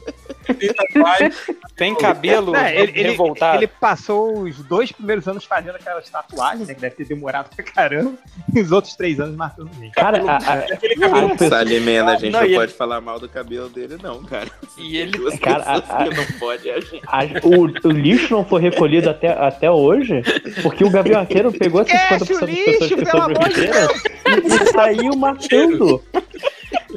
[0.53, 1.31] Tem tatuagem.
[1.75, 3.57] Tem cabelo É, ele, ele- revoltado.
[3.57, 6.73] ele passou os dois primeiros anos fazendo aquelas tatuagens, né?
[6.75, 8.13] Que deve ter demorado pra caramba.
[8.53, 9.93] E os outros três anos matando gente.
[9.93, 12.73] Cara, a, a, Aquele cabelo a pessoa- Salimena, a gente Não, não, e ele- pode
[12.73, 14.49] falar mal do cabelo dele, não, cara.
[14.77, 15.11] E ele.
[15.11, 17.01] Duas Cara, a- não pode é a gente.
[17.07, 20.21] a- o, o lixo não foi recolhido até, até hoje,
[20.61, 23.93] porque o Gavião Arqueiro pegou esses Esquece 50% o das pessoas que sobreviveram
[24.27, 26.03] e, e saiu matando.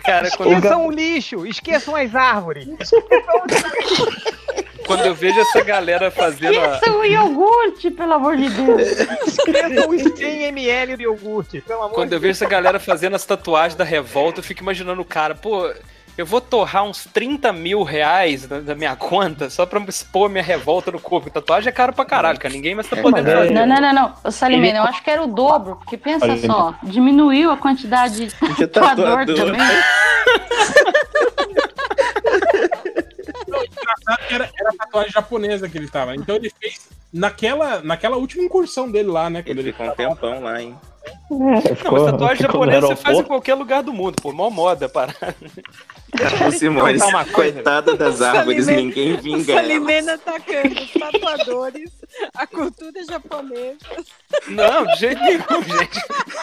[0.07, 2.67] Cara, quando, Esqueçam o lixo, esqueçam as árvores.
[4.87, 6.77] quando eu vejo essa galera fazendo a.
[6.77, 8.83] Isso é um iogurte, pelo amor de Deus.
[9.27, 13.17] Esqueçam os 100 ml de iogurte, pelo amor Quando de eu vejo essa galera fazendo
[13.17, 15.69] as tatuagens da revolta, eu fico imaginando o cara, pô,
[16.17, 20.43] eu vou torrar uns 30 mil reais da, da minha conta só pra expor minha
[20.43, 21.29] revolta no corpo.
[21.31, 22.53] Tatuagem é caro pra caralho, cara.
[22.55, 23.51] Ninguém mais tá podendo mas é- fazer.
[23.55, 24.15] Não, não, não, não.
[24.25, 28.27] Ô, Salimena, eu acho que era o dobro, porque pensa Olha, só, diminuiu a quantidade
[28.57, 29.37] de tatuador tatuador.
[29.37, 29.61] também.
[33.47, 36.15] engraçado que era, era a tatuagem japonesa que ele tava.
[36.17, 39.43] Então ele fez naquela, naquela última incursão dele lá, né?
[39.47, 40.77] Ele, ficou um tempão lá, hein?
[41.07, 44.33] É, Não, ficou- mas tatuagem japonesa você faz em qualquer lugar do mundo, pô.
[44.33, 45.35] Mó moda, parada.
[46.47, 47.27] O Simões, coisa?
[47.33, 49.55] coitada das árvores, Salimena- ninguém vinga.
[49.55, 51.91] Salimena atacando os tatuadores,
[52.35, 53.77] a cultura japonesa.
[54.49, 56.01] Não, de jeito nenhum, gente.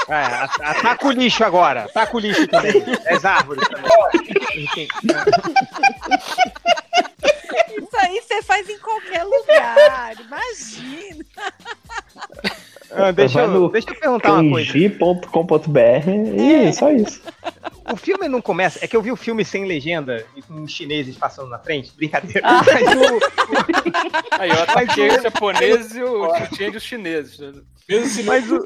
[0.09, 0.23] É,
[0.69, 1.83] ataca o lixo agora.
[1.85, 2.83] Ataca o lixo também.
[3.07, 4.87] As árvores também.
[7.77, 10.15] Isso aí você faz em qualquer lugar.
[10.19, 11.25] Imagina.
[12.91, 14.71] Ah, deixa, eu, deixa eu perguntar uma coisa.
[14.71, 17.21] kanji.com.br e só isso.
[17.91, 18.79] O filme não começa.
[18.83, 21.91] É que eu vi o filme sem legenda e com chineses passando na frente.
[21.95, 22.41] Brincadeira.
[22.43, 22.61] Ah.
[22.63, 27.37] Mas o- Aí eu ataquei os japoneses e o chutinho dos chineses.
[27.89, 28.65] Mesmo se Mas o-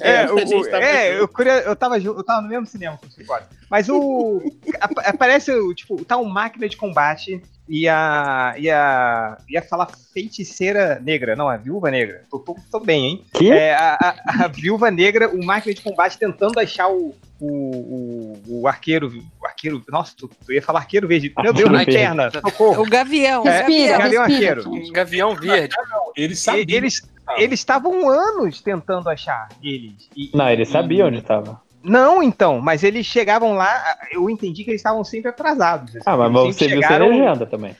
[0.00, 3.06] É, É, o- tava é, eu, queria- eu, tava, eu tava no mesmo cinema com
[3.06, 3.38] o.
[3.70, 4.40] Mas o.
[4.80, 8.54] ap- Aparece, o, tipo, tá uma máquina de combate e a.
[8.58, 9.38] E a.
[9.48, 12.22] Ia falar feiticeira negra, não, a viúva negra.
[12.30, 13.24] Tô, tô, tô bem, hein?
[13.34, 13.50] Que?
[13.50, 17.14] É, a, a- a viúva negra, o máquina de combate tentando achar o.
[17.40, 19.08] O, o, o arqueiro,
[19.42, 21.32] o arqueiro, nossa, tu, tu ia falar arqueiro verde.
[21.42, 22.82] Meu Deus, na Arqueiro perna, socorro.
[22.82, 23.42] O gavião.
[23.46, 24.92] É, Respira, Gavião respira, Arqueiro.
[24.92, 25.74] Gavião verde.
[26.16, 26.64] Ele sabia.
[26.68, 27.02] E- Eles
[27.36, 30.08] eles estavam anos tentando achar eles.
[30.16, 31.60] E- Não, ele sabia onde tava.
[31.84, 35.94] Não, então, mas eles chegavam lá, eu entendi que eles estavam sempre atrasados.
[35.94, 37.76] assim, Ah, mas você viu sem chegaram- legenda também.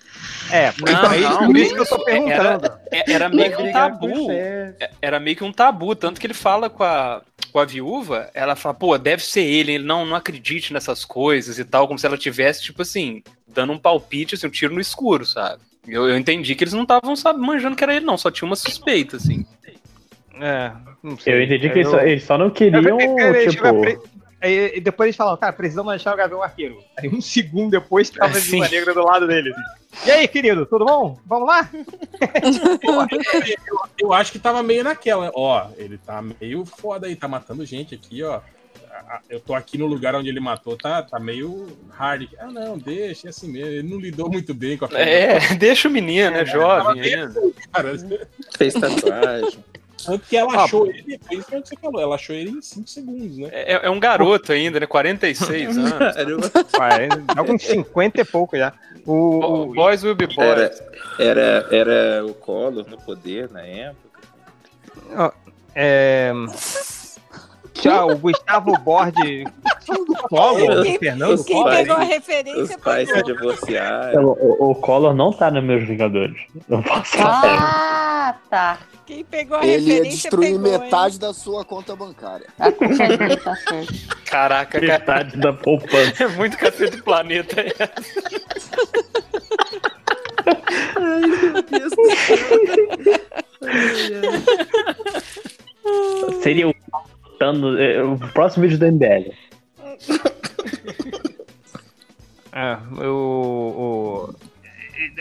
[0.51, 2.73] É, Não, então, é isso- por isso que eu tô era- perguntando.
[2.93, 4.31] É- Era meio que um tabu.
[4.31, 8.31] É- Era meio que um tabu, tanto que ele fala com a, com a viúva,
[8.35, 11.99] ela fala, pô, deve ser ele, ele não, não acredite nessas coisas e tal, como
[11.99, 15.63] se ela tivesse, tipo assim, dando um palpite, assim, um tiro no escuro, sabe?
[15.89, 18.57] Eu, eu entendi que eles não estavam manjando que era ele, não, só tinha uma
[18.57, 19.47] suspeita, assim.
[20.41, 21.35] É, não sei.
[21.35, 23.67] Eu entendi que eles Eu- só, eles só não queriam, eu- tipo...
[23.67, 26.79] eu- eu- Aí, e depois eles falam, cara, precisamos achar o Gavião Arqueiro.
[26.99, 28.51] Aí um segundo depois tava a Sim.
[28.51, 29.51] Viúva Negra do lado dele.
[29.55, 30.09] assim.
[30.09, 31.19] E aí, querido, tudo bom?
[31.25, 31.67] Vamos lá?
[32.83, 35.31] Eu, eu acho que tava meio naquela.
[35.35, 38.41] Ó, ele tá meio foda aí, tá matando gente aqui, ó.
[39.29, 42.29] Eu tô aqui no lugar onde ele matou, tá, tá meio hard.
[42.39, 43.69] Ah, não, deixa, é assim mesmo.
[43.69, 47.35] Ele não lidou muito bem com a É, deixa o menino, é jovem ainda.
[47.73, 47.93] cara.
[48.57, 49.65] Fez tatuagem.
[50.05, 52.61] Tanto que ela Ah, achou ele, foi isso que você falou, ela achou ele em
[52.63, 53.49] 5 segundos, né?
[53.53, 54.87] É, é um garoto ainda, né?
[54.87, 55.93] 46 anos.
[56.79, 58.73] Ué, alguns 50 e pouco já.
[59.07, 59.13] O,
[59.63, 60.39] o- Boys will be boys.
[60.39, 60.73] Era,
[61.19, 64.05] era, era o Collor no poder na época.
[65.75, 66.33] É...
[67.75, 68.73] Tchau, o Gustavo
[69.87, 70.05] Borde.
[70.05, 71.71] do Collor, Quem- do Fernando os Quem Collor.
[71.77, 74.25] pegou a Os referência pais se divorciaram.
[74.27, 76.37] O, o Collor não tá nos meus Vingadores.
[76.69, 77.43] Eu posso falar.
[77.45, 78.79] Ah, tá.
[79.07, 80.79] Quem pegou a Ele ia referência destruir pegou, hein?
[80.81, 82.47] metade da sua conta bancária.
[82.59, 83.93] A culpa dele, tá certo.
[84.25, 84.93] Caraca, cara.
[84.99, 86.25] Metade da poupança.
[86.25, 87.61] É muito cacete do planeta.
[87.61, 87.75] é.
[96.43, 96.75] Seria o
[97.39, 97.77] Thanos,
[98.21, 99.33] o próximo vídeo do MBL.
[102.53, 104.35] É, o, o-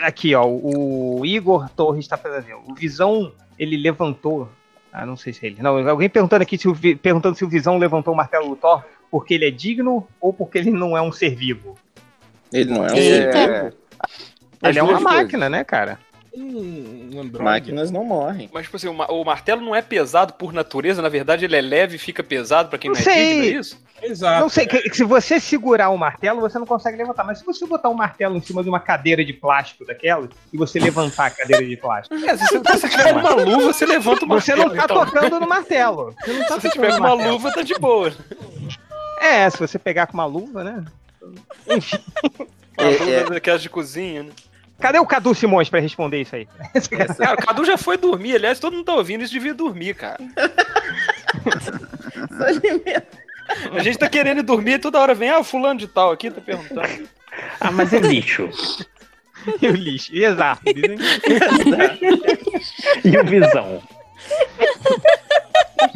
[0.02, 2.58] aqui, ó, o Igor Torres está fazendo.
[2.68, 4.48] O Visão, ele levantou.
[4.92, 5.60] Ah, não sei se é ele.
[5.62, 8.84] Não, alguém perguntando aqui se o, perguntando se o Visão levantou o martelo do Thor
[9.10, 11.76] porque ele é digno ou porque ele não é um ser vivo.
[12.52, 13.32] Ele não é um Eita.
[13.32, 13.76] ser vivo.
[14.62, 15.98] Ele é uma máquina, né, cara?
[16.36, 17.42] Um, um androide.
[17.44, 18.50] Máquinas não morrem.
[18.52, 21.54] Mas, tipo assim, o, ma- o martelo não é pesado por natureza, na verdade ele
[21.56, 23.84] é leve e fica pesado pra quem não, Não é digno, é isso?
[24.02, 24.40] Exato.
[24.40, 27.22] Não sei, que- se você segurar o martelo, você não consegue levantar.
[27.24, 30.56] Mas se você botar um martelo em cima de uma cadeira de plástico daquela e
[30.58, 33.72] você levantar a cadeira de plástico, É, se você, se você tiver com uma luva,
[33.72, 34.74] você levanta o você martelo.
[34.74, 35.06] não tá então.
[35.06, 36.14] tocando no martelo.
[36.20, 37.32] Você não tá Se você tiver com uma martelo.
[37.32, 38.12] luva, tá de boa.
[39.20, 40.84] É, se você pegar com uma luva, né?
[41.66, 41.78] Uma
[42.76, 43.24] É, luva é.
[43.30, 44.30] daquelas de cozinha, né?
[44.80, 46.46] Cadê o Cadu Simões pra responder isso aí?
[47.18, 50.18] Cara, o Cadu já foi dormir, aliás, todo mundo tá ouvindo, isso devia dormir, cara.
[53.72, 56.30] A gente tá querendo ir dormir e toda hora vem, ah, fulano de tal aqui,
[56.30, 57.08] tá perguntando.
[57.60, 58.48] Ah, mas é lixo.
[59.60, 60.10] E o lixo.
[60.16, 60.62] Exato.
[60.64, 60.96] Dizem.
[63.04, 63.82] E o Visão?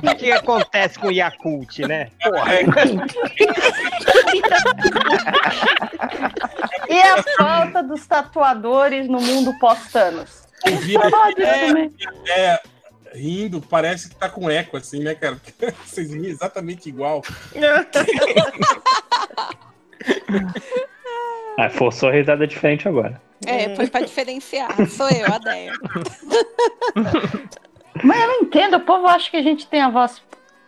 [0.03, 2.11] O que, acontece com o Yakult, né?
[2.23, 2.55] Porra,
[6.89, 10.45] E a falta dos tatuadores no mundo pós-Thanos?
[10.65, 11.93] Eu vi Falar disso é, também.
[12.29, 12.61] é,
[13.15, 15.39] rindo, parece que tá com eco, assim, né, cara?
[15.85, 17.23] Vocês riam exatamente igual.
[21.61, 23.21] Ah, forçou a risada diferente agora.
[23.45, 24.71] É, foi pra diferenciar.
[24.89, 25.73] Sou eu, a Deia.
[28.05, 30.23] Mas eu não entendo, o povo acha que a gente tem a voz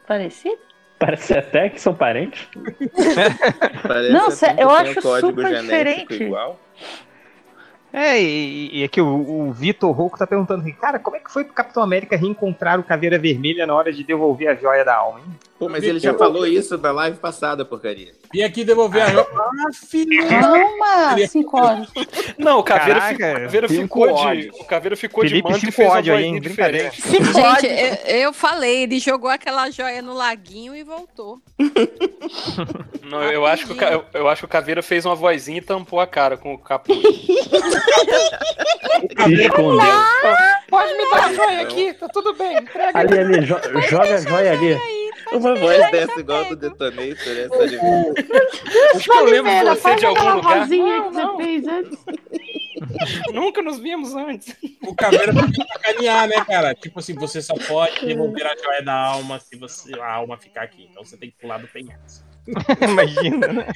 [0.06, 0.58] parecida?
[0.98, 2.46] Parece até que são parentes.
[3.82, 4.28] Parece Não,
[4.58, 6.24] eu acho super diferente.
[6.24, 6.60] igual.
[7.92, 11.30] É, e, e aqui o, o Vitor Rouco tá perguntando assim, cara, como é que
[11.30, 14.96] foi pro Capitão América reencontrar o Caveira Vermelha na hora de devolver a joia da
[14.96, 15.26] alma, hein?
[15.60, 18.12] Pô, mas ele já falou isso na live passada, porcaria.
[18.32, 19.26] Vim aqui devolver a joia.
[19.30, 20.26] Ah, filho.
[20.26, 21.88] Calma, cinco horas.
[22.38, 24.12] Não, o Caveira, Caraca, o Caveira cinco ficou de.
[24.12, 24.56] ódios.
[24.58, 26.40] O Caveira ficou Felipe, de manto e fez uma ódio hein?
[26.40, 27.02] Diferente.
[27.02, 31.42] Gente, eu, eu falei, ele jogou aquela joia no laguinho e voltou.
[33.04, 35.62] Não, eu, acho que o, eu, eu acho que o Caveira fez uma vozinha e
[35.62, 36.98] tampou a cara com o capuz.
[39.28, 39.80] Escondeu.
[40.68, 42.58] Pode me dar a joia aqui, tá tudo bem.
[42.58, 42.98] Entrega.
[42.98, 44.78] Ali, ali, jo- joga a joia ali.
[45.32, 50.06] Uma voz dessa igual do Detonator, essa de Acho que eu lembro Oliveira, você de
[50.06, 50.68] algum lugar.
[50.68, 51.98] que Não, antes.
[53.32, 54.56] Nunca nos vimos antes.
[54.82, 56.74] O Caveira foi sacanear, né, cara?
[56.74, 60.62] Tipo assim, você só pode devolver a joia da alma se você, a alma ficar
[60.62, 60.88] aqui.
[60.90, 62.29] Então você tem que pular do penhasco.
[62.88, 63.66] Imagina, né?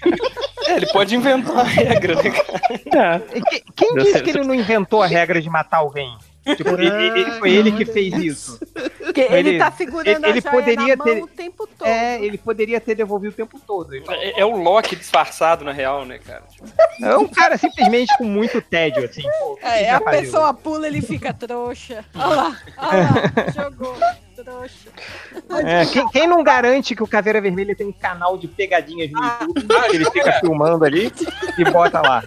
[0.67, 2.31] É, ele pode inventar a regra, né,
[2.93, 3.23] cara?
[3.35, 6.17] E que- Quem disse que ele não inventou a regra de matar alguém?
[6.57, 8.61] Tipo, ele- ele- foi ele que fez isso.
[8.99, 11.89] Porque ele, tá segurando ele- ele a joia poderia na mão ter- o tempo todo.
[11.89, 13.95] É, ele poderia ter devolvido o tempo todo.
[13.95, 16.43] Ele- É, é o Loki disfarçado, na real, né, cara?
[17.01, 19.23] É um cara simplesmente com muito tédio, assim.
[19.23, 22.05] Pô, É, ele a pessoa pula, ele fica trouxa.
[22.15, 23.97] Olha lá, olha lá, jogou,
[24.43, 24.89] trouxa.
[25.65, 29.21] É, quem, quem não garante que o Caveira Vermelha tem um canal de pegadinhas no
[29.23, 31.13] YouTube, ele fica filmando ali
[31.59, 32.23] e bota lá.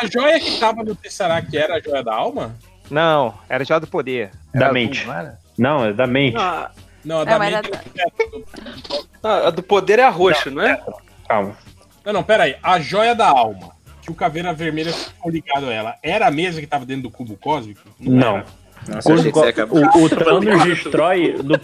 [0.00, 2.54] A joia que tava no Tesseract era a joia da alma?
[2.90, 4.30] Não, era joia do poder.
[4.52, 5.06] Era Da azul, mente.
[5.06, 5.38] não era?
[5.56, 6.36] Não, é da mente.
[7.04, 7.70] Não, a É, da mente.
[9.22, 10.80] Ah, a do poder é a roxa, não é?
[11.28, 11.56] Calma.
[12.04, 12.56] Não, não, pera aí.
[12.62, 13.70] A joia da alma,
[14.02, 17.10] que o Caveira Vermelha ficou ligado a ela, era a mesma que tava dentro do
[17.10, 17.80] cubo cósmico?
[17.98, 18.36] Não.
[18.38, 18.46] era.
[18.88, 19.74] Nossa, eu achei que você ia acabar.
[19.76, 21.54] O, o Thanos destrói no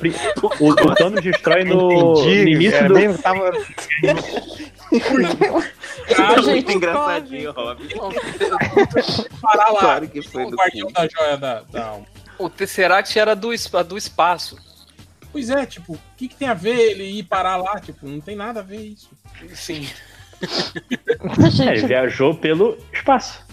[0.60, 3.50] o, o Thanos destrói no, no início era do bem- tava-
[6.16, 7.82] Cara, Muito engraçadinho, Rob.
[9.42, 9.80] parar lá.
[9.80, 12.06] Claro que foi o do guardião da joia da, da alma.
[12.38, 13.50] O Tesseract era do,
[13.86, 14.56] do espaço.
[15.30, 17.78] Pois é, tipo, o que, que tem a ver ele ir parar lá?
[17.80, 19.10] Tipo, não tem nada a ver isso.
[19.54, 19.86] Sim.
[21.68, 23.44] É, ele viajou pelo espaço.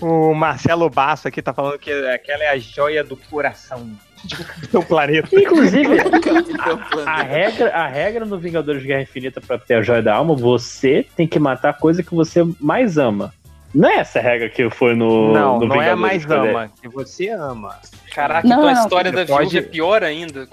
[0.00, 3.88] O Marcelo Basso aqui tá falando que aquela é a joia do coração
[4.24, 5.28] do seu planeta.
[5.32, 10.02] Inclusive, Então, a regra, a regra no Vingadores de Guerra Infinita pra ter a joia
[10.02, 13.32] da alma, você tem que matar a coisa que você mais ama.
[13.74, 15.32] Não é essa a regra que foi no.
[15.32, 17.78] Não, no não é a Vingadores mais de Guerra- ama, que você ama.
[18.14, 18.82] Caraca, Não, então a não.
[18.82, 20.46] história da pode- viúva é pior ainda.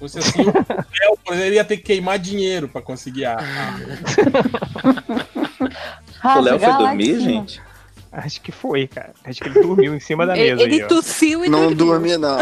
[0.00, 0.42] Você assim,
[1.30, 3.36] ele ia ter que queimar dinheiro pra conseguir a.
[6.22, 7.62] a- O Léo foi dormir, gente?
[8.12, 9.14] Acho que foi, cara.
[9.24, 10.62] Acho que ele dormiu em cima da mesa.
[10.62, 12.18] Ele, aí, tossiu e Não dormiu.
[12.18, 12.38] dormi, não.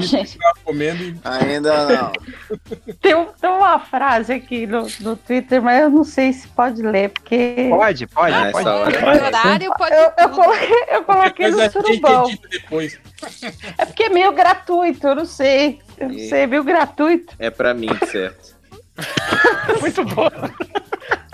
[0.00, 2.12] Gente, tava comendo Ainda não.
[3.00, 7.10] tem, tem uma frase aqui no, no Twitter, mas eu não sei se pode ler,
[7.10, 8.64] porque Pode, pode, Ah, pode.
[8.64, 12.30] No horário pode eu, eu coloquei, eu coloquei no surubão.
[13.76, 15.80] É porque é meio gratuito, eu não sei.
[15.98, 17.34] Eu não sei, é meio gratuito.
[17.38, 18.56] É pra mim, certo.
[19.80, 20.30] Muito bom.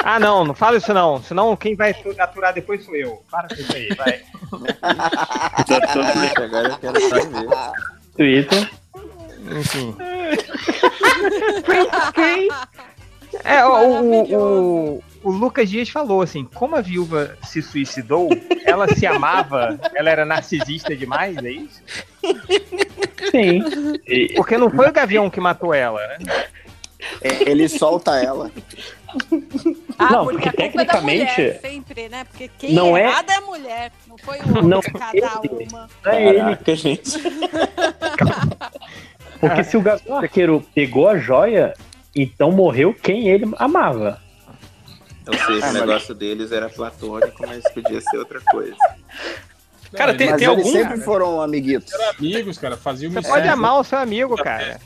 [0.03, 1.23] Ah, não, não fala isso não.
[1.23, 3.23] Senão quem vai aturar depois sou eu.
[3.31, 4.23] Para com isso aí, vai.
[6.43, 7.49] Agora eu quero só ver.
[8.17, 8.71] Twitter.
[9.59, 9.97] Enfim.
[13.45, 18.29] É, o, o, o, o Lucas Dias falou assim: como a viúva se suicidou,
[18.65, 21.83] ela se amava, ela era narcisista demais, é isso?
[23.31, 23.63] Sim.
[24.37, 26.47] Porque não foi o Gavião que matou ela, né?
[27.21, 28.51] É, ele solta ela.
[29.99, 32.25] Ah, Não, porque porque a culpa é da tecnicamente- mulher, sempre, né?
[32.25, 35.17] Porque quem Não é é- errado é a mulher, não foi o homem, Não, cada
[35.17, 35.89] ele- uma.
[36.05, 36.39] não é ele.
[36.39, 37.11] Caraca, gente.
[39.41, 41.75] Porque se o Gavião Arqueiro pegou a joia,
[42.15, 44.21] então morreu quem ele amava.
[45.27, 48.77] Ou seja, o negócio deles era platônico, mas podia ser outra coisa.
[49.93, 50.73] Cara, Não, tem, Mas tem eles algum.
[50.73, 51.93] sempre foram amiguitos.
[51.93, 52.77] Eram amigos, cara.
[52.79, 54.81] Faziam Você pode amar o seu amigo, cara.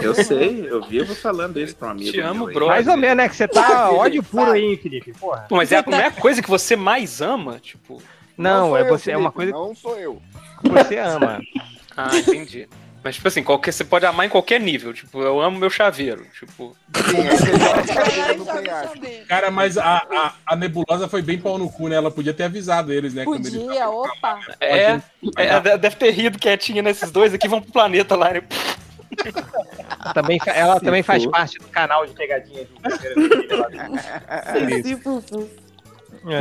[0.00, 2.10] Eu sei, eu vivo falando isso pra um amigo.
[2.10, 2.66] Te amo, bro.
[2.68, 3.28] Mais ou menos, né?
[3.28, 5.12] Que você tá ódio puro aí, Felipe.
[5.12, 5.46] Porra.
[5.48, 7.58] Pô, Mas é, não é a coisa que você mais ama?
[7.60, 8.02] Tipo.
[8.36, 10.22] Não, sou é eu, você, é Felipe, uma coisa Não sou eu.
[10.62, 11.40] que você ama.
[11.94, 12.66] Ah, entendi.
[13.04, 14.94] Mas, tipo assim, qualquer, você pode amar em qualquer nível.
[14.94, 16.24] Tipo, eu amo meu chaveiro.
[16.38, 16.76] Tipo.
[16.94, 19.26] Sim, a chaveiro.
[19.26, 21.96] Cara, mas a, a, a nebulosa foi bem pau no cu, né?
[21.96, 23.24] Ela podia ter avisado eles, né?
[23.24, 24.40] quando eles Podia, opa.
[24.60, 25.00] É,
[25.36, 28.32] é, deve ter rido quietinha nesses dois aqui, vão pro planeta lá.
[28.32, 28.42] Né?
[30.14, 31.30] Também, ela Se também faz for.
[31.30, 32.72] parte do canal de pegadinha do-
[36.24, 36.40] É.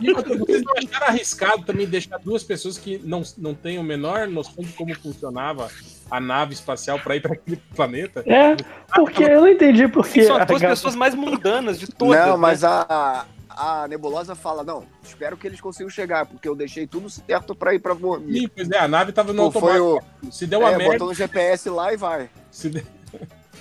[0.00, 3.82] E outra, vocês não acharam arriscado também deixar duas pessoas que não, não têm a
[3.82, 5.70] menor noção de como funcionava
[6.10, 8.24] a nave espacial pra ir pra aquele planeta?
[8.26, 8.56] É,
[8.94, 10.24] porque eu não entendi porque.
[10.24, 12.18] São as duas pessoas mais mundanas de todas.
[12.18, 12.36] Não, né?
[12.36, 17.08] mas a, a Nebulosa fala: Não, espero que eles consigam chegar, porque eu deixei tudo
[17.08, 18.42] certo pra ir pra Vormir.
[18.42, 20.32] Sim, pois é, a nave tava no Pô, foi automático.
[20.32, 20.92] Se deu é, merda.
[20.92, 22.30] botou no GPS lá e vai.
[22.50, 22.84] Se, de...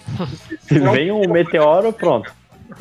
[0.62, 2.34] Se vem um meteoro, pronto.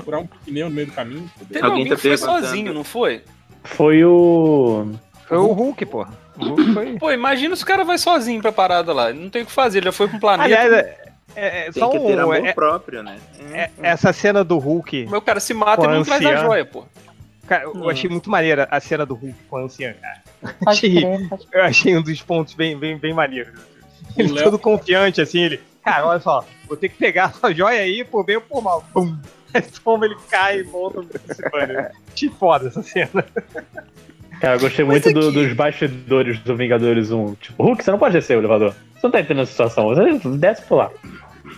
[0.04, 1.30] furar um pneu no meio do caminho.
[1.38, 3.22] Teve Alguém alguém, tá que foi sozinho, não foi?
[3.64, 4.92] Foi o.
[5.26, 5.84] Foi o Hulk.
[5.84, 6.98] O foi.
[6.98, 9.12] Pô, imagina se o cara vai sozinho pra parada lá.
[9.12, 10.44] Não tem o que fazer, ele já foi pra um planeta.
[10.44, 12.22] Aliás, é, é, é Tem só que ter um.
[12.22, 13.18] amor é- próprio, né?
[13.52, 15.08] é- essa cena do Hulk.
[15.12, 16.84] O cara se mata e não traz a joia, pô.
[17.46, 20.54] Cara, eu achei muito maneira a cena do Hulk com a anciã, cara.
[20.66, 21.04] Achei,
[21.52, 23.58] eu achei um dos pontos bem, bem, bem maneiros.
[24.16, 25.60] Ele Léo- todo confiante, assim, ele.
[25.84, 28.62] Cara, olha só, vou ter que pegar a sua joia aí, por bem ou por
[28.62, 28.84] mal.
[28.92, 29.18] Pum!
[29.82, 31.00] Toma, ele cai e volta.
[32.14, 33.24] Achei foda essa cena.
[34.40, 37.34] Cara, eu gostei muito do- dos bastidores do Vingadores 1.
[37.34, 38.70] Tipo, Hulk, você não pode descer o elevador.
[38.94, 39.88] Você não tá entendendo a situação.
[39.88, 40.90] Você desce por lá.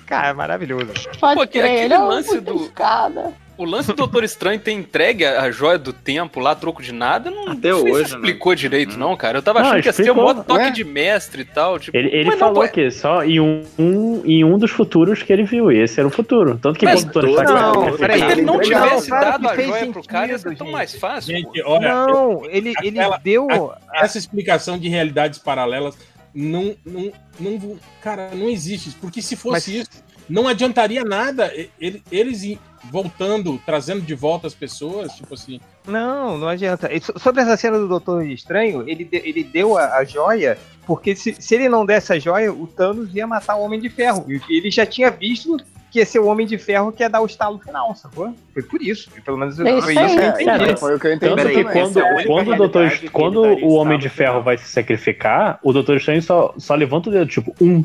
[0.07, 0.86] Cara, é maravilhoso.
[1.20, 3.33] Pode Pô, aquele ele é um lance do- escada.
[3.59, 6.83] O lance do Doutor Estranho ter entregue a a joia do tempo lá, a troco
[6.83, 8.17] de nada, não, Até não sei se hoje, né?
[8.19, 9.39] explicou direito, não, cara.
[9.39, 10.71] Eu tava Não, achando que ia ser um explicou, modo toque ué.
[10.71, 11.79] de mestre e tal.
[11.79, 15.23] Tipo, Ele, ele não, falou pô, que só em um, um- em um dos futuros
[15.23, 15.71] que ele viu.
[15.71, 16.59] E esse era o futuro.
[16.61, 19.55] Tanto que Mas quando o Tony Stark não, peraí, Se ele não tivesse dado a
[19.57, 20.73] joia pro cara, ia ser sentido, tão gente.
[20.73, 21.37] mais fácil.
[21.37, 23.73] Gente, olha, não, ele, ele aquela- deu.
[23.95, 25.97] essa explicação de realidades paralelas
[26.35, 28.91] não, não, não, cara, não existe.
[29.01, 29.91] Porque se fosse Mas- isso,
[30.28, 31.52] não adiantaria nada.
[31.81, 32.57] Ele- Eles
[32.91, 35.60] voltando, trazendo de volta as pessoas, tipo assim.
[35.86, 36.89] Não, não adianta.
[37.01, 41.34] So- Sobre essa cena do Doutor Estranho, ele, ele deu a, a joia, porque se,
[41.39, 44.25] se ele não desse a joia, o Thanos ia matar o Homem de Ferro.
[44.28, 45.57] E ele já tinha visto
[45.92, 48.34] que ia ser o Homem de Ferro que ia dar o estalo final, sacou?
[48.55, 49.10] Foi por isso.
[49.17, 50.81] E Pelo menos É foi isso isso que eu entendi.
[50.81, 51.36] Foi o que eu entendi.
[51.36, 54.42] Tanto que quando, é quando, o, Doutor, quando o Homem de Ferro final.
[54.42, 57.84] vai se sacrificar, o Doutor Estranho só, só levanta o dedo, tipo, um.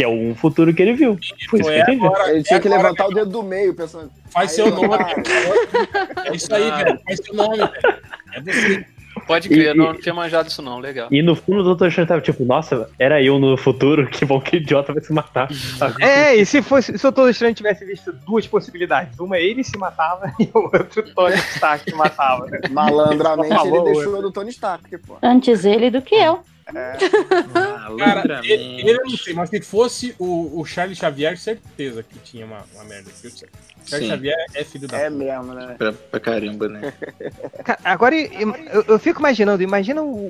[0.00, 1.18] Que é um futuro que ele viu.
[1.50, 2.06] Foi isso que é entendi.
[2.06, 4.10] agora, Ele tinha é que agora, levantar o dedo do meio, pensando.
[4.30, 4.88] Faz Aí seu eu- nome.
[6.24, 6.98] É isso aí, velho.
[7.04, 7.70] Faz seu nome, velho.
[8.32, 8.86] É você.
[9.26, 11.08] Pode crer, E- não, não tinha manjado isso não, legal.
[11.10, 14.40] E no fundo o Doutor Estranho tava tipo, nossa, era eu no futuro, que bom
[14.40, 15.52] que idiota vai se matar.
[15.52, 16.02] sabe?
[16.02, 19.76] É, e se fosse se o Doutor Estranho tivesse visto duas possibilidades, uma ele se
[19.76, 22.46] matava e o outro Tony Stark se matava.
[22.70, 25.18] Malandramente ele falou deixou do Tony Stark, pô.
[25.22, 26.40] Antes ele do que eu.
[27.96, 32.18] Cara, ele, ele eu não sei, mas se fosse o, o Charles Xavier, certeza que
[32.18, 33.10] tinha uma, uma merda.
[33.10, 33.30] aqui.
[33.86, 34.08] Charles Sim.
[34.08, 34.98] Xavier é filho da.
[34.98, 35.74] É mesmo, né?
[35.78, 36.92] Pra, pra caramba, né?
[37.64, 40.28] Cara, Agora eu, eu- eu fico imaginando, imagina o,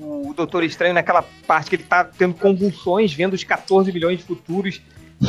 [0.00, 4.18] o, o Doutor Estranho naquela parte que ele tá tendo convulsões, vendo os 14 milhões
[4.18, 4.80] de futuros,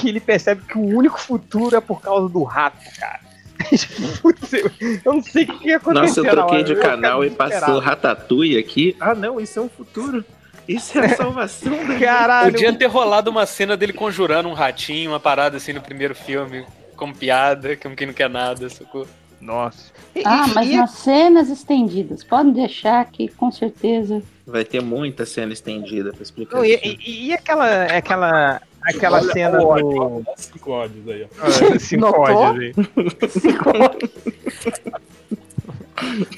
[0.04, 3.20] e ele percebe que o único futuro é por causa do rato, cara.
[4.22, 6.06] Putz, eu não sei o que ia acontecer.
[6.08, 7.80] Nossa, eu troquei de canal e passou.
[7.80, 8.96] Ratatouille aqui.
[9.00, 10.24] Ah, não, isso é um futuro.
[10.68, 15.12] Isso é a salvação da Caralho, Podia ter rolado uma cena dele conjurando um ratinho,
[15.12, 19.06] uma parada assim no primeiro filme, como piada, como quem não quer nada, sacou?
[19.40, 19.92] Nossa.
[20.24, 22.24] Ah, mas e- nas cenas estendidas.
[22.24, 24.24] Podem deixar que com certeza.
[24.48, 26.86] Vai ter muita cena estendida pra explicar não, e, isso.
[26.86, 30.26] e- e aquela, aquela, aquela Olha cena ódio, do.
[30.38, 31.28] cinco ódios aí, ó.
[31.76, 32.74] Ah, Cinco ódios aí.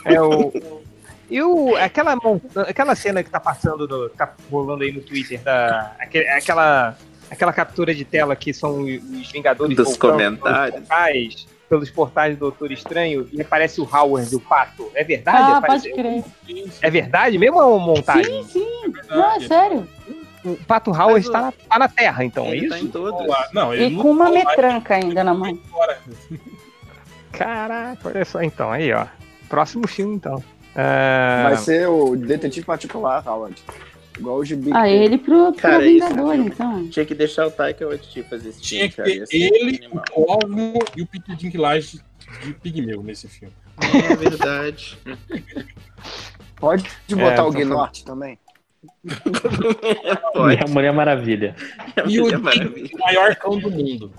[0.06, 0.52] É o.
[1.30, 2.18] E o, aquela,
[2.68, 6.98] aquela cena que tá passando, no, tá rolando aí no Twitter, da, aquele- aquela,
[7.30, 10.72] aquela captura de tela que são os Vingadores Dos voltando comentários.
[10.72, 14.90] Pelos portais, pelos portais do Doutor Estranho e aparece o Howard, o pato.
[14.96, 15.38] É verdade?
[15.52, 16.24] Ah, Aparece- pode crer.
[16.82, 18.44] É verdade mesmo ou é uma montagem?
[18.46, 18.94] Sim, sim.
[19.10, 19.88] Não, é sério.
[20.46, 22.86] O pato Howard tá, na, tá na Terra, então, é Ele tá isso?
[22.86, 23.28] em todas.
[23.52, 25.60] Não, ele E com uma tá lá, metranca ainda na mão.
[27.32, 29.06] Caraca, olha só então, aí ó.
[29.50, 30.42] Próximo filme então.
[30.80, 33.60] Ah, Vai ser o detetive particular, Howard.
[34.20, 34.70] Igual o Gibi.
[34.74, 36.88] Ah, ele pro, pro Cara, isso- Vingador, então.
[36.90, 39.28] Tinha que deixar o Taika Waititi fazer esse Tinha filme, que cara.
[39.28, 40.04] ter ele, animal.
[40.16, 42.00] o Cosmo e o Peter Dinklage
[42.44, 43.54] de Pigmeu nesse filme.
[43.80, 44.98] É verdade.
[46.56, 48.38] Pode É, botar então o Gnorte também.
[50.34, 50.40] Pode.
[50.40, 51.56] Mulher, Mulher Maravilha.
[52.08, 52.32] E o É.
[52.38, 54.12] Digby, o maior cão do mundo.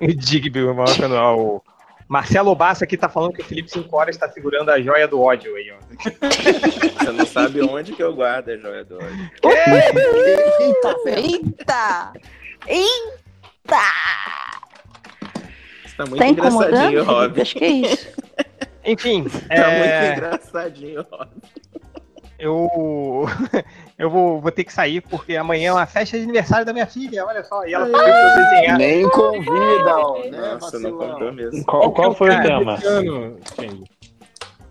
[0.00, 1.38] o Digby, o maior canal.
[1.40, 1.62] O
[2.08, 5.20] Marcelo Bassa aqui tá falando que o Felipe 5 horas tá segurando a joia do
[5.20, 5.76] ódio aí, ó.
[7.04, 9.30] Você não sabe onde que eu guardo a joia do ódio.
[9.44, 10.96] Eita.
[11.06, 12.12] Eita!
[12.66, 13.82] Eita!
[15.84, 17.04] Você tá muito Tá engraçadinho?
[17.04, 17.40] Rob.
[17.42, 18.08] Acho que é isso.
[18.84, 19.78] Enfim, Tá é,
[20.08, 21.28] muito engraçadinho, Rob.
[22.38, 23.26] eu,
[23.98, 26.86] eu vou, vou ter que sair porque amanhã é uma festa de aniversário da minha
[26.86, 27.66] filha, olha só.
[27.66, 28.78] E ela pediu pra eu desenhar.
[28.78, 30.18] Nem convida, ó.
[30.24, 31.64] Né, Nossa, não contou mesmo.
[31.64, 32.78] Qual, qual foi o tema?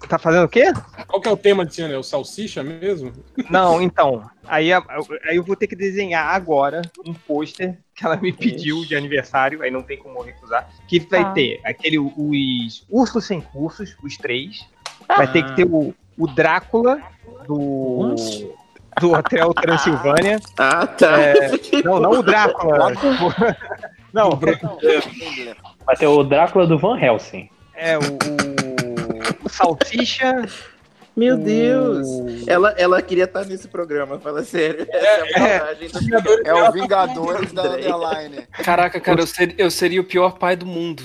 [0.07, 0.71] Tá fazendo o quê?
[1.05, 1.93] Qual que é o tema desse ano?
[1.93, 3.11] É o Salsicha mesmo?
[3.49, 4.23] Não, então.
[4.47, 4.81] Aí, a-
[5.27, 9.61] aí eu vou ter que desenhar agora um pôster que ela me pediu de aniversário,
[9.61, 10.69] aí não tem como eu recusar.
[10.87, 11.31] Que vai Tá.
[11.31, 14.65] ter aquele, os Ursos Sem Cursos, os três.
[15.09, 17.01] Vai ter que ter o, o Drácula
[17.45, 18.15] do,
[18.99, 20.39] do Hotel Transilvânia.
[20.57, 21.19] Ah, tá.
[21.21, 21.51] É,
[21.83, 22.91] não, não o Drácula.
[24.13, 24.31] não,
[25.85, 27.49] Vai ter o Drácula do Van Helsing.
[27.75, 30.45] é o, o, o Salsicha.
[31.15, 32.07] Meu o- Deus.
[32.47, 34.85] Ela, ela queria estar nesse programa, fala sério.
[34.89, 35.07] Essa
[35.39, 37.63] é a vantagem do É o Vingadores da.
[37.63, 38.47] Underline.
[38.63, 41.03] Caraca, cara, eu seria, eu seria o pior pai do mundo.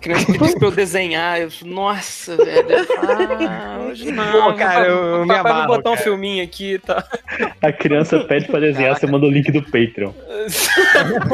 [0.00, 2.66] Criança pedisse pra eu desenhar, eu nossa, velho.
[3.48, 4.50] Ah, hoje não.
[4.50, 6.04] Pô, cara, eu- eu me amarro, vou botar um cara.
[6.04, 7.04] filminho aqui e tá.
[7.62, 10.12] A criança pede pra desenhar, você manda o link do Patreon.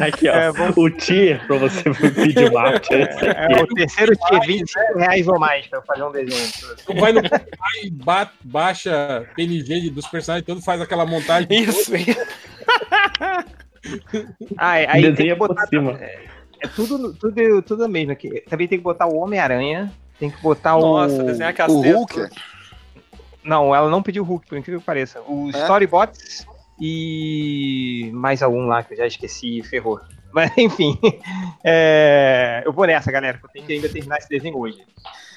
[0.00, 0.32] Aqui, ó.
[0.32, 1.82] É, vamos- O tier pra você
[2.14, 2.94] pedir uma arte.
[2.94, 6.52] é É o terceiro tier, 25 reais ou mais pra eu fazer um desenho.
[6.86, 11.48] Tu vai no vai, ba- baixa PNG dos personagens todos, faz aquela montagem.
[11.50, 11.92] Isso,
[14.56, 15.66] Ah, é, aí tem Desenha que por botar.
[15.66, 15.98] cima.
[16.62, 18.40] É tudo, tudo, tudo mesmo aqui.
[18.48, 19.92] Também tem que botar o Homem-Aranha.
[20.18, 21.26] Tem que botar Nossa, o.
[21.26, 21.82] desenhar O castelo.
[21.98, 22.28] Hulk?
[23.44, 25.20] Não, ela não pediu o Hulk, por incrível que pareça.
[25.22, 25.58] O É?
[25.62, 26.46] Storybots
[26.80, 30.00] e mais algum lá que eu já esqueci e ferrou.
[30.32, 30.98] Mas enfim,
[31.62, 34.78] é, eu vou nessa, galera, porque eu tenho que ainda terminar esse desenho hoje.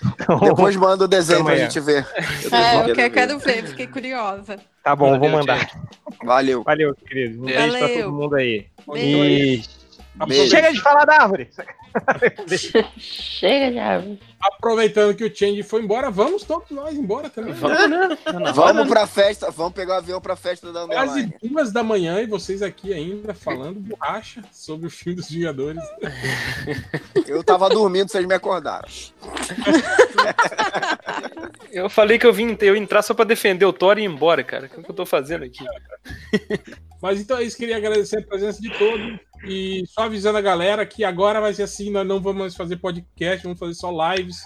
[0.06, 1.70] Então, Depois manda o desenho pra Amanhã.
[1.70, 2.06] gente ver.
[2.52, 4.58] É, eu quero, quero ver, fiquei curiosa.
[4.84, 5.70] tá bom, vou Valeu, mandar.
[6.24, 6.64] Valeu.
[6.64, 7.42] Valeu, querido.
[7.42, 8.04] Um beijo pra Valeu.
[8.04, 8.68] todo mundo aí.
[8.88, 9.70] Beijo.
[9.70, 9.85] E
[10.28, 10.50] Beijo.
[10.50, 11.50] chega de falar da árvore.
[12.98, 14.20] Chega de árvore.
[14.42, 17.54] Aproveitando que o Change foi embora, vamos todos nós embora também.
[17.54, 18.18] Vamos, né?
[18.54, 21.34] Vamos pra festa, vamos pegar o avião pra festa da Quase Underline.
[21.42, 25.84] duas da manhã e vocês aqui ainda falando borracha sobre o filme dos Vingadores.
[27.28, 28.88] Eu tava dormindo, vocês me acordaram.
[31.72, 34.42] Eu falei que eu vim eu entrar só pra defender o Thor e ir embora,
[34.46, 34.68] cara.
[34.68, 35.66] O que eu tô fazendo aqui?
[37.02, 39.20] Mas então é isso, queria agradecer a presença de todos.
[39.48, 42.78] E só avisando a galera que agora vai ser assim: nós não vamos mais fazer
[42.78, 44.38] podcast, vamos fazer só lives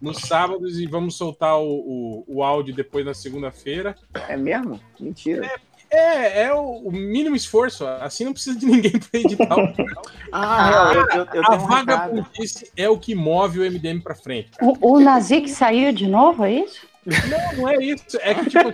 [0.00, 3.94] nos sábados e vamos soltar o, o, o áudio depois na segunda-feira.
[4.28, 4.80] É mesmo?
[4.98, 5.50] Mentira.
[5.90, 7.84] É, é o, o mínimo esforço.
[7.86, 9.58] Assim não precisa de ninguém para editar.
[9.58, 10.02] o programa.
[10.32, 12.22] Ah, eu, eu, eu a vaga recado.
[12.22, 14.50] burrice é o que move o MDM para frente.
[14.52, 14.72] cara.
[14.80, 16.88] O, o Nazik saiu de novo, é isso?
[17.06, 18.18] Não, não é isso.
[18.20, 18.70] É que, tipo,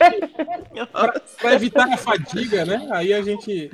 [0.93, 2.89] pra, pra evitar a fadiga, né?
[2.93, 3.71] Aí a gente.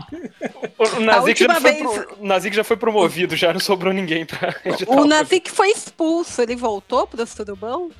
[0.96, 4.92] O Nazik, já vez- pro- já foi promovido, já não sobrou ninguém pra editar.
[4.92, 7.90] O Nazik foi expulso, ele voltou pro Surubão?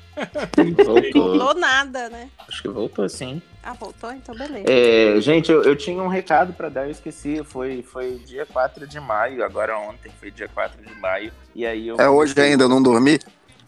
[0.85, 1.37] Voltou.
[1.39, 2.29] Voltou nada, né?
[2.47, 3.41] Acho que voltou sim.
[3.63, 4.11] Ah, voltou?
[4.11, 4.65] Então beleza.
[4.69, 7.41] É, gente, eu, eu tinha um recado pra dar, eu esqueci.
[7.43, 11.31] Foi, foi dia 4 de maio, agora ontem foi dia 4 de maio.
[11.55, 13.19] E aí eu É hoje ainda, eu não dormi?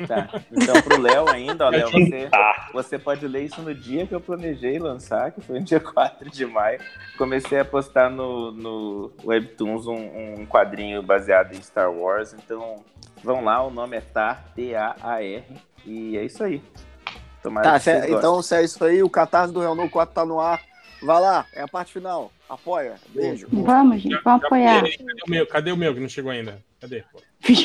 [0.08, 0.28] Tá.
[0.52, 2.70] Então, pro Léo ainda, ó, Léo, você, Tá.
[2.74, 6.30] você pode ler isso no dia que eu planejei lançar, que foi no dia 4
[6.30, 6.80] de maio.
[7.18, 12.34] Comecei a postar no, no Webtoons um, um quadrinho baseado em Star Wars.
[12.34, 12.84] Então,
[13.24, 15.44] vão lá, o nome é TAR, T-A-A-R.
[15.86, 16.62] E é isso aí.
[17.44, 18.12] Tomara Tá, gostem.
[18.16, 20.60] então se é isso aí, o Catarse do Real No 4 tá no ar.
[21.06, 22.32] Vai lá, é a parte final.
[22.50, 22.96] Apoia.
[23.10, 23.48] Beijo.
[23.52, 24.82] Vamos, gente, vamos apoiar.
[24.82, 25.48] Cadê o meu?
[25.48, 26.58] Cadê o meu que não chegou ainda?
[26.82, 27.04] Cadê?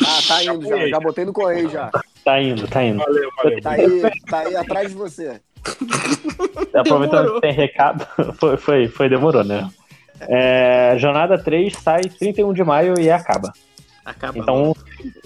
[0.06, 0.88] Ah, tá indo já.
[0.88, 1.90] Já botei no correio já.
[2.22, 2.98] Tá indo, tá indo.
[2.98, 3.62] Valeu, valeu.
[3.62, 5.40] Tá aí, tá aí atrás de você.
[6.78, 8.06] Aproveitando que tem recado,
[8.38, 9.70] foi, foi, foi demorou, né?
[10.20, 13.52] É, Jornada 3 sai 31 de maio e acaba.
[14.04, 14.38] Acaba.
[14.38, 14.76] Então,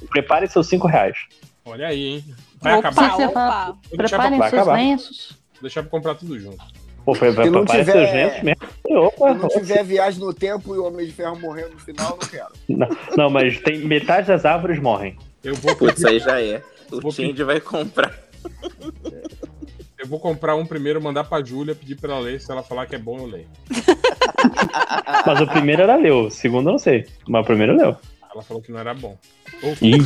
[0.09, 1.17] prepare seus 5 reais.
[1.65, 2.25] Olha aí, hein?
[2.61, 3.17] Vai Opa, acabar?
[3.17, 3.77] Vou opa.
[3.97, 4.75] Preparem seus acabar.
[4.75, 5.39] lenços.
[5.61, 6.65] deixar pra comprar tudo junto.
[7.05, 8.43] Pô, foi, Se não tiver-
[8.91, 12.11] Opa, Se não tiver viagem no tempo e o Homem de Ferro morreu no final,
[12.21, 12.49] não quero.
[12.69, 15.17] não, não, mas tem metade das árvores morrem.
[15.43, 16.63] Eu vou, Putz, aí já é.
[16.91, 18.13] O Vou Tindy vai comprar.
[19.99, 22.41] eu vou comprar um primeiro, mandar pra Júlia, pedir pra ela ler.
[22.41, 23.49] Se ela falar que é bom, eu leio.
[25.27, 27.07] Mas o primeiro era leu, o segundo eu não sei.
[27.29, 27.97] Mas o primeiro leu.
[28.33, 29.19] Ela falou que não era bom.
[29.83, 29.99] Ih,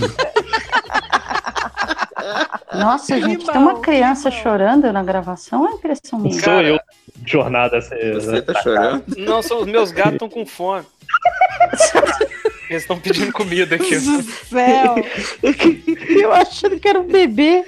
[2.74, 6.40] Nossa, gente, Animal, tem uma criança chorando na gravação, é impressão minha.
[6.40, 6.78] sou eu.
[7.26, 7.80] Jornada.
[7.80, 9.04] Você, Você tá chorando?
[9.16, 10.84] Não, são, os meus gatos estão com fome.
[12.70, 13.96] Eles estão pedindo comida aqui.
[13.98, 14.94] Do céu.
[16.20, 17.64] Eu achando que era um bebê.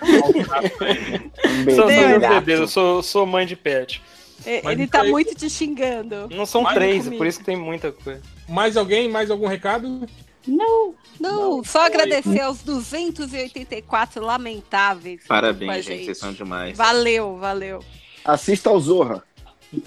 [0.00, 2.08] Um São beijo.
[2.08, 2.34] meus gato.
[2.34, 4.00] bebês, eu sou, sou mãe de pet.
[4.46, 6.28] E- Mas Ele tá muito te xingando.
[6.30, 7.16] Não são Mais três, comigo.
[7.18, 8.20] por isso que tem muita coisa.
[8.48, 9.08] Mais alguém?
[9.08, 10.06] Mais algum recado?
[10.48, 15.22] Não, Não, só agradecer aos 284 lamentáveis.
[15.28, 16.06] Parabéns, gente.
[16.06, 16.76] Vocês são demais.
[16.76, 17.84] Valeu, valeu.
[18.24, 19.22] Assista ao Zorra.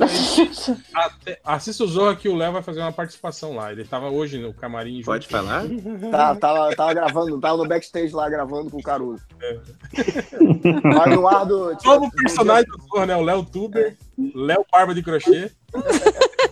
[0.94, 3.72] Até- assista o Zorra que o Léo vai fazer uma participação lá.
[3.72, 5.06] Ele tava hoje no camarim junto.
[5.06, 5.64] Pode falar?
[6.12, 9.24] Tá, tava, tava gravando, tava no backstage lá gravando com o Caruso.
[10.96, 11.76] Vai no ar do.
[11.84, 13.16] Novo personagem do Zorra, né?
[13.16, 13.98] O Léo Tuber,
[14.36, 15.52] Léo Barba de Crochê.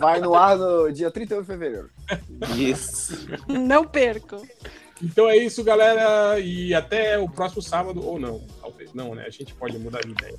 [0.00, 1.90] Vai no ar no dia 31 de fevereiro.
[2.56, 3.26] Isso.
[3.48, 4.42] Não perco.
[5.02, 6.38] Então é isso, galera.
[6.40, 8.40] E até o próximo sábado, ou não.
[8.60, 9.24] Talvez não, né?
[9.26, 10.34] A gente pode mudar de ideia.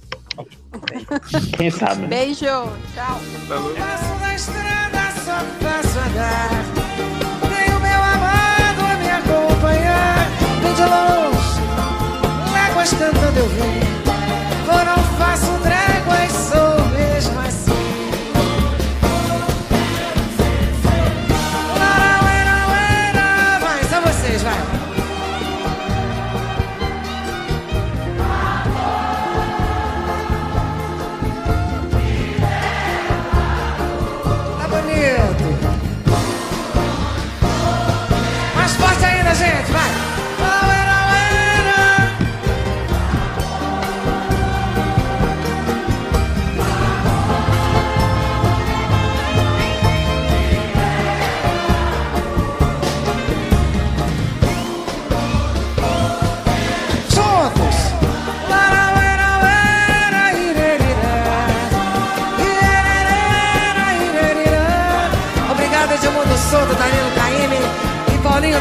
[1.57, 2.07] Quem sabe?
[2.07, 3.19] Beijo, tchau.
[3.47, 6.49] Passo da estrada, só faço andar.
[7.41, 10.29] Tenho meu amado a me acompanhar.
[10.61, 11.61] Vem de longe,
[12.53, 13.47] léguas cantando eu.
[14.69, 16.66] Eu não faço tréguas, sou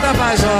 [0.06, 0.36] irerirá.
[0.36, 0.55] Obrigado,